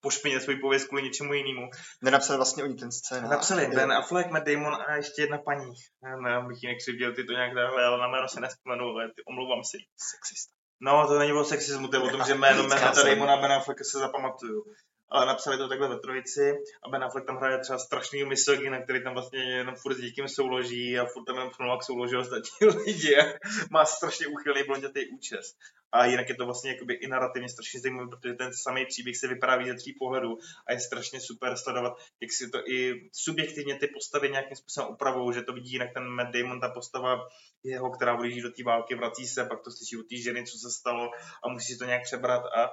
pošpině 0.00 0.40
svůj 0.40 0.56
pověst 0.56 0.88
kvůli 0.88 1.02
něčemu 1.02 1.32
jinému. 1.32 1.70
Nenapsali 2.02 2.36
vlastně 2.36 2.64
oni 2.64 2.74
ten 2.74 2.92
scénář. 2.92 3.30
Napsali 3.30 3.66
Ben 3.66 3.92
Affleck, 3.92 4.30
Matt 4.30 4.46
Damon 4.46 4.74
a 4.74 4.96
ještě 4.96 5.22
jedna 5.22 5.38
paní. 5.38 5.72
Já 6.04 6.16
nevím, 6.16 6.48
bych 6.48 6.62
ji 6.62 6.68
nekřivděl, 6.68 7.14
ty 7.14 7.24
to 7.24 7.32
nějak 7.32 7.54
dále, 7.54 7.84
ale 7.84 7.98
na 7.98 8.08
jméno 8.08 8.28
se 8.28 8.40
nespomenu, 8.40 8.84
ale 8.84 9.08
ty, 9.08 9.22
omlouvám 9.28 9.64
si. 9.64 9.78
Sexista. 10.12 10.52
No, 10.80 11.06
to 11.08 11.18
není 11.18 11.32
o 11.32 11.44
sexismu, 11.44 11.88
to 11.88 11.96
je 11.96 12.02
o 12.02 12.10
tom, 12.10 12.24
že 12.26 12.34
jméno 12.42 12.62
Matt 12.68 13.04
Damon 13.04 13.30
a 13.30 13.36
Ben 13.36 13.52
Affleck 13.52 13.84
se 13.84 13.98
zapamatuju 13.98 14.64
ale 15.10 15.26
napsali 15.26 15.58
to 15.58 15.68
takhle 15.68 15.88
ve 15.88 15.98
trojici 15.98 16.52
a 16.82 16.88
Ben 16.88 17.04
Affleck 17.04 17.26
tam 17.26 17.36
hraje 17.36 17.58
třeba 17.58 17.78
strašný 17.78 18.24
misogyna, 18.24 18.82
který 18.82 19.04
tam 19.04 19.12
vlastně 19.12 19.40
jenom 19.40 19.74
furt 19.74 19.94
s 19.94 20.02
někým 20.02 20.28
souloží 20.28 20.98
a 20.98 21.06
furt 21.06 21.24
tam 21.24 21.36
jenom 21.36 21.50
k 21.78 21.84
souloží 21.84 22.16
ostatní 22.16 22.68
lidi 22.84 23.16
a 23.16 23.24
má 23.70 23.84
strašně 23.84 24.26
úchylný 24.26 24.62
blondětý 24.66 25.08
účes. 25.08 25.54
A 25.92 26.04
jinak 26.04 26.28
je 26.28 26.34
to 26.34 26.44
vlastně 26.44 26.70
jakoby 26.70 26.94
i 26.94 27.08
narrativně 27.08 27.48
strašně 27.48 27.80
zajímavé, 27.80 28.08
protože 28.08 28.34
ten 28.34 28.50
samý 28.54 28.86
příběh 28.86 29.16
se 29.16 29.28
vypráví 29.28 29.68
ze 29.68 29.74
tří 29.74 29.92
pohledů 29.92 30.38
a 30.66 30.72
je 30.72 30.80
strašně 30.80 31.20
super 31.20 31.56
sledovat, 31.56 31.92
jak 32.20 32.32
si 32.32 32.50
to 32.50 32.58
i 32.70 33.08
subjektivně 33.12 33.74
ty 33.74 33.86
postavy 33.86 34.30
nějakým 34.30 34.56
způsobem 34.56 34.90
upravují, 34.92 35.34
že 35.34 35.42
to 35.42 35.52
vidí 35.52 35.72
jinak 35.72 35.94
ten 35.94 36.04
Matt 36.04 36.30
Damon, 36.30 36.60
ta 36.60 36.68
postava 36.68 37.28
jeho, 37.64 37.90
která 37.90 38.16
vlíží 38.16 38.40
do 38.40 38.50
té 38.50 38.64
války, 38.64 38.94
vrací 38.94 39.26
se, 39.26 39.44
pak 39.44 39.62
to 39.64 39.70
slyší 39.70 39.96
u 39.96 40.02
té 40.02 40.16
ženy, 40.16 40.44
co 40.44 40.58
se 40.58 40.70
stalo 40.70 41.10
a 41.44 41.48
musí 41.48 41.72
si 41.72 41.78
to 41.78 41.84
nějak 41.84 42.02
přebrat 42.02 42.42
a 42.46 42.70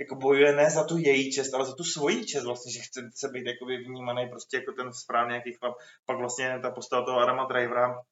jako 0.00 0.14
bojuje 0.14 0.52
ne 0.52 0.70
za 0.70 0.84
tu 0.84 0.98
její 0.98 1.32
čest, 1.32 1.54
ale 1.54 1.64
za 1.66 1.74
tu 1.74 1.84
svoji 1.84 2.26
čest 2.26 2.44
vlastně, 2.44 2.72
že 2.72 2.80
chce 2.80 3.10
se 3.14 3.28
být 3.28 3.46
jakoby 3.46 3.76
vnímaný 3.76 4.28
prostě 4.28 4.56
jako 4.56 4.72
ten 4.72 4.92
správný 4.92 5.34
jaký 5.34 5.52
chlap. 5.52 5.74
Pak 6.06 6.18
vlastně 6.18 6.58
ta 6.62 6.70
postava 6.70 7.04
toho 7.04 7.18
Adama 7.18 7.44
Drivera, 7.44 8.02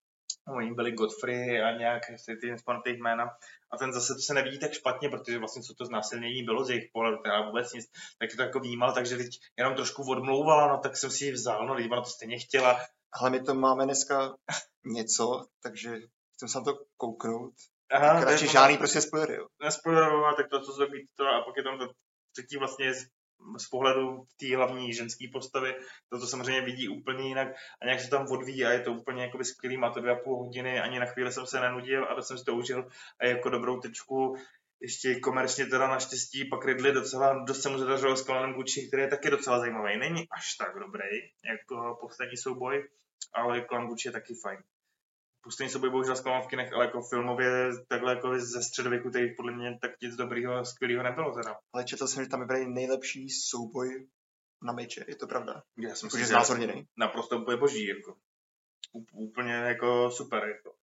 oni 0.49 0.75
byli 0.75 0.93
Godfrey 0.93 1.63
a 1.63 1.79
nějak, 1.79 2.03
si 2.17 2.37
ty 2.37 2.51
nespomenu 2.51 2.83
jména, 2.87 3.25
a 3.73 3.77
ten 3.77 3.93
zase 3.93 4.15
to 4.15 4.21
se 4.21 4.35
nevidí 4.35 4.59
tak 4.59 4.73
špatně, 4.73 5.09
protože 5.09 5.39
vlastně 5.39 5.63
co 5.63 5.75
to 5.75 5.85
znásilnění 5.85 6.43
bylo 6.43 6.65
z 6.65 6.71
jejich 6.71 6.91
pohledu, 6.93 7.17
teda 7.23 7.47
vůbec 7.47 7.73
nic, 7.73 7.87
tak 8.19 8.31
to 8.37 8.43
jako 8.43 8.61
vnímal, 8.61 8.95
takže 8.95 9.17
teď 9.17 9.29
jenom 9.59 9.75
trošku 9.75 10.11
odmlouvala, 10.11 10.69
no 10.69 10.79
tak 10.79 10.97
jsem 10.97 11.11
si 11.11 11.25
ji 11.25 11.33
vzal, 11.33 11.67
no 11.67 11.75
ona 11.91 12.03
to 12.03 12.11
stejně 12.11 12.39
chtěla. 12.39 12.81
Ale 13.21 13.31
my 13.31 13.41
to 13.43 13.55
máme 13.55 13.85
dneska 13.85 14.37
něco, 14.85 15.47
takže 15.63 16.01
chcem 16.35 16.49
se 16.49 16.59
na 16.59 16.65
to 16.65 16.79
kouknout 16.97 17.55
Aha, 17.93 18.25
radši 18.25 18.47
to, 18.47 18.53
žádný 18.53 18.79
prostě 18.79 19.01
spoilery, 19.01 19.35
jo. 19.35 19.47
Nespoilerovat, 19.63 20.37
tak 20.37 20.49
to, 20.49 20.61
co 20.61 20.73
se 20.73 20.87
být 20.87 21.07
to, 21.17 21.27
a 21.27 21.43
pak 21.43 21.57
je 21.57 21.63
tam 21.63 21.79
to 21.79 21.89
třetí 22.33 22.57
vlastně 22.57 22.95
z, 22.95 23.07
z 23.59 23.69
pohledu 23.69 24.25
té 24.41 24.57
hlavní 24.57 24.93
ženské 24.93 25.27
postavy, 25.33 25.75
to, 26.09 26.19
to 26.19 26.27
samozřejmě 26.27 26.61
vidí 26.61 26.89
úplně 26.89 27.29
jinak 27.29 27.49
a 27.83 27.85
nějak 27.85 28.01
se 28.01 28.11
tam 28.11 28.27
odvíjí 28.31 28.65
a 28.65 28.71
je 28.73 28.81
to 28.81 28.93
úplně 28.93 29.23
jakoby 29.23 29.45
skvělý, 29.45 29.77
má 29.77 29.91
to 29.91 30.01
dvě 30.01 30.13
a 30.13 30.17
půl 30.17 30.37
hodiny, 30.37 30.81
ani 30.81 30.99
na 30.99 31.07
chvíli 31.07 31.33
jsem 31.33 31.47
se 31.47 31.61
nenudil 31.61 32.05
a 32.05 32.15
to 32.15 32.23
jsem 32.23 32.39
si 32.39 32.45
to 32.45 32.55
užil 32.55 32.89
a 33.21 33.27
jako 33.27 33.51
dobrou 33.51 33.81
tečku 33.81 34.37
ještě 34.81 35.21
komerčně 35.21 35.67
teda 35.67 35.89
naštěstí, 35.89 36.45
pak 36.45 36.65
Ridley 36.65 36.93
docela, 36.93 37.45
dost 37.45 37.63
se 37.63 37.69
mu 37.69 37.79
zadařilo 37.79 38.17
s 38.17 38.23
Klanem 38.23 38.55
Gucci, 38.55 38.89
který 38.89 39.03
je 39.03 39.09
taky 39.09 39.31
docela 39.31 39.59
zajímavý. 39.59 39.99
Není 39.99 40.29
až 40.31 40.55
tak 40.55 40.79
dobrý, 40.79 41.05
jako 41.45 41.99
poslední 42.01 42.37
souboj, 42.37 42.89
ale 43.33 43.61
Klan 43.61 43.87
Gucci 43.87 44.09
je 44.09 44.13
taky 44.13 44.35
fajn. 44.35 44.59
Pustění 45.41 45.71
sobě 45.71 45.91
bohužel 45.91 46.17
zklamal 46.17 46.43
v 46.43 46.47
kinech, 46.47 46.73
ale 46.73 46.85
jako 46.85 47.03
filmově 47.03 47.71
takhle 47.89 48.15
jako 48.15 48.41
ze 48.41 48.63
středověku, 48.63 49.11
tady 49.11 49.35
podle 49.37 49.53
mě 49.53 49.79
tak 49.83 49.91
nic 50.03 50.17
dobrýho, 50.17 50.65
skvělého 50.65 51.03
nebylo 51.03 51.35
teda. 51.35 51.59
Ale 51.73 51.85
četl 51.85 52.07
jsem, 52.07 52.25
že 52.25 52.31
tam 52.31 52.41
vybrali 52.41 52.69
nejlepší 52.69 53.31
souboj 53.31 54.09
na 54.63 54.73
meče, 54.73 55.05
je 55.09 55.17
to 55.17 55.27
pravda? 55.27 55.63
Já 55.79 55.95
jsem 55.95 56.11
si 56.11 56.25
znázorněný. 56.25 56.89
Naprosto 56.97 57.39
úplně 57.39 57.57
boží, 57.57 57.87
jako. 57.87 58.17
Úplně 59.13 59.53
jako 59.53 60.11
super, 60.11 60.45
jako. 60.49 60.75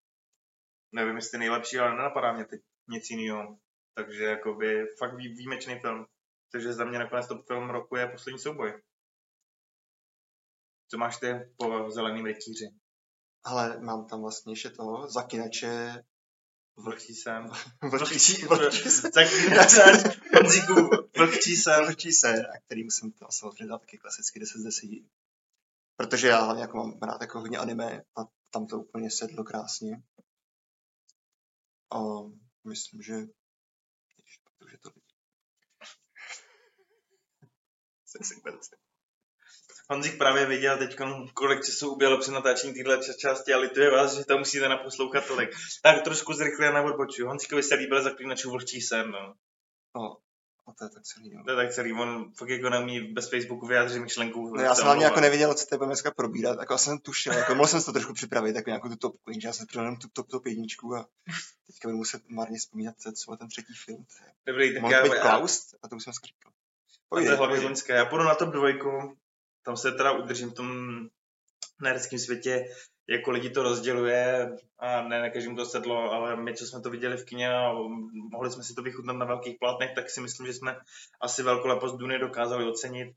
Nevím, 0.91 1.15
jestli 1.15 1.39
nejlepší, 1.39 1.79
ale 1.79 1.95
nenapadá 1.95 2.33
mě 2.33 2.45
teď 2.45 2.61
nic 2.87 3.09
jiného. 3.09 3.59
Takže 3.93 4.23
jakoby 4.23 4.85
fakt 4.99 5.15
výjimečný 5.15 5.79
film. 5.79 6.05
Takže 6.51 6.73
za 6.73 6.85
mě 6.85 6.99
nakonec 6.99 7.27
to 7.27 7.43
film 7.43 7.69
roku 7.69 7.95
je 7.95 8.07
poslední 8.07 8.39
souboj. 8.39 8.81
Co 10.91 10.97
máš 10.97 11.17
ty 11.17 11.27
po 11.57 11.91
zeleným 11.91 12.25
rytíři? 12.25 12.65
Ale 13.45 13.79
mám 13.79 14.05
tam 14.05 14.21
vlastně 14.21 14.51
ještě 14.51 14.69
toho 14.69 15.09
zakinače 15.11 16.03
Vlhčí 16.77 17.15
sen. 17.15 17.51
Vlhčí. 17.81 18.45
Vlhčí 18.45 18.89
sen. 18.91 19.11
Vlhčí 21.13 21.55
sen. 21.55 21.85
Vlhčí 21.85 22.11
sen, 22.11 22.45
a 22.45 22.59
který 22.65 22.83
musím 22.83 23.11
to 23.11 23.25
samozřejmě 23.31 23.67
dát 23.67 23.79
taky 23.81 23.97
klasicky 23.97 24.39
10 24.39 24.59
z 24.59 24.63
10. 24.63 24.89
Protože 25.95 26.27
já 26.27 26.41
hlavně 26.41 26.61
jako 26.61 26.77
mám 26.77 26.99
rád 26.99 27.21
jako 27.21 27.39
hodně 27.39 27.57
anime 27.57 28.01
a 28.15 28.21
tam 28.49 28.67
to 28.67 28.79
úplně 28.79 29.11
sedlo 29.11 29.43
krásně. 29.43 30.03
A 31.91 31.99
myslím, 32.63 33.01
že 33.01 33.13
protože 34.65 34.77
to 34.77 34.89
Sekvence. 38.23 38.84
Honzik 39.89 40.17
právě 40.17 40.45
viděl 40.45 40.77
teď, 40.77 40.97
kolik 41.33 41.65
času 41.65 41.93
uběhlo 41.93 42.17
při 42.17 42.31
natáčení 42.31 42.73
téhle 42.73 42.99
části 43.17 43.53
a 43.53 43.57
lituje 43.57 43.91
vás, 43.91 44.17
že 44.17 44.25
to 44.25 44.37
musíte 44.37 44.69
naposlouchat 44.69 45.27
tolik. 45.27 45.49
Tak 45.83 46.03
trošku 46.03 46.33
zrychle 46.33 46.73
na 46.73 46.81
odboču. 46.81 47.27
Honzikovi 47.27 47.63
se 47.63 47.75
líbil 47.75 48.03
zaklínačů 48.03 48.51
vlhčí 48.51 48.81
sen, 48.81 49.11
no. 49.11 49.33
No, 49.95 50.17
a 50.67 50.73
to 50.73 50.85
je 50.85 50.89
tak 50.89 51.03
celý, 51.03 51.35
no. 51.35 51.43
To 51.43 51.51
je 51.51 51.55
tak 51.55 51.73
celý, 51.73 51.93
on 51.93 52.31
fakt 52.37 52.49
jako 52.49 52.69
neumí 52.69 53.01
bez 53.13 53.29
Facebooku 53.29 53.67
vyjádřit 53.67 53.99
myšlenku. 53.99 54.55
No, 54.55 54.63
já 54.63 54.75
jsem 54.75 54.85
hlavně 54.85 55.05
jako 55.05 55.19
nevěděl, 55.19 55.53
co 55.53 55.65
to 55.65 55.77
budeme 55.77 55.89
dneska 55.89 56.11
probírat, 56.11 56.59
jako 56.59 56.77
jsem 56.77 56.99
tušil, 56.99 57.33
jako 57.33 57.55
mohl 57.55 57.67
jsem 57.67 57.79
se 57.79 57.85
to 57.85 57.93
trošku 57.93 58.13
připravit, 58.13 58.55
jako 58.55 58.69
nějakou 58.69 58.95
tu 58.95 59.19
jenže 59.29 59.47
já 59.47 59.53
jsem 59.53 59.67
připravil 59.67 59.97
tu 59.97 60.07
top, 60.13 60.27
top 60.27 60.45
jedničku 60.45 60.95
a 60.95 61.07
teďka 61.67 61.87
budu 61.87 61.97
muset 61.97 62.29
marně 62.29 62.57
vzpomínat, 62.57 62.95
co 62.97 63.33
je 63.33 63.37
ten 63.37 63.47
třetí 63.47 63.73
film. 63.85 64.05
Dobrý, 64.45 64.73
tak 64.73 64.81
Mohl 64.81 64.93
já... 64.93 65.03
být 65.03 65.13
Klaus, 65.21 65.75
a 65.83 65.87
to 65.87 65.95
už 65.95 66.03
jsem 66.03 66.13
říkal. 66.13 66.51
to 67.09 67.19
je 67.19 67.35
hlavně 67.35 67.75
z 67.75 67.89
Já 67.89 68.05
půjdu 68.05 68.23
na 68.23 68.35
top 68.35 68.49
dvojku, 68.49 69.17
tam 69.65 69.77
se 69.77 69.91
teda 69.91 70.11
udržím 70.11 70.49
v 70.49 70.53
tom 70.53 70.99
nerdském 71.81 72.19
světě, 72.19 72.65
jako 73.09 73.31
lidi 73.31 73.49
to 73.49 73.63
rozděluje 73.63 74.51
a 74.79 75.01
ne 75.01 75.19
na 75.21 75.29
každému 75.29 75.55
to 75.55 75.65
sedlo, 75.65 76.11
ale 76.11 76.35
my, 76.35 76.53
co 76.55 76.65
jsme 76.65 76.81
to 76.81 76.89
viděli 76.89 77.17
v 77.17 77.25
kině 77.25 77.49
a 77.49 77.73
mohli 78.31 78.51
jsme 78.51 78.63
si 78.63 78.73
to 78.73 78.81
vychutnat 78.81 79.15
na 79.15 79.25
velkých 79.25 79.57
plátnech, 79.59 79.91
tak 79.95 80.09
si 80.09 80.21
myslím, 80.21 80.47
že 80.47 80.53
jsme 80.53 80.77
asi 81.21 81.43
velkolepost 81.43 81.97
Duny 81.97 82.19
dokázali 82.19 82.65
ocenit. 82.65 83.15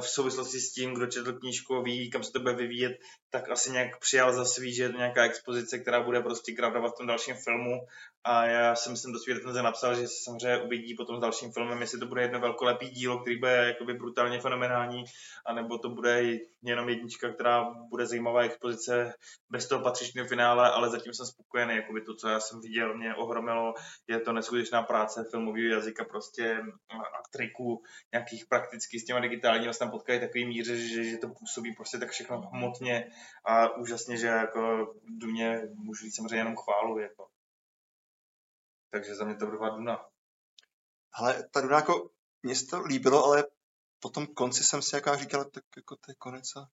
V 0.00 0.08
souvislosti 0.08 0.60
s 0.60 0.72
tím, 0.72 0.94
kdo 0.94 1.06
četl 1.06 1.32
knížku 1.32 1.82
ví, 1.82 2.10
kam 2.10 2.22
se 2.22 2.32
to 2.32 2.40
bude 2.40 2.54
vyvíjet, 2.54 2.92
tak 3.30 3.50
asi 3.50 3.70
nějak 3.70 3.98
přijal 3.98 4.32
za 4.32 4.44
svý, 4.44 4.74
že 4.74 4.82
je 4.82 4.88
to 4.88 4.96
nějaká 4.96 5.24
expozice, 5.24 5.78
která 5.78 6.00
bude 6.02 6.20
prostě 6.20 6.52
gradovat 6.52 6.94
v 6.94 6.96
tom 6.98 7.06
dalším 7.06 7.34
filmu. 7.34 7.86
A 8.24 8.46
já 8.46 8.76
si 8.76 8.90
myslím, 8.90 9.12
do 9.12 9.18
svý 9.18 9.32
recenze 9.32 9.62
napsal, 9.62 9.94
že 9.94 10.08
se 10.08 10.24
samozřejmě 10.24 10.62
uvidí 10.62 10.94
potom 10.94 11.16
s 11.16 11.20
dalším 11.20 11.52
filmem, 11.52 11.80
jestli 11.80 11.98
to 11.98 12.06
bude 12.06 12.22
jedno 12.22 12.40
velkolepý 12.40 12.90
dílo, 12.90 13.18
který 13.18 13.38
bude 13.38 13.52
jakoby 13.52 13.94
brutálně 13.94 14.40
fenomenální, 14.40 15.04
anebo 15.46 15.78
to 15.78 15.88
bude 15.88 16.22
jenom 16.62 16.88
jednička, 16.88 17.32
která 17.32 17.64
bude 17.64 18.06
zajímavá 18.06 18.42
expozice 18.42 19.14
bez 19.50 19.68
toho 19.68 19.82
patřičného 19.82 20.28
finále, 20.28 20.70
ale 20.70 20.90
zatím 20.90 21.14
jsem 21.14 21.26
spokojený, 21.26 21.76
jakoby 21.76 22.00
to, 22.00 22.14
co 22.14 22.28
já 22.28 22.40
jsem 22.40 22.60
viděl, 22.60 22.96
mě 22.96 23.14
ohromilo, 23.14 23.74
je 24.08 24.20
to 24.20 24.32
neskutečná 24.32 24.82
práce 24.82 25.24
filmového 25.30 25.74
jazyka, 25.74 26.04
prostě 26.04 26.56
a 26.90 27.22
triků 27.32 27.82
nějakých 28.12 28.46
prakticky 28.46 29.00
s 29.00 29.04
těma 29.04 29.20
digitálními 29.20 29.72
se 29.72 29.78
tam 29.78 29.90
potkají 29.90 30.20
takový 30.20 30.46
míře, 30.46 30.76
že, 30.76 31.04
že 31.04 31.16
to 31.16 31.28
působí 31.28 31.74
prostě 31.74 31.98
tak 31.98 32.10
všechno 32.10 32.40
hmotně 32.52 33.10
a 33.44 33.76
úžasně, 33.76 34.16
že 34.16 34.26
jako 34.26 34.94
Duně 35.08 35.62
můžu 35.74 36.04
říct 36.04 36.16
samozřejmě 36.16 36.36
jenom 36.36 36.56
chválu, 36.56 36.98
jako. 36.98 37.28
Takže 38.90 39.14
za 39.14 39.24
mě 39.24 39.34
to 39.34 39.46
byla 39.46 39.68
Duna. 39.68 40.06
Ale 41.12 41.48
ta 41.50 41.60
Duna 41.60 41.76
jako, 41.76 42.10
mně 42.42 42.56
se 42.56 42.66
to 42.66 42.80
líbilo, 42.80 43.24
ale 43.24 43.44
po 44.00 44.10
tom 44.10 44.26
konci 44.26 44.64
jsem 44.64 44.82
si 44.82 44.94
jaká 44.94 45.16
říkal, 45.16 45.44
tak 45.44 45.64
jako 45.76 45.96
to 45.96 46.10
je 46.10 46.14
konec 46.14 46.56
a 46.56 46.68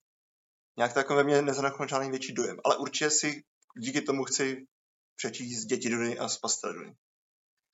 nějak 0.78 0.94
to 0.94 1.00
jako 1.00 1.16
ve 1.16 1.24
mně 1.24 1.42
nezanechal 1.42 1.88
žádný 1.88 2.10
větší 2.10 2.34
dojem. 2.34 2.58
Ale 2.66 2.78
určitě 2.78 3.10
si 3.10 3.44
díky 3.78 4.02
tomu 4.02 4.24
chci 4.24 4.68
přečíst 5.16 5.66
Děti 5.66 5.90
Duny 5.90 6.20
a 6.20 6.28
Spastel 6.28 6.74
Duny. 6.74 6.98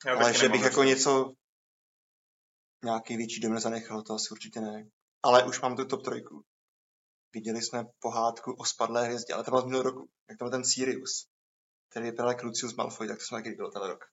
Já 0.05 0.15
Ale 0.15 0.34
že 0.34 0.49
bych 0.49 0.61
jako 0.61 0.84
dost. 0.84 0.89
něco, 0.89 1.34
nějaký 2.84 3.17
větší 3.17 3.39
dojem 3.39 3.59
zanechal, 3.59 4.01
to 4.01 4.13
asi 4.13 4.30
určitě 4.32 4.61
ne. 4.61 4.89
Ale 5.24 5.43
už 5.43 5.61
mám 5.61 5.76
tu 5.76 5.86
top 5.86 6.03
trojku. 6.03 6.45
Viděli 7.34 7.61
jsme 7.61 7.86
pohádku 7.99 8.53
o 8.53 8.65
spadlé 8.65 9.05
hvězdě, 9.05 9.34
ale 9.34 9.43
to 9.43 9.51
bylo 9.51 9.61
z 9.61 9.65
minulého 9.65 9.89
roku. 9.89 10.09
Jak 10.29 10.38
to 10.38 10.45
byl 10.45 10.51
ten 10.51 10.63
Sirius, 10.63 11.27
který 11.89 12.05
vypadal 12.05 12.31
jako 12.31 12.45
Lucius 12.45 12.75
Malfoy, 12.75 13.07
tak 13.07 13.17
to 13.17 13.25
jsme 13.25 13.38
taky 13.38 13.49
viděli 13.49 13.71
ten 13.71 13.81
rok. 13.81 14.05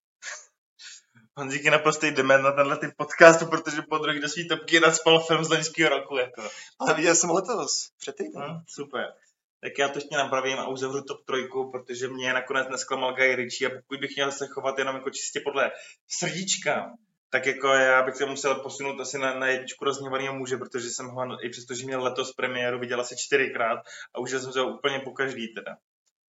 Honzík 1.37 1.65
je 1.65 1.71
naprostý 1.71 2.11
dement 2.11 2.45
na 2.45 2.53
tenhle 2.53 2.79
typ 2.79 2.91
podcastu, 2.97 3.47
protože 3.47 3.83
po 3.83 3.99
druhý 3.99 4.21
do 4.21 4.29
svý 4.29 4.49
topky 4.49 4.81
nadspal 4.81 5.21
film 5.21 5.45
z 5.45 5.51
loňského 5.51 5.91
roku. 5.91 6.17
Jako. 6.17 6.43
Ale 6.79 6.95
viděl 6.95 7.15
jsem 7.15 7.31
letos, 7.31 7.91
před 7.99 8.17
týdnem. 8.17 8.51
Hm, 8.51 8.65
super. 8.69 9.15
Tak 9.61 9.79
já 9.79 9.89
to 9.89 9.99
ještě 9.99 10.17
napravím 10.17 10.59
a 10.59 10.69
uzavřu 10.69 11.03
top 11.03 11.25
trojku, 11.25 11.71
protože 11.71 12.09
mě 12.09 12.33
nakonec 12.33 12.69
nesklamal 12.71 13.15
Guy 13.15 13.37
Ritchie 13.37 13.71
a 13.71 13.75
pokud 13.81 14.01
bych 14.01 14.17
měl 14.17 14.33
se 14.33 14.47
chovat 14.47 14.79
jenom 14.79 14.97
jako 14.97 15.11
čistě 15.11 15.41
podle 15.41 15.71
srdíčka, 16.09 16.93
tak 17.31 17.47
jako 17.47 17.69
já 17.69 18.03
bych 18.03 18.17
se 18.17 18.27
musel 18.27 18.55
posunout 18.55 19.01
asi 19.01 19.19
na, 19.19 19.39
na 19.39 19.47
jedničku 19.47 19.85
rozněvaného 19.85 20.35
muže, 20.35 20.57
protože 20.57 20.91
jsem 20.91 21.07
ho, 21.07 21.45
i 21.45 21.49
přesto, 21.49 21.75
že 21.75 21.87
měl 21.87 22.03
letos 22.03 22.33
premiéru, 22.33 22.79
viděl 22.79 23.01
asi 23.01 23.17
čtyřikrát 23.19 23.79
a 24.15 24.21
užil 24.21 24.41
jsem 24.41 24.53
se 24.53 24.61
ho 24.61 24.77
úplně 24.77 24.99
po 24.99 25.13
každý 25.13 25.55
teda. 25.55 25.77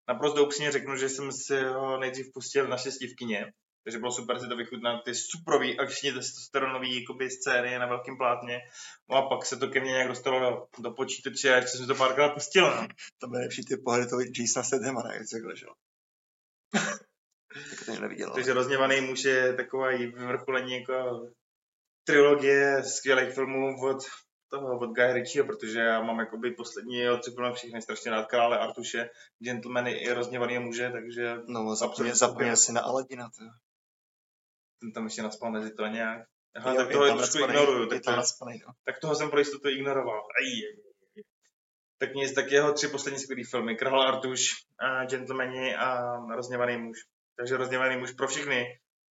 Naprosto 0.07 0.45
upřímně 0.45 0.71
řeknu, 0.71 0.95
že 0.95 1.09
jsem 1.09 1.31
si 1.31 1.63
ho 1.63 1.97
nejdřív 1.97 2.33
pustil 2.33 2.67
na 2.67 2.77
kině, 3.17 3.53
takže 3.83 3.99
bylo 3.99 4.11
super 4.11 4.39
si 4.39 4.47
to 4.47 4.55
vychutnat, 4.55 5.03
ty 5.03 5.15
suprový 5.15 5.79
akční 5.79 6.11
testosteronový 6.11 7.01
jakoby, 7.01 7.29
scény 7.29 7.79
na 7.79 7.85
velkém 7.85 8.17
plátně. 8.17 8.59
No 9.09 9.17
a 9.17 9.29
pak 9.29 9.45
se 9.45 9.57
to 9.57 9.67
ke 9.67 9.79
mně 9.79 9.91
nějak 9.91 10.07
dostalo 10.07 10.39
do, 10.39 10.67
do 10.79 10.91
počítače 10.91 11.53
a 11.53 11.55
ještě 11.55 11.77
jsem 11.77 11.87
to 11.87 11.95
párkrát 11.95 12.29
pustil. 12.29 12.75
No. 12.75 12.87
To 13.17 13.27
byly 13.27 13.43
lepší 13.43 13.65
ty 13.65 13.77
pohledy 13.77 14.09
toho 14.09 14.21
Jasona 14.21 15.03
ne? 15.03 15.13
Jak 15.13 15.27
se 15.27 15.35
tak 15.35 15.43
to 17.85 17.91
někdo 17.91 18.01
neviděl. 18.01 18.31
Takže 18.33 18.53
rozněvaný 18.53 19.01
muž 19.01 19.23
je 19.23 19.53
taková 19.53 19.91
i 19.91 20.05
vyvrcholení 20.05 20.73
jako 20.73 21.27
trilogie 22.03 22.83
skvělých 22.83 23.33
filmů 23.33 23.81
od 23.89 23.97
toho, 24.51 24.79
od 24.79 24.89
Guy 24.89 25.13
Ritchieho, 25.13 25.47
protože 25.47 25.79
já 25.79 26.01
mám 26.01 26.19
jakoby 26.19 26.51
poslední 26.51 26.95
jeho 26.95 27.17
tři 27.17 27.31
filmy 27.31 27.53
všechny 27.53 27.81
strašně 27.81 28.11
rád, 28.11 28.27
Krále 28.27 28.59
Artuše, 28.59 29.09
Gentlemany 29.39 29.91
i 29.91 30.13
rozněvaný 30.13 30.59
muže, 30.59 30.89
takže 30.91 31.35
No, 31.47 31.75
zapomněl, 31.75 31.89
Absolutně 31.89 32.15
zapomněl 32.15 32.57
si 32.57 32.71
na 32.73 32.81
Aladina. 32.81 33.29
To. 33.29 33.45
ten 34.81 34.91
tam 34.91 35.03
ještě 35.03 35.21
naspal 35.21 35.51
mezi 35.51 35.73
to 35.73 35.87
nějak. 35.87 36.27
Aha, 36.55 36.71
Jo, 36.71 36.77
tak 36.77 36.87
je 36.89 36.93
toho 36.93 37.07
tam 37.07 37.17
trošku 37.17 37.37
ignoruju, 37.37 37.81
Je 37.81 37.87
tak, 37.87 38.01
tam 38.03 38.13
to, 38.13 38.17
nacpanej, 38.17 38.59
no. 38.67 38.73
tak 38.85 38.99
toho 38.99 39.15
jsem 39.15 39.29
pro 39.29 39.39
jistotu 39.39 39.69
ignoroval. 39.69 40.19
Aj. 40.19 40.45
Tak 41.97 42.13
nic, 42.13 42.33
tak 42.33 42.51
jeho 42.51 42.73
tři 42.73 42.87
poslední 42.87 43.19
skvělý 43.19 43.43
filmy, 43.43 43.75
Král 43.75 44.01
Artuš, 44.01 44.51
a 44.79 45.05
Gentlemani 45.05 45.75
a 45.75 46.17
Rozněvaný 46.35 46.77
muž. 46.77 46.97
Takže 47.37 47.57
Rozněvaný 47.57 47.97
muž 47.97 48.11
pro 48.11 48.27
všechny, 48.27 48.65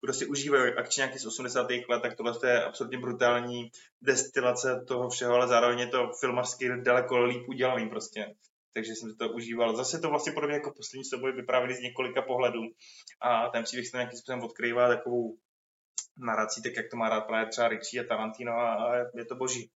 kdo 0.04 0.12
si 0.12 0.26
užívají 0.26 0.72
akčňáky 0.72 1.18
z 1.18 1.26
80. 1.26 1.66
let, 1.88 2.02
tak 2.02 2.16
tohle 2.16 2.32
je 2.46 2.64
absolutně 2.64 2.98
brutální 2.98 3.70
destilace 4.02 4.84
toho 4.88 5.08
všeho, 5.08 5.34
ale 5.34 5.48
zároveň 5.48 5.78
je 5.78 5.86
to 5.86 6.10
filmařsky 6.20 6.68
daleko 6.82 7.24
líp 7.24 7.48
udělaný 7.48 7.88
prostě. 7.88 8.34
Takže 8.74 8.92
jsem 8.92 9.16
to 9.16 9.28
užíval. 9.28 9.76
Zase 9.76 9.98
to 9.98 10.08
vlastně 10.08 10.32
podobně 10.32 10.56
jako 10.56 10.72
poslední 10.76 11.04
souboj 11.04 11.32
vyprávěli 11.32 11.74
z 11.74 11.80
několika 11.80 12.22
pohledů 12.22 12.62
a 13.20 13.48
ten 13.48 13.64
příběh 13.64 13.88
se 13.88 13.96
nějakým 13.96 14.18
způsobem 14.18 14.44
odkrývá 14.44 14.88
takovou 14.88 15.36
narací, 16.16 16.62
tak 16.62 16.72
jak 16.76 16.86
to 16.90 16.96
má 16.96 17.08
rád 17.08 17.20
právě 17.20 17.48
třeba 17.48 17.68
Richie 17.68 18.04
a 18.04 18.06
Tarantino 18.08 18.52
a 18.52 18.94
je 19.14 19.24
to 19.24 19.34
boží. 19.34 19.70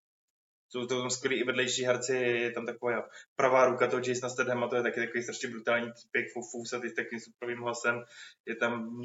Jsou 0.75 0.87
to 0.87 1.01
tam 1.01 1.11
skvělí 1.11 1.41
i 1.41 1.45
vedlejší 1.45 1.85
herci, 1.85 2.17
je 2.17 2.53
tam 2.53 2.67
taková 2.67 3.09
pravá 3.37 3.67
ruka 3.67 3.87
toho 3.87 4.03
Jasona 4.07 4.29
Stathama, 4.29 4.69
to 4.69 4.77
je 4.77 4.83
taky 4.83 5.01
takový 5.01 5.23
strašně 5.23 5.49
brutální 5.49 5.93
týpek, 5.93 6.27
fousatý 6.53 6.89
s 6.89 6.95
takovým 6.95 7.21
superovým 7.21 7.63
hlasem. 7.63 8.03
Je 8.47 8.57
tam 8.57 9.01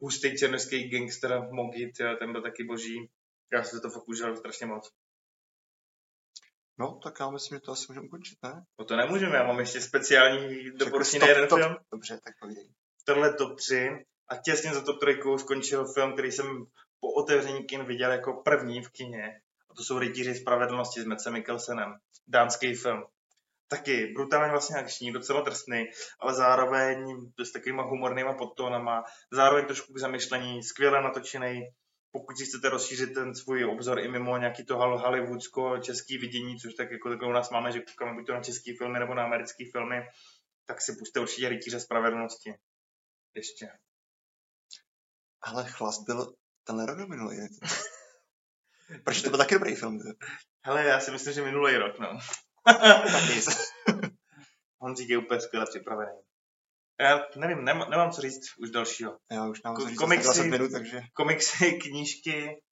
hustý 0.00 0.38
černoský 0.38 0.88
gangster 0.88 1.48
Mogit, 1.50 1.96
ten 2.18 2.32
byl 2.32 2.42
taky 2.42 2.64
boží. 2.64 3.10
Já 3.52 3.64
jsem 3.64 3.80
to 3.80 3.90
fakt 3.90 4.08
užil 4.08 4.36
strašně 4.36 4.66
moc. 4.66 4.90
no, 6.78 7.00
tak 7.04 7.20
já 7.20 7.30
myslím, 7.30 7.56
že 7.56 7.60
to 7.60 7.72
asi 7.72 7.84
můžeme 7.88 8.06
ukončit, 8.06 8.38
ne? 8.42 8.64
No 8.78 8.84
to 8.84 8.96
nemůžeme, 8.96 9.36
já 9.36 9.46
mám 9.46 9.60
ještě 9.60 9.80
speciální 9.80 10.70
doporučení 10.70 11.20
na 11.20 11.28
jeden 11.28 11.48
top- 11.48 11.60
film. 11.60 11.76
Dobře, 11.92 12.20
tak 12.24 12.34
povídej. 12.40 12.72
Tohle 13.04 13.34
top 13.34 13.58
3 13.58 13.88
a 14.28 14.36
těsně 14.36 14.74
za 14.74 14.80
top 14.80 15.00
3 15.00 15.38
skončil 15.38 15.92
film, 15.94 16.12
který 16.12 16.32
jsem 16.32 16.64
po 17.00 17.12
otevření 17.12 17.64
kin 17.64 17.84
viděl 17.84 18.12
jako 18.12 18.42
první 18.44 18.82
v 18.82 18.90
kině. 18.90 19.40
To 19.76 19.84
jsou 19.84 19.98
Rytíři 19.98 20.34
spravedlnosti 20.34 21.00
s 21.00 21.04
Metsem 21.04 21.32
Mikkelsenem. 21.32 21.94
Dánský 22.28 22.74
film. 22.74 23.04
Taky 23.68 24.06
brutálně 24.06 24.50
vlastně 24.50 24.76
akční, 24.76 25.12
docela 25.12 25.40
drsný, 25.40 25.84
ale 26.20 26.34
zároveň 26.34 27.16
s 27.44 27.52
takovýma 27.52 27.82
humornýma 27.82 28.34
podtónama, 28.34 29.04
zároveň 29.32 29.64
trošku 29.64 29.92
k 29.92 29.98
zamyšlení, 29.98 30.62
skvěle 30.62 31.02
natočený. 31.02 31.62
Pokud 32.10 32.38
si 32.38 32.44
chcete 32.44 32.68
rozšířit 32.68 33.14
ten 33.14 33.34
svůj 33.34 33.64
obzor 33.64 33.98
i 33.98 34.08
mimo 34.08 34.38
nějaký 34.38 34.64
to 34.64 34.74
hol- 34.74 34.98
hollywoodsko-český 34.98 36.18
vidění, 36.18 36.58
což 36.58 36.74
tak 36.74 36.90
jako 36.90 37.08
u 37.08 37.32
nás 37.32 37.50
máme, 37.50 37.72
že 37.72 37.80
koukáme 37.80 38.14
buď 38.14 38.26
to 38.26 38.32
na 38.32 38.42
český 38.42 38.76
filmy 38.76 38.98
nebo 38.98 39.14
na 39.14 39.24
americké 39.24 39.64
filmy, 39.72 39.96
tak 40.66 40.82
si 40.82 40.92
puste 40.98 41.20
určitě 41.20 41.48
Rytíře 41.48 41.80
spravedlnosti. 41.80 42.54
Ještě. 43.34 43.68
Ale 45.42 45.70
chlast 45.70 46.06
byl 46.06 46.34
tenhle 46.64 46.86
rok 46.86 47.08
minulý. 47.08 47.36
Protože 49.04 49.22
to 49.22 49.30
byl 49.30 49.38
taky 49.38 49.54
dobrý 49.54 49.74
film. 49.74 49.98
Hele, 50.64 50.84
já 50.84 51.00
si 51.00 51.10
myslím, 51.10 51.34
že 51.34 51.42
minulý 51.44 51.76
rok, 51.76 51.98
no. 51.98 52.18
Tak 53.12 53.34
nic. 53.34 53.48
Honzík 54.80 55.08
je 55.08 55.18
úplně 55.18 55.40
skvěle 55.40 55.66
připravený. 55.66 56.18
Já 57.00 57.20
nevím, 57.36 57.64
nemám, 57.64 57.90
nemám 57.90 58.10
co 58.10 58.20
říct 58.20 58.58
už 58.58 58.70
dalšího. 58.70 59.18
Já 59.32 59.46
už 59.46 59.62
Ko- 59.62 59.82
co 59.82 59.88
říct 59.88 59.98
komiksy- 59.98 60.28
asi 60.30 60.38
20 60.38 60.50
minut, 60.50 60.72
takže 60.72 61.00
Komiksy, 61.14 61.72
knížky, 61.72 62.62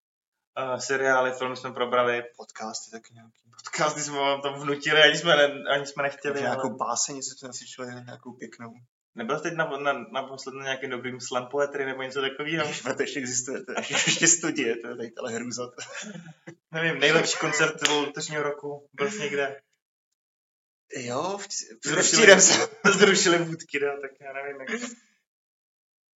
uh, 0.58 0.76
seriály, 0.78 1.32
filmy 1.32 1.56
jsme 1.56 1.72
probrali, 1.72 2.22
podcasty 2.36 2.90
taky 2.90 3.14
nějaký. 3.14 3.50
podcasty 3.64 4.00
jsme 4.00 4.18
vám 4.18 4.42
tam 4.42 4.60
vnutili, 4.60 5.02
ani 5.02 5.18
jsme, 5.18 5.36
ne, 5.36 5.64
ani 5.74 5.86
jsme 5.86 6.02
nechtěli. 6.02 6.34
Takže 6.34 6.46
Ale... 6.46 6.56
nějakou 6.56 6.76
báseň, 6.76 7.16
něco 7.16 7.34
jsme 7.38 7.48
nasičili, 7.48 7.86
nějakou 8.04 8.32
pěknou. 8.32 8.72
Nebyl 9.14 9.36
jsi 9.36 9.42
teď 9.42 9.54
na, 9.54 9.64
na, 9.78 9.92
naposled 9.92 10.54
na 10.54 10.62
nějakým 10.64 10.90
dobrým 10.90 11.20
slam 11.20 11.46
poetry 11.48 11.86
nebo 11.86 12.02
něco 12.02 12.20
takového? 12.20 12.66
Když 12.66 12.82
to 12.82 13.02
ještě 13.02 13.18
existuje, 13.20 13.64
to 13.64 13.72
je 13.72 13.78
ještě, 13.80 13.94
ještě 14.10 14.26
studie, 14.28 14.76
to 14.76 14.88
je 14.88 14.96
tady 14.96 15.10
tahle 15.10 15.32
hrůza. 15.32 15.70
Nevím, 16.74 17.00
nejlepší 17.00 17.38
koncert 17.38 17.88
letošního 17.88 18.42
roku, 18.42 18.88
byl 18.92 19.10
jsi 19.10 19.18
někde? 19.18 19.60
Jo, 20.96 21.38
v- 21.38 21.48
Zrušili- 21.88 22.40
jsem. 22.40 22.68
Zrušili 22.98 23.38
vůdky, 23.44 23.80
no, 23.80 24.00
tak 24.00 24.10
já 24.20 24.32
nevím, 24.32 24.60
jak 24.60 24.80
to... 24.80 24.86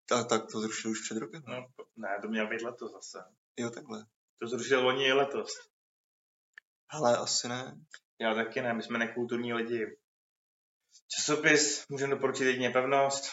Tak, 0.08 0.28
tak 0.28 0.52
to 0.52 0.60
zrušil 0.60 0.90
už 0.90 1.00
před 1.00 1.18
rokem. 1.18 1.42
No, 1.46 1.66
ne, 1.96 2.18
to 2.22 2.28
mělo 2.28 2.48
být 2.48 2.62
letos 2.62 2.92
zase. 2.92 3.18
Jo, 3.56 3.70
takhle. 3.70 4.06
To 4.40 4.48
zrušil 4.48 4.84
loni 4.84 5.06
i 5.06 5.12
letos. 5.12 5.52
Ale 6.88 7.16
asi 7.16 7.48
ne. 7.48 7.76
Já 8.20 8.34
taky 8.34 8.60
ne, 8.62 8.74
my 8.74 8.82
jsme 8.82 8.98
nekulturní 8.98 9.52
lidi. 9.54 9.96
Časopis 11.08 11.88
můžeme 11.88 12.14
doporučit 12.14 12.44
jedině 12.44 12.70
pevnost. 12.70 13.24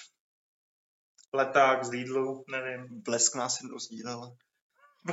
Leták 1.33 1.83
z 1.83 1.89
Lidlu, 1.89 2.45
nevím. 2.51 2.87
Blesk 2.89 3.35
nás 3.35 3.61
jednou 3.61 3.79
sdílel. 3.79 4.35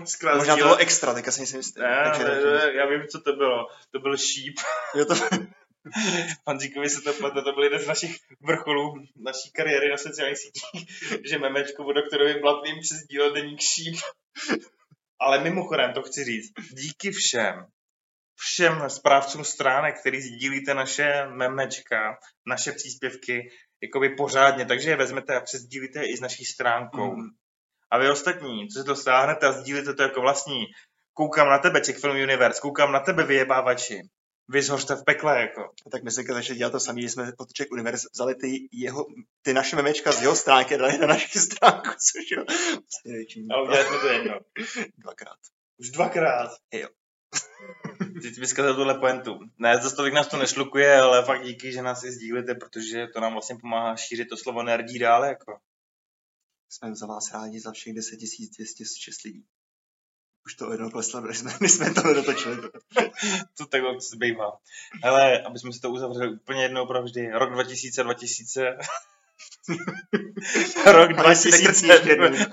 Zkrát 0.05 0.37
Možná 0.37 0.57
to 0.57 0.63
bylo 0.63 0.77
extra, 0.77 1.15
teďka 1.15 1.31
si 1.31 1.57
jistý. 1.57 1.81
Ne, 1.81 2.03
Takže 2.05 2.25
ne, 2.25 2.41
ne, 2.41 2.73
já 2.75 2.87
vím, 2.87 3.09
co 3.09 3.21
to 3.21 3.33
bylo. 3.33 3.67
To 3.91 3.99
byl 3.99 4.17
šíp. 4.17 4.59
Jo, 4.95 5.05
to, 5.05 5.15
Hanzíkovi 6.47 6.91
se 6.91 7.03
to 7.03 7.13
plete, 7.13 7.43
to 7.43 7.53
byl 7.53 7.65
jeden 7.65 7.81
z 7.81 7.87
našich 7.87 8.17
vrcholů 8.41 8.95
naší 9.17 9.51
kariéry 9.53 9.91
na 9.91 9.97
sociálních 9.97 10.39
sítích, 10.39 11.21
že 11.31 11.39
memečko 11.39 11.85
o 11.85 11.93
doktorovi 11.93 12.41
Blatným 12.41 12.81
přezdílel 12.81 13.33
deník 13.33 13.61
šíp. 13.61 13.97
Ale 15.21 15.45
mimochodem, 15.45 15.93
to 15.93 16.03
chci 16.03 16.25
říct, 16.25 16.53
díky 16.73 17.11
všem, 17.11 17.67
všem 18.41 18.91
správcům 18.91 19.45
stránek, 19.45 20.01
který 20.01 20.21
sdílíte 20.21 20.75
naše 20.75 21.27
memečka, 21.27 22.19
naše 22.47 22.73
příspěvky, 22.73 23.51
jakoby 23.83 24.09
pořádně, 24.09 24.67
takže 24.67 24.91
je 24.91 24.97
vezmete 24.97 25.37
a 25.37 25.41
přesdílíte 25.41 26.05
i 26.05 26.17
s 26.17 26.21
naší 26.21 26.45
stránkou. 26.45 27.17
Mm. 27.17 27.29
A 27.91 27.99
vy 27.99 28.11
ostatní, 28.11 28.69
co 28.69 28.81
si 28.81 28.87
to 28.87 28.97
stáhnete 28.97 29.47
a 29.47 29.53
sdílíte 29.53 29.95
to 29.95 30.03
jako 30.03 30.21
vlastní, 30.21 30.65
koukám 31.13 31.49
na 31.49 31.59
tebe, 31.59 31.81
Czech 31.81 31.99
Film 31.99 32.17
Universe, 32.17 32.61
koukám 32.61 32.93
na 32.93 33.01
tebe, 33.01 33.25
vyjebávači. 33.25 34.03
Vy 34.49 34.63
zhořte 34.63 34.95
v 34.95 35.05
pekle, 35.05 35.41
jako. 35.41 35.71
tak 35.93 36.03
my 36.03 36.11
jsme 36.11 36.23
začali 36.23 36.59
dělat 36.59 36.71
to 36.71 36.81
samé, 36.81 37.01
že 37.03 37.09
jsme 37.09 37.33
od 37.39 37.53
Czech 37.53 37.67
Universe 37.73 38.09
vzali 38.13 38.35
ty, 38.35 38.69
jeho, 38.73 39.07
ty 39.43 39.55
naše 39.55 39.77
memečka 39.77 40.13
z 40.13 40.23
jeho 40.23 40.37
stránky 40.37 40.75
a 40.75 40.79
dali 40.79 40.99
na 40.99 41.07
naši 41.07 41.39
stránku, 41.39 41.89
což 41.89 42.31
jo. 42.31 42.45
Největší 43.05 43.47
Ale 43.51 43.63
udělali 43.63 43.89
jsme 43.89 43.99
to 43.99 44.09
jedno. 44.09 44.41
dvakrát. 44.99 45.37
Už 45.79 45.91
dvakrát. 45.91 46.51
Jo. 46.73 46.89
Ty 48.23 48.35
jsi 48.35 48.41
vyskazal 48.41 48.75
tuhle 48.75 48.99
pointu. 48.99 49.39
Ne, 49.59 49.79
zase 49.83 49.97
tolik 49.97 50.15
nás 50.15 50.29
to 50.29 50.37
nešlukuje, 50.37 51.01
ale 51.01 51.25
fakt 51.25 51.45
díky, 51.45 51.73
že 51.73 51.83
nás 51.83 52.05
i 52.05 52.13
sdílíte, 52.13 52.55
protože 52.55 53.07
to 53.07 53.21
nám 53.21 53.33
vlastně 53.33 53.57
pomáhá 53.57 53.97
šířit 53.97 54.29
to 54.29 54.37
slovo 54.37 54.63
nerdí 54.63 54.99
dále, 54.99 55.29
jako. 55.29 55.59
jsme 56.69 56.97
za 56.97 57.07
vás 57.07 57.33
rádi 57.33 57.61
za 57.61 57.73
všech 57.73 57.95
10 57.95 58.17
206 58.17 59.23
lidí. 59.25 59.45
Už 60.47 60.55
to 60.55 60.73
jednou 60.73 60.91
kleslo, 60.91 61.21
než 61.21 61.39
jsme, 61.39 61.53
než 61.61 61.73
jsme 61.73 61.95
to 61.95 62.03
nedotočili. 62.03 62.57
To 63.57 63.67
tak 63.67 63.85
občas 63.85 64.15
bývá. 64.15 64.59
Hele, 65.05 65.43
aby 65.43 65.59
jsme 65.59 65.73
si 65.73 65.81
to 65.81 65.91
uzavřeli 65.91 66.33
úplně 66.33 66.63
jednou 66.63 66.87
provždy. 66.87 67.31
Rok 67.33 67.53
2000, 67.53 68.03
2000. 68.03 68.77
Rok 70.93 71.19
Ale 71.19 71.37
si 71.37 71.51
nekrtni 71.51 71.89
ještě 71.89 72.09
jednou. 72.09 72.29
2000. 72.29 72.51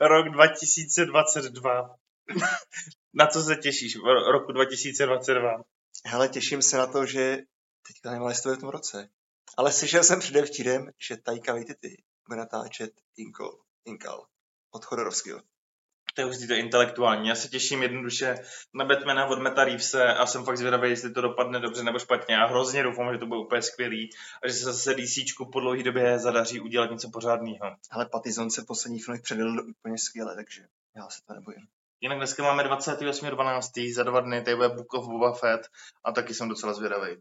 Rok 0.00 0.28
2022. 0.28 1.96
Na 3.18 3.26
co 3.26 3.42
se 3.42 3.56
těšíš 3.56 3.96
v 3.96 4.00
ro- 4.00 4.32
roku 4.32 4.52
2022? 4.52 5.62
Hele, 6.06 6.28
těším 6.28 6.62
se 6.62 6.76
na 6.76 6.86
to, 6.86 7.06
že 7.06 7.38
teďka 7.88 8.10
nemá 8.10 8.26
listové 8.26 8.56
v 8.56 8.58
tom 8.58 8.68
roce. 8.68 9.08
Ale 9.56 9.72
slyšel 9.72 10.02
jsem 10.02 10.20
předevčírem, 10.20 10.90
že 11.08 11.16
Taika 11.16 11.52
Waititi 11.52 12.02
bude 12.28 12.38
natáčet 12.38 12.90
Inkol, 13.16 13.58
Inkal 13.84 14.26
od 14.70 14.84
Chodorovského. 14.84 15.42
To 16.14 16.20
je 16.20 16.26
už 16.26 16.36
to 16.48 16.54
intelektuální. 16.54 17.28
Já 17.28 17.34
se 17.34 17.48
těším 17.48 17.82
jednoduše 17.82 18.34
na 18.74 18.84
Batmana 18.84 19.26
od 19.26 19.38
Meta 19.38 19.64
Reevese 19.64 20.14
a 20.14 20.26
jsem 20.26 20.44
fakt 20.44 20.58
zvědavý, 20.58 20.90
jestli 20.90 21.12
to 21.12 21.20
dopadne 21.20 21.60
dobře 21.60 21.82
nebo 21.82 21.98
špatně. 21.98 22.34
Já 22.34 22.46
hrozně 22.46 22.82
doufám, 22.82 23.12
že 23.12 23.18
to 23.18 23.26
bude 23.26 23.40
úplně 23.40 23.62
skvělý 23.62 24.10
a 24.42 24.48
že 24.48 24.54
se 24.54 24.64
zase 24.64 24.94
DC 24.94 25.16
po 25.52 25.60
dlouhé 25.60 25.82
době 25.82 26.18
zadaří 26.18 26.60
udělat 26.60 26.90
něco 26.90 27.10
pořádného. 27.10 27.76
Ale 27.90 28.06
Patizon 28.06 28.50
se 28.50 28.62
v 28.62 28.66
posledních 28.66 29.04
filmech 29.04 29.22
předvedl 29.22 29.64
úplně 29.68 29.98
skvěle, 29.98 30.34
takže 30.34 30.66
já 30.96 31.08
se 31.08 31.20
to 31.26 31.34
nebojím. 31.34 31.66
Jinak 32.00 32.18
dneska 32.18 32.42
máme 32.42 32.62
28.12. 32.64 33.94
za 33.94 34.02
dva 34.02 34.20
dny, 34.20 34.42
tady 34.42 34.56
bude 34.56 34.68
Book 34.68 34.94
of 34.94 35.06
Boba 35.06 35.32
Fett 35.32 35.66
a 36.04 36.12
taky 36.12 36.34
jsem 36.34 36.48
docela 36.48 36.72
zvědavý. 36.72 37.16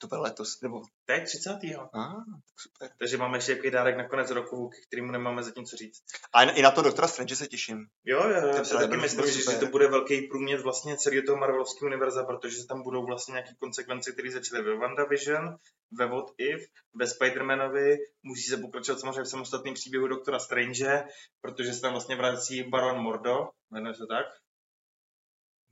To 0.00 0.06
bude 0.06 0.20
letos, 0.20 0.60
nebo... 0.60 0.82
Teď 1.04 1.24
30. 1.24 1.50
Ah, 1.50 2.14
tak 2.48 2.60
super. 2.60 2.90
Takže 2.98 3.16
máme 3.16 3.38
ještě 3.38 3.52
jaký 3.52 3.70
dárek 3.70 3.96
na 3.96 4.08
konec 4.08 4.30
roku, 4.30 4.68
k 4.68 4.86
kterému 4.86 5.12
nemáme 5.12 5.42
zatím 5.42 5.64
co 5.64 5.76
říct. 5.76 6.02
A 6.32 6.42
i 6.42 6.62
na 6.62 6.70
to 6.70 6.82
Doktora 6.82 7.08
Strange 7.08 7.36
se 7.36 7.46
těším. 7.46 7.86
Jo, 8.04 8.22
jo, 8.22 8.46
já 8.46 8.52
Ten 8.52 8.64
si 8.64 8.74
taky 8.74 8.96
myslím, 8.96 9.26
že, 9.26 9.52
že 9.52 9.58
to 9.58 9.66
bude 9.66 9.88
velký 9.88 10.22
průměr 10.22 10.60
vlastně 10.60 10.96
celého 10.96 11.22
toho 11.26 11.38
Marvelovského 11.38 11.86
univerza, 11.86 12.24
protože 12.24 12.66
tam 12.68 12.82
budou 12.82 13.06
vlastně 13.06 13.32
nějaké 13.32 13.54
konsekvence, 13.58 14.12
které 14.12 14.30
začaly 14.30 14.62
ve 14.62 14.76
WandaVision, 14.76 15.56
ve 15.92 16.06
What 16.06 16.26
If, 16.38 16.68
ve 16.94 17.04
Spider-Manovi, 17.04 17.96
musí 18.22 18.42
se 18.42 18.56
pokračovat 18.56 19.00
samozřejmě 19.00 19.22
v 19.22 19.28
samostatném 19.28 19.74
příběhu 19.74 20.08
Doktora 20.08 20.38
Strange, 20.38 21.04
protože 21.40 21.72
se 21.72 21.80
tam 21.80 21.92
vlastně 21.92 22.16
vrací 22.16 22.62
Baron 22.62 22.98
Mordo, 22.98 23.48
jmenuje 23.70 23.94
se 23.94 24.06
tak? 24.08 24.26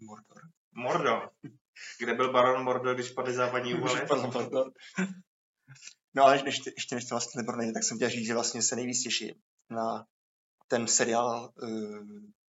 Mordor. 0.00 0.42
Mordo. 0.72 1.30
Kde 1.98 2.14
byl 2.14 2.32
Baron 2.32 2.64
Mordo, 2.64 2.94
když 2.94 3.10
padly 3.10 3.34
západní 3.34 3.74
Už 3.74 3.80
úvaly? 3.80 4.06
padl 4.06 4.22
Mordor. 4.22 4.70
No 6.14 6.24
ale 6.24 6.42
ještě, 6.46 6.72
ještě 6.76 6.94
než 6.94 7.04
to 7.04 7.14
vlastně 7.14 7.42
nejde, 7.56 7.72
tak 7.72 7.84
jsem 7.84 7.96
chtěl 7.96 8.10
říct, 8.10 8.26
že 8.26 8.34
vlastně 8.34 8.62
se 8.62 8.76
nejvíc 8.76 9.02
těším 9.02 9.34
na 9.70 10.06
ten 10.68 10.86
seriál 10.86 11.52
uh, 11.62 11.98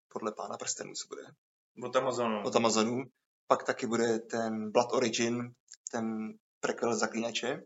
podle 0.08 0.32
Pána 0.32 0.58
prstenů, 0.58 0.94
co 0.94 1.08
bude 1.08 1.22
Od 1.84 1.96
Amazonu. 1.96 2.44
od 2.46 2.56
Amazonu. 2.56 3.04
Pak 3.48 3.64
taky 3.64 3.88
bude 3.88 4.20
ten 4.20 4.72
Blood 4.72 4.92
Origin, 4.94 5.52
ten 5.92 6.34
prequel 6.60 6.96
zaklínače. 6.96 7.64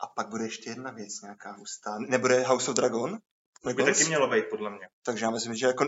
A 0.00 0.06
pak 0.06 0.28
bude 0.28 0.44
ještě 0.44 0.70
jedna 0.70 0.90
věc 0.90 1.20
nějaká 1.22 1.52
hustá. 1.52 1.98
Nebude 1.98 2.42
House 2.42 2.70
of 2.70 2.76
Dragon, 2.76 3.18
To 3.62 3.68
by 3.74 3.84
taky 3.84 4.04
mělo 4.04 4.30
být, 4.30 4.44
podle 4.50 4.70
mě. 4.70 4.88
takže 5.02 5.24
já 5.24 5.30
myslím, 5.30 5.54
že 5.54 5.66
jako 5.66 5.84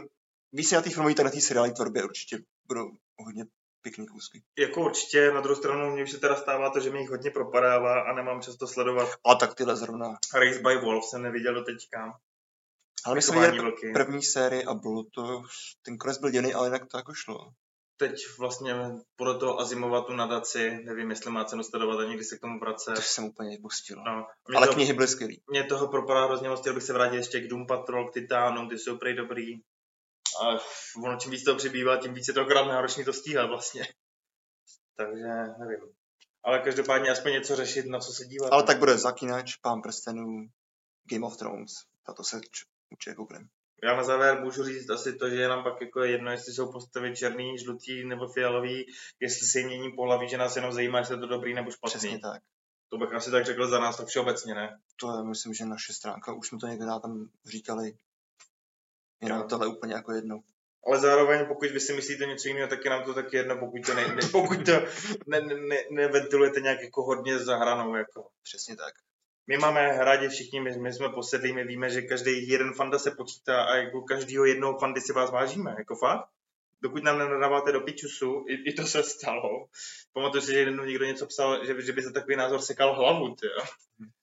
víc 0.52 0.72
na 0.72 0.82
té 0.82 0.90
filmové, 0.90 1.14
tak 1.14 1.24
na 1.24 1.30
té 1.30 1.40
seriální 1.40 1.74
tvorbě 1.74 2.04
určitě 2.04 2.38
budou 2.68 2.90
hodně 3.18 3.44
pěkný 3.82 4.06
kousky. 4.06 4.42
Jako 4.58 4.80
určitě, 4.84 5.32
na 5.32 5.40
druhou 5.40 5.56
stranu 5.56 5.90
mě 5.90 6.02
už 6.02 6.10
se 6.10 6.18
teda 6.18 6.36
stává 6.36 6.70
to, 6.70 6.80
že 6.80 6.90
mi 6.90 6.98
jich 6.98 7.10
hodně 7.10 7.30
propadává 7.30 8.00
a 8.00 8.12
nemám 8.12 8.42
často 8.42 8.66
sledovat. 8.66 9.08
A 9.26 9.34
tak 9.34 9.54
tyhle 9.54 9.76
zrovna. 9.76 10.06
Race 10.34 10.58
by 10.58 10.76
Wolf 10.76 11.04
jsem 11.04 11.22
neviděl 11.22 11.54
do 11.54 11.64
teďka. 11.64 12.18
Ale 13.04 13.14
my 13.14 13.22
jsme 13.22 13.40
viděli 13.40 13.58
vlky. 13.58 13.92
první 13.92 14.22
sérii 14.22 14.64
a 14.64 14.74
bylo 14.74 15.04
to, 15.14 15.42
ten 15.82 15.98
konec 15.98 16.18
byl 16.18 16.30
dělný, 16.30 16.54
ale 16.54 16.66
jinak 16.66 16.86
to 16.86 16.96
jako 16.96 17.14
šlo. 17.14 17.52
Teď 17.96 18.14
vlastně 18.38 18.74
podle 19.16 19.38
toho 19.38 19.60
Azimova 19.60 20.00
tu 20.00 20.12
nadaci, 20.12 20.80
nevím, 20.84 21.10
jestli 21.10 21.30
má 21.30 21.44
cenu 21.44 21.62
sledovat 21.62 22.00
a 22.00 22.04
někdy 22.04 22.24
se 22.24 22.36
k 22.36 22.40
tomu 22.40 22.58
vracet. 22.58 22.94
To 22.94 23.02
jsem 23.02 23.24
úplně 23.24 23.58
pustil. 23.62 23.96
No, 24.06 24.26
Ale 24.56 24.66
to, 24.66 24.74
knihy 24.74 24.92
byly 24.92 25.08
skvělý. 25.08 25.42
mě 25.50 25.64
toho 25.64 25.88
propadá 25.88 26.24
hrozně 26.24 26.48
moc, 26.48 26.60
chtěl 26.60 26.74
bych 26.74 26.82
se 26.82 26.92
vrátit 26.92 27.16
ještě 27.16 27.40
k 27.40 27.48
Doom 27.48 27.66
Patrol, 27.66 28.08
k 28.10 28.12
Titánům, 28.12 28.68
ty 28.68 28.78
jsou 28.78 28.98
prej 28.98 29.14
dobrý. 29.14 29.60
A 30.42 30.58
ono 31.04 31.18
čím 31.18 31.30
víc 31.30 31.44
toho 31.44 31.56
přibývá, 31.56 31.96
tím 31.96 32.14
víc 32.14 32.28
je 32.28 32.34
to 32.34 32.40
akorát 32.40 32.64
náročný 32.64 33.04
to 33.04 33.12
stíhat 33.12 33.46
vlastně. 33.46 33.82
Takže 34.96 35.28
nevím. 35.58 35.92
Ale 36.44 36.58
každopádně 36.58 37.10
aspoň 37.10 37.32
něco 37.32 37.56
řešit, 37.56 37.86
na 37.86 37.98
co 37.98 38.12
se 38.12 38.24
dívat. 38.24 38.52
Ale 38.52 38.62
tak 38.62 38.78
bude 38.78 38.98
Zakínač, 38.98 39.56
Pán 39.56 39.82
prstenů, 39.82 40.48
Game 41.10 41.26
of 41.26 41.36
Thrones. 41.36 41.72
Na 42.08 42.14
to 42.14 42.24
se 42.24 42.40
č- 42.40 42.64
určitě 42.92 43.14
kouknem. 43.14 43.48
Já 43.84 43.96
na 43.96 44.04
závěr 44.04 44.40
můžu 44.40 44.64
říct 44.64 44.90
asi 44.90 45.16
to, 45.16 45.30
že 45.30 45.36
je 45.36 45.48
nám 45.48 45.64
pak 45.64 45.80
jako 45.80 46.00
jedno, 46.04 46.30
jestli 46.30 46.52
jsou 46.52 46.72
postavy 46.72 47.16
černý, 47.16 47.58
žlutý 47.58 48.04
nebo 48.04 48.28
fialový, 48.28 48.86
jestli 49.20 49.46
se 49.46 49.58
jim 49.58 49.68
mění 49.68 49.92
pohlaví, 49.92 50.28
že 50.28 50.38
nás 50.38 50.56
jenom 50.56 50.72
zajímá, 50.72 50.98
jestli 50.98 51.14
je 51.14 51.20
to 51.20 51.26
dobrý 51.26 51.54
nebo 51.54 51.70
špatný. 51.70 51.98
Přesně 51.98 52.18
tak. 52.18 52.42
To 52.88 52.98
bych 52.98 53.12
asi 53.12 53.30
tak 53.30 53.44
řekl 53.44 53.68
za 53.68 53.80
nás 53.80 53.96
tak 53.96 54.06
všeobecně, 54.06 54.54
ne? 54.54 54.80
To 55.00 55.16
je, 55.16 55.24
myslím, 55.24 55.54
že 55.54 55.64
naše 55.64 55.92
stránka. 55.92 56.32
Už 56.32 56.48
jsme 56.48 56.58
to 56.58 56.66
někde 56.66 56.86
tam 57.02 57.30
říkali. 57.46 57.92
Jenom 59.22 59.38
Jo. 59.38 59.46
tohle 59.48 59.66
úplně 59.66 59.94
jako 59.94 60.12
jedno. 60.12 60.40
Ale 60.86 60.98
zároveň, 61.00 61.46
pokud 61.46 61.70
vy 61.70 61.80
si 61.80 61.92
myslíte 61.92 62.26
něco 62.26 62.48
jiného, 62.48 62.68
tak 62.68 62.84
je 62.84 62.90
nám 62.90 63.04
to 63.04 63.14
taky 63.14 63.36
jedno, 63.36 63.56
pokud 63.56 63.86
to, 63.86 63.94
ne, 63.94 64.08
ne, 64.08 64.22
pokud 64.32 64.66
to 64.66 64.72
ne, 65.26 65.40
ne, 65.40 65.54
ne, 65.54 65.76
neventilujete 65.90 66.60
nějak 66.60 66.82
jako 66.82 67.02
hodně 67.02 67.38
za 67.38 67.56
hranou. 67.56 67.94
Jako. 67.94 68.28
Přesně 68.42 68.76
tak. 68.76 68.94
My 69.46 69.58
máme 69.58 70.04
rádi 70.04 70.28
všichni, 70.28 70.60
my, 70.60 70.78
my 70.78 70.92
jsme 70.92 71.08
posedlí, 71.08 71.52
my 71.52 71.64
víme, 71.64 71.90
že 71.90 72.02
každý 72.02 72.48
jeden 72.48 72.74
fanda 72.74 72.98
se 72.98 73.10
počítá 73.10 73.62
a 73.62 73.76
jako 73.76 74.02
každýho 74.02 74.44
jednoho 74.44 74.78
fandy 74.78 75.00
si 75.00 75.12
vás 75.12 75.30
vážíme, 75.30 75.74
jako 75.78 75.96
fakt. 75.96 76.28
Dokud 76.82 77.04
nám 77.04 77.18
nenadáváte 77.18 77.72
do 77.72 77.80
pičusu, 77.80 78.44
i, 78.48 78.70
i 78.70 78.72
to 78.72 78.86
se 78.86 79.02
stalo. 79.02 79.66
Pamatuju 80.12 80.42
si, 80.42 80.52
že 80.52 80.58
jednou 80.58 80.84
někdo 80.84 81.04
něco 81.04 81.26
psal, 81.26 81.66
že, 81.66 81.82
že 81.82 81.92
by 81.92 82.02
se 82.02 82.12
takový 82.12 82.36
názor 82.36 82.60
sekal 82.60 82.94
hlavu, 82.94 83.34
tyjo. 83.34 83.52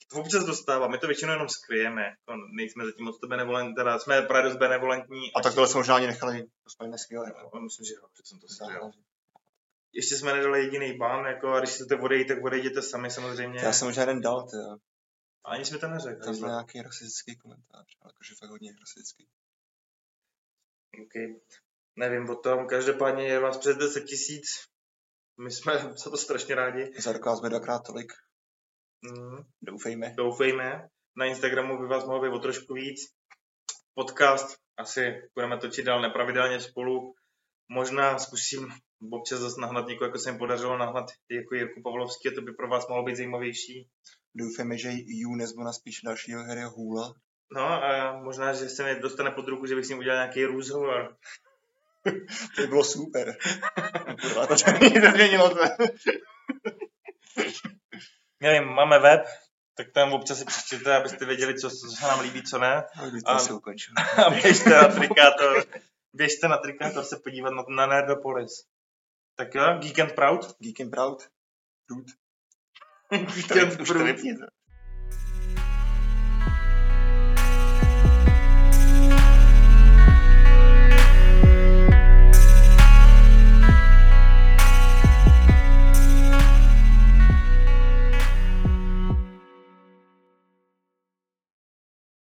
To 0.07 0.19
občas 0.19 0.43
dostává, 0.43 0.87
my 0.87 0.97
to 0.97 1.07
většinou 1.07 1.31
jenom 1.31 1.49
skryjeme, 1.49 2.01
jako 2.01 2.33
nejsme 2.55 2.85
zatím 2.85 3.05
moc 3.05 3.19
to 3.19 3.27
benevolentní, 3.27 3.75
teda 3.75 3.99
jsme 3.99 4.21
právě 4.21 4.49
dost 4.49 4.59
benevolentní. 4.59 5.33
A 5.33 5.41
tak 5.41 5.53
tohle 5.53 5.67
jsme 5.67 5.77
možná 5.77 5.95
ani 5.95 6.07
nechali. 6.07 6.43
To 6.63 6.69
jsme 6.69 6.87
neskvěle. 6.87 7.33
No, 7.53 7.61
myslím, 7.61 7.85
že 7.85 7.93
jo, 7.93 8.07
že 8.17 8.23
jsem 8.25 8.39
to 8.39 8.47
skryl. 8.47 8.91
Ještě 9.93 10.15
jsme 10.15 10.33
nedali 10.33 10.59
jediný 10.59 10.97
ban, 10.97 11.25
jako, 11.25 11.47
a 11.53 11.59
když 11.59 11.71
chcete 11.71 11.95
odejít, 11.95 12.27
tak 12.27 12.43
odejděte 12.43 12.81
sami 12.81 13.11
samozřejmě. 13.11 13.59
Já 13.63 13.73
jsem 13.73 13.87
možná 13.87 14.01
jeden 14.01 14.21
dal, 14.21 14.47
tyjo. 14.49 14.77
Ani 15.45 15.65
jsme 15.65 15.77
to 15.77 15.87
neřekli. 15.87 16.25
Tam 16.25 16.39
byl 16.39 16.47
nějaký 16.47 16.81
rasistický 16.81 17.35
komentář, 17.35 17.85
ale 18.01 18.09
jakože 18.13 18.35
fakt 18.39 18.49
hodně 18.49 18.71
rasistický. 18.79 19.27
Okay. 21.05 21.35
Nevím 21.95 22.29
o 22.29 22.35
tom, 22.35 22.67
každopádně 22.67 23.27
je 23.27 23.39
vás 23.39 23.57
přes 23.57 23.77
10 23.77 24.01
tisíc. 24.01 24.45
My 25.37 25.51
jsme 25.51 25.73
za 26.03 26.09
to 26.09 26.17
strašně 26.17 26.55
rádi. 26.55 26.93
Za 27.01 27.11
rok 27.11 27.25
vás 27.25 27.41
dvakrát 27.41 27.79
tolik, 27.79 28.13
Mm, 29.01 29.43
doufejme. 29.61 30.13
doufejme. 30.17 30.87
Na 31.17 31.25
Instagramu 31.25 31.77
by 31.77 31.87
vás 31.87 32.05
mohlo 32.05 32.21
být 32.21 32.35
o 32.35 32.39
trošku 32.39 32.73
víc. 32.73 32.99
Podcast 33.93 34.57
asi 34.77 35.21
budeme 35.35 35.57
točit 35.57 35.85
dál 35.85 36.01
nepravidelně 36.01 36.59
spolu. 36.59 37.13
Možná 37.71 38.19
zkusím 38.19 38.67
občas 39.11 39.39
zase 39.39 39.61
nahnat 39.61 39.87
někoho, 39.87 40.07
jako 40.07 40.19
se 40.19 40.31
mi 40.31 40.37
podařilo 40.37 40.77
nahnat 40.77 41.05
jako 41.31 41.55
Jirku 41.55 41.81
Pavlovský, 41.83 42.29
a 42.29 42.31
to 42.35 42.41
by 42.41 42.53
pro 42.53 42.67
vás 42.67 42.87
mohlo 42.87 43.03
být 43.03 43.15
zajímavější. 43.15 43.89
Doufejme, 44.35 44.77
že 44.77 44.89
Ju 45.05 45.35
nezvona 45.35 45.73
spíš 45.73 46.01
dalšího 46.05 46.43
Harryho 46.43 46.69
Hula. 46.69 47.13
No 47.51 47.61
a 47.61 48.19
možná, 48.23 48.53
že 48.53 48.69
se 48.69 48.83
mi 48.83 49.01
dostane 49.01 49.31
pod 49.31 49.47
ruku, 49.47 49.65
že 49.65 49.75
bych 49.75 49.85
s 49.85 49.89
ním 49.89 49.97
udělal 49.97 50.17
nějaký 50.17 50.45
rozhovor. 50.45 51.15
To 52.55 52.61
by 52.61 52.67
bylo 52.67 52.83
super. 52.83 53.37
Kurva, 54.21 54.47
to 54.47 54.55
nezměnilo 54.99 55.49
to. 55.49 55.61
Nevím, 58.41 58.67
máme 58.69 58.99
web, 58.99 59.25
tak 59.77 59.87
tam 59.93 60.13
občas 60.13 60.39
si 60.39 60.45
přečtěte, 60.45 60.95
abyste 60.97 61.25
věděli, 61.25 61.59
co, 61.59 61.69
co 61.69 61.87
se 61.99 62.07
nám 62.07 62.19
líbí, 62.19 62.43
co 62.43 62.57
ne. 62.59 62.83
A- 63.25 63.53
ukončil. 63.53 63.93
A 64.25 64.29
běžte 64.29 64.69
na 64.69 64.87
Trikátor, 64.87 65.63
běžte 66.13 66.47
na 66.47 66.57
Trikátor 66.57 67.03
se 67.03 67.19
podívat 67.23 67.49
na, 67.49 67.63
na 67.69 67.85
Nerdopolis. 67.87 68.51
Tak 69.35 69.55
jo, 69.55 69.77
Geek 69.79 69.99
and 69.99 70.13
Proud. 70.15 70.57
Geek 70.59 70.81
and 70.81 70.89
Proud. 70.89 71.27
Dude. 71.89 72.13
Geek 73.35 73.51
and 73.51 73.87
Proud. 73.87 74.21
to. 74.39 74.56